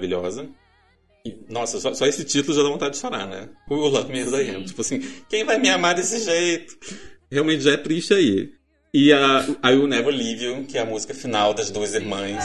Maravilhosa. 0.00 0.48
E, 1.24 1.36
nossa, 1.50 1.78
só, 1.78 1.92
só 1.92 2.06
esse 2.06 2.24
título 2.24 2.56
já 2.56 2.62
dá 2.62 2.70
vontade 2.70 2.94
de 2.94 3.00
chorar, 3.00 3.26
né? 3.26 3.50
Who 3.68 3.78
Will 3.78 3.90
Love 3.90 4.10
Me 4.10 4.20
As 4.20 4.32
I 4.32 4.50
Am. 4.50 4.64
Tipo 4.64 4.80
assim, 4.80 5.00
quem 5.28 5.44
vai 5.44 5.58
me 5.58 5.68
amar 5.68 5.94
desse 5.94 6.18
jeito? 6.24 6.78
Realmente 7.30 7.62
já 7.62 7.72
é 7.72 7.76
triste 7.76 8.14
aí. 8.14 8.50
E 8.92 9.12
a 9.12 9.46
I 9.64 9.76
Will 9.76 9.86
Never 9.86 10.14
Leave 10.14 10.44
You, 10.44 10.64
que 10.64 10.78
é 10.78 10.80
a 10.80 10.86
música 10.86 11.12
final 11.12 11.52
das 11.52 11.70
duas 11.70 11.94
irmãs. 11.94 12.42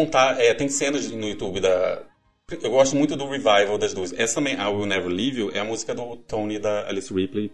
Montar. 0.00 0.40
É, 0.40 0.52
tem 0.54 0.68
cenas 0.68 1.10
no 1.10 1.28
YouTube 1.28 1.60
da. 1.60 2.02
Eu 2.62 2.70
gosto 2.70 2.96
muito 2.96 3.14
do 3.16 3.28
revival 3.28 3.78
das 3.78 3.94
duas. 3.94 4.12
Essa 4.18 4.36
também, 4.36 4.54
I 4.54 4.66
Will 4.66 4.86
Never 4.86 5.08
Leave 5.08 5.38
You, 5.40 5.50
é 5.54 5.60
a 5.60 5.64
música 5.64 5.94
do 5.94 6.16
Tony 6.16 6.58
da 6.58 6.88
Alice 6.88 7.12
Ripley 7.14 7.52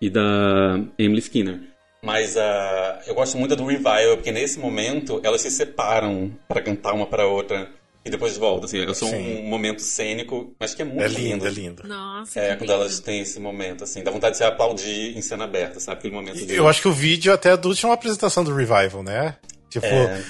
e 0.00 0.10
da 0.10 0.78
Emily 0.98 1.20
Skinner. 1.20 1.60
Mas 2.02 2.36
ah, 2.36 3.00
eu 3.06 3.14
gosto 3.14 3.38
muito 3.38 3.56
do 3.56 3.64
revival, 3.64 4.16
porque 4.16 4.30
nesse 4.30 4.58
momento 4.58 5.20
elas 5.24 5.40
se 5.40 5.50
separam 5.50 6.30
para 6.46 6.60
cantar 6.60 6.92
uma 6.92 7.06
para 7.06 7.26
outra 7.26 7.70
e 8.04 8.10
depois 8.10 8.36
voltam. 8.36 8.66
Assim, 8.66 8.78
é 8.82 8.94
só 8.94 9.06
Sim. 9.06 9.38
um 9.38 9.48
momento 9.48 9.80
cênico, 9.80 10.54
mas 10.60 10.74
que 10.74 10.82
é 10.82 10.84
muito 10.84 11.00
É 11.02 11.08
lindo. 11.08 11.20
lindo, 11.22 11.46
é 11.46 11.50
lindo. 11.50 11.88
Nossa, 11.88 12.38
É, 12.38 12.48
quando 12.56 12.60
lindo. 12.60 12.72
elas 12.74 13.00
têm 13.00 13.20
esse 13.22 13.40
momento, 13.40 13.82
assim, 13.84 14.04
dá 14.04 14.10
vontade 14.10 14.32
de 14.32 14.36
se 14.38 14.44
aplaudir 14.44 15.16
em 15.16 15.22
cena 15.22 15.44
aberta, 15.44 15.80
sabe? 15.80 15.98
Aquele 15.98 16.14
momento 16.14 16.44
de... 16.46 16.54
Eu 16.54 16.68
acho 16.68 16.80
que 16.82 16.88
o 16.88 16.92
vídeo 16.92 17.32
até 17.32 17.52
é 17.52 17.56
da 17.56 17.66
última 17.68 17.94
apresentação 17.94 18.44
do 18.44 18.54
Revival, 18.54 19.02
né? 19.02 19.34
Tipo, 19.70 19.86
É. 19.86 20.22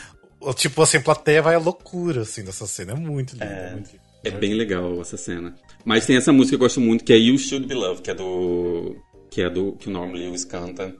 tipo 0.54 0.82
assim, 0.82 0.98
a 0.98 1.02
plateia 1.02 1.42
vai 1.42 1.54
à 1.54 1.58
loucura, 1.58 2.22
assim, 2.22 2.44
dessa 2.44 2.66
cena. 2.66 2.92
É 2.92 2.94
muito 2.94 3.32
lindo. 3.32 3.44
É, 3.44 3.72
muito 3.72 3.92
lindo. 3.92 4.02
É 4.24 4.30
bem 4.30 4.54
legal 4.54 5.00
essa 5.00 5.16
cena. 5.16 5.54
Mas 5.84 6.04
tem 6.04 6.16
essa 6.16 6.32
música 6.32 6.56
que 6.56 6.62
eu 6.62 6.66
gosto 6.66 6.80
muito, 6.80 7.04
que 7.04 7.12
é 7.12 7.16
You 7.16 7.38
Should 7.38 7.66
Be 7.66 7.74
Loved, 7.74 8.02
que 8.02 8.10
é 8.10 8.14
do. 8.14 8.96
que 9.30 9.42
é 9.42 9.50
do. 9.50 9.72
que 9.72 9.88
o 9.88 9.92
Norm 9.92 10.12
Lewis 10.12 10.44
canta. 10.44 10.94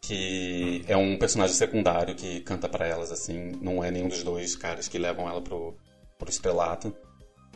Que 0.00 0.84
é 0.86 0.96
um 0.96 1.16
personagem 1.16 1.54
secundário 1.54 2.14
que 2.14 2.40
canta 2.40 2.68
pra 2.68 2.86
elas, 2.86 3.10
assim. 3.10 3.52
Não 3.60 3.82
é 3.82 3.90
nenhum 3.90 4.08
dos 4.08 4.22
dois 4.22 4.54
caras 4.54 4.88
que 4.88 4.98
levam 4.98 5.28
ela 5.28 5.40
pro, 5.40 5.76
pro 6.18 6.30
estrelato. 6.30 6.94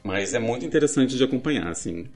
Mas 0.02 0.34
é 0.34 0.38
muito 0.38 0.64
interessante 0.64 1.16
de 1.16 1.22
acompanhar, 1.22 1.68
assim. 1.68 2.06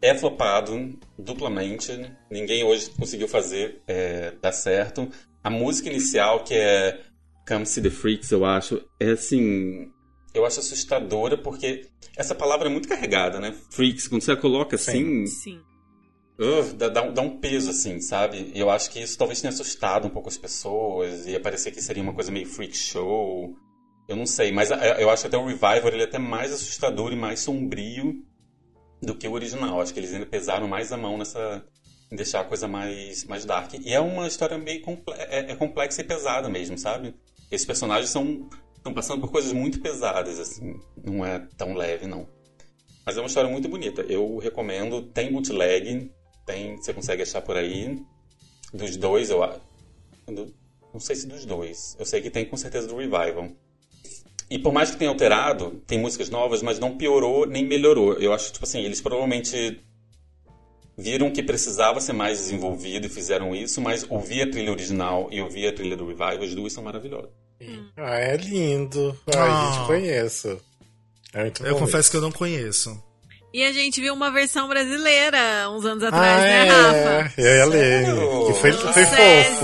É 0.00 0.14
flopado 0.14 0.98
duplamente. 1.18 1.92
Ninguém 2.30 2.64
hoje 2.64 2.90
conseguiu 2.90 3.28
fazer 3.28 3.82
é, 3.86 4.32
dar 4.40 4.52
certo. 4.52 5.08
A 5.42 5.50
música 5.50 5.88
inicial, 5.88 6.44
que 6.44 6.54
é 6.54 7.00
Come 7.48 7.64
See 7.64 7.82
the 7.82 7.90
Freaks, 7.90 8.30
eu 8.30 8.44
acho, 8.44 8.80
é 9.00 9.12
assim. 9.12 9.90
Eu 10.34 10.44
acho 10.44 10.60
assustadora 10.60 11.38
porque 11.38 11.86
essa 12.16 12.34
palavra 12.34 12.68
é 12.68 12.70
muito 12.70 12.86
carregada, 12.88 13.40
né? 13.40 13.54
Freaks, 13.70 14.06
quando 14.06 14.20
você 14.22 14.32
a 14.32 14.36
coloca 14.36 14.76
assim, 14.76 15.24
Sim. 15.26 15.60
uh, 16.38 16.74
dá, 16.74 16.88
dá 16.90 17.02
um- 17.02 17.12
dá 17.14 17.22
um 17.22 17.38
peso, 17.38 17.70
assim, 17.70 18.00
sabe? 18.00 18.52
E 18.54 18.60
eu 18.60 18.68
acho 18.68 18.90
que 18.90 19.00
isso 19.00 19.16
talvez 19.16 19.40
tenha 19.40 19.50
assustado 19.52 20.06
um 20.06 20.10
pouco 20.10 20.28
as 20.28 20.36
pessoas. 20.36 21.26
Ia 21.26 21.40
parecer 21.40 21.70
que 21.70 21.80
seria 21.80 22.02
uma 22.02 22.12
coisa 22.12 22.30
meio 22.30 22.46
freak 22.46 22.76
show. 22.76 23.56
Eu 24.06 24.16
não 24.16 24.26
sei, 24.26 24.52
mas 24.52 24.70
eu 24.70 25.08
acho 25.10 25.22
que 25.22 25.28
até 25.28 25.36
o 25.38 25.46
Revival 25.46 25.88
ele 25.88 26.02
é 26.02 26.04
até 26.04 26.18
mais 26.18 26.52
assustador 26.52 27.12
e 27.12 27.16
mais 27.16 27.40
sombrio 27.40 28.22
do 29.02 29.14
que 29.14 29.26
o 29.26 29.32
original. 29.32 29.80
Acho 29.80 29.92
que 29.94 30.00
eles 30.00 30.12
ainda 30.12 30.26
pesaram 30.26 30.68
mais 30.68 30.92
a 30.92 30.96
mão 30.96 31.16
nessa 31.18 31.64
em 32.10 32.16
deixar 32.16 32.40
a 32.40 32.44
coisa 32.44 32.66
mais 32.68 33.24
mais 33.24 33.44
dark. 33.44 33.74
E 33.74 33.92
é 33.92 34.00
uma 34.00 34.26
história 34.26 34.56
meio 34.58 34.80
comple 34.82 35.14
é, 35.14 35.52
é 35.52 35.56
complexa 35.56 36.00
e 36.00 36.04
pesada 36.04 36.48
mesmo, 36.48 36.78
sabe? 36.78 37.14
Esses 37.50 37.66
personagens 37.66 38.10
são 38.10 38.48
estão 38.76 38.94
passando 38.94 39.20
por 39.20 39.30
coisas 39.30 39.52
muito 39.52 39.80
pesadas 39.80 40.38
assim, 40.38 40.80
não 41.04 41.24
é 41.24 41.40
tão 41.56 41.74
leve 41.74 42.06
não. 42.06 42.28
Mas 43.04 43.16
é 43.16 43.20
uma 43.20 43.26
história 43.26 43.50
muito 43.50 43.68
bonita. 43.68 44.02
Eu 44.02 44.38
recomendo, 44.38 45.02
tem 45.02 45.32
bootleg, 45.32 46.10
tem, 46.44 46.76
você 46.76 46.92
consegue 46.92 47.22
achar 47.22 47.40
por 47.40 47.56
aí 47.56 47.98
dos 48.72 48.96
dois, 48.96 49.30
eu 49.30 49.42
acho. 49.42 49.60
Não 50.26 51.00
sei 51.00 51.16
se 51.16 51.26
dos 51.26 51.44
dois. 51.44 51.96
Eu 51.98 52.04
sei 52.04 52.20
que 52.20 52.30
tem 52.30 52.44
com 52.44 52.56
certeza 52.56 52.86
do 52.86 52.96
Revival. 52.96 53.48
E 54.50 54.58
por 54.58 54.72
mais 54.72 54.90
que 54.90 54.96
tenha 54.96 55.10
alterado, 55.10 55.82
tem 55.86 55.98
músicas 55.98 56.30
novas, 56.30 56.62
mas 56.62 56.78
não 56.78 56.96
piorou 56.96 57.46
nem 57.46 57.66
melhorou. 57.66 58.14
Eu 58.14 58.32
acho, 58.32 58.52
tipo 58.52 58.64
assim, 58.64 58.80
eles 58.80 59.00
provavelmente 59.00 59.80
viram 60.98 61.30
que 61.30 61.42
precisava 61.42 62.00
ser 62.00 62.12
mais 62.12 62.38
desenvolvido 62.38 63.06
e 63.06 63.08
fizeram 63.08 63.54
isso, 63.54 63.80
mas 63.80 64.04
ouvir 64.10 64.42
a 64.42 64.50
trilha 64.50 64.72
original 64.72 65.28
e 65.30 65.40
ouvir 65.40 65.68
a 65.68 65.72
trilha 65.72 65.96
do 65.96 66.04
Revival, 66.06 66.42
as 66.42 66.54
duas 66.54 66.72
são 66.72 66.82
maravilhosas. 66.82 67.30
Ah, 67.96 68.16
é 68.18 68.36
lindo. 68.36 69.16
Ah, 69.34 69.42
Ah. 69.44 69.72
gente, 69.76 69.86
conheço. 69.86 70.60
É 71.32 71.42
muito 71.42 71.64
Eu 71.64 71.76
confesso 71.76 72.10
que 72.10 72.16
eu 72.16 72.20
não 72.20 72.32
conheço. 72.32 73.00
E 73.52 73.64
a 73.64 73.72
gente 73.72 74.00
viu 74.00 74.12
uma 74.12 74.30
versão 74.30 74.68
brasileira 74.68 75.70
uns 75.70 75.84
anos 75.84 76.02
mesmo. 76.02 76.08
atrás, 76.08 76.42
ah, 76.42 76.44
né, 76.44 76.66
é. 76.66 76.70
Rafa? 77.22 77.40
Eu 77.40 77.56
ia 77.56 77.64
ler. 77.64 78.04
Que 78.46 78.52
foi, 78.60 78.70
Do 78.72 78.78
foi 78.78 79.04
fofo. 79.06 79.16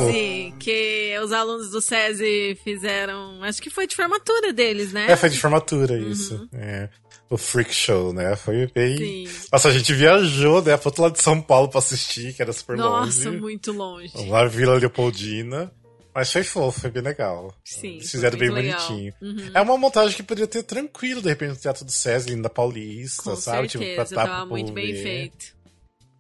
SESI, 0.07 0.55
que 0.59 1.19
os 1.23 1.33
alunos 1.33 1.71
do 1.71 1.81
SESI 1.83 2.59
fizeram. 2.65 3.43
Acho 3.43 3.61
que 3.61 3.69
foi 3.71 3.87
de 3.87 3.95
formatura 3.95 4.53
deles, 4.55 4.93
né? 4.93 5.07
É, 5.11 5.17
foi 5.17 5.29
de 5.29 5.39
formatura 5.39 5.99
isso. 5.99 6.49
É. 6.55 6.89
O 7.31 7.37
Freak 7.37 7.75
Show, 7.75 8.13
né? 8.13 8.37
Foi 8.37 8.67
bem. 8.73 8.97
Sim. 8.97 9.29
Nossa, 9.53 9.69
a 9.69 9.73
gente 9.73 9.93
viajou, 9.93 10.63
né? 10.63 10.77
Pro 10.77 10.89
outro 10.89 11.03
lado 11.03 11.15
de 11.15 11.23
São 11.23 11.41
Paulo 11.41 11.69
pra 11.69 11.79
assistir, 11.79 12.35
que 12.35 12.43
era 12.43 12.53
super 12.53 12.77
Nossa, 12.77 13.29
longe. 13.29 13.41
muito 13.41 13.73
longe. 13.73 14.13
Lá 14.29 14.47
Vila 14.47 14.75
Leopoldina. 14.75 15.73
Mas 16.15 16.31
foi 16.31 16.45
fofo, 16.45 16.81
foi 16.83 16.91
bem 16.91 17.03
legal. 17.03 17.53
Sim, 17.65 17.95
Eles 17.95 18.09
fizeram 18.09 18.39
bem 18.39 18.49
legal. 18.49 18.79
bonitinho. 18.87 19.13
Uhum. 19.21 19.51
É 19.53 19.61
uma 19.61 19.77
montagem 19.77 20.15
que 20.15 20.23
poderia 20.23 20.47
ter 20.47 20.63
tranquilo, 20.63 21.21
de 21.21 21.29
repente, 21.29 21.51
no 21.51 21.57
Teatro 21.57 21.85
do 21.85 21.91
César, 21.91 22.41
da 22.41 22.49
Paulista, 22.49 23.23
Com 23.31 23.37
sabe? 23.37 23.69
certeza, 23.69 24.15
dar 24.15 24.27
tava 24.27 24.47
pro 24.47 24.51
muito 24.51 24.73
bem 24.73 24.95
feito. 24.95 25.54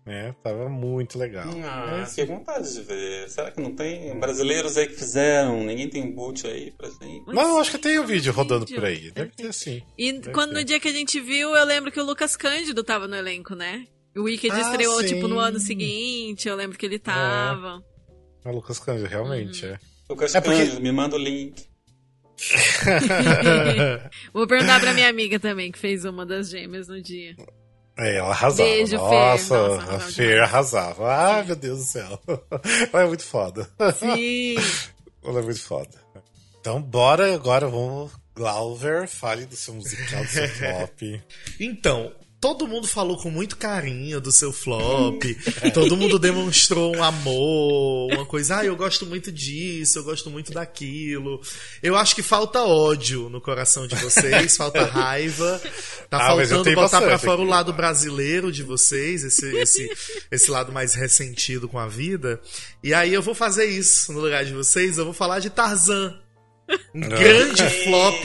Né? 0.06 0.34
Tava 0.42 0.68
muito 0.68 1.18
legal. 1.18 1.48
Ah, 1.64 2.00
É, 2.02 2.06
fiquei 2.06 2.26
com 2.26 2.36
vontade 2.36 2.70
de 2.74 2.82
ver. 2.82 3.26
Será 3.30 3.50
que 3.50 3.58
não 3.60 3.74
tem 3.74 4.14
brasileiros 4.20 4.76
aí 4.76 4.86
que 4.86 4.94
fizeram? 4.96 5.64
Ninguém 5.64 5.88
tem 5.88 6.10
boot 6.14 6.46
aí 6.46 6.70
pra 6.72 6.88
gente? 6.90 7.22
Mas 7.26 7.34
Não, 7.34 7.48
eu 7.54 7.58
acho 7.58 7.70
que 7.70 7.78
tem 7.78 7.98
o 7.98 8.04
tem 8.06 8.14
vídeo 8.16 8.30
rodando 8.32 8.66
vídeo. 8.66 8.76
por 8.76 8.84
aí. 8.84 9.10
Deve 9.10 9.30
ter 9.30 9.52
sim. 9.54 9.82
E 9.96 10.12
Deve 10.12 10.30
quando 10.32 10.50
ter. 10.50 10.56
no 10.58 10.64
dia 10.64 10.78
que 10.78 10.88
a 10.88 10.92
gente 10.92 11.18
viu, 11.20 11.56
eu 11.56 11.64
lembro 11.64 11.90
que 11.90 11.98
o 11.98 12.04
Lucas 12.04 12.36
Cândido 12.36 12.84
tava 12.84 13.08
no 13.08 13.16
elenco, 13.16 13.54
né? 13.54 13.86
O 14.14 14.24
Wicked 14.24 14.54
Ah, 14.54 14.60
estreou, 14.60 15.00
sim. 15.00 15.06
tipo, 15.08 15.26
no 15.26 15.38
ano 15.38 15.58
seguinte, 15.58 16.46
eu 16.48 16.54
lembro 16.54 16.76
que 16.76 16.84
ele 16.84 16.98
tava. 16.98 17.82
É 18.44 18.48
o 18.50 18.52
Lucas 18.52 18.78
Cândido, 18.78 19.08
realmente, 19.08 19.64
Uhum. 19.64 19.72
é. 19.72 19.78
Lucas 20.10 20.34
É 20.34 20.40
porque- 20.42 20.58
Cândido, 20.58 20.80
me 20.82 20.92
manda 20.92 21.16
o 21.16 21.18
link. 21.18 21.64
Vou 24.34 24.46
perguntar 24.46 24.80
pra 24.80 24.92
minha 24.92 25.08
amiga 25.08 25.40
também, 25.40 25.72
que 25.72 25.78
fez 25.78 26.04
uma 26.04 26.26
das 26.26 26.50
gêmeas 26.50 26.88
no 26.88 27.00
dia. 27.00 27.34
É, 27.96 28.16
ela 28.16 28.30
arrasava. 28.30 28.68
Beijo, 28.68 28.98
Fer. 28.98 28.98
Nossa, 28.98 29.68
Nossa, 29.68 29.94
a 29.94 30.00
Fer 30.00 30.32
demais. 30.34 30.50
arrasava. 30.50 31.14
Ah, 31.14 31.44
meu 31.44 31.56
Deus 31.56 31.78
do 31.78 31.84
céu. 31.84 32.20
Ela 32.92 33.02
é 33.02 33.06
muito 33.06 33.22
foda. 33.24 33.68
Sim. 33.98 34.56
Ela 35.24 35.40
é 35.40 35.42
muito 35.42 35.60
foda. 35.62 35.90
Então, 36.60 36.80
bora 36.82 37.32
agora, 37.34 37.68
vamos. 37.68 38.10
Glauber, 38.34 39.06
fale 39.06 39.46
do 39.46 39.54
seu 39.54 39.74
musical, 39.74 40.22
do 40.24 40.28
seu 40.28 40.48
flop. 40.58 41.00
Então, 41.60 42.12
todo 42.44 42.68
mundo 42.68 42.86
falou 42.86 43.16
com 43.16 43.30
muito 43.30 43.56
carinho 43.56 44.20
do 44.20 44.30
seu 44.30 44.52
flop. 44.52 45.22
todo 45.72 45.96
mundo 45.96 46.18
demonstrou 46.18 46.94
um 46.94 47.02
amor, 47.02 48.12
uma 48.12 48.26
coisa. 48.26 48.58
Ah, 48.58 48.64
eu 48.66 48.76
gosto 48.76 49.06
muito 49.06 49.32
disso, 49.32 49.98
eu 49.98 50.04
gosto 50.04 50.28
muito 50.28 50.52
daquilo. 50.52 51.40
Eu 51.82 51.96
acho 51.96 52.14
que 52.14 52.22
falta 52.22 52.60
ódio 52.62 53.30
no 53.30 53.40
coração 53.40 53.86
de 53.86 53.94
vocês, 53.96 54.54
falta 54.58 54.84
raiva. 54.84 55.58
Tá 56.10 56.18
Ah, 56.18 56.26
faltando 56.36 56.74
botar 56.74 57.00
pra 57.00 57.16
fora 57.16 57.40
o 57.40 57.44
lado 57.44 57.72
brasileiro 57.72 58.52
de 58.52 58.62
vocês, 58.62 59.24
esse, 59.24 59.46
esse, 59.56 59.90
esse 60.30 60.50
lado 60.50 60.70
mais 60.70 60.92
ressentido 60.92 61.66
com 61.66 61.78
a 61.78 61.88
vida. 61.88 62.38
E 62.82 62.92
aí 62.92 63.14
eu 63.14 63.22
vou 63.22 63.34
fazer 63.34 63.64
isso 63.64 64.12
no 64.12 64.20
lugar 64.20 64.44
de 64.44 64.52
vocês, 64.52 64.98
eu 64.98 65.06
vou 65.06 65.14
falar 65.14 65.38
de 65.38 65.48
Tarzan. 65.48 66.20
Um 66.94 67.00
grande 67.00 67.62
flop 67.84 68.22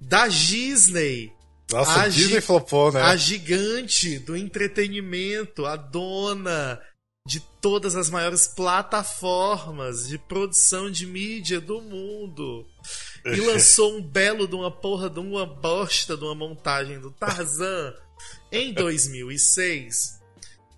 da 0.00 0.26
Disney. 0.26 1.32
Nossa, 1.72 2.02
A 2.02 2.08
Disney 2.08 2.40
flopou, 2.40 2.90
né? 2.92 3.00
A 3.02 3.16
gigante 3.16 4.18
do 4.18 4.36
entretenimento, 4.36 5.64
a 5.66 5.76
dona 5.76 6.80
de 7.26 7.38
todas 7.60 7.94
as 7.96 8.08
maiores 8.10 8.48
plataformas 8.48 10.08
de 10.08 10.18
produção 10.18 10.90
de 10.90 11.06
mídia 11.06 11.60
do 11.60 11.80
mundo. 11.80 12.66
E 13.26 13.36
lançou 13.40 13.96
um 13.96 14.02
belo 14.02 14.48
de 14.48 14.54
uma 14.54 14.70
porra 14.70 15.08
de 15.10 15.20
uma 15.20 15.44
bosta 15.46 16.16
de 16.16 16.24
uma 16.24 16.34
montagem 16.34 16.98
do 16.98 17.10
Tarzan 17.10 17.92
em 18.50 18.72
2006. 18.74 20.18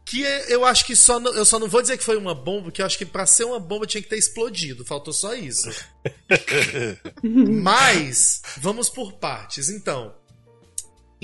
Que 0.05 0.26
é- 0.26 0.53
eu 0.53 0.64
acho 0.64 0.84
que 0.84 0.97
só. 0.97 1.18
não- 1.20 1.32
Eu 1.32 1.45
só 1.45 1.59
não 1.61 1.68
vou 1.68 1.80
dizer 1.80 1.97
que 1.97 2.05
foi 2.05 2.16
uma 2.16 2.34
bomba, 2.34 2.64
porque 2.64 2.82
eu 2.82 2.86
acho 2.86 2.99
que 2.99 3.07
pra 3.07 3.24
ser 3.24 3.45
uma 3.45 3.61
bomba 3.61 3.86
tinha 3.86 4.03
que 4.03 4.09
ter 4.09 4.18
explodido. 4.18 4.84
Faltou 4.84 5.12
só 5.14 5.32
isso. 5.34 5.70
Mas, 7.22 8.43
vamos 8.59 8.88
por 8.90 9.12
partes. 9.14 9.68
Então, 9.68 10.14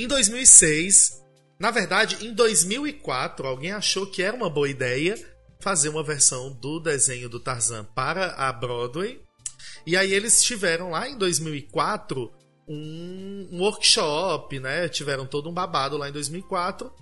em 0.03 0.07
2006, 0.07 1.23
na 1.59 1.71
verdade, 1.71 2.25
em 2.25 2.33
2004, 2.33 3.47
alguém 3.47 3.73
achou 3.73 4.07
que 4.07 4.23
era 4.23 4.37
uma 4.37 4.49
boa 4.49 4.69
ideia 4.69 5.17
fazer 5.61 5.89
uma 5.89 6.05
versão 6.05 6.53
do 6.53 6.79
desenho 6.79 7.29
do 7.29 7.41
Tarzan 7.41 7.85
para 7.85 8.33
a 8.35 8.53
Broadway. 8.53 9.21
E 9.85 9.97
aí 9.97 10.13
eles 10.13 10.43
tiveram 10.43 10.91
lá 10.91 11.09
em 11.09 11.19
2004 11.19 12.31
um, 12.69 13.49
um 13.51 13.61
workshop, 13.61 14.61
né? 14.61 14.89
Tiveram 14.89 15.27
todo 15.27 15.49
um 15.49 15.53
babado 15.53 15.97
lá 15.97 16.09
em 16.09 16.13
2004. 16.13 16.93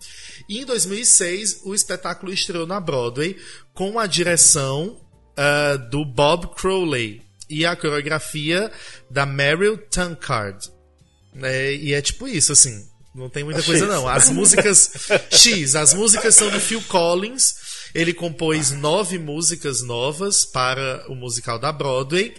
E 0.49 0.61
em 0.61 0.65
2006 0.65 1.63
o 1.65 1.75
espetáculo 1.75 2.33
estreou 2.33 2.67
na 2.67 2.81
Broadway 2.81 3.37
com 3.75 3.99
a 3.99 4.07
direção 4.07 5.01
ah, 5.37 5.77
do 5.77 6.05
Bob 6.05 6.55
Crowley 6.55 7.23
e 7.51 7.67
a 7.67 7.77
coreografia 7.77 8.73
da 9.11 9.27
Meryl 9.27 9.77
Tankard. 9.77 10.76
É, 11.43 11.75
e 11.75 11.93
é 11.95 12.01
tipo 12.03 12.27
isso, 12.29 12.53
assim. 12.53 12.87
Não 13.15 13.31
tem 13.31 13.45
muita 13.45 13.63
coisa, 13.63 13.87
não. 13.87 14.07
As 14.07 14.29
músicas. 14.29 14.91
X, 15.31 15.75
as 15.75 15.95
músicas 15.95 16.35
são 16.35 16.51
do 16.51 16.61
Phil 16.61 16.83
Collins. 16.83 17.55
Ele 17.95 18.13
compôs 18.13 18.73
nove 18.73 19.19
músicas 19.19 19.81
novas 19.83 20.45
para 20.45 21.03
o 21.09 21.15
musical 21.15 21.59
da 21.59 21.73
Broadway. 21.73 22.35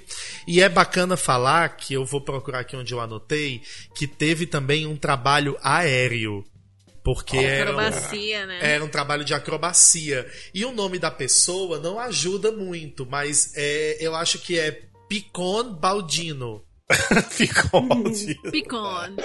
E 0.47 0.61
é 0.61 0.69
bacana 0.69 1.17
falar 1.17 1.69
que 1.77 1.95
eu 1.95 2.05
vou 2.05 2.21
procurar 2.21 2.59
aqui 2.59 2.75
onde 2.75 2.93
eu 2.93 2.99
anotei 2.99 3.61
que 3.95 4.05
teve 4.05 4.45
também 4.45 4.85
um 4.85 4.95
trabalho 4.95 5.57
aéreo. 5.63 6.45
Porque 7.03 7.37
era, 7.37 7.71
um- 7.75 7.79
Acrobacia, 7.79 8.45
né? 8.45 8.59
era 8.61 8.83
um 8.85 8.89
trabalho 8.89 9.25
de 9.25 9.33
acrobacia. 9.33 10.29
E 10.53 10.63
o 10.63 10.71
nome 10.71 10.99
da 10.99 11.09
pessoa 11.09 11.79
não 11.79 11.97
ajuda 11.97 12.51
muito, 12.51 13.03
mas 13.05 13.53
é, 13.55 13.97
eu 13.99 14.13
acho 14.13 14.37
que 14.39 14.59
é 14.59 14.83
Picon 15.09 15.73
Baldino. 15.73 16.61
Ficou 17.29 17.81
maldito. 17.81 18.49
Picon. 18.49 19.15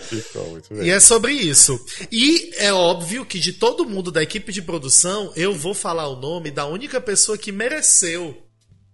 Ficou 0.00 0.50
muito 0.50 0.74
bem. 0.74 0.86
E 0.86 0.90
é 0.90 0.98
sobre 0.98 1.32
isso. 1.32 1.78
E 2.10 2.52
é 2.56 2.72
óbvio 2.72 3.26
que 3.26 3.38
de 3.38 3.52
todo 3.52 3.84
mundo 3.84 4.10
da 4.10 4.22
equipe 4.22 4.50
de 4.52 4.62
produção, 4.62 5.30
eu 5.36 5.54
vou 5.54 5.74
falar 5.74 6.08
o 6.08 6.16
nome 6.16 6.50
da 6.50 6.66
única 6.66 7.00
pessoa 7.00 7.36
que 7.36 7.52
mereceu, 7.52 8.45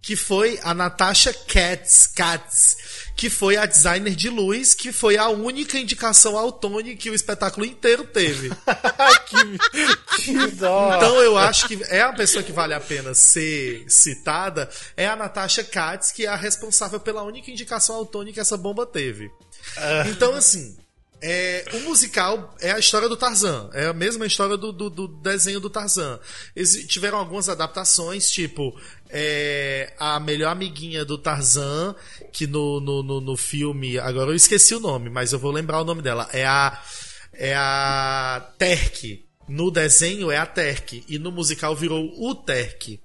que 0.02 0.16
foi 0.16 0.58
a 0.62 0.74
Natasha 0.74 1.32
Katz, 1.32 2.08
Katz 2.08 2.76
que 3.16 3.30
foi 3.30 3.56
a 3.56 3.66
designer 3.66 4.14
de 4.14 4.28
luz, 4.28 4.74
que 4.74 4.90
foi 4.90 5.16
a 5.16 5.28
única 5.28 5.78
indicação 5.78 6.36
ao 6.36 6.50
Tony 6.50 6.96
que 6.96 7.10
o 7.10 7.14
espetáculo 7.14 7.64
inteiro 7.64 8.04
teve. 8.04 8.50
que, 9.26 10.22
que 10.22 10.46
dó. 10.56 10.96
Então 10.96 11.20
eu 11.20 11.36
acho 11.38 11.68
que 11.68 11.78
é 11.84 12.00
a 12.00 12.12
pessoa 12.12 12.42
que 12.42 12.52
vale 12.52 12.74
a 12.74 12.80
pena 12.80 13.14
ser 13.14 13.84
citada, 13.88 14.68
é 14.96 15.06
a 15.06 15.16
Natasha 15.16 15.62
Katz, 15.62 16.10
que 16.10 16.26
é 16.26 16.28
a 16.28 16.36
responsável 16.36 16.98
pela 16.98 17.22
única 17.22 17.50
indicação 17.50 17.96
ao 17.96 18.06
Tony 18.06 18.32
que 18.32 18.40
essa 18.40 18.56
bomba 18.56 18.86
teve. 18.86 19.30
Então, 20.10 20.34
assim, 20.34 20.76
É, 21.24 21.64
o 21.74 21.80
musical 21.80 22.52
é 22.60 22.72
a 22.72 22.78
história 22.80 23.08
do 23.08 23.16
Tarzan. 23.16 23.70
É 23.72 23.86
a 23.86 23.92
mesma 23.92 24.26
história 24.26 24.56
do, 24.56 24.72
do, 24.72 24.90
do 24.90 25.06
desenho 25.06 25.60
do 25.60 25.70
Tarzan. 25.70 26.18
Eles 26.54 26.84
tiveram 26.88 27.16
algumas 27.16 27.48
adaptações, 27.48 28.28
tipo 28.28 28.76
é, 29.08 29.92
a 30.00 30.18
melhor 30.18 30.50
amiguinha 30.50 31.04
do 31.04 31.16
Tarzan, 31.16 31.94
que 32.32 32.46
no, 32.46 32.80
no, 32.80 33.02
no, 33.04 33.20
no 33.20 33.36
filme. 33.36 34.00
Agora 34.00 34.32
eu 34.32 34.34
esqueci 34.34 34.74
o 34.74 34.80
nome, 34.80 35.08
mas 35.08 35.32
eu 35.32 35.38
vou 35.38 35.52
lembrar 35.52 35.80
o 35.80 35.84
nome 35.84 36.02
dela. 36.02 36.28
É 36.32 36.44
a. 36.44 36.82
É 37.32 37.54
a 37.54 38.52
Terk. 38.58 39.24
No 39.48 39.70
desenho 39.70 40.30
é 40.30 40.36
a 40.36 40.46
Terk. 40.46 41.04
E 41.08 41.18
no 41.18 41.30
musical 41.30 41.76
virou 41.76 42.12
o 42.18 42.34
Terk. 42.34 43.00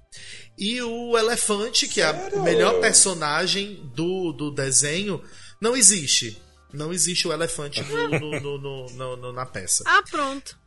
E 0.57 0.81
o 0.81 1.15
elefante, 1.15 1.88
que 1.88 2.02
é 2.02 2.06
a 2.06 2.14
Sério? 2.14 2.41
melhor 2.41 2.81
personagem 2.81 3.80
do, 3.94 4.34
do 4.34 4.49
desenho, 4.49 5.22
não 5.61 5.77
existe. 5.77 6.41
Não 6.73 6.91
existe 6.94 7.27
o 7.27 7.34
elefante 7.34 7.81
no- 7.81 8.07
no- 8.10 8.39
no- 8.39 8.57
no- 8.60 8.85
no- 8.89 9.18
no- 9.18 9.34
na 9.34 9.45
peça. 9.45 9.84
Ah, 9.88 10.03
pronto. 10.10 10.57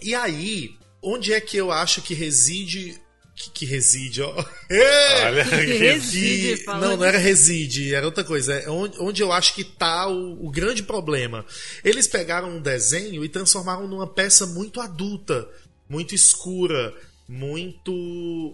E 0.00 0.14
aí, 0.14 0.74
onde 1.02 1.32
é 1.32 1.40
que 1.40 1.56
eu 1.56 1.70
acho 1.72 2.00
que 2.02 2.14
reside. 2.14 3.00
Que, 3.34 3.50
que 3.50 3.66
reside, 3.66 4.22
ó. 4.22 4.32
Olha, 5.26 5.42
reside, 5.44 6.56
Que- 6.58 6.66
não, 6.66 6.96
não 6.96 7.04
era 7.04 7.18
reside, 7.18 7.94
era 7.94 8.06
outra 8.06 8.24
coisa. 8.24 8.54
É 8.54 8.70
onde, 8.70 8.96
onde 8.98 9.22
eu 9.22 9.30
acho 9.30 9.54
que 9.54 9.62
tá 9.62 10.08
o, 10.08 10.46
o 10.46 10.50
grande 10.50 10.82
problema. 10.82 11.44
Eles 11.84 12.06
pegaram 12.06 12.48
um 12.56 12.60
desenho 12.62 13.22
e 13.22 13.28
transformaram 13.28 13.86
numa 13.86 14.06
peça 14.06 14.46
muito 14.46 14.80
adulta, 14.80 15.46
muito 15.86 16.14
escura, 16.14 16.94
muito. 17.28 17.92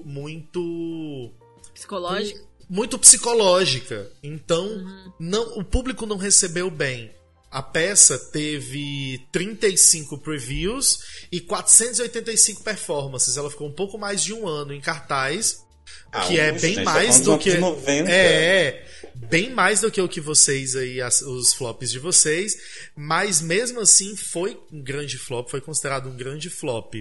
muito 0.04 1.30
Psicológico. 1.72 2.40
Muito 2.72 2.98
psicológica. 2.98 4.10
Então, 4.22 4.66
Uhum. 4.66 5.12
não, 5.20 5.58
o 5.58 5.64
público 5.64 6.06
não 6.06 6.16
recebeu 6.16 6.70
bem. 6.70 7.12
A 7.50 7.62
peça 7.62 8.18
teve 8.18 9.18
35 9.30 10.16
previews 10.16 10.98
e 11.30 11.38
485 11.38 12.62
performances. 12.62 13.36
Ela 13.36 13.50
ficou 13.50 13.68
um 13.68 13.72
pouco 13.74 13.98
mais 13.98 14.22
de 14.22 14.32
um 14.32 14.48
ano 14.48 14.72
em 14.72 14.80
cartaz, 14.80 15.58
Ah, 16.10 16.22
que 16.26 16.40
é 16.40 16.50
gente, 16.52 16.62
bem 16.62 16.74
tá 16.76 16.82
mais 16.84 17.20
do 17.20 17.36
que 17.38 17.58
90. 17.58 18.10
é, 18.10 18.86
bem 19.16 19.50
mais 19.50 19.82
do 19.82 19.90
que 19.90 20.00
o 20.00 20.08
que 20.08 20.20
vocês 20.20 20.74
aí 20.74 21.00
as- 21.02 21.20
os 21.20 21.52
flops 21.52 21.90
de 21.90 21.98
vocês, 21.98 22.54
mas 22.96 23.42
mesmo 23.42 23.80
assim 23.80 24.16
foi 24.16 24.58
um 24.72 24.82
grande 24.82 25.18
flop, 25.18 25.50
foi 25.50 25.60
considerado 25.60 26.08
um 26.08 26.16
grande 26.16 26.48
flop. 26.48 26.94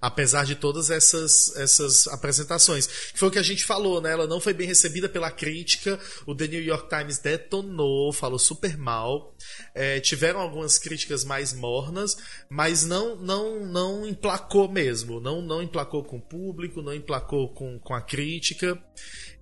Apesar 0.00 0.44
de 0.44 0.54
todas 0.54 0.90
essas, 0.90 1.56
essas 1.56 2.06
apresentações. 2.08 2.86
Que 2.86 3.18
foi 3.18 3.28
o 3.28 3.30
que 3.30 3.38
a 3.38 3.42
gente 3.42 3.64
falou, 3.64 4.00
né? 4.00 4.12
Ela 4.12 4.26
não 4.26 4.40
foi 4.40 4.52
bem 4.52 4.66
recebida 4.66 5.08
pela 5.08 5.30
crítica. 5.30 5.98
O 6.26 6.34
The 6.34 6.46
New 6.48 6.62
York 6.62 6.88
Times 6.88 7.18
detonou, 7.18 8.12
falou 8.12 8.38
super 8.38 8.76
mal. 8.76 9.34
É, 9.74 9.98
tiveram 9.98 10.38
algumas 10.40 10.78
críticas 10.78 11.24
mais 11.24 11.52
mornas, 11.54 12.16
mas 12.50 12.84
não 12.84 13.16
não 13.16 13.64
não 13.66 14.06
emplacou 14.06 14.70
mesmo. 14.70 15.18
Não, 15.18 15.40
não 15.40 15.62
emplacou 15.62 16.04
com 16.04 16.18
o 16.18 16.22
público, 16.22 16.82
não 16.82 16.94
emplacou 16.94 17.52
com, 17.54 17.78
com 17.80 17.94
a 17.94 18.00
crítica. 18.02 18.78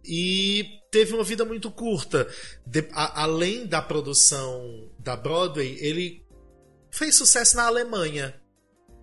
E 0.06 0.64
teve 0.90 1.14
uma 1.14 1.24
vida 1.24 1.44
muito 1.44 1.70
curta. 1.70 2.28
De- 2.66 2.88
a- 2.92 3.22
além 3.22 3.66
da 3.66 3.82
produção 3.82 4.88
da 4.98 5.16
Broadway, 5.16 5.76
ele 5.80 6.22
fez 6.90 7.16
sucesso 7.16 7.56
na 7.56 7.66
Alemanha. 7.66 8.34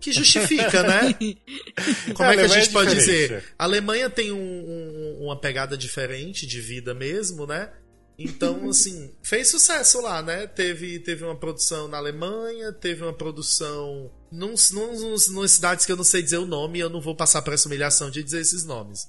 Que 0.02 0.12
justifica, 0.12 0.82
né? 0.82 1.14
Como 2.14 2.28
A 2.28 2.32
é 2.32 2.36
que 2.36 2.42
a 2.42 2.48
gente 2.48 2.68
é 2.68 2.72
pode 2.72 2.94
dizer? 2.94 3.44
A 3.56 3.64
Alemanha 3.64 4.10
tem 4.10 4.32
um- 4.32 4.36
um- 4.36 5.18
uma 5.26 5.38
pegada 5.40 5.76
diferente 5.78 6.44
de 6.46 6.60
vida 6.60 6.92
mesmo, 6.92 7.46
né? 7.46 7.70
Então, 8.18 8.68
assim, 8.68 9.14
fez 9.22 9.48
sucesso 9.48 10.00
lá, 10.02 10.20
né? 10.20 10.46
Teve, 10.48 10.98
teve 10.98 11.24
uma 11.24 11.36
produção 11.36 11.86
na 11.86 11.98
Alemanha, 11.98 12.72
teve 12.72 13.02
uma 13.02 13.12
produção 13.12 14.10
num, 14.30 14.54
num, 14.72 15.16
num, 15.30 15.48
cidades 15.48 15.86
que 15.86 15.92
eu 15.92 15.96
não 15.96 16.04
sei 16.04 16.20
dizer 16.20 16.38
o 16.38 16.46
nome 16.46 16.80
eu 16.80 16.90
não 16.90 17.00
vou 17.00 17.14
passar 17.14 17.40
por 17.42 17.52
essa 17.54 17.68
humilhação 17.68 18.10
de 18.10 18.24
dizer 18.24 18.40
esses 18.40 18.64
nomes. 18.64 19.06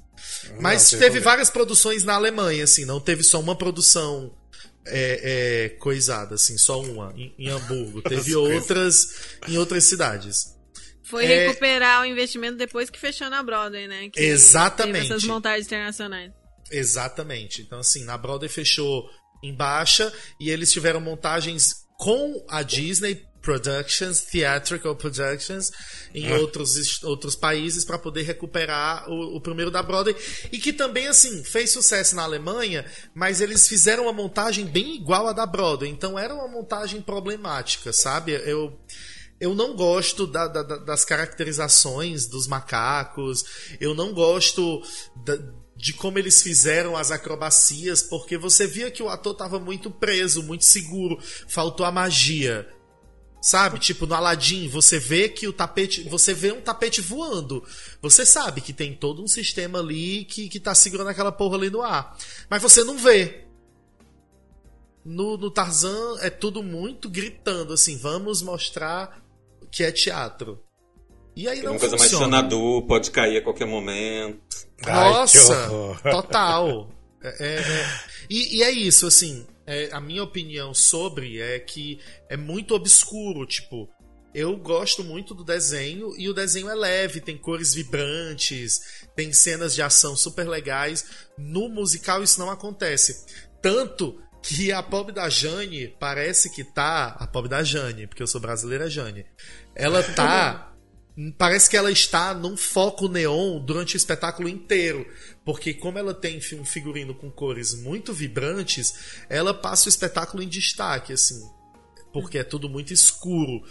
Mas 0.60 0.90
tem 0.92 1.00
teve 1.00 1.12
problema. 1.14 1.26
várias 1.32 1.50
produções 1.50 2.04
na 2.04 2.14
Alemanha, 2.14 2.66
assim, 2.66 2.86
não 2.86 3.00
teve 3.00 3.24
só 3.24 3.40
uma 3.40 3.56
produção 3.58 4.32
é, 4.86 5.22
é, 5.66 5.70
coisada, 5.80 6.36
assim, 6.36 6.58
só 6.58 6.82
uma, 6.82 7.14
em, 7.18 7.34
em 7.40 7.50
Hamburgo. 7.50 8.02
Teve 8.08 8.36
outras 8.36 9.08
em 9.48 9.58
outras 9.58 9.86
cidades. 9.86 10.54
Foi 11.04 11.26
É- 11.26 11.48
recuperar 11.48 12.02
o 12.02 12.06
investimento 12.06 12.58
depois 12.58 12.90
que 12.90 13.00
fechou 13.00 13.30
na 13.30 13.44
Broadway, 13.44 13.88
né? 13.88 14.10
Que 14.10 14.20
Exatamente. 14.22 14.94
Teve 15.02 15.14
essas 15.14 15.24
montagens 15.26 15.66
internacionais. 15.68 16.32
Exatamente. 16.72 17.62
Então, 17.62 17.80
assim, 17.80 18.04
na 18.04 18.18
Broadway 18.18 18.50
fechou 18.50 19.08
em 19.44 19.54
baixa 19.54 20.12
e 20.40 20.50
eles 20.50 20.72
tiveram 20.72 21.00
montagens 21.02 21.84
com 21.98 22.46
a 22.50 22.64
Disney 22.64 23.22
Productions, 23.42 24.22
Theatrical 24.22 24.96
Productions, 24.96 25.70
em 26.16 26.32
outros, 26.32 26.78
est- 26.78 27.04
outros 27.04 27.36
países 27.36 27.84
para 27.84 28.00
poder 28.00 28.22
recuperar 28.24 29.08
o, 29.10 29.36
o 29.36 29.42
primeiro 29.42 29.70
da 29.70 29.84
Broadway. 29.84 30.16
E 30.50 30.58
que 30.58 30.72
também, 30.72 31.08
assim, 31.08 31.44
fez 31.44 31.72
sucesso 31.72 32.16
na 32.16 32.24
Alemanha, 32.24 32.86
mas 33.14 33.42
eles 33.42 33.68
fizeram 33.68 34.04
uma 34.04 34.14
montagem 34.14 34.66
bem 34.66 34.96
igual 34.96 35.28
à 35.28 35.34
da 35.34 35.46
Broadway. 35.46 35.90
Então 35.92 36.18
era 36.18 36.34
uma 36.34 36.48
montagem 36.48 37.02
problemática, 37.02 37.92
sabe? 37.92 38.32
Eu. 38.32 38.80
Eu 39.44 39.54
não 39.54 39.76
gosto 39.76 40.26
da- 40.26 40.48
da- 40.48 40.64
da- 40.64 40.78
das 40.78 41.04
caracterizações 41.04 42.28
dos 42.28 42.48
macacos. 42.48 43.44
Eu 43.78 43.94
não 43.94 44.14
gosto 44.14 44.82
da- 45.26 45.38
de 45.76 45.92
como 45.92 46.18
eles 46.18 46.42
fizeram 46.42 46.96
as 46.96 47.12
acrobacias, 47.12 48.02
porque 48.02 48.38
você 48.38 48.66
via 48.66 48.90
que 48.90 49.04
o 49.04 49.10
ator 49.10 49.34
estava 49.34 49.60
muito 49.60 49.92
preso, 49.92 50.42
muito 50.44 50.64
seguro. 50.64 51.20
Faltou 51.50 51.86
a 51.86 51.92
magia. 51.92 52.70
Sabe? 53.42 53.80
Tipo, 53.80 54.06
no 54.06 54.16
Aladdin, 54.16 54.70
você 54.70 54.98
vê 54.98 55.28
que 55.28 55.46
o 55.46 55.52
tapete. 55.52 56.04
Você 56.04 56.34
vê 56.34 56.54
um 56.54 56.62
tapete 56.62 57.02
voando. 57.02 57.62
Você 58.02 58.26
sabe 58.26 58.62
que 58.62 58.72
tem 58.72 58.96
todo 58.96 59.22
um 59.22 59.28
sistema 59.28 59.80
ali 59.80 60.24
que, 60.24 60.48
que 60.48 60.58
tá 60.58 60.74
segurando 60.74 61.10
aquela 61.10 61.34
porra 61.34 61.58
ali 61.58 61.70
no 61.70 61.82
ar. 61.82 62.18
Mas 62.50 62.62
você 62.62 62.82
não 62.86 62.98
vê. 62.98 63.44
No, 65.04 65.36
no 65.36 65.52
Tarzan 65.52 66.18
é 66.22 66.30
tudo 66.30 66.64
muito 66.64 67.10
gritando, 67.10 67.74
assim, 67.74 67.98
vamos 67.98 68.42
mostrar 68.42 69.22
que 69.74 69.84
é 69.84 69.92
teatro. 69.92 70.62
E 71.36 71.48
aí 71.48 71.56
Tem 71.56 71.64
não 71.66 71.72
uma 71.74 71.80
coisa 71.80 71.98
mais 71.98 72.12
funciona. 72.12 72.38
Xanadu, 72.38 72.84
pode 72.88 73.10
cair 73.10 73.38
a 73.38 73.42
qualquer 73.42 73.66
momento. 73.66 74.40
Ai, 74.86 75.10
Nossa, 75.14 75.72
horror. 75.72 76.00
total. 76.12 76.92
É, 77.24 77.28
é- 77.40 77.56
é- 77.60 78.00
E, 78.30 78.58
e 78.58 78.64
é 78.64 78.70
isso, 78.70 79.08
assim, 79.08 79.48
é, 79.66 79.90
a 79.92 80.00
minha 80.00 80.24
opinião 80.24 80.74
sobre 80.76 81.42
é 81.42 81.58
que 81.60 82.00
é 82.30 82.38
muito 82.38 82.76
obscuro, 82.76 83.48
tipo, 83.48 83.90
eu 84.34 84.56
gosto 84.58 85.04
muito 85.04 85.34
do 85.34 85.44
desenho 85.44 86.14
e 86.18 86.30
o 86.30 86.34
desenho 86.34 86.70
é 86.70 86.76
leve, 86.76 87.20
tem 87.20 87.38
cores 87.38 87.74
vibrantes, 87.74 88.80
tem 89.16 89.34
cenas 89.34 89.74
de 89.74 89.82
ação 89.82 90.16
super 90.16 90.48
legais. 90.48 91.06
No 91.38 91.68
musical 91.68 92.22
isso 92.22 92.40
não 92.40 92.50
acontece. 92.52 93.26
Tanto 93.62 94.20
que 94.42 94.72
a 94.74 94.84
pobre 94.84 95.14
da 95.14 95.30
Jane 95.30 95.88
parece 96.00 96.50
que 96.54 96.64
tá. 96.66 97.16
A 97.20 97.26
pobre 97.26 97.50
da 97.50 97.64
Jane, 97.64 98.08
porque 98.08 98.22
eu 98.22 98.28
sou 98.28 98.42
brasileira 98.42 98.90
Jane. 98.90 99.26
Ela 99.76 100.04
tá. 100.04 100.70
Parece 101.38 101.70
que 101.70 101.78
ela 101.78 101.92
está 101.92 102.34
num 102.34 102.58
foco 102.58 103.08
neon 103.08 103.60
durante 103.60 103.96
o 103.96 103.98
espetáculo 103.98 104.50
inteiro. 104.50 105.06
Porque, 105.46 105.74
como 105.74 106.00
ela 106.00 106.14
tem 106.14 106.40
um 106.60 106.66
figurino 106.66 107.14
com 107.14 107.30
cores 107.30 107.76
muito 107.76 108.12
vibrantes, 108.14 108.94
ela 109.30 109.54
passa 109.54 109.86
o 109.86 109.90
espetáculo 109.90 110.42
em 110.42 110.48
destaque, 110.48 111.14
assim. 111.14 111.48
Porque 112.12 112.38
é 112.38 112.44
tudo 112.44 112.70
muito 112.70 112.94
escuro. 112.94 113.64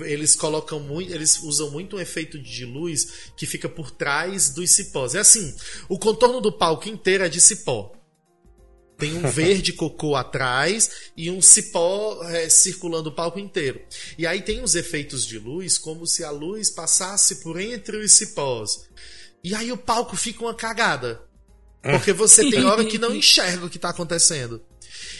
Eles 0.00 0.34
colocam 0.34 0.80
muito. 0.80 1.12
Eles 1.12 1.38
usam 1.42 1.70
muito 1.70 1.96
um 1.96 2.00
efeito 2.00 2.38
de 2.38 2.64
luz 2.64 3.32
que 3.36 3.46
fica 3.46 3.68
por 3.68 3.90
trás 3.90 4.50
dos 4.50 4.70
cipós. 4.70 5.14
É 5.14 5.20
assim: 5.20 5.54
o 5.88 5.98
contorno 5.98 6.40
do 6.40 6.52
palco 6.52 6.88
inteiro 6.88 7.24
é 7.24 7.28
de 7.28 7.40
cipó. 7.40 7.92
Tem 9.00 9.16
um 9.16 9.28
verde 9.28 9.72
cocô 9.72 10.14
atrás 10.14 11.10
e 11.16 11.30
um 11.30 11.40
cipó 11.40 12.22
é, 12.24 12.48
circulando 12.48 13.08
o 13.08 13.14
palco 13.14 13.38
inteiro. 13.38 13.80
E 14.16 14.26
aí 14.26 14.42
tem 14.42 14.62
os 14.62 14.74
efeitos 14.74 15.26
de 15.26 15.38
luz, 15.38 15.78
como 15.78 16.06
se 16.06 16.22
a 16.22 16.30
luz 16.30 16.70
passasse 16.70 17.36
por 17.36 17.58
entre 17.58 17.96
os 17.96 18.12
cipós. 18.12 18.88
E 19.42 19.54
aí 19.54 19.72
o 19.72 19.76
palco 19.76 20.16
fica 20.16 20.42
uma 20.42 20.54
cagada. 20.54 21.22
Porque 21.82 22.12
você 22.12 22.50
tem 22.50 22.64
hora 22.64 22.84
que 22.84 22.98
não 22.98 23.12
enxerga 23.16 23.64
o 23.64 23.70
que 23.70 23.78
tá 23.78 23.88
acontecendo. 23.88 24.62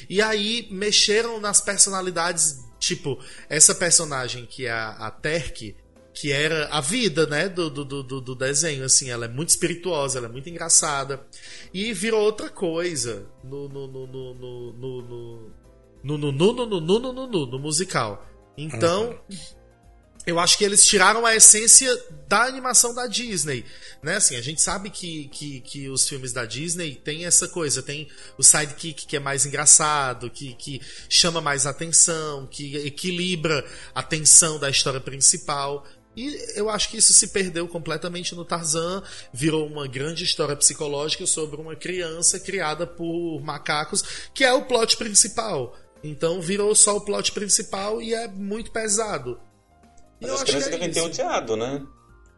E 0.09 0.21
aí 0.21 0.69
mexeram 0.71 1.41
nas 1.41 1.61
personalidades, 1.61 2.59
tipo, 2.79 3.19
essa 3.49 3.75
personagem 3.75 4.45
que 4.45 4.67
é 4.67 4.71
a, 4.71 4.91
a 4.91 5.11
Terk, 5.11 5.75
que 6.13 6.33
era 6.33 6.69
a 6.69 6.81
vida, 6.81 7.27
né, 7.27 7.49
do, 7.49 7.71
do, 7.71 7.85
do, 7.85 8.21
do 8.21 8.35
desenho, 8.35 8.85
assim, 8.85 9.11
ela 9.11 9.27
é 9.27 9.29
muito 9.29 9.51
espirituosa, 9.51 10.19
ela 10.19 10.27
é 10.27 10.31
muito 10.31 10.49
engraçada. 10.49 11.25
E 11.73 11.93
virou 11.93 12.21
outra 12.21 12.49
coisa 12.49 13.27
no 13.45 13.69
no 13.69 13.87
no 13.87 14.07
no 14.07 14.35
no 14.35 14.73
no 14.73 15.03
no 16.03 16.33
no 16.33 16.33
no 16.33 17.13
no 17.13 17.27
no 17.27 17.47
no 17.47 17.59
musical. 17.59 18.27
Então, 18.57 19.19
eu 20.27 20.39
acho 20.39 20.59
que 20.59 20.65
eles 20.65 20.87
tiraram 20.87 21.25
a 21.25 21.35
essência 21.35 21.91
da 22.29 22.43
animação 22.43 22.95
da 22.95 23.07
Disney. 23.07 23.65
Né? 24.03 24.17
Assim, 24.17 24.37
a 24.37 24.43
gente 24.43 24.61
sabe 24.61 24.91
que, 24.91 25.29
que, 25.29 25.61
que 25.61 25.89
os 25.89 26.07
filmes 26.07 26.33
da 26.33 26.45
Disney 26.45 26.95
tem 26.95 27.25
essa 27.25 27.49
coisa, 27.49 27.83
tem 27.83 28.09
o 28.37 28.43
sidekick 28.43 29.07
que 29.07 29.17
é 29.17 29.21
mais 29.21 29.47
engraçado, 29.47 30.31
que, 30.31 30.55
que 30.55 30.81
chama 31.09 31.41
mais 31.41 31.67
atenção, 31.67 32.47
que 32.47 32.77
equilibra 32.77 33.65
a 33.95 34.03
tensão 34.03 34.59
da 34.59 34.69
história 34.69 35.01
principal. 35.01 35.87
E 36.17 36.37
eu 36.59 36.69
acho 36.69 36.91
que 36.91 36.97
isso 36.97 37.13
se 37.13 37.29
perdeu 37.29 37.69
completamente 37.69 38.35
no 38.35 38.45
Tarzan, 38.45 39.03
virou 39.33 39.67
uma 39.67 39.87
grande 39.87 40.25
história 40.25 40.57
psicológica 40.57 41.25
sobre 41.27 41.61
uma 41.61 41.77
criança 41.77 42.39
criada 42.41 42.87
por 42.87 43.41
macacos, 43.43 44.03
que 44.35 44.45
é 44.45 44.53
o 44.53 44.65
plot 44.67 44.97
principal. 44.97 45.77
Então 46.03 46.41
virou 46.41 46.75
só 46.75 46.97
o 46.97 47.01
plot 47.01 47.33
principal 47.33 48.03
e 48.03 48.13
é 48.15 48.27
muito 48.27 48.73
pesado. 48.73 49.41
E 50.21 50.27
Mas 50.27 50.31
eu 50.31 50.35
as 50.35 50.43
acho 50.43 50.45
que 50.45 50.51
crianças 50.51 50.69
é 50.69 50.71
devem 50.73 50.91
ter 50.91 50.99
isso. 51.01 51.09
odiado, 51.09 51.57
né? 51.57 51.83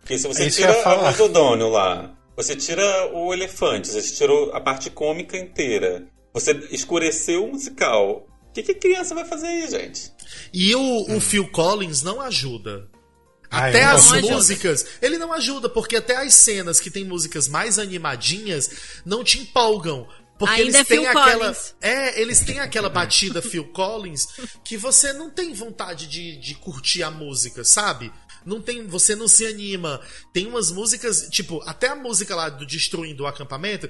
Porque 0.00 0.18
se 0.18 0.28
você 0.28 0.44
É 0.44 0.50
tira 0.50 0.82
a 0.82 1.02
Mesodônio 1.10 1.68
lá, 1.68 2.14
você 2.36 2.54
tira 2.56 2.84
o 3.14 3.32
elefante, 3.32 3.88
você 3.88 4.02
tirou 4.14 4.52
a 4.52 4.60
parte 4.60 4.90
cômica 4.90 5.36
inteira, 5.38 6.06
você 6.32 6.52
escureceu 6.70 7.44
o 7.44 7.52
musical. 7.52 8.26
O 8.48 8.52
que, 8.52 8.62
que 8.62 8.72
a 8.72 8.78
criança 8.78 9.14
vai 9.14 9.24
fazer 9.24 9.46
aí, 9.46 9.70
gente? 9.70 10.12
E 10.52 10.74
o, 10.74 11.16
o 11.16 11.20
Phil 11.20 11.50
Collins 11.50 12.02
não 12.02 12.20
ajuda. 12.20 12.90
Ah, 13.52 13.68
Até 13.68 13.84
não 13.84 13.90
as 13.96 14.12
ajuda. 14.12 14.32
músicas. 14.34 14.86
Ele 15.02 15.18
não 15.18 15.32
ajuda, 15.32 15.68
porque 15.68 15.96
até 15.96 16.16
as 16.16 16.32
cenas 16.32 16.80
que 16.80 16.90
tem 16.90 17.04
músicas 17.04 17.46
mais 17.46 17.78
animadinhas 17.78 18.70
não 19.04 19.22
te 19.22 19.38
empolgam. 19.38 20.08
Porque 20.38 20.54
Ainda 20.54 20.62
eles 20.64 20.74
é 20.76 20.84
têm 20.84 21.00
Phil 21.00 21.08
aquela. 21.10 21.38
Collins. 21.38 21.74
É, 21.80 22.20
eles 22.20 22.40
têm 22.40 22.58
aquela 22.60 22.88
batida 22.88 23.42
Phil 23.42 23.70
Collins 23.72 24.26
que 24.64 24.76
você 24.76 25.12
não 25.12 25.30
tem 25.30 25.52
vontade 25.52 26.06
de, 26.08 26.36
de 26.38 26.54
curtir 26.54 27.02
a 27.02 27.10
música, 27.10 27.62
sabe? 27.62 28.10
Não 28.44 28.60
tem, 28.60 28.84
você 28.86 29.14
não 29.14 29.28
se 29.28 29.46
anima. 29.46 30.00
Tem 30.32 30.46
umas 30.46 30.70
músicas, 30.72 31.28
tipo, 31.30 31.62
até 31.64 31.88
a 31.88 31.94
música 31.94 32.34
lá 32.34 32.48
do 32.48 32.66
Destruindo 32.66 33.22
o 33.22 33.26
Acampamento, 33.26 33.88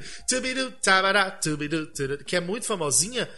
que 2.27 2.37
é 2.37 2.41
muito 2.41 2.67
famosinha, 2.67 3.31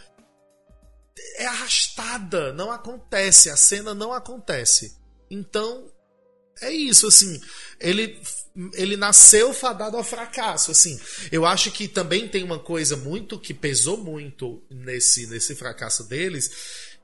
é 1.37 1.45
arrastada, 1.45 2.51
não 2.51 2.69
acontece, 2.71 3.49
a 3.49 3.55
cena 3.55 3.93
não 3.93 4.11
acontece. 4.11 4.97
Então, 5.31 5.89
é 6.61 6.71
isso, 6.71 7.07
assim, 7.07 7.39
ele 7.79 8.19
ele 8.73 8.95
nasceu 8.95 9.53
fadado 9.53 9.97
ao 9.97 10.03
fracasso, 10.03 10.71
assim. 10.71 10.97
Eu 11.29 11.45
acho 11.45 11.71
que 11.71 11.89
também 11.89 12.25
tem 12.25 12.41
uma 12.41 12.57
coisa 12.57 12.95
muito 12.95 13.37
que 13.37 13.53
pesou 13.53 13.97
muito 13.97 14.63
nesse 14.69 15.27
nesse 15.27 15.55
fracasso 15.55 16.05
deles, 16.05 16.49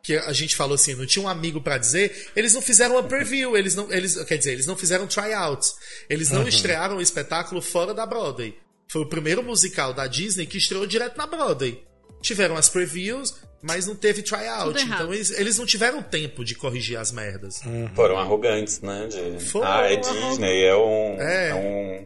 que 0.01 0.15
a 0.15 0.31
gente 0.31 0.55
falou 0.55 0.75
assim, 0.75 0.95
não 0.95 1.05
tinha 1.05 1.23
um 1.23 1.27
amigo 1.27 1.61
pra 1.61 1.77
dizer, 1.77 2.29
eles 2.35 2.53
não 2.53 2.61
fizeram 2.61 2.95
uma 2.95 3.03
preview, 3.03 3.57
eles 3.57 3.75
não 3.75 3.91
eles, 3.91 4.15
quer 4.23 4.37
dizer, 4.37 4.53
eles 4.53 4.65
não 4.65 4.77
fizeram 4.77 5.07
tryouts. 5.07 5.75
Eles 6.09 6.29
não 6.29 6.47
estrearam 6.47 6.97
o 6.97 7.01
espetáculo 7.01 7.61
fora 7.61 7.93
da 7.93 8.05
Broadway. 8.05 8.57
Foi 8.87 9.01
o 9.01 9.09
primeiro 9.09 9.43
musical 9.43 9.93
da 9.93 10.07
Disney 10.07 10.45
que 10.45 10.57
estreou 10.57 10.85
direto 10.85 11.17
na 11.17 11.27
Broadway. 11.27 11.83
Tiveram 12.21 12.55
as 12.55 12.69
previews, 12.69 13.35
mas 13.61 13.85
não 13.87 13.95
teve 13.95 14.21
tryout. 14.21 14.81
Então 14.81 15.13
eles, 15.13 15.31
eles 15.31 15.57
não 15.57 15.65
tiveram 15.65 16.01
tempo 16.01 16.43
de 16.43 16.55
corrigir 16.55 16.97
as 16.97 17.11
merdas. 17.11 17.61
Foram 17.95 18.17
arrogantes, 18.17 18.81
né? 18.81 19.07
De, 19.07 19.45
Foram 19.45 19.67
ah, 19.67 19.81
é 19.91 19.93
arrogantes. 19.95 20.27
Disney, 20.29 20.63
é 20.63 20.75
um, 20.75 21.21
É. 21.21 21.49
é 21.49 21.53
um, 21.55 22.05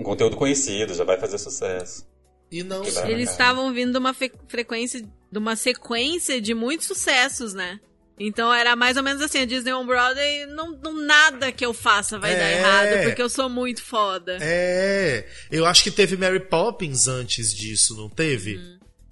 um 0.00 0.04
conteúdo 0.04 0.36
conhecido, 0.36 0.94
já 0.94 1.04
vai 1.04 1.18
fazer 1.18 1.38
sucesso. 1.38 2.06
E 2.50 2.62
não. 2.62 2.82
Eles 3.06 3.30
estavam 3.30 3.72
vindo 3.72 3.92
de 3.92 3.98
uma 3.98 4.12
fe- 4.14 4.32
frequência, 4.48 5.00
de 5.00 5.38
uma 5.38 5.56
sequência 5.56 6.40
de 6.40 6.54
muitos 6.54 6.86
sucessos, 6.86 7.52
né? 7.54 7.80
Então 8.16 8.52
era 8.54 8.76
mais 8.76 8.96
ou 8.96 9.02
menos 9.02 9.20
assim, 9.20 9.40
a 9.40 9.44
Disney 9.44 9.72
on 9.72 9.84
Broadway, 9.84 10.46
não, 10.46 10.70
não 10.80 10.92
nada 11.04 11.50
que 11.50 11.66
eu 11.66 11.74
faça 11.74 12.16
vai 12.16 12.30
dar 12.36 12.44
É. 12.44 12.58
errado, 12.58 13.02
porque 13.06 13.20
eu 13.20 13.28
sou 13.28 13.48
muito 13.48 13.82
foda. 13.82 14.38
É, 14.40 15.26
eu 15.50 15.66
acho 15.66 15.82
que 15.82 15.90
teve 15.90 16.16
Mary 16.16 16.38
Poppins 16.38 17.08
antes 17.08 17.52
disso, 17.52 17.96
não 17.96 18.08
teve? 18.08 18.60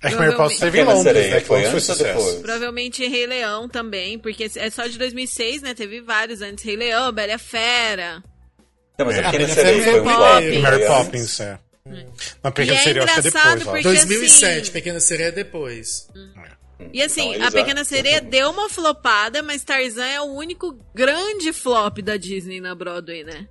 É 0.02 0.08
que 0.10 0.16
Mary 0.16 0.36
Poppins 0.36 0.58
teve 0.58 0.80
em 0.80 0.84
Londres, 0.84 1.02
Sereia, 1.04 1.30
né? 1.34 1.40
Que 1.40 1.46
foi 1.46 1.64
ou 1.64 1.70
sucesso. 1.80 2.02
depois? 2.04 2.34
Provavelmente 2.36 3.06
Rei 3.06 3.26
Leão 3.26 3.68
também, 3.68 4.18
porque 4.18 4.50
é 4.56 4.70
só 4.70 4.86
de 4.86 4.98
2006, 4.98 5.62
né? 5.62 5.74
Teve 5.74 6.00
vários 6.00 6.42
antes. 6.42 6.64
Rei 6.64 6.76
Leão, 6.76 7.12
Bela 7.12 7.38
Fera. 7.38 8.22
Não, 8.98 9.06
mas 9.06 9.16
É. 9.16 9.20
a 9.24 9.30
Pequena 9.30 9.44
Ah, 9.52 9.54
Sereia 9.54 9.84
foi 9.84 10.00
um 10.00 10.04
Mary 10.04 10.16
flop. 10.16 10.32
Poppins. 10.32 10.50
foi 10.52 10.58
Mary. 10.60 10.86
Poppins, 10.86 11.40
é. 11.40 11.58
Mas 12.42 12.52
Pequena 12.54 12.76
E 12.76 12.78
é 12.78 12.82
Sereia 12.82 13.04
acho 13.04 13.12
que 13.14 13.18
é 13.18 13.30
engraçado 13.30 13.58
depois, 13.58 13.82
porque- 13.82 13.82
2007, 14.06 14.60
assim- 14.62 14.72
Pequena 14.72 15.00
Sereia 15.00 15.28
é 15.28 15.32
depois. 15.32 16.08
E 16.92 17.00
assim, 17.02 17.30
Então, 17.34 17.42
a 17.46 17.50
já- 17.50 17.52
Pequena 17.52 17.84
Sereia 17.84 18.20
deu 18.20 18.50
uma 18.50 18.68
flopada, 18.68 19.42
mas 19.42 19.62
Tarzan 19.64 20.04
é 20.04 20.20
o 20.20 20.24
único 20.34 20.76
grande 20.94 21.52
flop 21.52 21.98
da 22.02 22.16
Disney 22.16 22.60
na 22.60 22.74
Broadway, 22.74 23.22
né? 23.24 23.46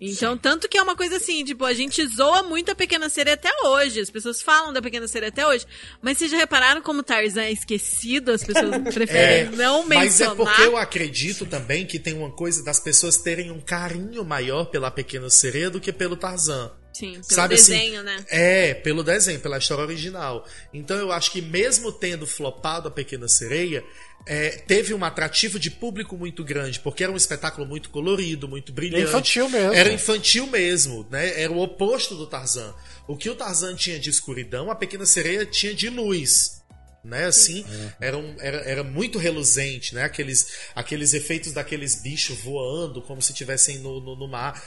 Então, 0.00 0.38
tanto 0.38 0.68
que 0.68 0.78
é 0.78 0.82
uma 0.82 0.94
coisa 0.94 1.16
assim, 1.16 1.44
tipo, 1.44 1.64
a 1.64 1.74
gente 1.74 2.06
zoa 2.06 2.42
muito 2.42 2.70
a 2.70 2.74
Pequena 2.74 3.08
Sereia 3.08 3.34
até 3.34 3.50
hoje. 3.64 4.00
As 4.00 4.10
pessoas 4.10 4.40
falam 4.40 4.72
da 4.72 4.80
Pequena 4.80 5.08
Sereia 5.08 5.30
até 5.30 5.46
hoje. 5.46 5.66
Mas 6.00 6.18
vocês 6.18 6.30
já 6.30 6.36
repararam 6.36 6.80
como 6.80 7.02
Tarzan 7.02 7.42
é 7.42 7.52
esquecido? 7.52 8.30
As 8.30 8.44
pessoas 8.44 8.70
preferem 8.94 9.50
não 9.56 9.86
mas 9.86 10.20
é 10.20 10.28
mencionar. 10.28 10.36
porque 10.36 10.62
eu 10.62 10.76
acredito 10.76 11.46
também 11.46 11.84
que 11.84 11.98
tem 11.98 12.14
uma 12.14 12.30
coisa 12.30 12.62
das 12.62 12.78
pessoas 12.78 13.16
terem 13.18 13.50
um 13.50 13.60
carinho 13.60 14.24
maior 14.24 14.66
pela 14.66 14.90
Pequena 14.90 15.28
Sereia 15.30 15.68
do 15.68 15.80
que 15.80 15.92
pelo 15.92 16.16
Tarzan. 16.16 16.70
Sim, 16.98 17.12
pelo 17.12 17.24
Sabe 17.24 17.54
assim, 17.54 17.72
desenho, 17.72 18.02
né? 18.02 18.24
É, 18.28 18.74
pelo 18.74 19.02
desenho, 19.04 19.38
pela 19.40 19.58
história 19.58 19.84
original. 19.84 20.46
Então 20.72 20.96
eu 20.96 21.12
acho 21.12 21.30
que 21.30 21.40
mesmo 21.40 21.92
tendo 21.92 22.26
flopado 22.26 22.88
a 22.88 22.90
Pequena 22.90 23.28
Sereia, 23.28 23.84
é, 24.26 24.50
teve 24.66 24.92
um 24.92 25.04
atrativo 25.04 25.58
de 25.58 25.70
público 25.70 26.16
muito 26.16 26.42
grande, 26.42 26.80
porque 26.80 27.02
era 27.04 27.12
um 27.12 27.16
espetáculo 27.16 27.66
muito 27.66 27.88
colorido, 27.90 28.48
muito 28.48 28.72
brilhante. 28.72 29.04
infantil 29.04 29.48
mesmo. 29.48 29.72
Era 29.72 29.92
infantil 29.92 30.46
mesmo, 30.48 31.06
né? 31.10 31.40
Era 31.40 31.52
o 31.52 31.58
oposto 31.60 32.14
do 32.16 32.26
Tarzan. 32.26 32.74
O 33.06 33.16
que 33.16 33.30
o 33.30 33.34
Tarzan 33.34 33.74
tinha 33.76 33.98
de 33.98 34.10
escuridão, 34.10 34.70
a 34.70 34.74
Pequena 34.74 35.06
Sereia 35.06 35.46
tinha 35.46 35.72
de 35.74 35.88
luz. 35.88 36.58
Né, 37.04 37.24
assim, 37.26 37.64
era, 38.00 38.18
um- 38.18 38.34
era, 38.40 38.58
era 38.68 38.84
muito 38.84 39.18
reluzente, 39.18 39.94
né? 39.94 40.02
Aqueles, 40.02 40.48
aqueles 40.74 41.14
efeitos 41.14 41.52
daqueles 41.52 42.02
bichos 42.02 42.36
voando 42.40 43.00
como 43.00 43.22
se 43.22 43.30
estivessem 43.32 43.78
no, 43.78 44.00
no, 44.00 44.16
no 44.16 44.28
mar. 44.28 44.60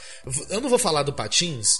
Eu 0.48 0.60
não 0.60 0.68
vou 0.70 0.78
falar 0.78 1.02
do 1.04 1.12
Patins, 1.12 1.74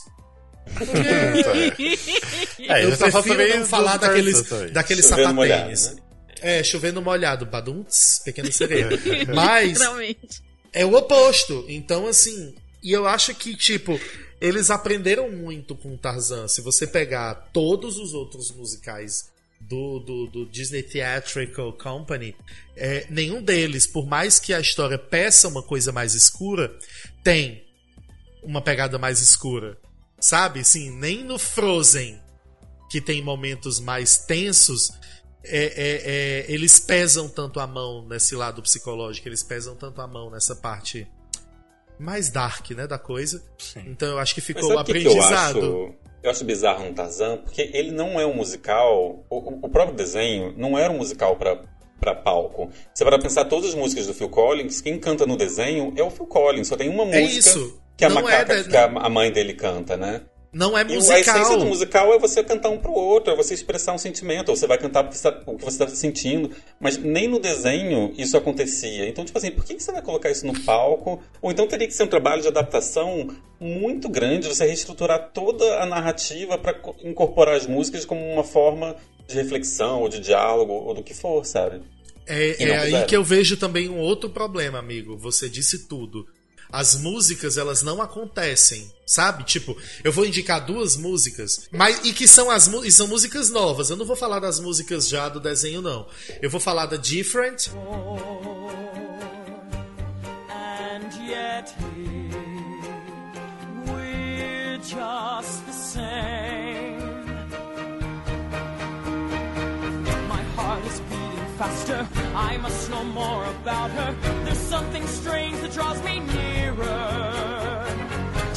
É, 2.68 2.84
eu 2.84 2.96
tá 2.96 3.10
prefiro 3.10 3.36
também 3.36 3.58
não 3.58 3.66
falar 3.66 3.96
daqueles, 3.96 4.42
daqueles 4.72 5.06
Chovendo 5.06 5.28
sapatênis. 5.28 5.94
né? 5.94 6.02
É, 6.40 6.62
chovendo 6.62 7.00
molhado, 7.00 7.46
badunts, 7.46 8.20
pequena 8.24 8.50
sereia. 8.52 8.88
Mas 9.34 9.78
é 10.72 10.84
o 10.84 10.94
oposto. 10.96 11.64
Então, 11.68 12.06
assim, 12.06 12.54
e 12.82 12.90
eu 12.92 13.06
acho 13.06 13.34
que, 13.34 13.54
tipo, 13.56 13.98
eles 14.40 14.70
aprenderam 14.70 15.30
muito 15.30 15.76
com 15.76 15.94
o 15.94 15.98
Tarzan. 15.98 16.48
Se 16.48 16.60
você 16.60 16.86
pegar 16.86 17.50
todos 17.52 17.98
os 17.98 18.12
outros 18.12 18.50
musicais 18.50 19.30
do, 19.60 20.00
do, 20.00 20.26
do 20.26 20.46
Disney 20.46 20.82
Theatrical 20.82 21.72
Company, 21.74 22.34
é, 22.76 23.06
nenhum 23.08 23.40
deles, 23.40 23.86
por 23.86 24.06
mais 24.06 24.40
que 24.40 24.52
a 24.52 24.58
história 24.58 24.98
peça 24.98 25.46
uma 25.46 25.62
coisa 25.62 25.92
mais 25.92 26.14
escura, 26.14 26.76
tem 27.22 27.64
uma 28.42 28.60
pegada 28.60 28.98
mais 28.98 29.20
escura. 29.20 29.78
Sabe? 30.22 30.60
Assim, 30.60 30.88
nem 30.90 31.24
no 31.24 31.36
Frozen, 31.36 32.18
que 32.88 33.00
tem 33.00 33.20
momentos 33.20 33.80
mais 33.80 34.18
tensos, 34.18 34.92
é, 35.44 35.64
é, 35.64 36.46
é, 36.46 36.52
eles 36.52 36.78
pesam 36.78 37.28
tanto 37.28 37.58
a 37.58 37.66
mão 37.66 38.06
nesse 38.06 38.36
lado 38.36 38.62
psicológico, 38.62 39.26
eles 39.28 39.42
pesam 39.42 39.74
tanto 39.74 40.00
a 40.00 40.06
mão 40.06 40.30
nessa 40.30 40.54
parte 40.54 41.08
mais 41.98 42.30
dark, 42.30 42.70
né, 42.70 42.86
da 42.86 42.98
coisa. 42.98 43.42
Então 43.84 44.08
eu 44.10 44.18
acho 44.18 44.34
que 44.34 44.40
Mas 44.40 44.46
ficou 44.46 44.68
sabe 44.68 44.76
o 44.76 44.80
o 44.80 44.84
que 44.84 44.92
que 45.00 45.06
eu 45.06 45.10
aprendizado. 45.12 45.58
acho? 45.58 45.94
Eu 46.22 46.30
acho 46.30 46.44
bizarro 46.44 46.84
no 46.84 46.94
Tarzan, 46.94 47.38
porque 47.38 47.68
ele 47.74 47.90
não 47.90 48.20
é 48.20 48.24
um 48.24 48.34
musical. 48.34 49.24
O, 49.28 49.66
o 49.66 49.68
próprio 49.68 49.96
desenho 49.96 50.54
não 50.56 50.78
era 50.78 50.92
um 50.92 50.98
musical 50.98 51.34
pra, 51.34 51.60
pra 52.00 52.14
palco. 52.14 52.70
Você 52.94 53.02
vai 53.04 53.20
pensar 53.20 53.44
todas 53.46 53.70
as 53.70 53.74
músicas 53.74 54.06
do 54.06 54.14
Phil 54.14 54.28
Collins, 54.28 54.80
quem 54.80 55.00
canta 55.00 55.26
no 55.26 55.36
desenho 55.36 55.92
é 55.96 56.02
o 56.02 56.10
Phil 56.10 56.26
Collins, 56.26 56.68
só 56.68 56.76
tem 56.76 56.88
uma 56.88 57.02
É 57.04 57.22
música 57.22 57.38
isso. 57.48 57.81
Que 58.02 58.06
a 58.06 58.08
Não 58.08 58.18
é 58.28 58.32
macaca, 58.32 58.62
da- 58.62 58.68
que 58.68 58.76
a, 58.76 58.84
a 58.84 59.08
mãe 59.08 59.30
dele 59.30 59.54
canta, 59.54 59.96
né? 59.96 60.22
Não 60.52 60.76
é 60.76 60.82
E 60.82 60.84
a 60.84 60.94
musical. 60.96 61.18
essência 61.18 61.56
do 61.56 61.64
musical 61.64 62.12
é 62.12 62.18
você 62.18 62.44
cantar 62.44 62.68
um 62.68 62.76
pro 62.76 62.92
outro, 62.92 63.32
é 63.32 63.36
você 63.36 63.54
expressar 63.54 63.94
um 63.94 63.98
sentimento, 63.98 64.50
ou 64.50 64.56
você 64.56 64.66
vai 64.66 64.76
cantar 64.76 65.04
tá- 65.08 65.42
o 65.46 65.56
que 65.56 65.64
você 65.64 65.82
está 65.82 65.88
sentindo. 65.88 66.50
Mas 66.78 66.98
nem 66.98 67.26
no 67.26 67.38
desenho 67.38 68.12
isso 68.18 68.36
acontecia. 68.36 69.08
Então, 69.08 69.24
tipo 69.24 69.38
assim, 69.38 69.50
por 69.50 69.64
que 69.64 69.80
você 69.80 69.90
vai 69.92 70.02
colocar 70.02 70.30
isso 70.30 70.46
no 70.46 70.52
palco? 70.64 71.22
Ou 71.40 71.50
então 71.50 71.66
teria 71.66 71.86
que 71.86 71.94
ser 71.94 72.02
um 72.02 72.06
trabalho 72.08 72.42
de 72.42 72.48
adaptação 72.48 73.28
muito 73.58 74.10
grande, 74.10 74.46
você 74.48 74.66
reestruturar 74.66 75.30
toda 75.32 75.64
a 75.80 75.86
narrativa 75.86 76.58
para 76.58 76.78
incorporar 77.02 77.54
as 77.56 77.66
músicas 77.66 78.04
como 78.04 78.20
uma 78.20 78.44
forma 78.44 78.96
de 79.26 79.34
reflexão, 79.36 80.02
ou 80.02 80.08
de 80.10 80.18
diálogo, 80.20 80.72
ou 80.72 80.92
do 80.92 81.02
que 81.02 81.14
for, 81.14 81.46
sabe? 81.46 81.80
É, 82.26 82.62
é 82.62 82.76
aí 82.78 83.04
que 83.06 83.16
eu 83.16 83.24
vejo 83.24 83.56
também 83.56 83.88
um 83.88 83.98
outro 83.98 84.28
problema, 84.28 84.78
amigo. 84.78 85.16
Você 85.16 85.48
disse 85.48 85.88
tudo. 85.88 86.26
As 86.72 86.94
músicas, 86.96 87.58
elas 87.58 87.82
não 87.82 88.00
acontecem, 88.00 88.90
sabe? 89.06 89.44
Tipo, 89.44 89.76
eu 90.02 90.10
vou 90.10 90.24
indicar 90.24 90.64
duas 90.64 90.96
músicas, 90.96 91.68
mas 91.70 92.00
e 92.04 92.14
que 92.14 92.26
são 92.26 92.50
as 92.50 92.66
e 92.66 92.90
são 92.90 93.06
músicas 93.06 93.50
novas. 93.50 93.90
Eu 93.90 93.96
não 93.96 94.06
vou 94.06 94.16
falar 94.16 94.40
das 94.40 94.58
músicas 94.58 95.06
já 95.08 95.28
do 95.28 95.38
desenho 95.38 95.82
não. 95.82 96.06
Eu 96.40 96.48
vou 96.48 96.60
falar 96.60 96.86
da 96.86 96.96
Different 96.96 97.68
And 105.94 106.91
faster. 111.62 112.08
I 112.34 112.56
must 112.56 112.90
know 112.90 113.04
more 113.04 113.44
about 113.56 113.90
her. 113.98 114.10
There's 114.44 114.64
something 114.74 115.06
strange 115.06 115.56
that 115.62 115.72
draws 115.72 116.00
me 116.08 116.14
nearer. 116.34 117.86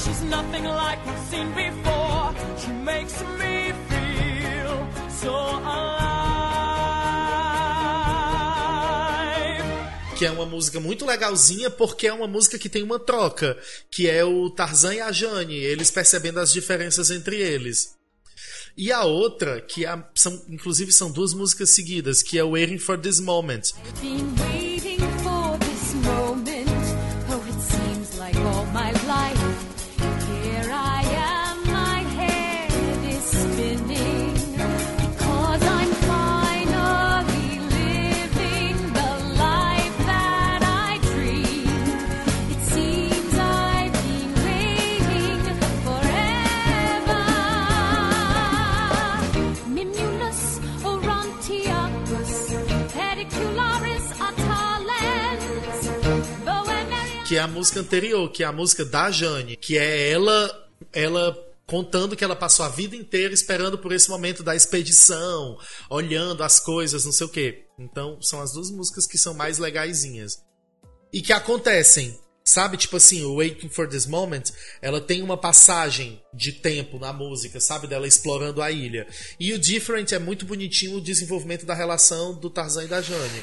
She's 0.01 0.21
nothing 0.23 0.65
like 0.83 0.99
we've 1.05 1.25
seen 1.31 1.47
before. 1.65 2.25
She 2.61 2.71
makes 2.91 3.15
me 3.39 3.55
feel 3.89 4.75
so 5.21 5.33
alive. 5.33 6.05
que 10.17 10.25
é 10.25 10.31
uma 10.31 10.45
música 10.45 10.79
muito 10.79 11.05
legalzinha, 11.05 11.69
porque 11.69 12.07
é 12.07 12.13
uma 12.13 12.27
música 12.27 12.57
que 12.57 12.69
tem 12.69 12.81
uma 12.81 12.97
troca, 12.97 13.57
que 13.91 14.09
é 14.09 14.23
o 14.23 14.49
Tarzan 14.49 14.95
e 14.95 15.01
a 15.01 15.11
Jane, 15.11 15.57
eles 15.57 15.91
percebendo 15.91 16.39
as 16.39 16.53
diferenças 16.53 17.11
entre 17.11 17.35
eles. 17.35 17.94
E 18.77 18.91
a 18.91 19.03
outra, 19.03 19.61
que 19.61 19.85
é, 19.85 20.03
são, 20.13 20.41
inclusive 20.49 20.91
são 20.91 21.09
duas 21.09 21.33
músicas 21.33 21.69
seguidas, 21.69 22.21
que 22.21 22.37
é 22.37 22.43
Waiting 22.43 22.77
for 22.77 22.97
This 22.97 23.19
Moment. 23.19 23.71
Been 24.01 24.64
que 57.25 57.37
é 57.37 57.39
a 57.39 57.47
música 57.47 57.79
anterior, 57.79 58.31
que 58.31 58.43
é 58.43 58.45
a 58.45 58.51
música 58.51 58.85
da 58.85 59.09
Jane, 59.09 59.55
que 59.55 59.75
é 59.77 60.11
ela, 60.11 60.69
ela 60.93 61.35
contando 61.65 62.15
que 62.15 62.23
ela 62.23 62.35
passou 62.35 62.63
a 62.63 62.69
vida 62.69 62.95
inteira 62.95 63.33
esperando 63.33 63.79
por 63.79 63.91
esse 63.91 64.09
momento 64.09 64.43
da 64.43 64.55
expedição, 64.55 65.57
olhando 65.89 66.43
as 66.43 66.59
coisas, 66.59 67.03
não 67.03 67.11
sei 67.11 67.25
o 67.25 67.29
quê. 67.29 67.65
Então, 67.79 68.21
são 68.21 68.39
as 68.41 68.53
duas 68.53 68.69
músicas 68.69 69.07
que 69.07 69.17
são 69.17 69.33
mais 69.33 69.57
legaisinhas. 69.57 70.43
E 71.11 71.19
que 71.19 71.33
acontecem, 71.33 72.15
sabe? 72.43 72.77
Tipo 72.77 72.97
assim, 72.97 73.23
o 73.23 73.37
Waiting 73.37 73.69
for 73.69 73.87
This 73.87 74.05
Moment, 74.05 74.43
ela 74.79 75.01
tem 75.01 75.23
uma 75.23 75.35
passagem 75.35 76.21
de 76.31 76.51
tempo 76.51 76.99
na 76.99 77.11
música, 77.11 77.59
sabe? 77.59 77.87
Dela 77.87 78.07
explorando 78.07 78.61
a 78.61 78.69
ilha. 78.69 79.07
E 79.39 79.51
o 79.51 79.57
Different 79.57 80.11
é 80.11 80.19
muito 80.19 80.45
bonitinho 80.45 80.97
o 80.97 81.01
desenvolvimento 81.01 81.65
da 81.65 81.73
relação 81.73 82.39
do 82.39 82.51
Tarzan 82.51 82.83
e 82.83 82.87
da 82.87 83.01
Jane. 83.01 83.41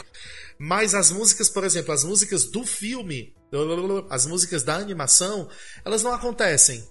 Mas 0.64 0.94
as 0.94 1.10
músicas, 1.10 1.48
por 1.48 1.64
exemplo, 1.64 1.92
as 1.92 2.04
músicas 2.04 2.44
do 2.44 2.64
filme, 2.64 3.34
as 4.08 4.26
músicas 4.26 4.62
da 4.62 4.76
animação, 4.76 5.48
elas 5.84 6.04
não 6.04 6.14
acontecem. 6.14 6.86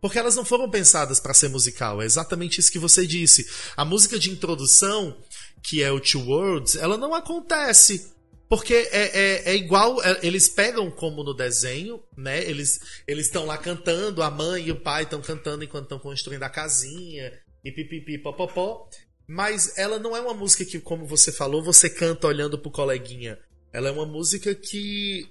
Porque 0.00 0.20
elas 0.20 0.36
não 0.36 0.44
foram 0.44 0.70
pensadas 0.70 1.18
para 1.18 1.34
ser 1.34 1.48
musical. 1.48 2.00
É 2.00 2.04
exatamente 2.04 2.60
isso 2.60 2.70
que 2.70 2.78
você 2.78 3.04
disse. 3.04 3.44
A 3.76 3.84
música 3.84 4.20
de 4.20 4.30
introdução, 4.30 5.18
que 5.64 5.82
é 5.82 5.90
o 5.90 5.98
Two 5.98 6.28
Worlds, 6.28 6.76
ela 6.76 6.96
não 6.96 7.12
acontece. 7.12 8.14
Porque 8.48 8.74
é, 8.74 8.86
é, 8.92 9.50
é 9.50 9.56
igual, 9.56 10.00
é- 10.00 10.20
eles 10.22 10.48
pegam 10.48 10.88
como 10.88 11.24
no 11.24 11.34
desenho, 11.34 12.00
né? 12.16 12.48
Eles 12.48 12.80
estão 13.08 13.46
lá 13.46 13.58
cantando, 13.58 14.22
a 14.22 14.30
mãe 14.30 14.68
e 14.68 14.70
o 14.70 14.80
pai 14.80 15.02
estão 15.02 15.20
cantando 15.20 15.64
enquanto 15.64 15.86
estão 15.86 15.98
construindo 15.98 16.44
a 16.44 16.48
casinha, 16.48 17.32
e 17.64 17.72
pipipi, 17.72 18.16
popopó. 18.18 18.88
Mas 19.28 19.76
ela 19.76 19.98
não 19.98 20.16
é 20.16 20.20
uma 20.20 20.32
música 20.32 20.64
que, 20.64 20.80
como 20.80 21.06
você 21.06 21.30
falou, 21.30 21.62
você 21.62 21.90
canta 21.90 22.26
olhando 22.26 22.58
pro 22.58 22.70
coleguinha. 22.70 23.38
Ela 23.70 23.90
é 23.90 23.92
uma 23.92 24.06
música 24.06 24.54
que 24.54 25.28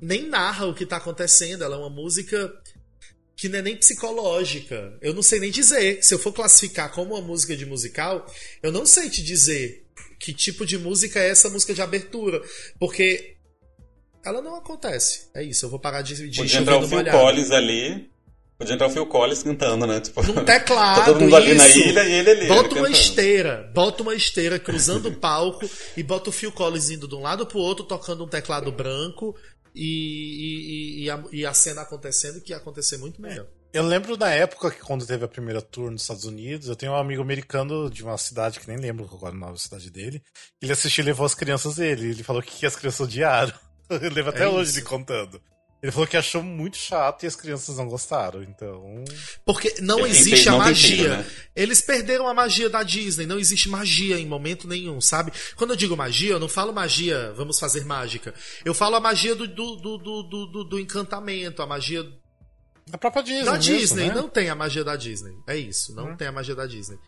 nem 0.00 0.26
narra 0.26 0.66
o 0.66 0.74
que 0.74 0.86
tá 0.86 0.96
acontecendo, 0.96 1.62
ela 1.62 1.76
é 1.76 1.78
uma 1.78 1.90
música 1.90 2.50
que 3.36 3.50
não 3.50 3.58
é 3.58 3.62
nem 3.62 3.76
psicológica. 3.76 4.96
Eu 5.02 5.12
não 5.12 5.22
sei 5.22 5.38
nem 5.38 5.50
dizer. 5.50 6.02
Se 6.02 6.14
eu 6.14 6.18
for 6.18 6.32
classificar 6.32 6.90
como 6.90 7.14
uma 7.14 7.20
música 7.20 7.54
de 7.54 7.66
musical, 7.66 8.26
eu 8.62 8.72
não 8.72 8.86
sei 8.86 9.10
te 9.10 9.22
dizer 9.22 9.84
que 10.18 10.32
tipo 10.32 10.64
de 10.64 10.78
música 10.78 11.20
é 11.20 11.28
essa 11.28 11.50
música 11.50 11.74
de 11.74 11.82
abertura. 11.82 12.42
Porque 12.78 13.36
ela 14.24 14.40
não 14.40 14.54
acontece. 14.54 15.28
É 15.34 15.42
isso, 15.42 15.66
eu 15.66 15.70
vou 15.70 15.78
parar 15.78 16.00
de, 16.00 16.30
de 16.30 16.38
Podia 16.38 16.60
entrar 16.60 16.78
o 16.78 16.88
Phil. 16.88 17.04
Collins 17.10 17.50
ali. 17.50 18.10
Podia 18.58 18.74
entrar 18.74 18.86
o 18.86 18.90
Phil 18.90 19.06
Collins 19.06 19.42
cantando, 19.42 19.86
né? 19.86 20.00
Tipo, 20.00 20.22
Num 20.22 20.44
teclado, 20.44 20.98
tá 21.00 21.04
todo 21.06 21.20
mundo 21.20 21.36
ali 21.36 21.54
na 21.54 21.68
isso. 21.68 21.78
ilha 21.78 22.04
e 22.04 22.12
ele 22.12 22.30
ali. 22.30 22.48
Bota 22.48 22.70
ele 22.70 22.78
uma 22.80 22.90
esteira, 22.90 23.70
bota 23.74 24.02
uma 24.02 24.14
esteira 24.14 24.58
cruzando 24.58 25.08
o 25.10 25.14
palco 25.14 25.68
e 25.96 26.02
bota 26.02 26.30
o 26.30 26.32
Phil 26.32 26.50
Collins 26.52 26.90
indo 26.90 27.06
de 27.06 27.14
um 27.14 27.20
lado 27.22 27.46
pro 27.46 27.58
outro 27.58 27.84
tocando 27.84 28.24
um 28.24 28.28
teclado 28.28 28.72
branco 28.72 29.36
e, 29.74 31.02
e, 31.02 31.04
e, 31.04 31.10
a, 31.10 31.22
e 31.32 31.44
a 31.46 31.52
cena 31.52 31.82
acontecendo 31.82 32.40
que 32.40 32.52
ia 32.52 32.56
acontecer 32.56 32.96
muito 32.96 33.20
melhor. 33.20 33.46
Eu 33.74 33.82
lembro 33.86 34.16
da 34.16 34.30
época 34.30 34.70
que 34.70 34.80
quando 34.80 35.06
teve 35.06 35.24
a 35.24 35.28
primeira 35.28 35.60
tour 35.60 35.90
nos 35.90 36.00
Estados 36.00 36.24
Unidos, 36.24 36.68
eu 36.68 36.76
tenho 36.76 36.92
um 36.92 36.96
amigo 36.96 37.20
americano 37.20 37.90
de 37.90 38.02
uma 38.02 38.16
cidade 38.16 38.58
que 38.58 38.68
nem 38.68 38.78
lembro 38.78 39.06
qual 39.06 39.26
era 39.26 39.36
a 39.36 39.38
nova 39.38 39.58
cidade 39.58 39.90
dele. 39.90 40.22
Ele 40.62 40.72
assistiu 40.72 41.02
e 41.04 41.06
levou 41.06 41.26
as 41.26 41.34
crianças 41.34 41.76
dele. 41.76 42.08
Ele 42.08 42.22
falou 42.22 42.40
que 42.40 42.64
as 42.64 42.74
crianças 42.74 43.00
odiaram. 43.00 43.52
Eu 43.90 43.98
lembro 44.00 44.30
até 44.30 44.44
É 44.44 44.48
hoje 44.48 44.70
isso. 44.70 44.78
ele 44.78 44.86
contando. 44.86 45.40
Ele 45.86 45.92
falou 45.92 46.06
que 46.08 46.16
achou 46.16 46.42
muito 46.42 46.76
chato 46.76 47.22
e 47.22 47.26
as 47.28 47.36
crianças 47.36 47.76
não 47.76 47.86
gostaram. 47.86 48.42
Então. 48.42 49.04
Porque 49.44 49.74
não 49.80 50.04
existe 50.04 50.30
fez 50.30 50.46
a 50.48 50.50
não 50.50 50.58
magia. 50.58 51.18
né? 51.18 51.26
Eles 51.54 51.80
perderam 51.80 52.26
a 52.26 52.34
magia 52.34 52.68
da 52.68 52.82
Disney. 52.82 53.24
Não 53.24 53.38
existe 53.38 53.68
magia 53.68 54.18
em 54.18 54.26
momento 54.26 54.66
nenhum, 54.66 55.00
sabe? 55.00 55.32
Quando 55.54 55.70
eu 55.70 55.76
digo 55.76 55.96
magia, 55.96 56.32
eu 56.32 56.40
não 56.40 56.48
falo 56.48 56.72
magia, 56.72 57.32
vamos 57.36 57.60
fazer 57.60 57.84
mágica. 57.84 58.34
Eu 58.64 58.74
falo 58.74 58.96
a 58.96 59.00
magia 59.00 59.36
do, 59.36 59.46
do, 59.46 59.76
do, 59.76 59.98
do, 59.98 60.22
do- 60.24 60.64
do- 60.64 60.80
encantamento, 60.80 61.62
a 61.62 61.66
magia 61.66 62.04
Da 62.88 62.98
própria 62.98 63.22
Disney. 63.22 63.44
da 63.44 63.52
mesmo, 63.52 63.78
Disney. 63.78 64.08
né? 64.08 64.14
Não 64.14 64.28
tem 64.28 64.48
a 64.50 64.54
magia 64.56 64.82
da 64.82 64.96
Disney. 64.96 65.34
É 65.46 65.56
isso, 65.56 65.94
não 65.94 66.16
tem 66.16 66.26
a 66.26 66.32
magia 66.32 66.56
da 66.56 66.66
Disney. 66.66 66.98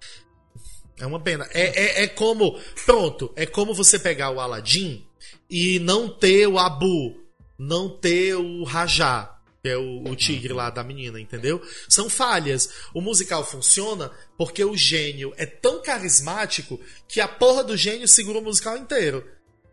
É 1.00 1.06
uma 1.06 1.18
pena. 1.18 1.48
É, 1.52 2.02
é, 2.02 2.05
é 2.05 2.06
como. 2.06 2.56
Pronto, 2.86 3.32
é 3.34 3.44
como 3.44 3.74
você 3.74 3.98
pegar 3.98 4.30
o 4.30 4.38
Aladdin 4.40 5.05
e 5.50 5.78
não 5.80 6.09
ter 6.09 6.46
o 6.46 6.59
Abu, 6.59 7.16
não 7.59 7.89
ter 7.89 8.35
o 8.36 8.62
Rajá, 8.62 9.36
que 9.62 9.68
é 9.68 9.76
o, 9.76 10.05
o 10.05 10.14
tigre 10.14 10.52
lá 10.52 10.70
da 10.70 10.85
menina, 10.85 11.20
entendeu? 11.20 11.60
São 11.89 12.09
falhas. 12.09 12.68
O 12.94 13.01
musical 13.01 13.44
funciona 13.44 14.10
porque 14.36 14.64
o 14.64 14.76
gênio 14.76 15.32
é 15.36 15.44
tão 15.44 15.82
carismático 15.82 16.80
que 17.09 17.20
a 17.20 17.26
porra 17.26 17.64
do 17.64 17.76
gênio 17.76 18.06
segura 18.06 18.39
o 18.39 18.43
musical 18.43 18.76
inteiro. 18.76 19.24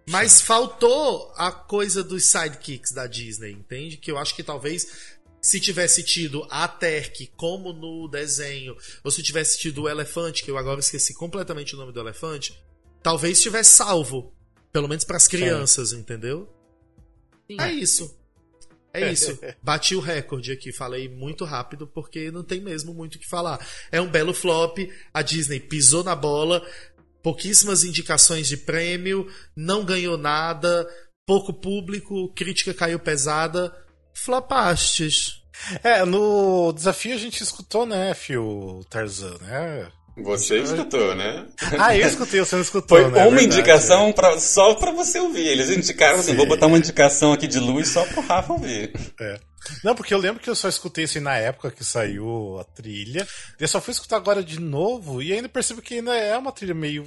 Mas 0.08 0.40
faltou 0.42 1.32
a 1.36 1.52
coisa 1.52 2.04
dos 2.04 2.26
sidekicks 2.26 2.92
da 2.92 3.08
Disney, 3.08 3.52
entende? 3.52 3.98
Que 3.98 4.12
eu 4.12 4.18
acho 4.18 4.36
que 4.36 4.44
talvez 4.44 5.16
se 5.42 5.60
tivesse 5.60 6.04
tido 6.04 6.46
a 6.50 6.68
Terk 6.68 7.32
como 7.36 7.72
no 7.72 8.08
desenho, 8.08 8.76
ou 9.04 9.12
se 9.12 9.22
tivesse 9.22 9.60
tido 9.60 9.84
o 9.84 9.90
elefante, 9.90 10.44
que 10.44 10.50
eu 10.50 10.58
agora 10.58 10.80
esqueci 10.80 11.14
completamente 11.14 11.76
o 11.76 11.78
nome 11.78 11.92
do 11.92 12.00
elefante, 12.00 12.60
talvez 13.02 13.42
tivesse 13.42 13.72
salvo. 13.72 14.34
Pelo 14.72 14.88
menos 14.88 15.06
pras 15.06 15.28
crianças, 15.28 15.94
entendeu? 15.94 16.50
Sim. 17.48 17.60
É 17.60 17.72
isso. 17.72 18.18
É 18.94 19.12
isso. 19.12 19.38
Bati 19.62 19.96
o 19.96 20.00
recorde 20.00 20.52
aqui, 20.52 20.72
falei 20.72 21.10
muito 21.10 21.46
rápido 21.46 21.88
porque 21.88 22.32
não 22.32 22.44
tem 22.44 22.62
mesmo 22.62 22.94
muito 22.94 23.16
o 23.16 23.20
que 23.20 23.28
falar. 23.28 23.66
É 23.92 24.00
um 24.00 24.10
belo 24.10 24.34
flop, 24.34 24.78
a 25.14 25.22
Disney 25.22 25.60
pisou 25.60 26.04
na 26.04 26.16
bola, 26.16 26.66
pouquíssimas 27.22 27.84
indicações 27.84 28.48
de 28.48 28.58
prêmio, 28.58 29.28
não 29.56 29.84
ganhou 29.84 30.18
nada, 30.18 30.88
pouco 31.26 31.54
público, 31.54 32.32
crítica 32.34 32.74
caiu 32.74 33.00
pesada, 33.00 33.76
flopastes. 34.14 35.42
É, 35.84 36.04
no 36.06 36.72
desafio 36.74 37.16
a 37.16 37.18
gente 37.18 37.42
escutou, 37.42 37.86
né, 37.86 38.14
Phil 38.14 38.86
Tarzan, 38.90 39.38
né? 39.42 39.92
Você 40.18 40.60
escutou, 40.60 41.14
né? 41.14 41.46
Ah, 41.78 41.96
eu 41.96 42.08
escutei, 42.08 42.40
você 42.40 42.56
não 42.56 42.62
escutou, 42.64 42.98
Foi 42.98 43.12
né? 43.12 43.20
É 43.20 43.24
uma 43.24 43.32
verdade, 43.38 43.46
indicação 43.46 44.14
pra, 44.14 44.40
só 44.40 44.74
pra 44.76 44.92
você 44.92 45.20
ouvir. 45.20 45.46
Eles 45.48 45.70
indicaram 45.70 46.20
assim, 46.20 46.32
Sim. 46.32 46.38
vou 46.38 46.46
botar 46.48 46.68
uma 46.68 46.78
indicação 46.78 47.34
aqui 47.34 47.48
de 47.48 47.60
luz 47.60 47.90
só 47.90 48.06
pro 48.06 48.22
Rafa 48.22 48.54
ouvir. 48.54 48.94
É. 49.20 49.40
Não, 49.84 49.94
porque 49.96 50.14
eu 50.14 50.18
lembro 50.18 50.42
que 50.42 50.50
eu 50.50 50.56
só 50.56 50.70
escutei 50.70 51.04
assim 51.06 51.20
na 51.20 51.36
época 51.36 51.70
que 51.72 51.84
saiu 51.84 52.58
a 52.60 52.64
trilha. 52.64 53.28
Eu 53.60 53.68
só 53.68 53.82
fui 53.82 53.92
escutar 53.92 54.16
agora 54.16 54.42
de 54.44 54.60
novo 54.60 55.22
e 55.22 55.34
ainda 55.34 55.50
percebo 55.50 55.82
que 55.82 55.96
ainda 55.96 56.16
é 56.16 56.38
uma 56.38 56.52
trilha 56.52 56.74
meio. 56.74 57.06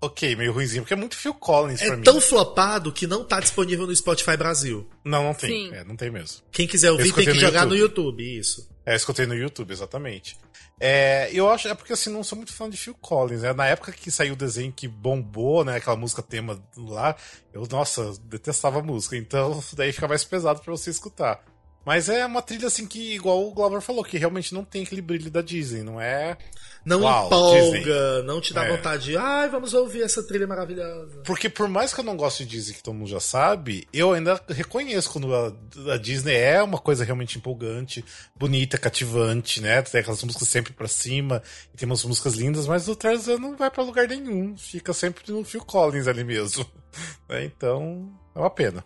Ok, 0.00 0.34
meio 0.34 0.52
ruimzinha, 0.52 0.82
porque 0.82 0.94
é 0.94 0.96
muito 0.96 1.16
Phil 1.16 1.32
Collins 1.32 1.80
pra 1.80 1.92
É 1.94 1.96
mim. 1.96 2.02
tão 2.02 2.20
flopado 2.20 2.92
que 2.92 3.06
não 3.06 3.24
tá 3.24 3.38
disponível 3.38 3.86
no 3.86 3.94
Spotify 3.94 4.36
Brasil. 4.36 4.88
Não, 5.04 5.22
não 5.24 5.32
tem. 5.34 5.72
É, 5.72 5.84
não 5.84 5.94
tem 5.96 6.10
mesmo. 6.10 6.38
Quem 6.50 6.66
quiser 6.66 6.90
ouvir 6.90 7.12
tem 7.12 7.24
que 7.24 7.32
no 7.34 7.38
jogar 7.40 7.64
no 7.66 7.74
YouTube. 7.76 8.20
YouTube, 8.22 8.38
isso. 8.38 8.68
É, 8.84 8.96
escutei 8.96 9.26
no 9.26 9.34
YouTube, 9.34 9.70
exatamente. 9.70 10.36
É, 10.80 11.30
eu 11.32 11.48
acho, 11.48 11.68
é 11.68 11.74
porque 11.74 11.92
assim, 11.92 12.10
não 12.10 12.24
sou 12.24 12.36
muito 12.36 12.52
fã 12.52 12.68
de 12.68 12.76
Phil 12.76 12.94
Collins, 12.94 13.42
né? 13.42 13.52
Na 13.52 13.66
época 13.66 13.92
que 13.92 14.10
saiu 14.10 14.32
o 14.32 14.36
desenho 14.36 14.72
que 14.72 14.88
bombou, 14.88 15.64
né? 15.64 15.76
Aquela 15.76 15.96
música 15.96 16.22
tema 16.22 16.60
lá, 16.76 17.14
eu, 17.52 17.66
nossa, 17.70 18.12
detestava 18.24 18.80
a 18.80 18.82
música, 18.82 19.16
então 19.16 19.62
daí 19.74 19.92
fica 19.92 20.08
mais 20.08 20.24
pesado 20.24 20.60
para 20.60 20.72
você 20.72 20.90
escutar. 20.90 21.44
Mas 21.84 22.08
é 22.08 22.24
uma 22.24 22.42
trilha 22.42 22.68
assim 22.68 22.86
que, 22.86 23.14
igual 23.14 23.46
o 23.46 23.52
Glover 23.52 23.80
falou, 23.80 24.04
que 24.04 24.18
realmente 24.18 24.54
não 24.54 24.64
tem 24.64 24.84
aquele 24.84 25.02
brilho 25.02 25.30
da 25.30 25.42
Disney, 25.42 25.82
não 25.82 26.00
é. 26.00 26.36
Não 26.84 27.02
Uau, 27.02 27.26
empolga, 27.26 27.60
Disney. 27.60 28.22
não 28.24 28.40
te 28.40 28.52
dá 28.52 28.64
É. 28.64 28.76
vontade 28.76 29.04
de, 29.04 29.16
ai, 29.16 29.48
vamos 29.48 29.72
ouvir 29.72 30.02
essa 30.02 30.20
trilha 30.26 30.46
maravilhosa. 30.48 31.22
Porque 31.24 31.48
por 31.48 31.68
mais 31.68 31.94
que 31.94 32.00
eu 32.00 32.04
não 32.04 32.16
goste 32.16 32.44
de 32.44 32.50
Disney, 32.50 32.74
que 32.74 32.82
todo 32.82 32.94
mundo 32.94 33.08
já 33.08 33.20
sabe, 33.20 33.86
eu 33.92 34.12
ainda 34.12 34.40
reconheço 34.48 35.10
quando 35.10 35.32
a, 35.32 35.52
a 35.92 35.96
Disney 35.96 36.34
é 36.34 36.60
uma 36.62 36.78
coisa 36.78 37.04
realmente 37.04 37.38
empolgante, 37.38 38.04
bonita, 38.34 38.76
cativante, 38.78 39.60
né? 39.60 39.80
Tem 39.82 40.00
aquelas 40.00 40.22
músicas 40.24 40.48
sempre 40.48 40.72
pra 40.72 40.88
cima, 40.88 41.40
e 41.72 41.76
tem 41.76 41.86
umas 41.86 42.04
músicas 42.04 42.34
lindas, 42.34 42.66
mas 42.66 42.88
o 42.88 42.96
Tarzan 42.96 43.38
não 43.38 43.56
vai 43.56 43.70
pra 43.70 43.84
lugar 43.84 44.08
nenhum, 44.08 44.56
fica 44.56 44.92
sempre 44.92 45.22
no 45.32 45.44
Phil 45.44 45.64
Collins 45.64 46.08
ali 46.08 46.24
mesmo. 46.24 46.66
né? 47.28 47.44
Então, 47.44 48.10
é 48.34 48.38
uma 48.40 48.50
pena. 48.50 48.84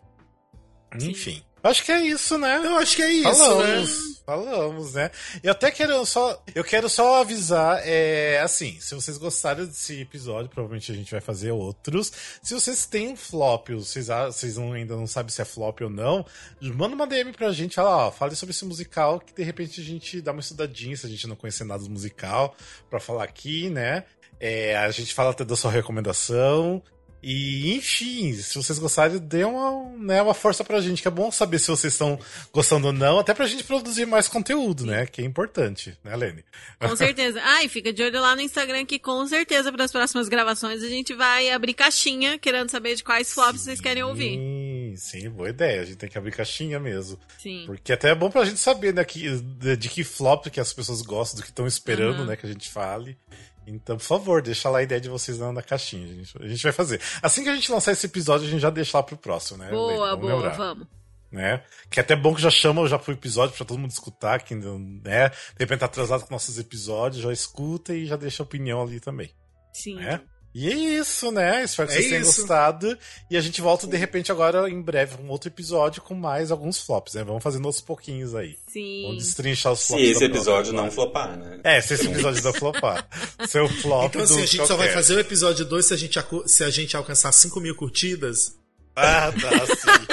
Enfim. 1.00 1.42
Acho 1.66 1.84
que 1.84 1.92
é 1.92 2.00
isso, 2.02 2.38
né? 2.38 2.60
Eu 2.64 2.76
acho 2.76 2.96
que 2.96 3.02
é 3.02 3.10
isso, 3.12 3.36
falamos, 3.36 3.90
né? 4.08 4.16
falamos, 4.26 4.94
né? 4.94 5.10
Eu 5.42 5.52
até 5.52 5.70
quero 5.70 6.04
só, 6.04 6.42
eu 6.54 6.64
quero 6.64 6.88
só 6.88 7.20
avisar, 7.20 7.80
é, 7.84 8.40
assim, 8.40 8.78
se 8.80 8.94
vocês 8.94 9.18
gostaram 9.18 9.64
desse 9.66 10.00
episódio, 10.00 10.50
provavelmente 10.50 10.90
a 10.90 10.94
gente 10.94 11.10
vai 11.12 11.20
fazer 11.20 11.52
outros. 11.52 12.12
Se 12.42 12.52
vocês 12.54 12.86
têm 12.86 13.14
flop, 13.14 13.68
vocês, 13.70 14.08
vocês 14.08 14.56
não- 14.56 14.72
ainda 14.72 14.96
não 14.96 15.06
sabem 15.06 15.30
se 15.32 15.40
é 15.40 15.44
flop 15.44 15.80
ou 15.82 15.90
não, 15.90 16.24
manda 16.60 16.94
uma 16.94 17.06
DM 17.06 17.32
pra 17.32 17.52
gente, 17.52 17.76
fala, 17.76 18.06
ó, 18.08 18.10
fale 18.10 18.34
sobre 18.34 18.52
esse 18.54 18.64
musical, 18.64 19.20
que 19.20 19.32
de 19.32 19.42
repente 19.42 19.80
a 19.80 19.84
gente 19.84 20.20
dá 20.20 20.32
uma 20.32 20.40
estudadinha, 20.40 20.96
se 20.96 21.06
a 21.06 21.08
gente 21.08 21.26
não 21.26 21.36
conhecer 21.36 21.64
nada 21.64 21.82
do 21.84 21.90
musical, 21.90 22.56
pra 22.90 22.98
falar 22.98 23.24
aqui, 23.24 23.70
né? 23.70 24.04
É, 24.38 24.76
a 24.76 24.90
gente 24.90 25.14
fala 25.14 25.30
até 25.30 25.44
da 25.44 25.56
sua 25.56 25.70
recomendação. 25.70 26.82
E, 27.28 27.74
enfim, 27.74 28.32
se 28.34 28.54
vocês 28.54 28.78
gostarem, 28.78 29.18
dê 29.18 29.42
uma, 29.42 29.90
né, 29.98 30.22
uma 30.22 30.32
força 30.32 30.62
pra 30.62 30.80
gente, 30.80 31.02
que 31.02 31.08
é 31.08 31.10
bom 31.10 31.28
saber 31.32 31.58
se 31.58 31.66
vocês 31.66 31.92
estão 31.92 32.16
gostando 32.52 32.86
ou 32.86 32.92
não, 32.92 33.18
até 33.18 33.34
pra 33.34 33.48
gente 33.48 33.64
produzir 33.64 34.06
mais 34.06 34.28
conteúdo, 34.28 34.86
né? 34.86 35.06
Que 35.06 35.22
é 35.22 35.24
importante, 35.24 35.98
né, 36.04 36.14
Lene? 36.14 36.44
Com 36.78 36.94
certeza. 36.94 37.40
Ah, 37.42 37.64
e 37.64 37.68
fica 37.68 37.92
de 37.92 38.00
olho 38.00 38.20
lá 38.20 38.36
no 38.36 38.42
Instagram 38.42 38.86
que 38.86 39.00
com 39.00 39.26
certeza 39.26 39.72
para 39.72 39.82
as 39.82 39.90
próximas 39.90 40.28
gravações 40.28 40.84
a 40.84 40.88
gente 40.88 41.14
vai 41.14 41.50
abrir 41.50 41.74
caixinha 41.74 42.38
querendo 42.38 42.70
saber 42.70 42.94
de 42.94 43.02
quais 43.02 43.32
flops 43.34 43.62
vocês 43.62 43.80
querem 43.80 44.04
ouvir. 44.04 44.36
Sim, 44.38 44.94
sim, 44.96 45.28
boa 45.28 45.48
ideia. 45.50 45.80
A 45.82 45.84
gente 45.84 45.96
tem 45.96 46.08
que 46.08 46.16
abrir 46.16 46.30
caixinha 46.30 46.78
mesmo. 46.78 47.18
Sim. 47.42 47.64
Porque 47.66 47.92
até 47.92 48.10
é 48.10 48.14
bom 48.14 48.30
pra 48.30 48.44
gente 48.44 48.60
saber, 48.60 48.94
né, 48.94 49.04
que, 49.04 49.28
de, 49.40 49.76
de 49.76 49.88
que 49.88 50.04
flop 50.04 50.46
que 50.46 50.60
as 50.60 50.72
pessoas 50.72 51.02
gostam, 51.02 51.40
do 51.40 51.42
que 51.42 51.50
estão 51.50 51.66
esperando, 51.66 52.20
Uhum. 52.20 52.26
né, 52.26 52.36
que 52.36 52.46
a 52.46 52.48
gente 52.48 52.70
fale. 52.70 53.18
Então, 53.66 53.96
por 53.96 54.04
favor, 54.04 54.40
deixa 54.40 54.70
lá 54.70 54.78
a 54.78 54.82
ideia 54.82 55.00
de 55.00 55.08
vocês 55.08 55.38
na 55.38 55.62
caixinha. 55.62 56.04
A 56.04 56.14
gente, 56.14 56.42
a 56.42 56.48
gente 56.48 56.62
vai 56.62 56.72
fazer. 56.72 57.00
Assim 57.20 57.42
que 57.42 57.48
a 57.48 57.54
gente 57.54 57.70
lançar 57.70 57.92
esse 57.92 58.06
episódio, 58.06 58.46
a 58.46 58.50
gente 58.50 58.60
já 58.60 58.70
deixa 58.70 58.96
lá 58.96 59.02
pro 59.02 59.16
próximo, 59.16 59.58
né? 59.58 59.70
Boa? 59.70 60.10
Vamos 60.10 60.20
boa, 60.20 60.34
lembrar. 60.34 60.56
vamos. 60.56 60.86
né? 61.32 61.62
Que 61.90 61.98
é 61.98 62.02
até 62.02 62.14
bom 62.14 62.34
que 62.34 62.40
já 62.40 62.50
chama 62.50 62.86
já 62.86 62.98
pro 62.98 63.12
episódio 63.12 63.56
pra 63.56 63.66
todo 63.66 63.78
mundo 63.78 63.90
escutar, 63.90 64.40
que 64.42 64.54
né? 64.54 65.28
De 65.28 65.34
repente 65.58 65.80
tá 65.80 65.86
atrasado 65.86 66.24
com 66.24 66.32
nossos 66.32 66.58
episódios, 66.58 67.22
já 67.22 67.32
escuta 67.32 67.92
e 67.94 68.06
já 68.06 68.16
deixa 68.16 68.42
a 68.42 68.46
opinião 68.46 68.80
ali 68.80 69.00
também, 69.00 69.30
Sim. 69.72 69.96
né? 69.96 70.20
E 70.58 70.70
é 70.70 70.74
isso, 70.74 71.30
né? 71.30 71.62
Espero 71.64 71.86
que 71.86 71.92
É 71.94 71.96
vocês 71.98 72.08
tenham 72.08 72.22
isso. 72.22 72.40
gostado. 72.40 72.98
E 73.30 73.36
a 73.36 73.40
gente 73.42 73.60
volta 73.60 73.86
de 73.86 73.94
repente 73.94 74.32
agora 74.32 74.70
em 74.70 74.80
breve 74.80 75.16
um 75.22 75.28
outro 75.28 75.50
episódio 75.50 76.00
com 76.00 76.14
mais 76.14 76.50
alguns 76.50 76.78
flops, 76.80 77.12
né? 77.12 77.22
Vamos 77.24 77.42
fazendo 77.42 77.66
aos 77.66 77.82
pouquinhos 77.82 78.34
aí. 78.34 78.56
Sim. 78.66 79.02
Vamos 79.02 79.22
destrinchar 79.24 79.74
os 79.74 79.80
Se 79.80 79.88
flops. 79.88 80.04
esse 80.06 80.20
da 80.20 80.26
episódio 80.26 80.72
não 80.72 80.90
flopar, 80.90 81.36
né? 81.36 81.60
É, 81.62 81.78
se 81.82 81.92
esse 81.92 82.06
episódio 82.06 82.42
não 82.42 82.54
flopar. 82.54 83.06
Seu 83.46 83.68
flop 83.68 84.06
Então, 84.08 84.22
assim, 84.22 84.36
do 84.36 84.42
a 84.42 84.46
gente 84.46 84.66
só 84.66 84.76
vai 84.76 84.88
fazer 84.88 85.16
o 85.16 85.20
episódio 85.20 85.62
2 85.66 85.84
se 85.84 85.92
a 85.92 85.96
gente, 85.98 86.18
se 86.46 86.64
a 86.64 86.70
gente 86.70 86.96
alcançar 86.96 87.32
5 87.32 87.60
mil 87.60 87.74
curtidas. 87.74 88.56
Ah, 88.96 89.30
tá, 89.30 89.66
sim. 89.66 90.06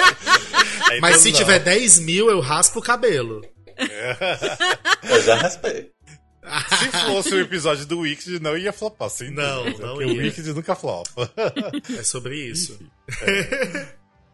Mas 1.00 1.12
então 1.14 1.22
se 1.22 1.30
não. 1.30 1.38
tiver 1.38 1.58
10 1.60 2.00
mil, 2.00 2.28
eu 2.30 2.40
raspo 2.40 2.80
o 2.80 2.82
cabelo. 2.82 3.40
Eu 5.10 5.22
já 5.22 5.36
raspei. 5.36 5.93
Se 6.78 6.90
fosse 7.06 7.34
o 7.34 7.40
episódio 7.40 7.86
do 7.86 8.00
Wicked, 8.00 8.38
não 8.40 8.56
ia 8.56 8.72
flopar, 8.72 9.08
sem 9.08 9.30
Não, 9.30 9.64
dúvida, 9.64 9.86
não 9.86 9.94
porque 9.94 10.12
ia. 10.12 10.20
o 10.20 10.24
Wicked 10.24 10.52
nunca 10.52 10.74
flopa. 10.74 11.32
É 11.98 12.02
sobre 12.02 12.36
isso. 12.36 12.78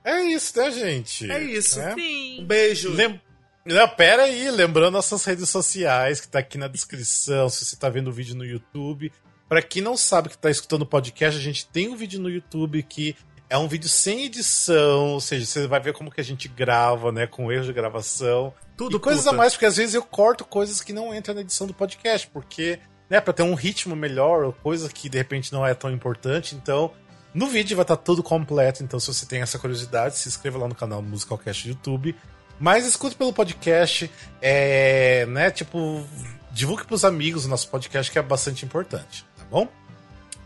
É 0.05 0.23
isso, 0.25 0.59
né, 0.59 0.71
gente? 0.71 1.31
É 1.31 1.43
isso. 1.43 1.79
Né? 1.79 1.93
Um 1.93 1.97
Sim. 1.97 2.45
beijo. 2.47 2.91
Lem... 2.93 3.21
Não, 3.65 3.89
pera 3.89 4.23
aí, 4.25 4.51
lembrando 4.51 4.95
nossas 4.95 5.25
redes 5.25 5.49
sociais, 5.49 6.21
que 6.21 6.29
tá 6.29 6.39
aqui 6.39 6.57
na 6.57 6.67
descrição, 6.67 7.49
se 7.49 7.65
você 7.65 7.77
tá 7.77 7.89
vendo 7.91 8.09
o 8.09 8.13
vídeo 8.13 8.35
no 8.35 8.45
YouTube. 8.45 9.13
Pra 9.49 9.61
quem 9.61 9.83
não 9.83 9.97
sabe 9.97 10.29
que 10.31 10.39
tá 10.39 10.51
escutando 10.51 10.83
o 10.83 10.87
podcast, 10.87 11.39
a 11.39 11.43
gente 11.43 11.67
tem 11.67 11.89
um 11.89 11.97
vídeo 11.97 12.21
no 12.21 12.31
YouTube 12.31 12.83
que 12.85 13.15
é 13.51 13.59
um 13.59 13.67
vídeo 13.67 13.89
sem 13.89 14.27
edição, 14.27 15.09
ou 15.09 15.21
seja, 15.21 15.45
você 15.45 15.67
vai 15.67 15.81
ver 15.81 15.93
como 15.93 16.11
que 16.11 16.21
a 16.21 16.25
gente 16.25 16.47
grava, 16.47 17.11
né, 17.11 17.27
com 17.27 17.51
erros 17.51 17.67
de 17.67 17.73
gravação. 17.73 18.55
Tudo 18.77 18.97
e 18.97 19.01
coisas 19.01 19.25
puta. 19.25 19.35
a 19.35 19.37
mais, 19.37 19.53
porque 19.53 19.67
às 19.67 19.77
vezes 19.77 19.95
eu 19.95 20.03
corto 20.05 20.45
coisas 20.45 20.81
que 20.81 20.93
não 20.93 21.13
entram 21.13 21.35
na 21.35 21.41
edição 21.41 21.67
do 21.67 21.75
podcast, 21.75 22.29
porque, 22.29 22.79
né, 23.11 23.21
pra 23.21 23.35
ter 23.35 23.43
um 23.43 23.55
ritmo 23.55 23.97
melhor, 23.97 24.45
ou 24.45 24.53
coisa 24.53 24.89
que 24.89 25.09
de 25.09 25.19
repente 25.19 25.53
não 25.53 25.67
é 25.67 25.75
tão 25.75 25.91
importante, 25.91 26.55
então 26.55 26.93
no 27.35 27.49
vídeo 27.49 27.77
vai 27.77 27.83
estar 27.83 27.97
tudo 27.97 28.23
completo, 28.23 28.85
então 28.85 29.01
se 29.01 29.09
você 29.13 29.27
tem 29.27 29.43
essa 29.43 29.59
curiosidade, 29.59 30.17
se 30.17 30.29
inscreva 30.29 30.57
lá 30.57 30.69
no 30.69 30.75
canal 30.75 31.03
Musicalcast 31.03 31.65
do 31.65 31.71
YouTube. 31.71 32.15
Mas 32.59 32.87
escute 32.87 33.17
pelo 33.17 33.33
podcast, 33.33 34.11
é, 34.41 35.27
né, 35.27 35.51
tipo, 35.51 36.05
divulgue 36.53 36.85
pros 36.85 37.05
amigos 37.05 37.47
o 37.47 37.49
nosso 37.49 37.69
podcast, 37.69 38.13
que 38.13 38.19
é 38.19 38.23
bastante 38.23 38.65
importante, 38.65 39.25
tá 39.37 39.45
bom? 39.51 39.67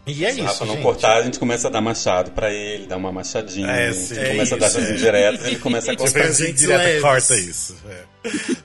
E 0.06 0.24
é 0.24 0.31
Se 0.32 0.36
isso, 0.40 0.47
Rafa 0.47 0.64
não 0.66 0.74
gente. 0.74 0.82
cortar, 0.82 1.16
a 1.16 1.22
gente 1.22 1.39
começa 1.39 1.68
a 1.68 1.70
dar 1.70 1.81
machado 1.81 2.31
pra 2.32 2.52
ele, 2.52 2.86
dar 2.86 2.98
uma 2.98 3.10
machadinha. 3.10 3.66
É, 3.68 3.89
a 3.89 3.94
sim, 3.94 4.14
gente 4.14 4.28
começa 4.32 4.55
a 4.55 4.59
dar 4.59 4.66
isso, 4.66 4.78
essas 4.78 4.90
é. 4.90 4.93
indiretas, 4.93 5.47
ele 5.47 5.56
começa 5.60 5.93
a 5.93 5.94
Tipo, 5.97 6.02
cortar. 6.05 6.20
assim, 6.20 6.28
presentes 6.36 6.60
direta 6.60 6.82
leves. 6.85 7.02
corta 7.02 7.35
isso. 7.36 7.76
é. 7.89 8.05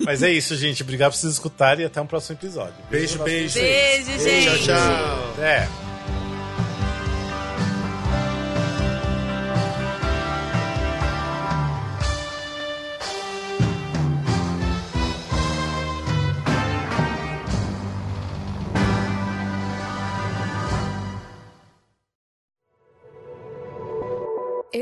Mas 0.02 0.22
é 0.24 0.32
isso, 0.32 0.56
gente. 0.58 0.84
Obrigado 0.84 1.12
por 1.14 1.18
vocês 1.18 1.34
escutarem 1.34 1.84
e 1.84 1.86
até 1.88 2.02
um 2.02 2.08
próximo 2.08 2.38
episódio. 2.38 2.76
Beijo, 2.90 3.16
pra 3.16 3.26
beijo. 3.26 3.54
vocês. 3.54 4.06
Beijo, 4.08 4.20
gente. 4.24 4.66
Tchau, 4.66 4.76
tchau. 5.36 5.44
É. 5.44 5.89